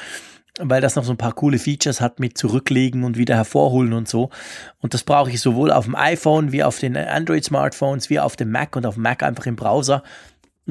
weil 0.60 0.81
das 0.81 0.95
noch 0.95 1.03
so 1.03 1.14
ein 1.14 1.18
paar 1.18 1.34
coole 1.34 1.60
Features 1.60 2.01
hat 2.01 2.19
mit 2.19 2.38
zurücklegen 2.38 3.03
und 3.03 3.18
wieder 3.18 3.35
hervorholen 3.35 3.93
und 3.93 4.07
so. 4.07 4.30
Und 4.80 4.93
das 4.93 5.03
brauche 5.03 5.31
ich 5.31 5.39
sowohl 5.39 5.72
auf 5.72 5.85
dem 5.85 5.95
iPhone 5.95 6.51
wie 6.51 6.64
auf 6.64 6.80
den 6.80 6.97
Android-Smartphones 6.97 8.10
wie 8.10 8.19
auf 8.19 8.35
dem 8.35 8.51
Mac 8.51 8.76
und 8.76 8.85
auf 8.85 8.95
dem 8.95 9.03
Mac 9.03 9.23
einfach 9.23 9.45
im 9.45 9.55
Browser. 9.55 10.03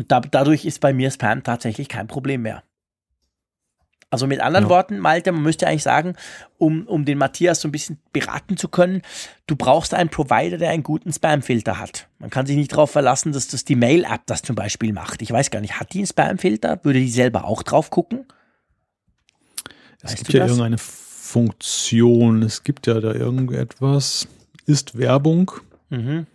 Und 0.01 0.10
da, 0.10 0.20
dadurch 0.20 0.64
ist 0.64 0.81
bei 0.81 0.94
mir 0.94 1.10
Spam 1.10 1.43
tatsächlich 1.43 1.90
kein 1.90 2.06
Problem 2.06 2.40
mehr. 2.40 2.62
Also 4.09 4.27
mit 4.27 4.40
anderen 4.40 4.64
ja. 4.64 4.70
Worten, 4.70 4.98
Malte, 4.98 5.31
man 5.31 5.43
müsste 5.43 5.66
eigentlich 5.66 5.82
sagen, 5.82 6.14
um, 6.56 6.86
um 6.86 7.05
den 7.05 7.18
Matthias 7.18 7.60
so 7.60 7.68
ein 7.68 7.70
bisschen 7.70 7.98
beraten 8.10 8.56
zu 8.56 8.68
können, 8.68 9.02
du 9.47 9.56
brauchst 9.56 9.93
einen 9.93 10.09
Provider, 10.09 10.56
der 10.56 10.70
einen 10.70 10.85
guten 10.85 11.12
Spam-Filter 11.12 11.78
hat. 11.78 12.09
Man 12.18 12.31
kann 12.31 12.47
sich 12.47 12.56
nicht 12.56 12.72
darauf 12.72 12.90
verlassen, 12.90 13.32
dass 13.32 13.48
das 13.48 13.66
die 13.66 13.77
Mail-App 13.77 14.22
das 14.24 14.40
zum 14.40 14.56
Beispiel 14.56 14.94
macht. 14.94 15.20
Ich 15.20 15.31
weiß 15.31 15.51
gar 15.51 15.60
nicht, 15.60 15.78
hat 15.78 15.93
die 15.93 15.98
einen 15.98 16.06
Spam-Filter? 16.06 16.81
Würde 16.82 16.98
die 16.98 17.10
selber 17.10 17.44
auch 17.44 17.62
drauf 17.62 17.90
gucken? 17.90 18.24
Es 20.01 20.14
gibt 20.14 20.32
ja 20.32 20.40
das? 20.40 20.52
irgendeine 20.52 20.78
Funktion, 20.78 22.43
es 22.43 22.64
gibt 22.64 22.86
ja 22.86 23.01
da 23.01 23.12
irgendetwas. 23.12 24.27
Ist 24.64 24.97
Werbung. 24.97 25.52
Mhm. 25.90 26.27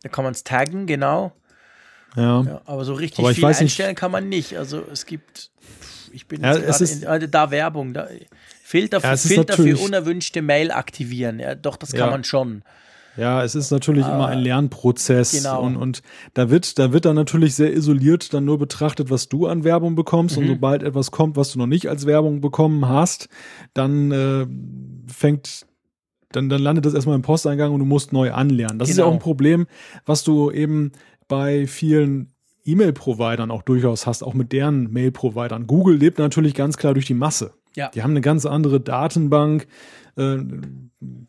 Da 0.00 0.08
kann 0.08 0.24
man 0.24 0.32
es 0.32 0.44
taggen, 0.44 0.86
genau. 0.86 1.32
Ja. 2.16 2.42
ja. 2.42 2.60
aber 2.64 2.84
so 2.84 2.94
richtig 2.94 3.20
aber 3.20 3.34
viel 3.34 3.44
einstellen 3.44 3.90
nicht. 3.90 3.98
kann 3.98 4.10
man 4.10 4.28
nicht. 4.28 4.56
Also 4.56 4.82
es 4.90 5.06
gibt, 5.06 5.50
ich 6.12 6.26
bin 6.26 6.42
ja, 6.42 6.52
ist, 6.52 6.80
in, 6.80 7.02
äh, 7.02 7.28
da 7.28 7.50
Werbung, 7.50 7.94
da, 7.94 8.08
Filter, 8.62 9.00
ja, 9.00 9.16
Filter 9.16 9.54
für 9.54 9.76
unerwünschte 9.76 10.42
Mail 10.42 10.72
aktivieren. 10.72 11.38
Ja, 11.38 11.54
doch, 11.54 11.76
das 11.76 11.92
kann 11.92 12.10
man 12.10 12.24
schon. 12.24 12.62
Ja, 13.16 13.42
es 13.42 13.54
ist 13.54 13.70
natürlich 13.70 14.04
ah, 14.04 14.14
immer 14.14 14.26
ein 14.28 14.40
Lernprozess 14.40 15.32
genau. 15.32 15.62
und, 15.62 15.76
und 15.76 16.02
da 16.34 16.50
wird, 16.50 16.78
da 16.78 16.92
wird 16.92 17.06
dann 17.06 17.16
natürlich 17.16 17.54
sehr 17.54 17.72
isoliert 17.72 18.34
dann 18.34 18.44
nur 18.44 18.58
betrachtet, 18.58 19.10
was 19.10 19.28
du 19.28 19.46
an 19.46 19.64
Werbung 19.64 19.94
bekommst 19.94 20.36
mhm. 20.36 20.42
und 20.42 20.48
sobald 20.48 20.82
etwas 20.82 21.10
kommt, 21.10 21.36
was 21.36 21.52
du 21.52 21.58
noch 21.58 21.66
nicht 21.66 21.88
als 21.88 22.04
Werbung 22.06 22.40
bekommen 22.40 22.88
hast, 22.88 23.28
dann 23.72 24.12
äh, 24.12 24.46
fängt 25.10 25.66
dann, 26.32 26.48
dann 26.48 26.60
landet 26.60 26.84
das 26.84 26.92
erstmal 26.92 27.16
im 27.16 27.22
Posteingang 27.22 27.72
und 27.72 27.78
du 27.78 27.86
musst 27.86 28.12
neu 28.12 28.32
anlernen. 28.32 28.78
Das 28.78 28.88
genau. 28.88 28.92
ist 28.92 28.98
ja 28.98 29.04
auch 29.04 29.12
ein 29.12 29.18
genau. 29.18 29.22
Problem, 29.22 29.66
was 30.04 30.22
du 30.22 30.50
eben 30.50 30.92
bei 31.28 31.66
vielen 31.66 32.32
E-Mail-Providern 32.64 33.50
auch 33.50 33.62
durchaus 33.62 34.06
hast, 34.06 34.22
auch 34.22 34.34
mit 34.34 34.52
deren 34.52 34.92
Mail-Providern. 34.92 35.66
Google 35.66 35.96
lebt 35.96 36.18
natürlich 36.18 36.54
ganz 36.54 36.76
klar 36.76 36.94
durch 36.94 37.06
die 37.06 37.14
Masse. 37.14 37.54
Ja. 37.76 37.90
Die 37.90 38.02
haben 38.02 38.10
eine 38.10 38.22
ganz 38.22 38.46
andere 38.46 38.80
Datenbank, 38.80 39.66
äh, 40.16 40.38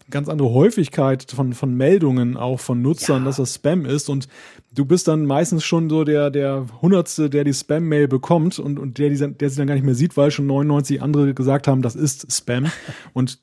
ganz 0.09 0.29
andere 0.29 0.51
Häufigkeit 0.51 1.29
von, 1.29 1.53
von 1.53 1.73
Meldungen 1.75 2.37
auch 2.37 2.59
von 2.59 2.81
Nutzern, 2.81 3.19
ja. 3.19 3.25
dass 3.25 3.35
das 3.35 3.55
Spam 3.55 3.85
ist 3.85 4.09
und 4.09 4.27
du 4.73 4.85
bist 4.85 5.09
dann 5.09 5.25
meistens 5.25 5.65
schon 5.65 5.89
so 5.89 6.05
der, 6.05 6.31
der 6.31 6.65
Hundertste, 6.81 7.29
der 7.29 7.43
die 7.43 7.53
Spam-Mail 7.53 8.07
bekommt 8.07 8.59
und, 8.59 8.79
und 8.79 8.97
der, 8.97 9.09
die, 9.09 9.17
der 9.17 9.49
sie 9.49 9.57
dann 9.57 9.67
gar 9.67 9.75
nicht 9.75 9.83
mehr 9.83 9.95
sieht, 9.95 10.15
weil 10.15 10.31
schon 10.31 10.47
99 10.47 11.01
andere 11.01 11.33
gesagt 11.33 11.67
haben, 11.67 11.81
das 11.81 11.95
ist 11.95 12.31
Spam 12.33 12.67
und 13.13 13.39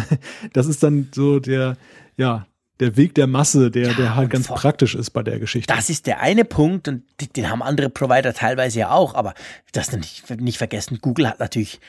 das 0.54 0.66
ist 0.66 0.82
dann 0.82 1.08
so 1.14 1.38
der, 1.40 1.76
ja, 2.16 2.46
der 2.80 2.96
Weg 2.96 3.14
der 3.14 3.26
Masse, 3.26 3.70
der, 3.70 3.88
ja, 3.88 3.94
der 3.94 4.14
halt 4.16 4.30
ganz 4.30 4.48
praktisch 4.48 4.94
ist 4.94 5.10
bei 5.10 5.22
der 5.22 5.38
Geschichte. 5.38 5.72
Das 5.72 5.88
ist 5.88 6.06
der 6.06 6.20
eine 6.20 6.44
Punkt 6.44 6.88
und 6.88 7.04
den 7.36 7.50
haben 7.50 7.62
andere 7.62 7.88
Provider 7.88 8.34
teilweise 8.34 8.80
ja 8.80 8.90
auch, 8.90 9.14
aber 9.14 9.34
das 9.72 9.92
nicht, 9.92 10.28
nicht 10.40 10.58
vergessen, 10.58 10.98
Google 11.00 11.28
hat 11.28 11.40
natürlich 11.40 11.80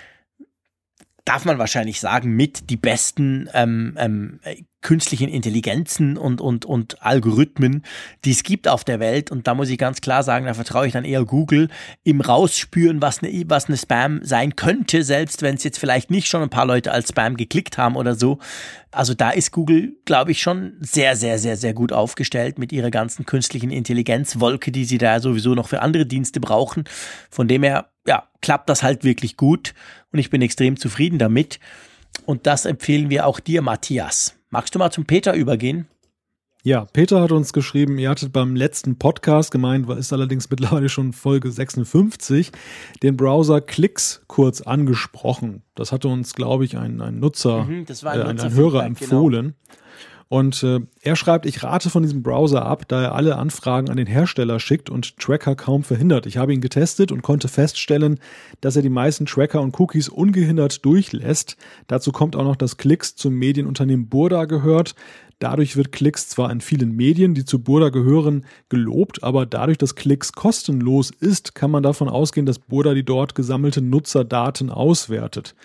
darf 1.26 1.43
man 1.43 1.57
wahrscheinlich 1.57 1.99
sagen, 1.99 2.31
mit 2.31 2.69
die 2.69 2.77
besten 2.77 3.49
ähm, 3.53 3.95
ähm, 3.97 4.39
künstlichen 4.88 5.27
Intelligenzen 5.27 6.15
und, 6.15 6.39
und, 6.39 6.64
und 6.64 7.03
Algorithmen, 7.03 7.84
die 8.23 8.31
es 8.31 8.43
gibt 8.43 8.69
auf 8.69 8.85
der 8.85 9.01
Welt. 9.01 9.31
Und 9.31 9.45
da 9.45 9.53
muss 9.53 9.68
ich 9.68 9.77
ganz 9.77 9.99
klar 9.99 10.23
sagen, 10.23 10.45
da 10.45 10.53
vertraue 10.53 10.88
ich 10.88 10.93
dann 10.93 11.03
eher 11.03 11.26
Google 11.26 11.68
im 12.05 12.22
Rausspüren, 12.22 13.01
was 13.01 13.22
eine, 13.22 13.43
was 13.49 13.65
eine 13.65 13.76
Spam 13.76 14.22
sein 14.23 14.55
könnte, 14.55 15.03
selbst 15.03 15.41
wenn 15.41 15.55
es 15.55 15.65
jetzt 15.65 15.77
vielleicht 15.77 16.09
nicht 16.09 16.30
schon 16.30 16.41
ein 16.41 16.49
paar 16.49 16.65
Leute 16.65 16.93
als 16.93 17.09
Spam 17.09 17.35
geklickt 17.35 17.77
haben 17.77 17.97
oder 17.97 18.15
so. 18.15 18.39
Also 18.91 19.14
da 19.14 19.31
ist 19.31 19.51
Google, 19.51 19.97
glaube 20.05 20.31
ich, 20.31 20.41
schon 20.41 20.77
sehr, 20.80 21.18
sehr, 21.18 21.38
sehr, 21.38 21.57
sehr 21.57 21.73
gut 21.73 21.91
aufgestellt 21.91 22.57
mit 22.57 22.72
ihrer 22.72 22.89
ganzen 22.89 23.26
künstlichen 23.26 23.72
Intelligenzwolke, 23.72 24.72
die 24.72 24.85
sie 24.85 24.99
da 24.99 25.19
sowieso 25.19 25.53
noch 25.53 25.68
für 25.68 25.81
andere 25.81 26.05
Dienste 26.05 26.39
brauchen. 26.39 26.85
Von 27.30 27.49
dem 27.49 27.64
her, 27.64 27.89
ja, 28.07 28.30
klappt 28.39 28.69
das 28.69 28.84
halt 28.84 29.03
wirklich 29.03 29.35
gut 29.35 29.73
und 30.14 30.19
ich 30.19 30.30
bin 30.30 30.41
extrem 30.41 30.77
zufrieden 30.77 31.19
damit. 31.19 31.59
Und 32.26 32.47
das 32.47 32.64
empfehlen 32.64 33.09
wir 33.09 33.27
auch 33.27 33.41
dir, 33.41 33.61
Matthias. 33.61 34.36
Magst 34.49 34.73
du 34.73 34.79
mal 34.79 34.91
zum 34.91 35.05
Peter 35.05 35.33
übergehen? 35.33 35.87
Ja, 36.63 36.85
Peter 36.85 37.21
hat 37.21 37.33
uns 37.33 37.51
geschrieben, 37.51 37.97
ihr 37.97 38.09
hattet 38.09 38.31
beim 38.31 38.55
letzten 38.55 38.97
Podcast 38.97 39.51
gemeint, 39.51 39.89
ist 39.89 40.13
allerdings 40.13 40.49
mittlerweile 40.49 40.87
schon 40.87 41.11
Folge 41.11 41.51
56, 41.51 42.51
den 43.03 43.17
Browser 43.17 43.59
Klicks 43.59 44.23
kurz 44.27 44.61
angesprochen. 44.61 45.63
Das 45.75 45.91
hatte 45.91 46.07
uns, 46.07 46.33
glaube 46.33 46.63
ich, 46.63 46.77
ein, 46.77 47.01
ein 47.01 47.19
Nutzer, 47.19 47.65
mhm, 47.65 47.85
ein, 47.89 48.19
äh, 48.19 48.23
ein, 48.23 48.39
ein 48.39 48.53
Hörer 48.53 48.71
genau. 48.71 48.85
empfohlen. 48.85 49.55
Genau. 49.67 49.77
Und 50.29 50.61
äh, 50.63 50.81
er 51.01 51.15
schreibt, 51.15 51.45
ich 51.45 51.63
rate 51.63 51.89
von 51.89 52.03
diesem 52.03 52.21
Browser 52.21 52.65
ab, 52.65 52.87
da 52.87 53.01
er 53.01 53.15
alle 53.15 53.37
Anfragen 53.37 53.89
an 53.89 53.95
den 53.95 54.07
Hersteller 54.07 54.59
schickt 54.59 54.89
und 54.89 55.17
Tracker 55.17 55.55
kaum 55.55 55.83
verhindert. 55.83 56.25
Ich 56.25 56.37
habe 56.37 56.53
ihn 56.53 56.59
getestet 56.59 57.13
und 57.13 57.21
konnte 57.21 57.47
feststellen, 57.47 58.19
dass 58.59 58.75
er 58.75 58.81
die 58.81 58.89
meisten 58.89 59.25
Tracker 59.25 59.61
und 59.61 59.79
Cookies 59.79 60.09
ungehindert 60.09 60.83
durchlässt. 60.83 61.55
Dazu 61.87 62.11
kommt 62.11 62.35
auch 62.35 62.43
noch, 62.43 62.57
dass 62.57 62.77
Klicks 62.77 63.15
zum 63.15 63.35
Medienunternehmen 63.35 64.09
Burda 64.09 64.45
gehört. 64.45 64.95
Dadurch 65.39 65.77
wird 65.77 65.91
Klicks 65.91 66.27
zwar 66.29 66.51
in 66.51 66.61
vielen 66.61 66.95
Medien, 66.95 67.35
die 67.35 67.45
zu 67.45 67.59
Burda 67.59 67.89
gehören, 67.89 68.45
gelobt, 68.69 69.23
aber 69.23 69.45
dadurch, 69.45 69.77
dass 69.77 69.95
Klicks 69.95 70.33
kostenlos 70.33 71.11
ist, 71.11 71.53
kann 71.53 71.69
man 71.69 71.83
davon 71.83 72.09
ausgehen, 72.09 72.47
dass 72.47 72.57
Burda 72.57 72.95
die 72.95 73.05
dort 73.05 73.35
gesammelten 73.35 73.89
Nutzerdaten 73.89 74.71
auswertet. 74.71 75.55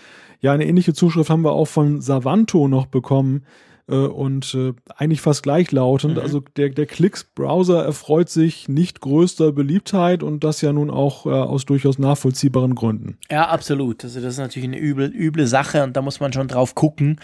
Ja, 0.42 0.52
eine 0.52 0.66
ähnliche 0.66 0.92
Zuschrift 0.92 1.30
haben 1.30 1.42
wir 1.42 1.52
auch 1.52 1.66
von 1.66 2.00
Savanto 2.00 2.68
noch 2.68 2.86
bekommen 2.86 3.46
äh, 3.88 3.94
und 3.94 4.54
äh, 4.54 4.72
eigentlich 4.96 5.20
fast 5.20 5.42
gleichlautend. 5.42 6.16
Mhm. 6.16 6.20
Also 6.20 6.40
der, 6.56 6.70
der 6.70 6.86
Klicks-Browser 6.86 7.84
erfreut 7.84 8.28
sich 8.28 8.68
nicht 8.68 9.00
größter 9.00 9.52
Beliebtheit 9.52 10.22
und 10.22 10.44
das 10.44 10.60
ja 10.62 10.72
nun 10.72 10.90
auch 10.90 11.26
äh, 11.26 11.30
aus 11.30 11.64
durchaus 11.64 11.98
nachvollziehbaren 11.98 12.74
Gründen. 12.74 13.18
Ja, 13.30 13.48
absolut. 13.48 14.04
Also 14.04 14.20
das 14.20 14.34
ist 14.34 14.38
natürlich 14.38 14.68
eine 14.68 14.80
üble, 14.80 15.12
üble 15.14 15.46
Sache 15.46 15.84
und 15.84 15.96
da 15.96 16.02
muss 16.02 16.20
man 16.20 16.32
schon 16.32 16.48
drauf 16.48 16.74
gucken, 16.74 17.20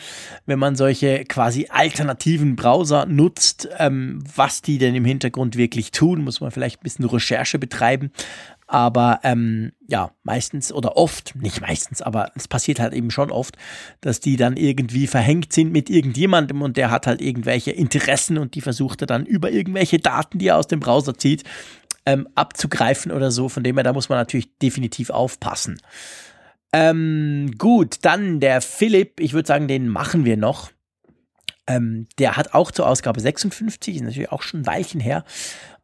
wenn 0.46 0.58
man 0.58 0.76
solche 0.76 1.24
quasi 1.24 1.66
alternativen 1.70 2.56
Browser 2.56 3.06
nutzt, 3.06 3.68
ähm, 3.78 4.22
was 4.34 4.62
die 4.62 4.78
denn 4.78 4.94
im 4.94 5.04
Hintergrund 5.04 5.56
wirklich 5.56 5.90
tun, 5.90 6.22
muss 6.22 6.40
man 6.40 6.50
vielleicht 6.50 6.80
ein 6.80 6.84
bisschen 6.84 7.04
Recherche 7.04 7.58
betreiben. 7.58 8.12
Aber 8.70 9.20
ähm, 9.22 9.72
ja, 9.88 10.10
meistens 10.24 10.72
oder 10.72 10.98
oft, 10.98 11.34
nicht 11.34 11.62
meistens, 11.62 12.02
aber 12.02 12.30
es 12.36 12.46
passiert 12.46 12.80
halt 12.80 12.92
eben 12.92 13.10
schon 13.10 13.30
oft, 13.30 13.56
dass 14.02 14.20
die 14.20 14.36
dann 14.36 14.58
irgendwie 14.58 15.06
verhängt 15.06 15.54
sind 15.54 15.72
mit 15.72 15.88
irgendjemandem 15.88 16.60
und 16.60 16.76
der 16.76 16.90
hat 16.90 17.06
halt 17.06 17.22
irgendwelche 17.22 17.70
Interessen 17.70 18.36
und 18.36 18.54
die 18.54 18.60
versucht 18.60 19.00
er 19.00 19.06
dann 19.06 19.24
über 19.24 19.50
irgendwelche 19.50 19.98
Daten, 19.98 20.38
die 20.38 20.48
er 20.48 20.58
aus 20.58 20.66
dem 20.66 20.80
Browser 20.80 21.16
zieht, 21.16 21.44
ähm, 22.04 22.28
abzugreifen 22.34 23.10
oder 23.10 23.30
so. 23.30 23.48
Von 23.48 23.64
dem 23.64 23.76
her, 23.76 23.84
da 23.84 23.94
muss 23.94 24.10
man 24.10 24.18
natürlich 24.18 24.54
definitiv 24.58 25.08
aufpassen. 25.08 25.80
Ähm, 26.74 27.52
gut, 27.56 27.96
dann 28.02 28.40
der 28.40 28.60
Philipp, 28.60 29.18
ich 29.18 29.32
würde 29.32 29.46
sagen, 29.46 29.66
den 29.66 29.88
machen 29.88 30.26
wir 30.26 30.36
noch. 30.36 30.70
Ähm, 31.66 32.06
der 32.18 32.36
hat 32.36 32.52
auch 32.52 32.70
zur 32.70 32.86
Ausgabe 32.86 33.20
56, 33.20 33.96
ist 33.96 34.02
natürlich 34.02 34.32
auch 34.32 34.42
schon 34.42 34.60
ein 34.60 34.66
Weilchen 34.66 35.00
her, 35.00 35.24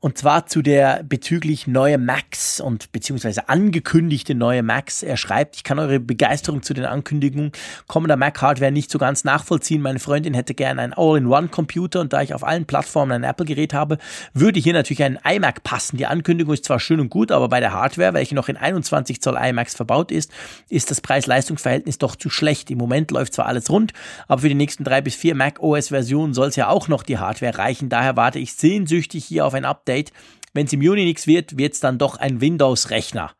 und 0.05 0.18
zwar 0.18 0.44
zu 0.44 0.60
der 0.60 1.02
bezüglich 1.02 1.66
neue 1.66 1.97
Macs 1.97 2.60
und 2.60 2.93
beziehungsweise 2.93 3.48
angekündigte 3.48 4.35
neue 4.35 4.62
Macs. 4.62 5.02
Er 5.02 5.16
schreibt, 5.16 5.56
ich 5.56 5.64
kann 5.64 5.78
eure 5.78 5.98
Begeisterung 5.98 6.62
zu 6.62 6.74
den 6.74 6.85
Ankündigungen 6.85 7.52
kommender 7.86 8.16
Mac-Hardware 8.18 8.70
nicht 8.70 8.90
so 8.90 8.98
ganz 8.98 9.24
nachvollziehen. 9.24 9.81
Meine 9.81 10.01
Freundin 10.01 10.35
hätte 10.35 10.52
gerne 10.52 10.82
einen 10.82 10.93
All-in-One-Computer 10.93 12.02
und 12.02 12.12
da 12.12 12.20
ich 12.20 12.35
auf 12.35 12.44
allen 12.44 12.66
Plattformen 12.66 13.12
ein 13.12 13.24
Apple-Gerät 13.24 13.72
habe, 13.72 13.97
würde 14.35 14.60
hier 14.60 14.74
natürlich 14.74 15.02
ein 15.02 15.18
iMac 15.24 15.62
passen. 15.62 15.97
Die 15.97 16.05
Ankündigung 16.05 16.52
ist 16.52 16.66
zwar 16.66 16.81
schön 16.81 17.01
und 17.01 17.09
gut, 17.09 17.32
aber 17.32 17.48
bei 17.48 17.60
der 17.60 17.72
Hardware, 17.72 18.12
welche 18.12 18.35
noch 18.35 18.51
in 18.51 18.59
21 18.59 19.22
Zoll 19.22 19.39
iMacs 19.43 19.74
verbaut 19.74 20.12
ist, 20.12 20.31
ist 20.68 20.90
das 20.90 21.01
Preis-Leistungs-Verhältnis 21.01 21.97
doch 21.97 22.14
zu 22.14 22.28
schlecht. 22.28 22.70
Im 22.70 22.76
Moment 22.76 23.10
läuft 23.10 23.32
zwar 23.32 23.47
alles 23.47 23.70
rund, 23.70 23.94
aber 24.28 24.43
für 24.43 24.51
die 24.51 24.55
nächsten 24.55 24.85
drei 24.85 25.01
bis 25.01 25.14
vier 25.14 25.35
Mac 25.35 25.60
OS-Versionen 25.60 26.35
soll 26.35 26.48
es 26.48 26.56
ja 26.56 26.68
auch 26.68 26.89
noch 26.89 27.05
die 27.05 27.16
Hardware 27.16 27.56
reichen. 27.56 27.89
Daher 27.89 28.16
warte 28.16 28.39
ich 28.39 28.52
sehnsüchtig 28.52 29.24
hier 29.24 29.47
auf 29.47 29.55
ein 29.55 29.64
Update 29.64 29.94
Update. 29.95 30.12
Wenn 30.53 30.66
es 30.66 30.73
im 30.73 30.83
Juni 30.83 31.05
nichts 31.05 31.27
wird, 31.27 31.57
wird 31.59 31.75
es 31.75 31.81
dann 31.81 31.99
doch 31.99 32.16
ein 32.16 32.41
Windows-Rechner. 32.41 33.33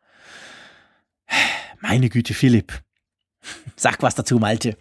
Meine 1.81 2.09
Güte, 2.09 2.33
Philipp. 2.33 2.81
Sag 3.75 4.01
was 4.01 4.15
dazu, 4.15 4.37
Malte. 4.37 4.77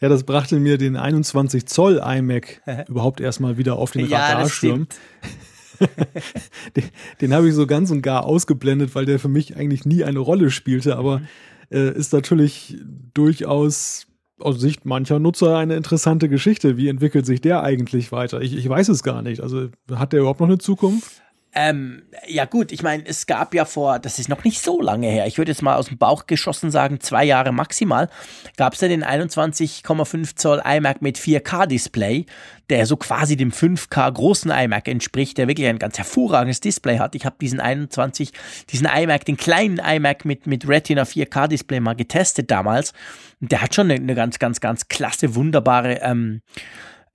ja, 0.00 0.08
das 0.08 0.24
brachte 0.24 0.58
mir 0.58 0.78
den 0.78 0.96
21 0.96 1.66
Zoll 1.66 2.00
iMac 2.04 2.62
überhaupt 2.88 3.20
erstmal 3.20 3.58
wieder 3.58 3.76
auf 3.76 3.92
den 3.92 4.08
ja, 4.08 4.26
Radarschirm. 4.26 4.86
den, 6.76 6.84
den 7.20 7.34
habe 7.34 7.48
ich 7.48 7.54
so 7.54 7.66
ganz 7.66 7.90
und 7.90 8.02
gar 8.02 8.24
ausgeblendet, 8.24 8.94
weil 8.94 9.06
der 9.06 9.18
für 9.18 9.28
mich 9.28 9.56
eigentlich 9.56 9.84
nie 9.84 10.04
eine 10.04 10.20
Rolle 10.20 10.50
spielte, 10.50 10.96
aber 10.96 11.18
mhm. 11.18 11.26
äh, 11.70 11.90
ist 11.92 12.12
natürlich 12.12 12.76
durchaus 13.12 14.05
aus 14.38 14.60
Sicht 14.60 14.84
mancher 14.84 15.18
Nutzer 15.18 15.56
eine 15.56 15.76
interessante 15.76 16.28
Geschichte. 16.28 16.76
Wie 16.76 16.88
entwickelt 16.88 17.26
sich 17.26 17.40
der 17.40 17.62
eigentlich 17.62 18.12
weiter? 18.12 18.40
Ich, 18.40 18.54
ich 18.56 18.68
weiß 18.68 18.88
es 18.88 19.02
gar 19.02 19.22
nicht. 19.22 19.40
Also 19.40 19.68
hat 19.94 20.12
der 20.12 20.20
überhaupt 20.20 20.40
noch 20.40 20.48
eine 20.48 20.58
Zukunft? 20.58 21.22
Ähm, 21.58 22.02
ja 22.28 22.44
gut, 22.44 22.70
ich 22.70 22.82
meine, 22.82 23.06
es 23.06 23.26
gab 23.26 23.54
ja 23.54 23.64
vor, 23.64 23.98
das 23.98 24.18
ist 24.18 24.28
noch 24.28 24.44
nicht 24.44 24.60
so 24.60 24.82
lange 24.82 25.08
her, 25.08 25.26
ich 25.26 25.38
würde 25.38 25.52
jetzt 25.52 25.62
mal 25.62 25.76
aus 25.76 25.86
dem 25.86 25.96
Bauch 25.96 26.26
geschossen 26.26 26.70
sagen, 26.70 27.00
zwei 27.00 27.24
Jahre 27.24 27.50
maximal, 27.50 28.10
gab 28.58 28.74
es 28.74 28.82
ja 28.82 28.88
den 28.88 29.02
21,5 29.02 30.36
Zoll 30.36 30.62
iMac 30.62 31.00
mit 31.00 31.16
4K-Display, 31.16 32.26
der 32.68 32.84
so 32.84 32.98
quasi 32.98 33.38
dem 33.38 33.52
5K 33.52 34.12
großen 34.12 34.50
iMac 34.50 34.86
entspricht, 34.86 35.38
der 35.38 35.48
wirklich 35.48 35.66
ein 35.66 35.78
ganz 35.78 35.96
hervorragendes 35.96 36.60
Display 36.60 36.98
hat. 36.98 37.14
Ich 37.14 37.24
habe 37.24 37.36
diesen 37.40 37.60
21, 37.60 38.32
diesen 38.68 38.86
iMac, 38.86 39.24
den 39.24 39.38
kleinen 39.38 39.78
iMac 39.78 40.26
mit, 40.26 40.46
mit 40.46 40.68
Retina 40.68 41.04
4K-Display 41.04 41.80
mal 41.80 41.96
getestet 41.96 42.50
damals. 42.50 42.92
Und 43.40 43.50
der 43.50 43.62
hat 43.62 43.74
schon 43.74 43.90
eine, 43.90 43.98
eine 43.98 44.14
ganz, 44.14 44.38
ganz, 44.38 44.60
ganz 44.60 44.88
klasse, 44.88 45.34
wunderbare 45.34 46.00
ähm, 46.02 46.42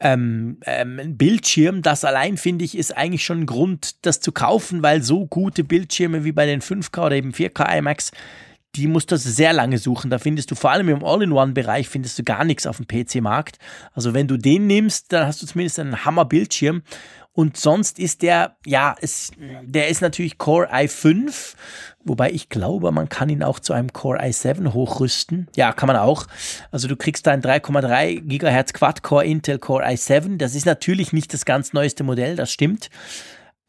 ähm, 0.01 0.57
ähm, 0.65 1.15
Bildschirm. 1.17 1.81
Das 1.81 2.03
allein 2.03 2.37
finde 2.37 2.65
ich 2.65 2.77
ist 2.77 2.97
eigentlich 2.97 3.23
schon 3.23 3.41
ein 3.41 3.45
Grund, 3.45 4.05
das 4.05 4.19
zu 4.19 4.31
kaufen, 4.31 4.81
weil 4.83 5.03
so 5.03 5.25
gute 5.27 5.63
Bildschirme 5.63 6.23
wie 6.23 6.31
bei 6.31 6.45
den 6.45 6.61
5K 6.61 7.05
oder 7.05 7.15
eben 7.15 7.31
4K 7.31 7.77
IMAX, 7.77 8.11
die 8.75 8.87
musst 8.87 9.11
du 9.11 9.17
sehr 9.17 9.53
lange 9.53 9.77
suchen. 9.77 10.09
Da 10.09 10.17
findest 10.17 10.51
du 10.51 10.55
vor 10.55 10.71
allem 10.71 10.89
im 10.89 11.03
All-in-One-Bereich 11.03 11.89
findest 11.89 12.17
du 12.19 12.23
gar 12.23 12.45
nichts 12.45 12.65
auf 12.65 12.77
dem 12.77 12.87
PC-Markt. 12.87 13.57
Also 13.93 14.13
wenn 14.13 14.27
du 14.27 14.37
den 14.37 14.67
nimmst, 14.67 15.11
dann 15.11 15.27
hast 15.27 15.41
du 15.41 15.47
zumindest 15.47 15.79
einen 15.79 16.05
Hammer-Bildschirm. 16.05 16.83
Und 17.33 17.55
sonst 17.55 17.97
ist 17.97 18.23
der, 18.23 18.57
ja, 18.65 18.95
es, 18.99 19.31
der 19.63 19.87
ist 19.87 20.01
natürlich 20.01 20.37
Core 20.37 20.69
i5, 20.73 21.53
wobei 22.03 22.29
ich 22.31 22.49
glaube, 22.49 22.91
man 22.91 23.07
kann 23.07 23.29
ihn 23.29 23.41
auch 23.41 23.59
zu 23.59 23.71
einem 23.71 23.93
Core 23.93 24.21
i7 24.21 24.73
hochrüsten. 24.73 25.47
Ja, 25.55 25.71
kann 25.71 25.87
man 25.87 25.95
auch. 25.95 26.27
Also 26.71 26.89
du 26.89 26.97
kriegst 26.97 27.25
da 27.27 27.31
ein 27.31 27.41
3,3 27.41 28.21
Gigahertz 28.21 28.73
Quad-Core 28.73 29.25
Intel 29.25 29.59
Core 29.59 29.85
i7. 29.85 30.37
Das 30.37 30.55
ist 30.55 30.65
natürlich 30.65 31.13
nicht 31.13 31.33
das 31.33 31.45
ganz 31.45 31.71
neueste 31.71 32.03
Modell, 32.03 32.35
das 32.35 32.51
stimmt. 32.51 32.89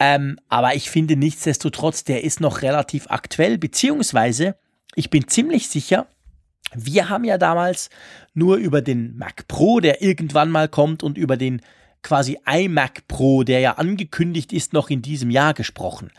Ähm, 0.00 0.40
aber 0.48 0.74
ich 0.74 0.90
finde 0.90 1.14
nichtsdestotrotz, 1.14 2.02
der 2.02 2.24
ist 2.24 2.40
noch 2.40 2.62
relativ 2.62 3.06
aktuell, 3.10 3.58
beziehungsweise 3.58 4.56
ich 4.94 5.10
bin 5.10 5.28
ziemlich 5.28 5.68
sicher, 5.68 6.06
wir 6.74 7.08
haben 7.08 7.24
ja 7.24 7.38
damals 7.38 7.90
nur 8.34 8.56
über 8.56 8.80
den 8.80 9.16
Mac 9.16 9.46
Pro, 9.48 9.80
der 9.80 10.02
irgendwann 10.02 10.50
mal 10.50 10.68
kommt, 10.68 11.02
und 11.02 11.18
über 11.18 11.36
den 11.36 11.60
quasi 12.02 12.38
iMac 12.46 13.06
Pro, 13.08 13.44
der 13.44 13.60
ja 13.60 13.72
angekündigt 13.74 14.52
ist, 14.52 14.72
noch 14.72 14.90
in 14.90 15.02
diesem 15.02 15.30
Jahr 15.30 15.54
gesprochen. 15.54 16.10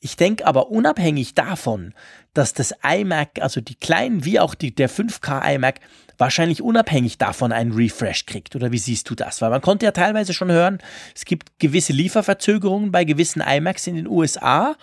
Ich 0.00 0.16
denke 0.16 0.46
aber 0.46 0.70
unabhängig 0.70 1.34
davon, 1.34 1.94
dass 2.34 2.52
das 2.52 2.74
iMac, 2.82 3.40
also 3.40 3.60
die 3.60 3.74
kleinen 3.74 4.24
wie 4.24 4.38
auch 4.38 4.54
die, 4.54 4.74
der 4.74 4.90
5K 4.90 5.54
iMac, 5.54 5.80
wahrscheinlich 6.18 6.62
unabhängig 6.62 7.18
davon 7.18 7.52
einen 7.52 7.72
Refresh 7.72 8.26
kriegt. 8.26 8.54
Oder 8.54 8.70
wie 8.70 8.78
siehst 8.78 9.10
du 9.10 9.14
das? 9.14 9.40
Weil 9.40 9.50
man 9.50 9.62
konnte 9.62 9.86
ja 9.86 9.92
teilweise 9.92 10.32
schon 10.32 10.52
hören, 10.52 10.78
es 11.14 11.24
gibt 11.24 11.58
gewisse 11.58 11.92
Lieferverzögerungen 11.92 12.92
bei 12.92 13.04
gewissen 13.04 13.40
iMacs 13.40 13.86
in 13.86 13.96
den 13.96 14.06
USA. 14.06 14.76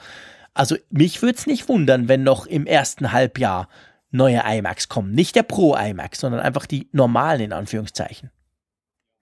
Also 0.54 0.76
mich 0.90 1.22
würde 1.22 1.38
es 1.38 1.48
nicht 1.48 1.70
wundern, 1.70 2.08
wenn 2.08 2.24
noch 2.24 2.46
im 2.46 2.66
ersten 2.66 3.12
Halbjahr 3.12 3.70
neue 4.12 4.42
iMacs 4.46 4.90
kommen. 4.90 5.14
Nicht 5.14 5.36
der 5.36 5.44
Pro 5.44 5.76
iMac, 5.76 6.16
sondern 6.16 6.42
einfach 6.42 6.66
die 6.66 6.90
normalen 6.92 7.42
in 7.42 7.54
Anführungszeichen. 7.54 8.32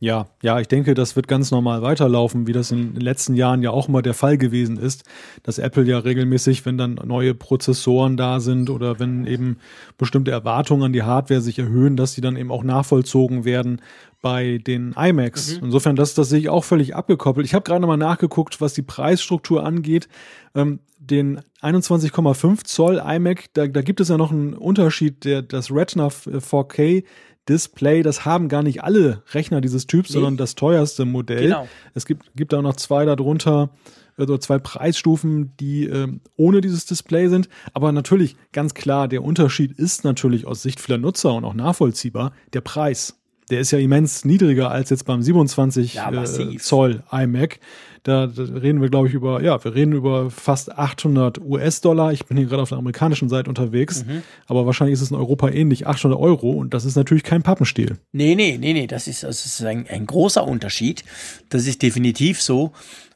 Ja, 0.01 0.27
ja, 0.41 0.57
ich 0.61 0.67
denke, 0.69 0.93
das 0.93 1.17
wird 1.17 1.27
ganz 1.27 1.51
normal 1.51 1.81
weiterlaufen, 1.81 2.47
wie 2.47 2.53
das 2.53 2.71
in 2.71 2.93
den 2.93 3.01
letzten 3.01 3.35
Jahren 3.35 3.61
ja 3.61 3.71
auch 3.71 3.89
immer 3.89 4.01
der 4.01 4.13
Fall 4.13 4.37
gewesen 4.37 4.77
ist, 4.77 5.03
dass 5.43 5.57
Apple 5.57 5.83
ja 5.83 5.99
regelmäßig, 5.99 6.65
wenn 6.65 6.77
dann 6.77 7.01
neue 7.03 7.35
Prozessoren 7.35 8.15
da 8.15 8.39
sind 8.39 8.69
oder 8.69 8.97
wenn 8.99 9.27
eben 9.27 9.57
bestimmte 9.97 10.31
Erwartungen 10.31 10.83
an 10.83 10.93
die 10.93 11.03
Hardware 11.03 11.41
sich 11.41 11.59
erhöhen, 11.59 11.97
dass 11.97 12.13
sie 12.13 12.21
dann 12.21 12.37
eben 12.37 12.49
auch 12.49 12.63
nachvollzogen 12.63 13.43
werden 13.43 13.81
bei 14.21 14.59
den 14.59 14.93
iMacs. 14.93 15.57
Mhm. 15.57 15.65
Insofern, 15.65 15.97
das, 15.97 16.13
das 16.13 16.29
sehe 16.29 16.39
ich 16.39 16.49
auch 16.49 16.63
völlig 16.63 16.95
abgekoppelt. 16.95 17.45
Ich 17.45 17.53
habe 17.53 17.63
gerade 17.63 17.85
mal 17.85 17.97
nachgeguckt, 17.97 18.61
was 18.61 18.73
die 18.73 18.81
Preisstruktur 18.81 19.65
angeht. 19.65 20.07
Ähm, 20.55 20.79
den 20.97 21.41
21,5 21.61 22.63
Zoll 22.63 23.01
iMac, 23.05 23.45
da, 23.53 23.67
da 23.67 23.81
gibt 23.81 23.99
es 23.99 24.09
ja 24.09 24.17
noch 24.17 24.31
einen 24.31 24.53
Unterschied, 24.53 25.25
der 25.25 25.41
das 25.41 25.71
Retina 25.71 26.07
4K 26.07 27.03
Display, 27.49 28.03
das 28.03 28.25
haben 28.25 28.47
gar 28.47 28.63
nicht 28.63 28.83
alle 28.83 29.23
Rechner 29.33 29.59
dieses 29.59 29.87
Typs, 29.87 30.09
nee. 30.09 30.13
sondern 30.13 30.37
das 30.37 30.55
teuerste 30.55 31.05
Modell. 31.05 31.43
Genau. 31.43 31.67
Es 31.93 32.05
gibt, 32.05 32.31
gibt 32.35 32.53
da 32.53 32.61
noch 32.61 32.75
zwei 32.75 33.05
darunter, 33.05 33.71
also 34.17 34.37
zwei 34.37 34.59
Preisstufen, 34.59 35.55
die 35.59 35.85
äh, 35.85 36.07
ohne 36.35 36.61
dieses 36.61 36.85
Display 36.85 37.27
sind. 37.27 37.49
Aber 37.73 37.91
natürlich, 37.91 38.35
ganz 38.51 38.73
klar, 38.73 39.07
der 39.07 39.23
Unterschied 39.23 39.71
ist 39.71 40.03
natürlich 40.03 40.45
aus 40.45 40.61
Sicht 40.61 40.79
vieler 40.79 40.97
Nutzer 40.97 41.33
und 41.33 41.45
auch 41.45 41.53
nachvollziehbar 41.53 42.33
der 42.53 42.61
Preis. 42.61 43.15
Der 43.49 43.59
ist 43.59 43.71
ja 43.71 43.79
immens 43.79 44.25
niedriger 44.25 44.69
als 44.69 44.91
jetzt 44.91 45.05
beim 45.05 45.23
27 45.23 45.95
ja, 45.95 46.11
äh, 46.11 46.57
Zoll 46.57 47.03
iMac. 47.11 47.59
Da, 48.03 48.27
da 48.27 48.43
reden 48.43 48.81
wir, 48.81 48.89
glaube 48.89 49.07
ich, 49.07 49.13
über, 49.13 49.41
ja, 49.41 49.63
wir 49.63 49.75
reden 49.75 49.93
über 49.93 50.29
fast 50.29 50.77
800 50.77 51.39
US-Dollar. 51.39 52.13
Ich 52.13 52.25
bin 52.25 52.37
hier 52.37 52.47
gerade 52.47 52.61
auf 52.61 52.69
der 52.69 52.77
amerikanischen 52.77 53.29
Seite 53.29 53.49
unterwegs, 53.49 54.05
mhm. 54.05 54.23
aber 54.47 54.65
wahrscheinlich 54.65 54.93
ist 54.93 55.01
es 55.01 55.11
in 55.11 55.17
Europa 55.17 55.49
ähnlich, 55.49 55.87
800 55.87 56.19
Euro 56.19 56.51
und 56.51 56.73
das 56.73 56.85
ist 56.85 56.95
natürlich 56.95 57.23
kein 57.23 57.43
Pappenstiel. 57.43 57.97
Nee, 58.11 58.35
nee, 58.35 58.57
nee, 58.59 58.73
nee, 58.73 58.87
das 58.87 59.07
ist, 59.07 59.23
das 59.23 59.45
ist 59.45 59.63
ein, 59.63 59.85
ein 59.87 60.05
großer 60.05 60.45
Unterschied. 60.45 61.03
Das 61.49 61.67
ist 61.67 61.81
definitiv 61.81 62.41
so. 62.41 62.71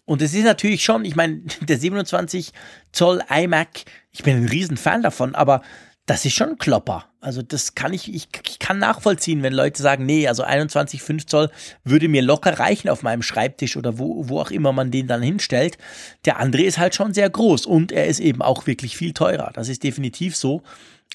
Und 0.06 0.22
es 0.22 0.34
ist 0.34 0.44
natürlich 0.44 0.84
schon, 0.84 1.06
ich 1.06 1.16
meine, 1.16 1.42
der 1.62 1.78
27 1.78 2.52
Zoll 2.92 3.22
iMac, 3.30 3.86
ich 4.12 4.24
bin 4.24 4.38
ein 4.38 4.48
Riesenfan 4.48 5.02
davon, 5.02 5.36
aber 5.36 5.62
das 6.06 6.26
ist 6.26 6.34
schon 6.34 6.50
ein 6.50 6.58
Klopper. 6.58 7.06
Also 7.22 7.42
das 7.42 7.76
kann 7.76 7.94
ich, 7.94 8.14
ich, 8.14 8.28
ich 8.46 8.60
kann 8.60 8.80
nachvollziehen, 8.80 9.42
wenn 9.42 9.54
Leute 9.54 9.82
sagen, 9.82 10.06
nee, 10.06 10.28
also 10.28 10.44
21,5 10.44 11.28
Zoll 11.28 11.50
würde 11.86 12.10
mir 12.10 12.22
locker 12.22 12.60
reichen 12.60 12.90
auf 12.90 13.04
meinem 13.04 13.22
Schreibtisch 13.22 13.78
oder 13.78 13.98
wo, 13.98 14.28
wo 14.28 14.42
auch 14.42 14.52
immer 14.52 14.74
man 14.74 14.92
den 14.92 15.08
dann 15.08 15.22
hinstellt. 15.22 15.78
Der 16.26 16.40
andere 16.40 16.64
ist 16.64 16.78
halt 16.78 16.94
schon 16.94 17.14
sehr 17.14 17.30
groß 17.30 17.66
und 17.66 17.94
er 17.94 18.08
ist 18.08 18.20
eben 18.20 18.42
auch 18.42 18.68
wirklich 18.68 18.98
viel 18.98 19.14
teurer. 19.14 19.52
Das 19.54 19.70
ist 19.70 19.84
definitiv 19.84 20.36
so. 20.36 20.62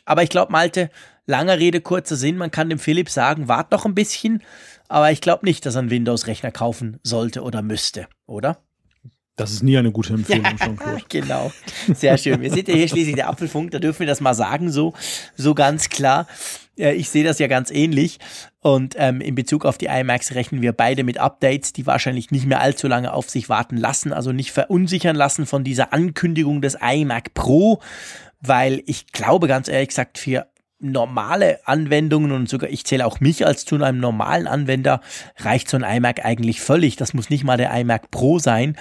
Aber 0.07 0.23
ich 0.23 0.31
glaube, 0.31 0.53
Malte, 0.53 0.91
langer 1.27 1.59
Rede, 1.59 1.83
kurzer 1.83 2.17
Sinn, 2.17 2.39
man 2.39 2.51
kann 2.51 2.71
dem 2.71 2.79
Philipp 2.79 3.11
sagen, 3.11 3.49
wart 3.49 3.71
noch 3.71 3.85
ein 3.85 3.95
bisschen, 3.95 4.43
aber 4.89 5.13
ich 5.13 5.21
glaube 5.21 5.45
nicht, 5.45 5.67
dass 5.67 5.75
er 5.75 5.81
einen 5.81 5.91
Windows-Rechner 5.91 6.51
kaufen 6.51 6.99
sollte 7.03 7.43
oder 7.43 7.61
müsste, 7.61 8.09
oder? 8.27 8.63
Das 9.39 9.53
ist 9.53 9.63
nie 9.63 9.79
eine 9.79 9.93
gute 9.93 10.13
Empfehlung, 10.13 10.57
Jean-Claude. 10.57 11.03
Genau. 11.09 11.53
Sehr 11.95 12.19
schön. 12.19 12.43
Wir 12.43 12.51
sind 12.51 12.69
ja 12.69 12.75
hier 12.75 12.89
schließlich 12.89 13.15
der 13.15 13.29
Apfelfunk, 13.29 13.71
da 13.71 13.79
dürfen 13.79 14.01
wir 14.01 14.07
das 14.07 14.21
mal 14.21 14.35
sagen, 14.35 14.71
so, 14.71 14.95
so 15.37 15.55
ganz 15.55 15.89
klar. 15.89 16.27
Ich 16.77 17.09
sehe 17.09 17.25
das 17.25 17.39
ja 17.39 17.47
ganz 17.47 17.71
ähnlich. 17.71 18.19
Und 18.61 18.95
ähm, 18.99 19.21
in 19.21 19.37
Bezug 19.37 19.65
auf 19.65 19.79
die 19.79 19.87
iMacs 19.87 20.35
rechnen 20.35 20.61
wir 20.61 20.73
beide 20.73 21.05
mit 21.05 21.19
Updates, 21.19 21.73
die 21.73 21.87
wahrscheinlich 21.87 22.31
nicht 22.33 22.47
mehr 22.47 22.61
allzu 22.61 22.89
lange 22.89 23.13
auf 23.15 23.31
sich 23.31 23.49
warten 23.49 23.77
lassen, 23.77 24.13
also 24.13 24.33
nicht 24.33 24.51
verunsichern 24.51 25.17
lassen 25.17 25.47
von 25.47 25.63
dieser 25.63 25.93
Ankündigung 25.93 26.61
des 26.61 26.77
iMac 26.81 27.35
Pro, 27.35 27.81
weil 28.41 28.83
ich 28.87 29.07
glaube 29.13 29.47
ganz 29.47 29.69
ehrlich 29.69 29.89
gesagt, 29.89 30.19
für 30.19 30.47
normale 30.81 31.61
Anwendungen 31.67 32.31
und 32.31 32.49
sogar 32.49 32.71
ich 32.71 32.85
zähle 32.85 33.07
auch 33.07 33.21
mich 33.21 33.45
als 33.47 33.65
zu 33.65 33.83
einem 33.83 33.99
normalen 33.99 34.47
Anwender, 34.47 35.01
reicht 35.39 35.69
so 35.69 35.77
ein 35.77 35.83
iMac 35.83 36.25
eigentlich 36.25 36.61
völlig. 36.61 36.97
Das 36.97 37.15
muss 37.15 37.31
nicht 37.31 37.45
mal 37.45 37.57
der 37.57 37.75
iMac 37.75 38.11
Pro 38.11 38.39
sein. 38.39 38.77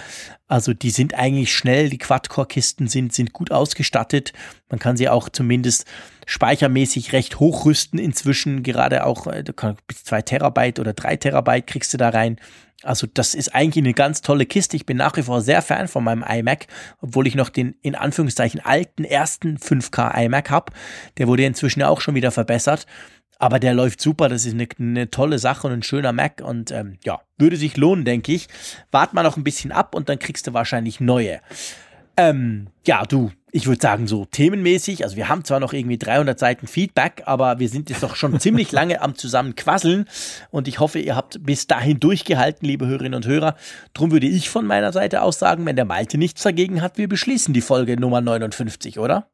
Also 0.48 0.74
die 0.74 0.92
sind 0.92 1.16
eigentlich 1.16 1.54
schnell, 1.54 1.90
die 1.90 1.98
Quad-Core-Kisten 1.98 2.88
sind, 2.88 3.14
sind 3.14 3.34
gut 3.34 3.52
ausgestattet. 3.52 4.34
Man 4.70 4.80
kann 4.80 4.96
sie 4.96 5.10
auch 5.10 5.30
zumindest 5.30 5.86
speichermäßig 6.26 7.14
recht 7.14 7.40
hochrüsten 7.40 8.00
inzwischen, 8.00 8.62
gerade 8.62 9.06
auch 9.06 9.28
äh, 9.28 9.44
bis 9.88 10.04
zwei 10.04 10.22
Terabyte 10.22 10.80
oder 10.80 10.94
drei 10.94 11.16
Terabyte 11.16 11.68
kriegst 11.68 11.94
du 11.94 11.98
da 11.98 12.10
rein. 12.10 12.38
Also 12.84 13.08
das 13.12 13.34
ist 13.34 13.56
eigentlich 13.56 13.84
eine 13.84 13.94
ganz 13.94 14.22
tolle 14.22 14.46
Kiste. 14.46 14.76
Ich 14.76 14.86
bin 14.86 14.98
nach 14.98 15.18
wie 15.18 15.24
vor 15.24 15.42
sehr 15.42 15.62
Fan 15.62 15.88
von 15.88 16.04
meinem 16.04 16.24
iMac, 16.24 16.68
obwohl 17.02 17.26
ich 17.28 17.36
noch 17.36 17.50
den 17.50 17.76
in 17.82 17.96
Anführungszeichen 17.96 18.62
alten 18.64 19.04
ersten 19.04 19.58
5K 19.58 20.26
iMac 20.26 20.50
habe. 20.52 20.74
Der 21.18 21.28
wurde 21.28 21.46
inzwischen 21.46 21.82
auch 21.84 22.02
schon 22.02 22.16
wieder 22.16 22.32
verbessert. 22.32 22.86
Aber 23.40 23.60
der 23.60 23.74
läuft 23.74 24.02
super, 24.02 24.30
das 24.30 24.46
ist 24.46 24.54
eine, 24.54 24.68
eine 24.80 25.12
tolle 25.12 25.38
Sache 25.38 25.68
und 25.68 25.74
ein 25.74 25.84
schöner 25.84 26.12
Mac 26.12 26.42
und 26.44 26.72
ähm, 26.72 26.98
ja, 27.04 27.22
würde 27.38 27.56
sich 27.56 27.78
lohnen, 27.78 28.04
denke 28.04 28.32
ich. 28.32 28.48
Wart 28.90 29.14
mal 29.14 29.22
noch 29.22 29.38
ein 29.38 29.44
bisschen 29.44 29.72
ab 29.72 29.94
und 29.94 30.10
dann 30.10 30.18
kriegst 30.18 30.48
du 30.48 30.54
wahrscheinlich 30.54 31.00
neue. 31.00 31.40
Ähm, 32.16 32.70
ja, 32.86 33.04
du, 33.06 33.32
ich 33.52 33.66
würde 33.66 33.82
sagen, 33.82 34.08
so 34.08 34.26
themenmäßig, 34.26 35.04
also 35.04 35.16
wir 35.16 35.30
haben 35.30 35.46
zwar 35.46 35.60
noch 35.60 35.72
irgendwie 35.72 35.98
300 35.98 36.38
Seiten 36.38 36.68
Feedback, 36.68 37.24
aber 37.26 37.60
wir 37.60 37.70
sind 37.70 37.90
jetzt 37.90 38.04
doch 38.04 38.16
schon 38.16 38.40
ziemlich 38.42 38.72
lange 38.72 39.02
am 39.02 39.16
zusammen 39.16 39.56
quasseln 39.56 40.06
und 40.52 40.68
ich 40.68 40.80
hoffe, 40.80 41.00
ihr 41.00 41.16
habt 41.16 41.44
bis 41.44 41.66
dahin 41.66 42.00
durchgehalten, 42.00 42.68
liebe 42.68 42.88
Hörerinnen 42.88 43.16
und 43.16 43.26
Hörer. 43.26 43.56
Drum 43.94 44.12
würde 44.12 44.28
ich 44.28 44.50
von 44.50 44.66
meiner 44.66 44.92
Seite 44.92 45.22
aus 45.22 45.40
sagen, 45.40 45.66
wenn 45.66 45.78
der 45.78 45.86
Malte 45.86 46.18
nichts 46.18 46.44
dagegen 46.44 46.82
hat, 46.82 46.98
wir 46.98 47.08
beschließen 47.08 47.54
die 47.54 47.62
Folge 47.62 47.98
Nummer 47.98 48.20
59, 48.20 49.00
oder? 49.00 49.30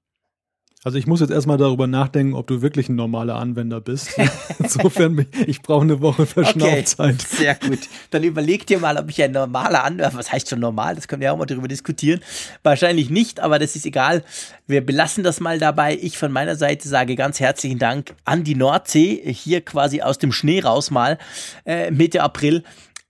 Also 0.85 0.97
ich 0.97 1.07
muss 1.07 1.22
jetzt 1.22 1.30
erstmal 1.30 1.57
darüber 1.57 1.88
nachdenken, 1.88 2.34
ob 2.34 2.47
du 2.47 2.61
wirklich 2.61 2.89
ein 2.89 2.95
normaler 2.95 3.35
Anwender 3.35 3.80
bist. 3.80 4.10
Insofern, 4.60 5.26
ich 5.47 5.61
brauche 5.61 5.84
eine 5.84 6.01
Woche 6.01 6.26
Verschnaufzeit. 6.26 7.15
Okay, 7.15 7.35
sehr 7.38 7.55
gut. 7.55 7.80
Dann 8.11 8.23
überleg 8.23 8.68
dir 8.68 8.80
mal, 8.80 8.97
ob 8.97 9.10
ich 9.10 9.23
ein 9.23 9.31
normaler 9.31 9.85
Anwender, 9.85 10.14
was 10.14 10.31
heißt 10.31 10.49
schon 10.49 10.60
normal, 10.60 10.95
das 10.95 11.07
können 11.07 11.22
wir 11.22 11.27
ja 11.27 11.31
auch 11.31 11.38
mal 11.38 11.45
darüber 11.45 11.69
diskutieren. 11.69 12.19
Wahrscheinlich 12.64 13.10
nicht, 13.10 13.39
aber 13.39 13.60
das 13.60 13.77
ist 13.77 13.85
egal. 13.85 14.23
Wir 14.68 14.85
belassen 14.85 15.23
das 15.23 15.39
mal 15.39 15.57
dabei. 15.57 15.97
Ich 16.01 16.18
von 16.18 16.34
meiner 16.34 16.57
Seite 16.57 16.88
sage 16.88 17.15
ganz 17.15 17.39
herzlichen 17.39 17.80
Dank 17.80 18.14
an 18.26 18.43
die 18.43 18.55
Nordsee, 18.55 19.23
hier 19.34 19.61
quasi 19.61 20.01
aus 20.01 20.18
dem 20.18 20.34
Schnee 20.34 20.60
raus 20.60 20.91
mal, 20.91 21.18
äh, 21.65 21.91
Mitte 21.91 22.22
April. 22.22 22.64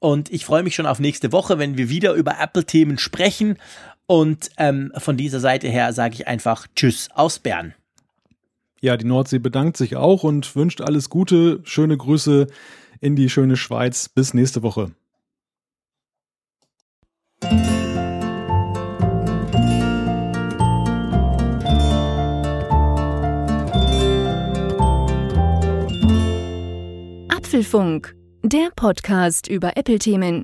Und 0.03 0.31
ich 0.33 0.43
freue 0.43 0.63
mich 0.63 0.75
schon 0.75 0.85
auf 0.85 0.99
nächste 0.99 1.31
Woche, 1.31 1.59
wenn 1.59 1.77
wir 1.77 1.87
wieder 1.87 2.13
über 2.13 2.35
Apple-Themen 2.39 2.97
sprechen. 2.97 3.57
Und 4.14 4.52
ähm, 4.57 4.91
von 4.95 5.18
dieser 5.18 5.40
Seite 5.40 5.68
her 5.68 5.91
sage 5.91 6.14
ich 6.14 6.27
einfach 6.27 6.68
Tschüss 6.76 7.10
aus 7.15 7.40
Bern. 7.40 7.73
Ja, 8.80 8.95
die 8.95 9.06
Nordsee 9.06 9.40
bedankt 9.40 9.76
sich 9.76 9.95
auch 9.95 10.23
und 10.23 10.56
wünscht 10.56 10.81
alles 10.81 11.10
Gute. 11.10 11.61
Schöne 11.64 11.98
Grüße 11.98 12.45
in 13.02 13.15
die 13.15 13.27
schöne 13.27 13.57
Schweiz. 13.57 14.10
Bis 14.10 14.35
nächste 14.35 14.61
Woche. 14.61 14.91
Apfelfunk, 27.30 28.15
der 28.44 28.69
Podcast 28.76 29.48
über 29.48 29.76
Apple-Themen. 29.76 30.44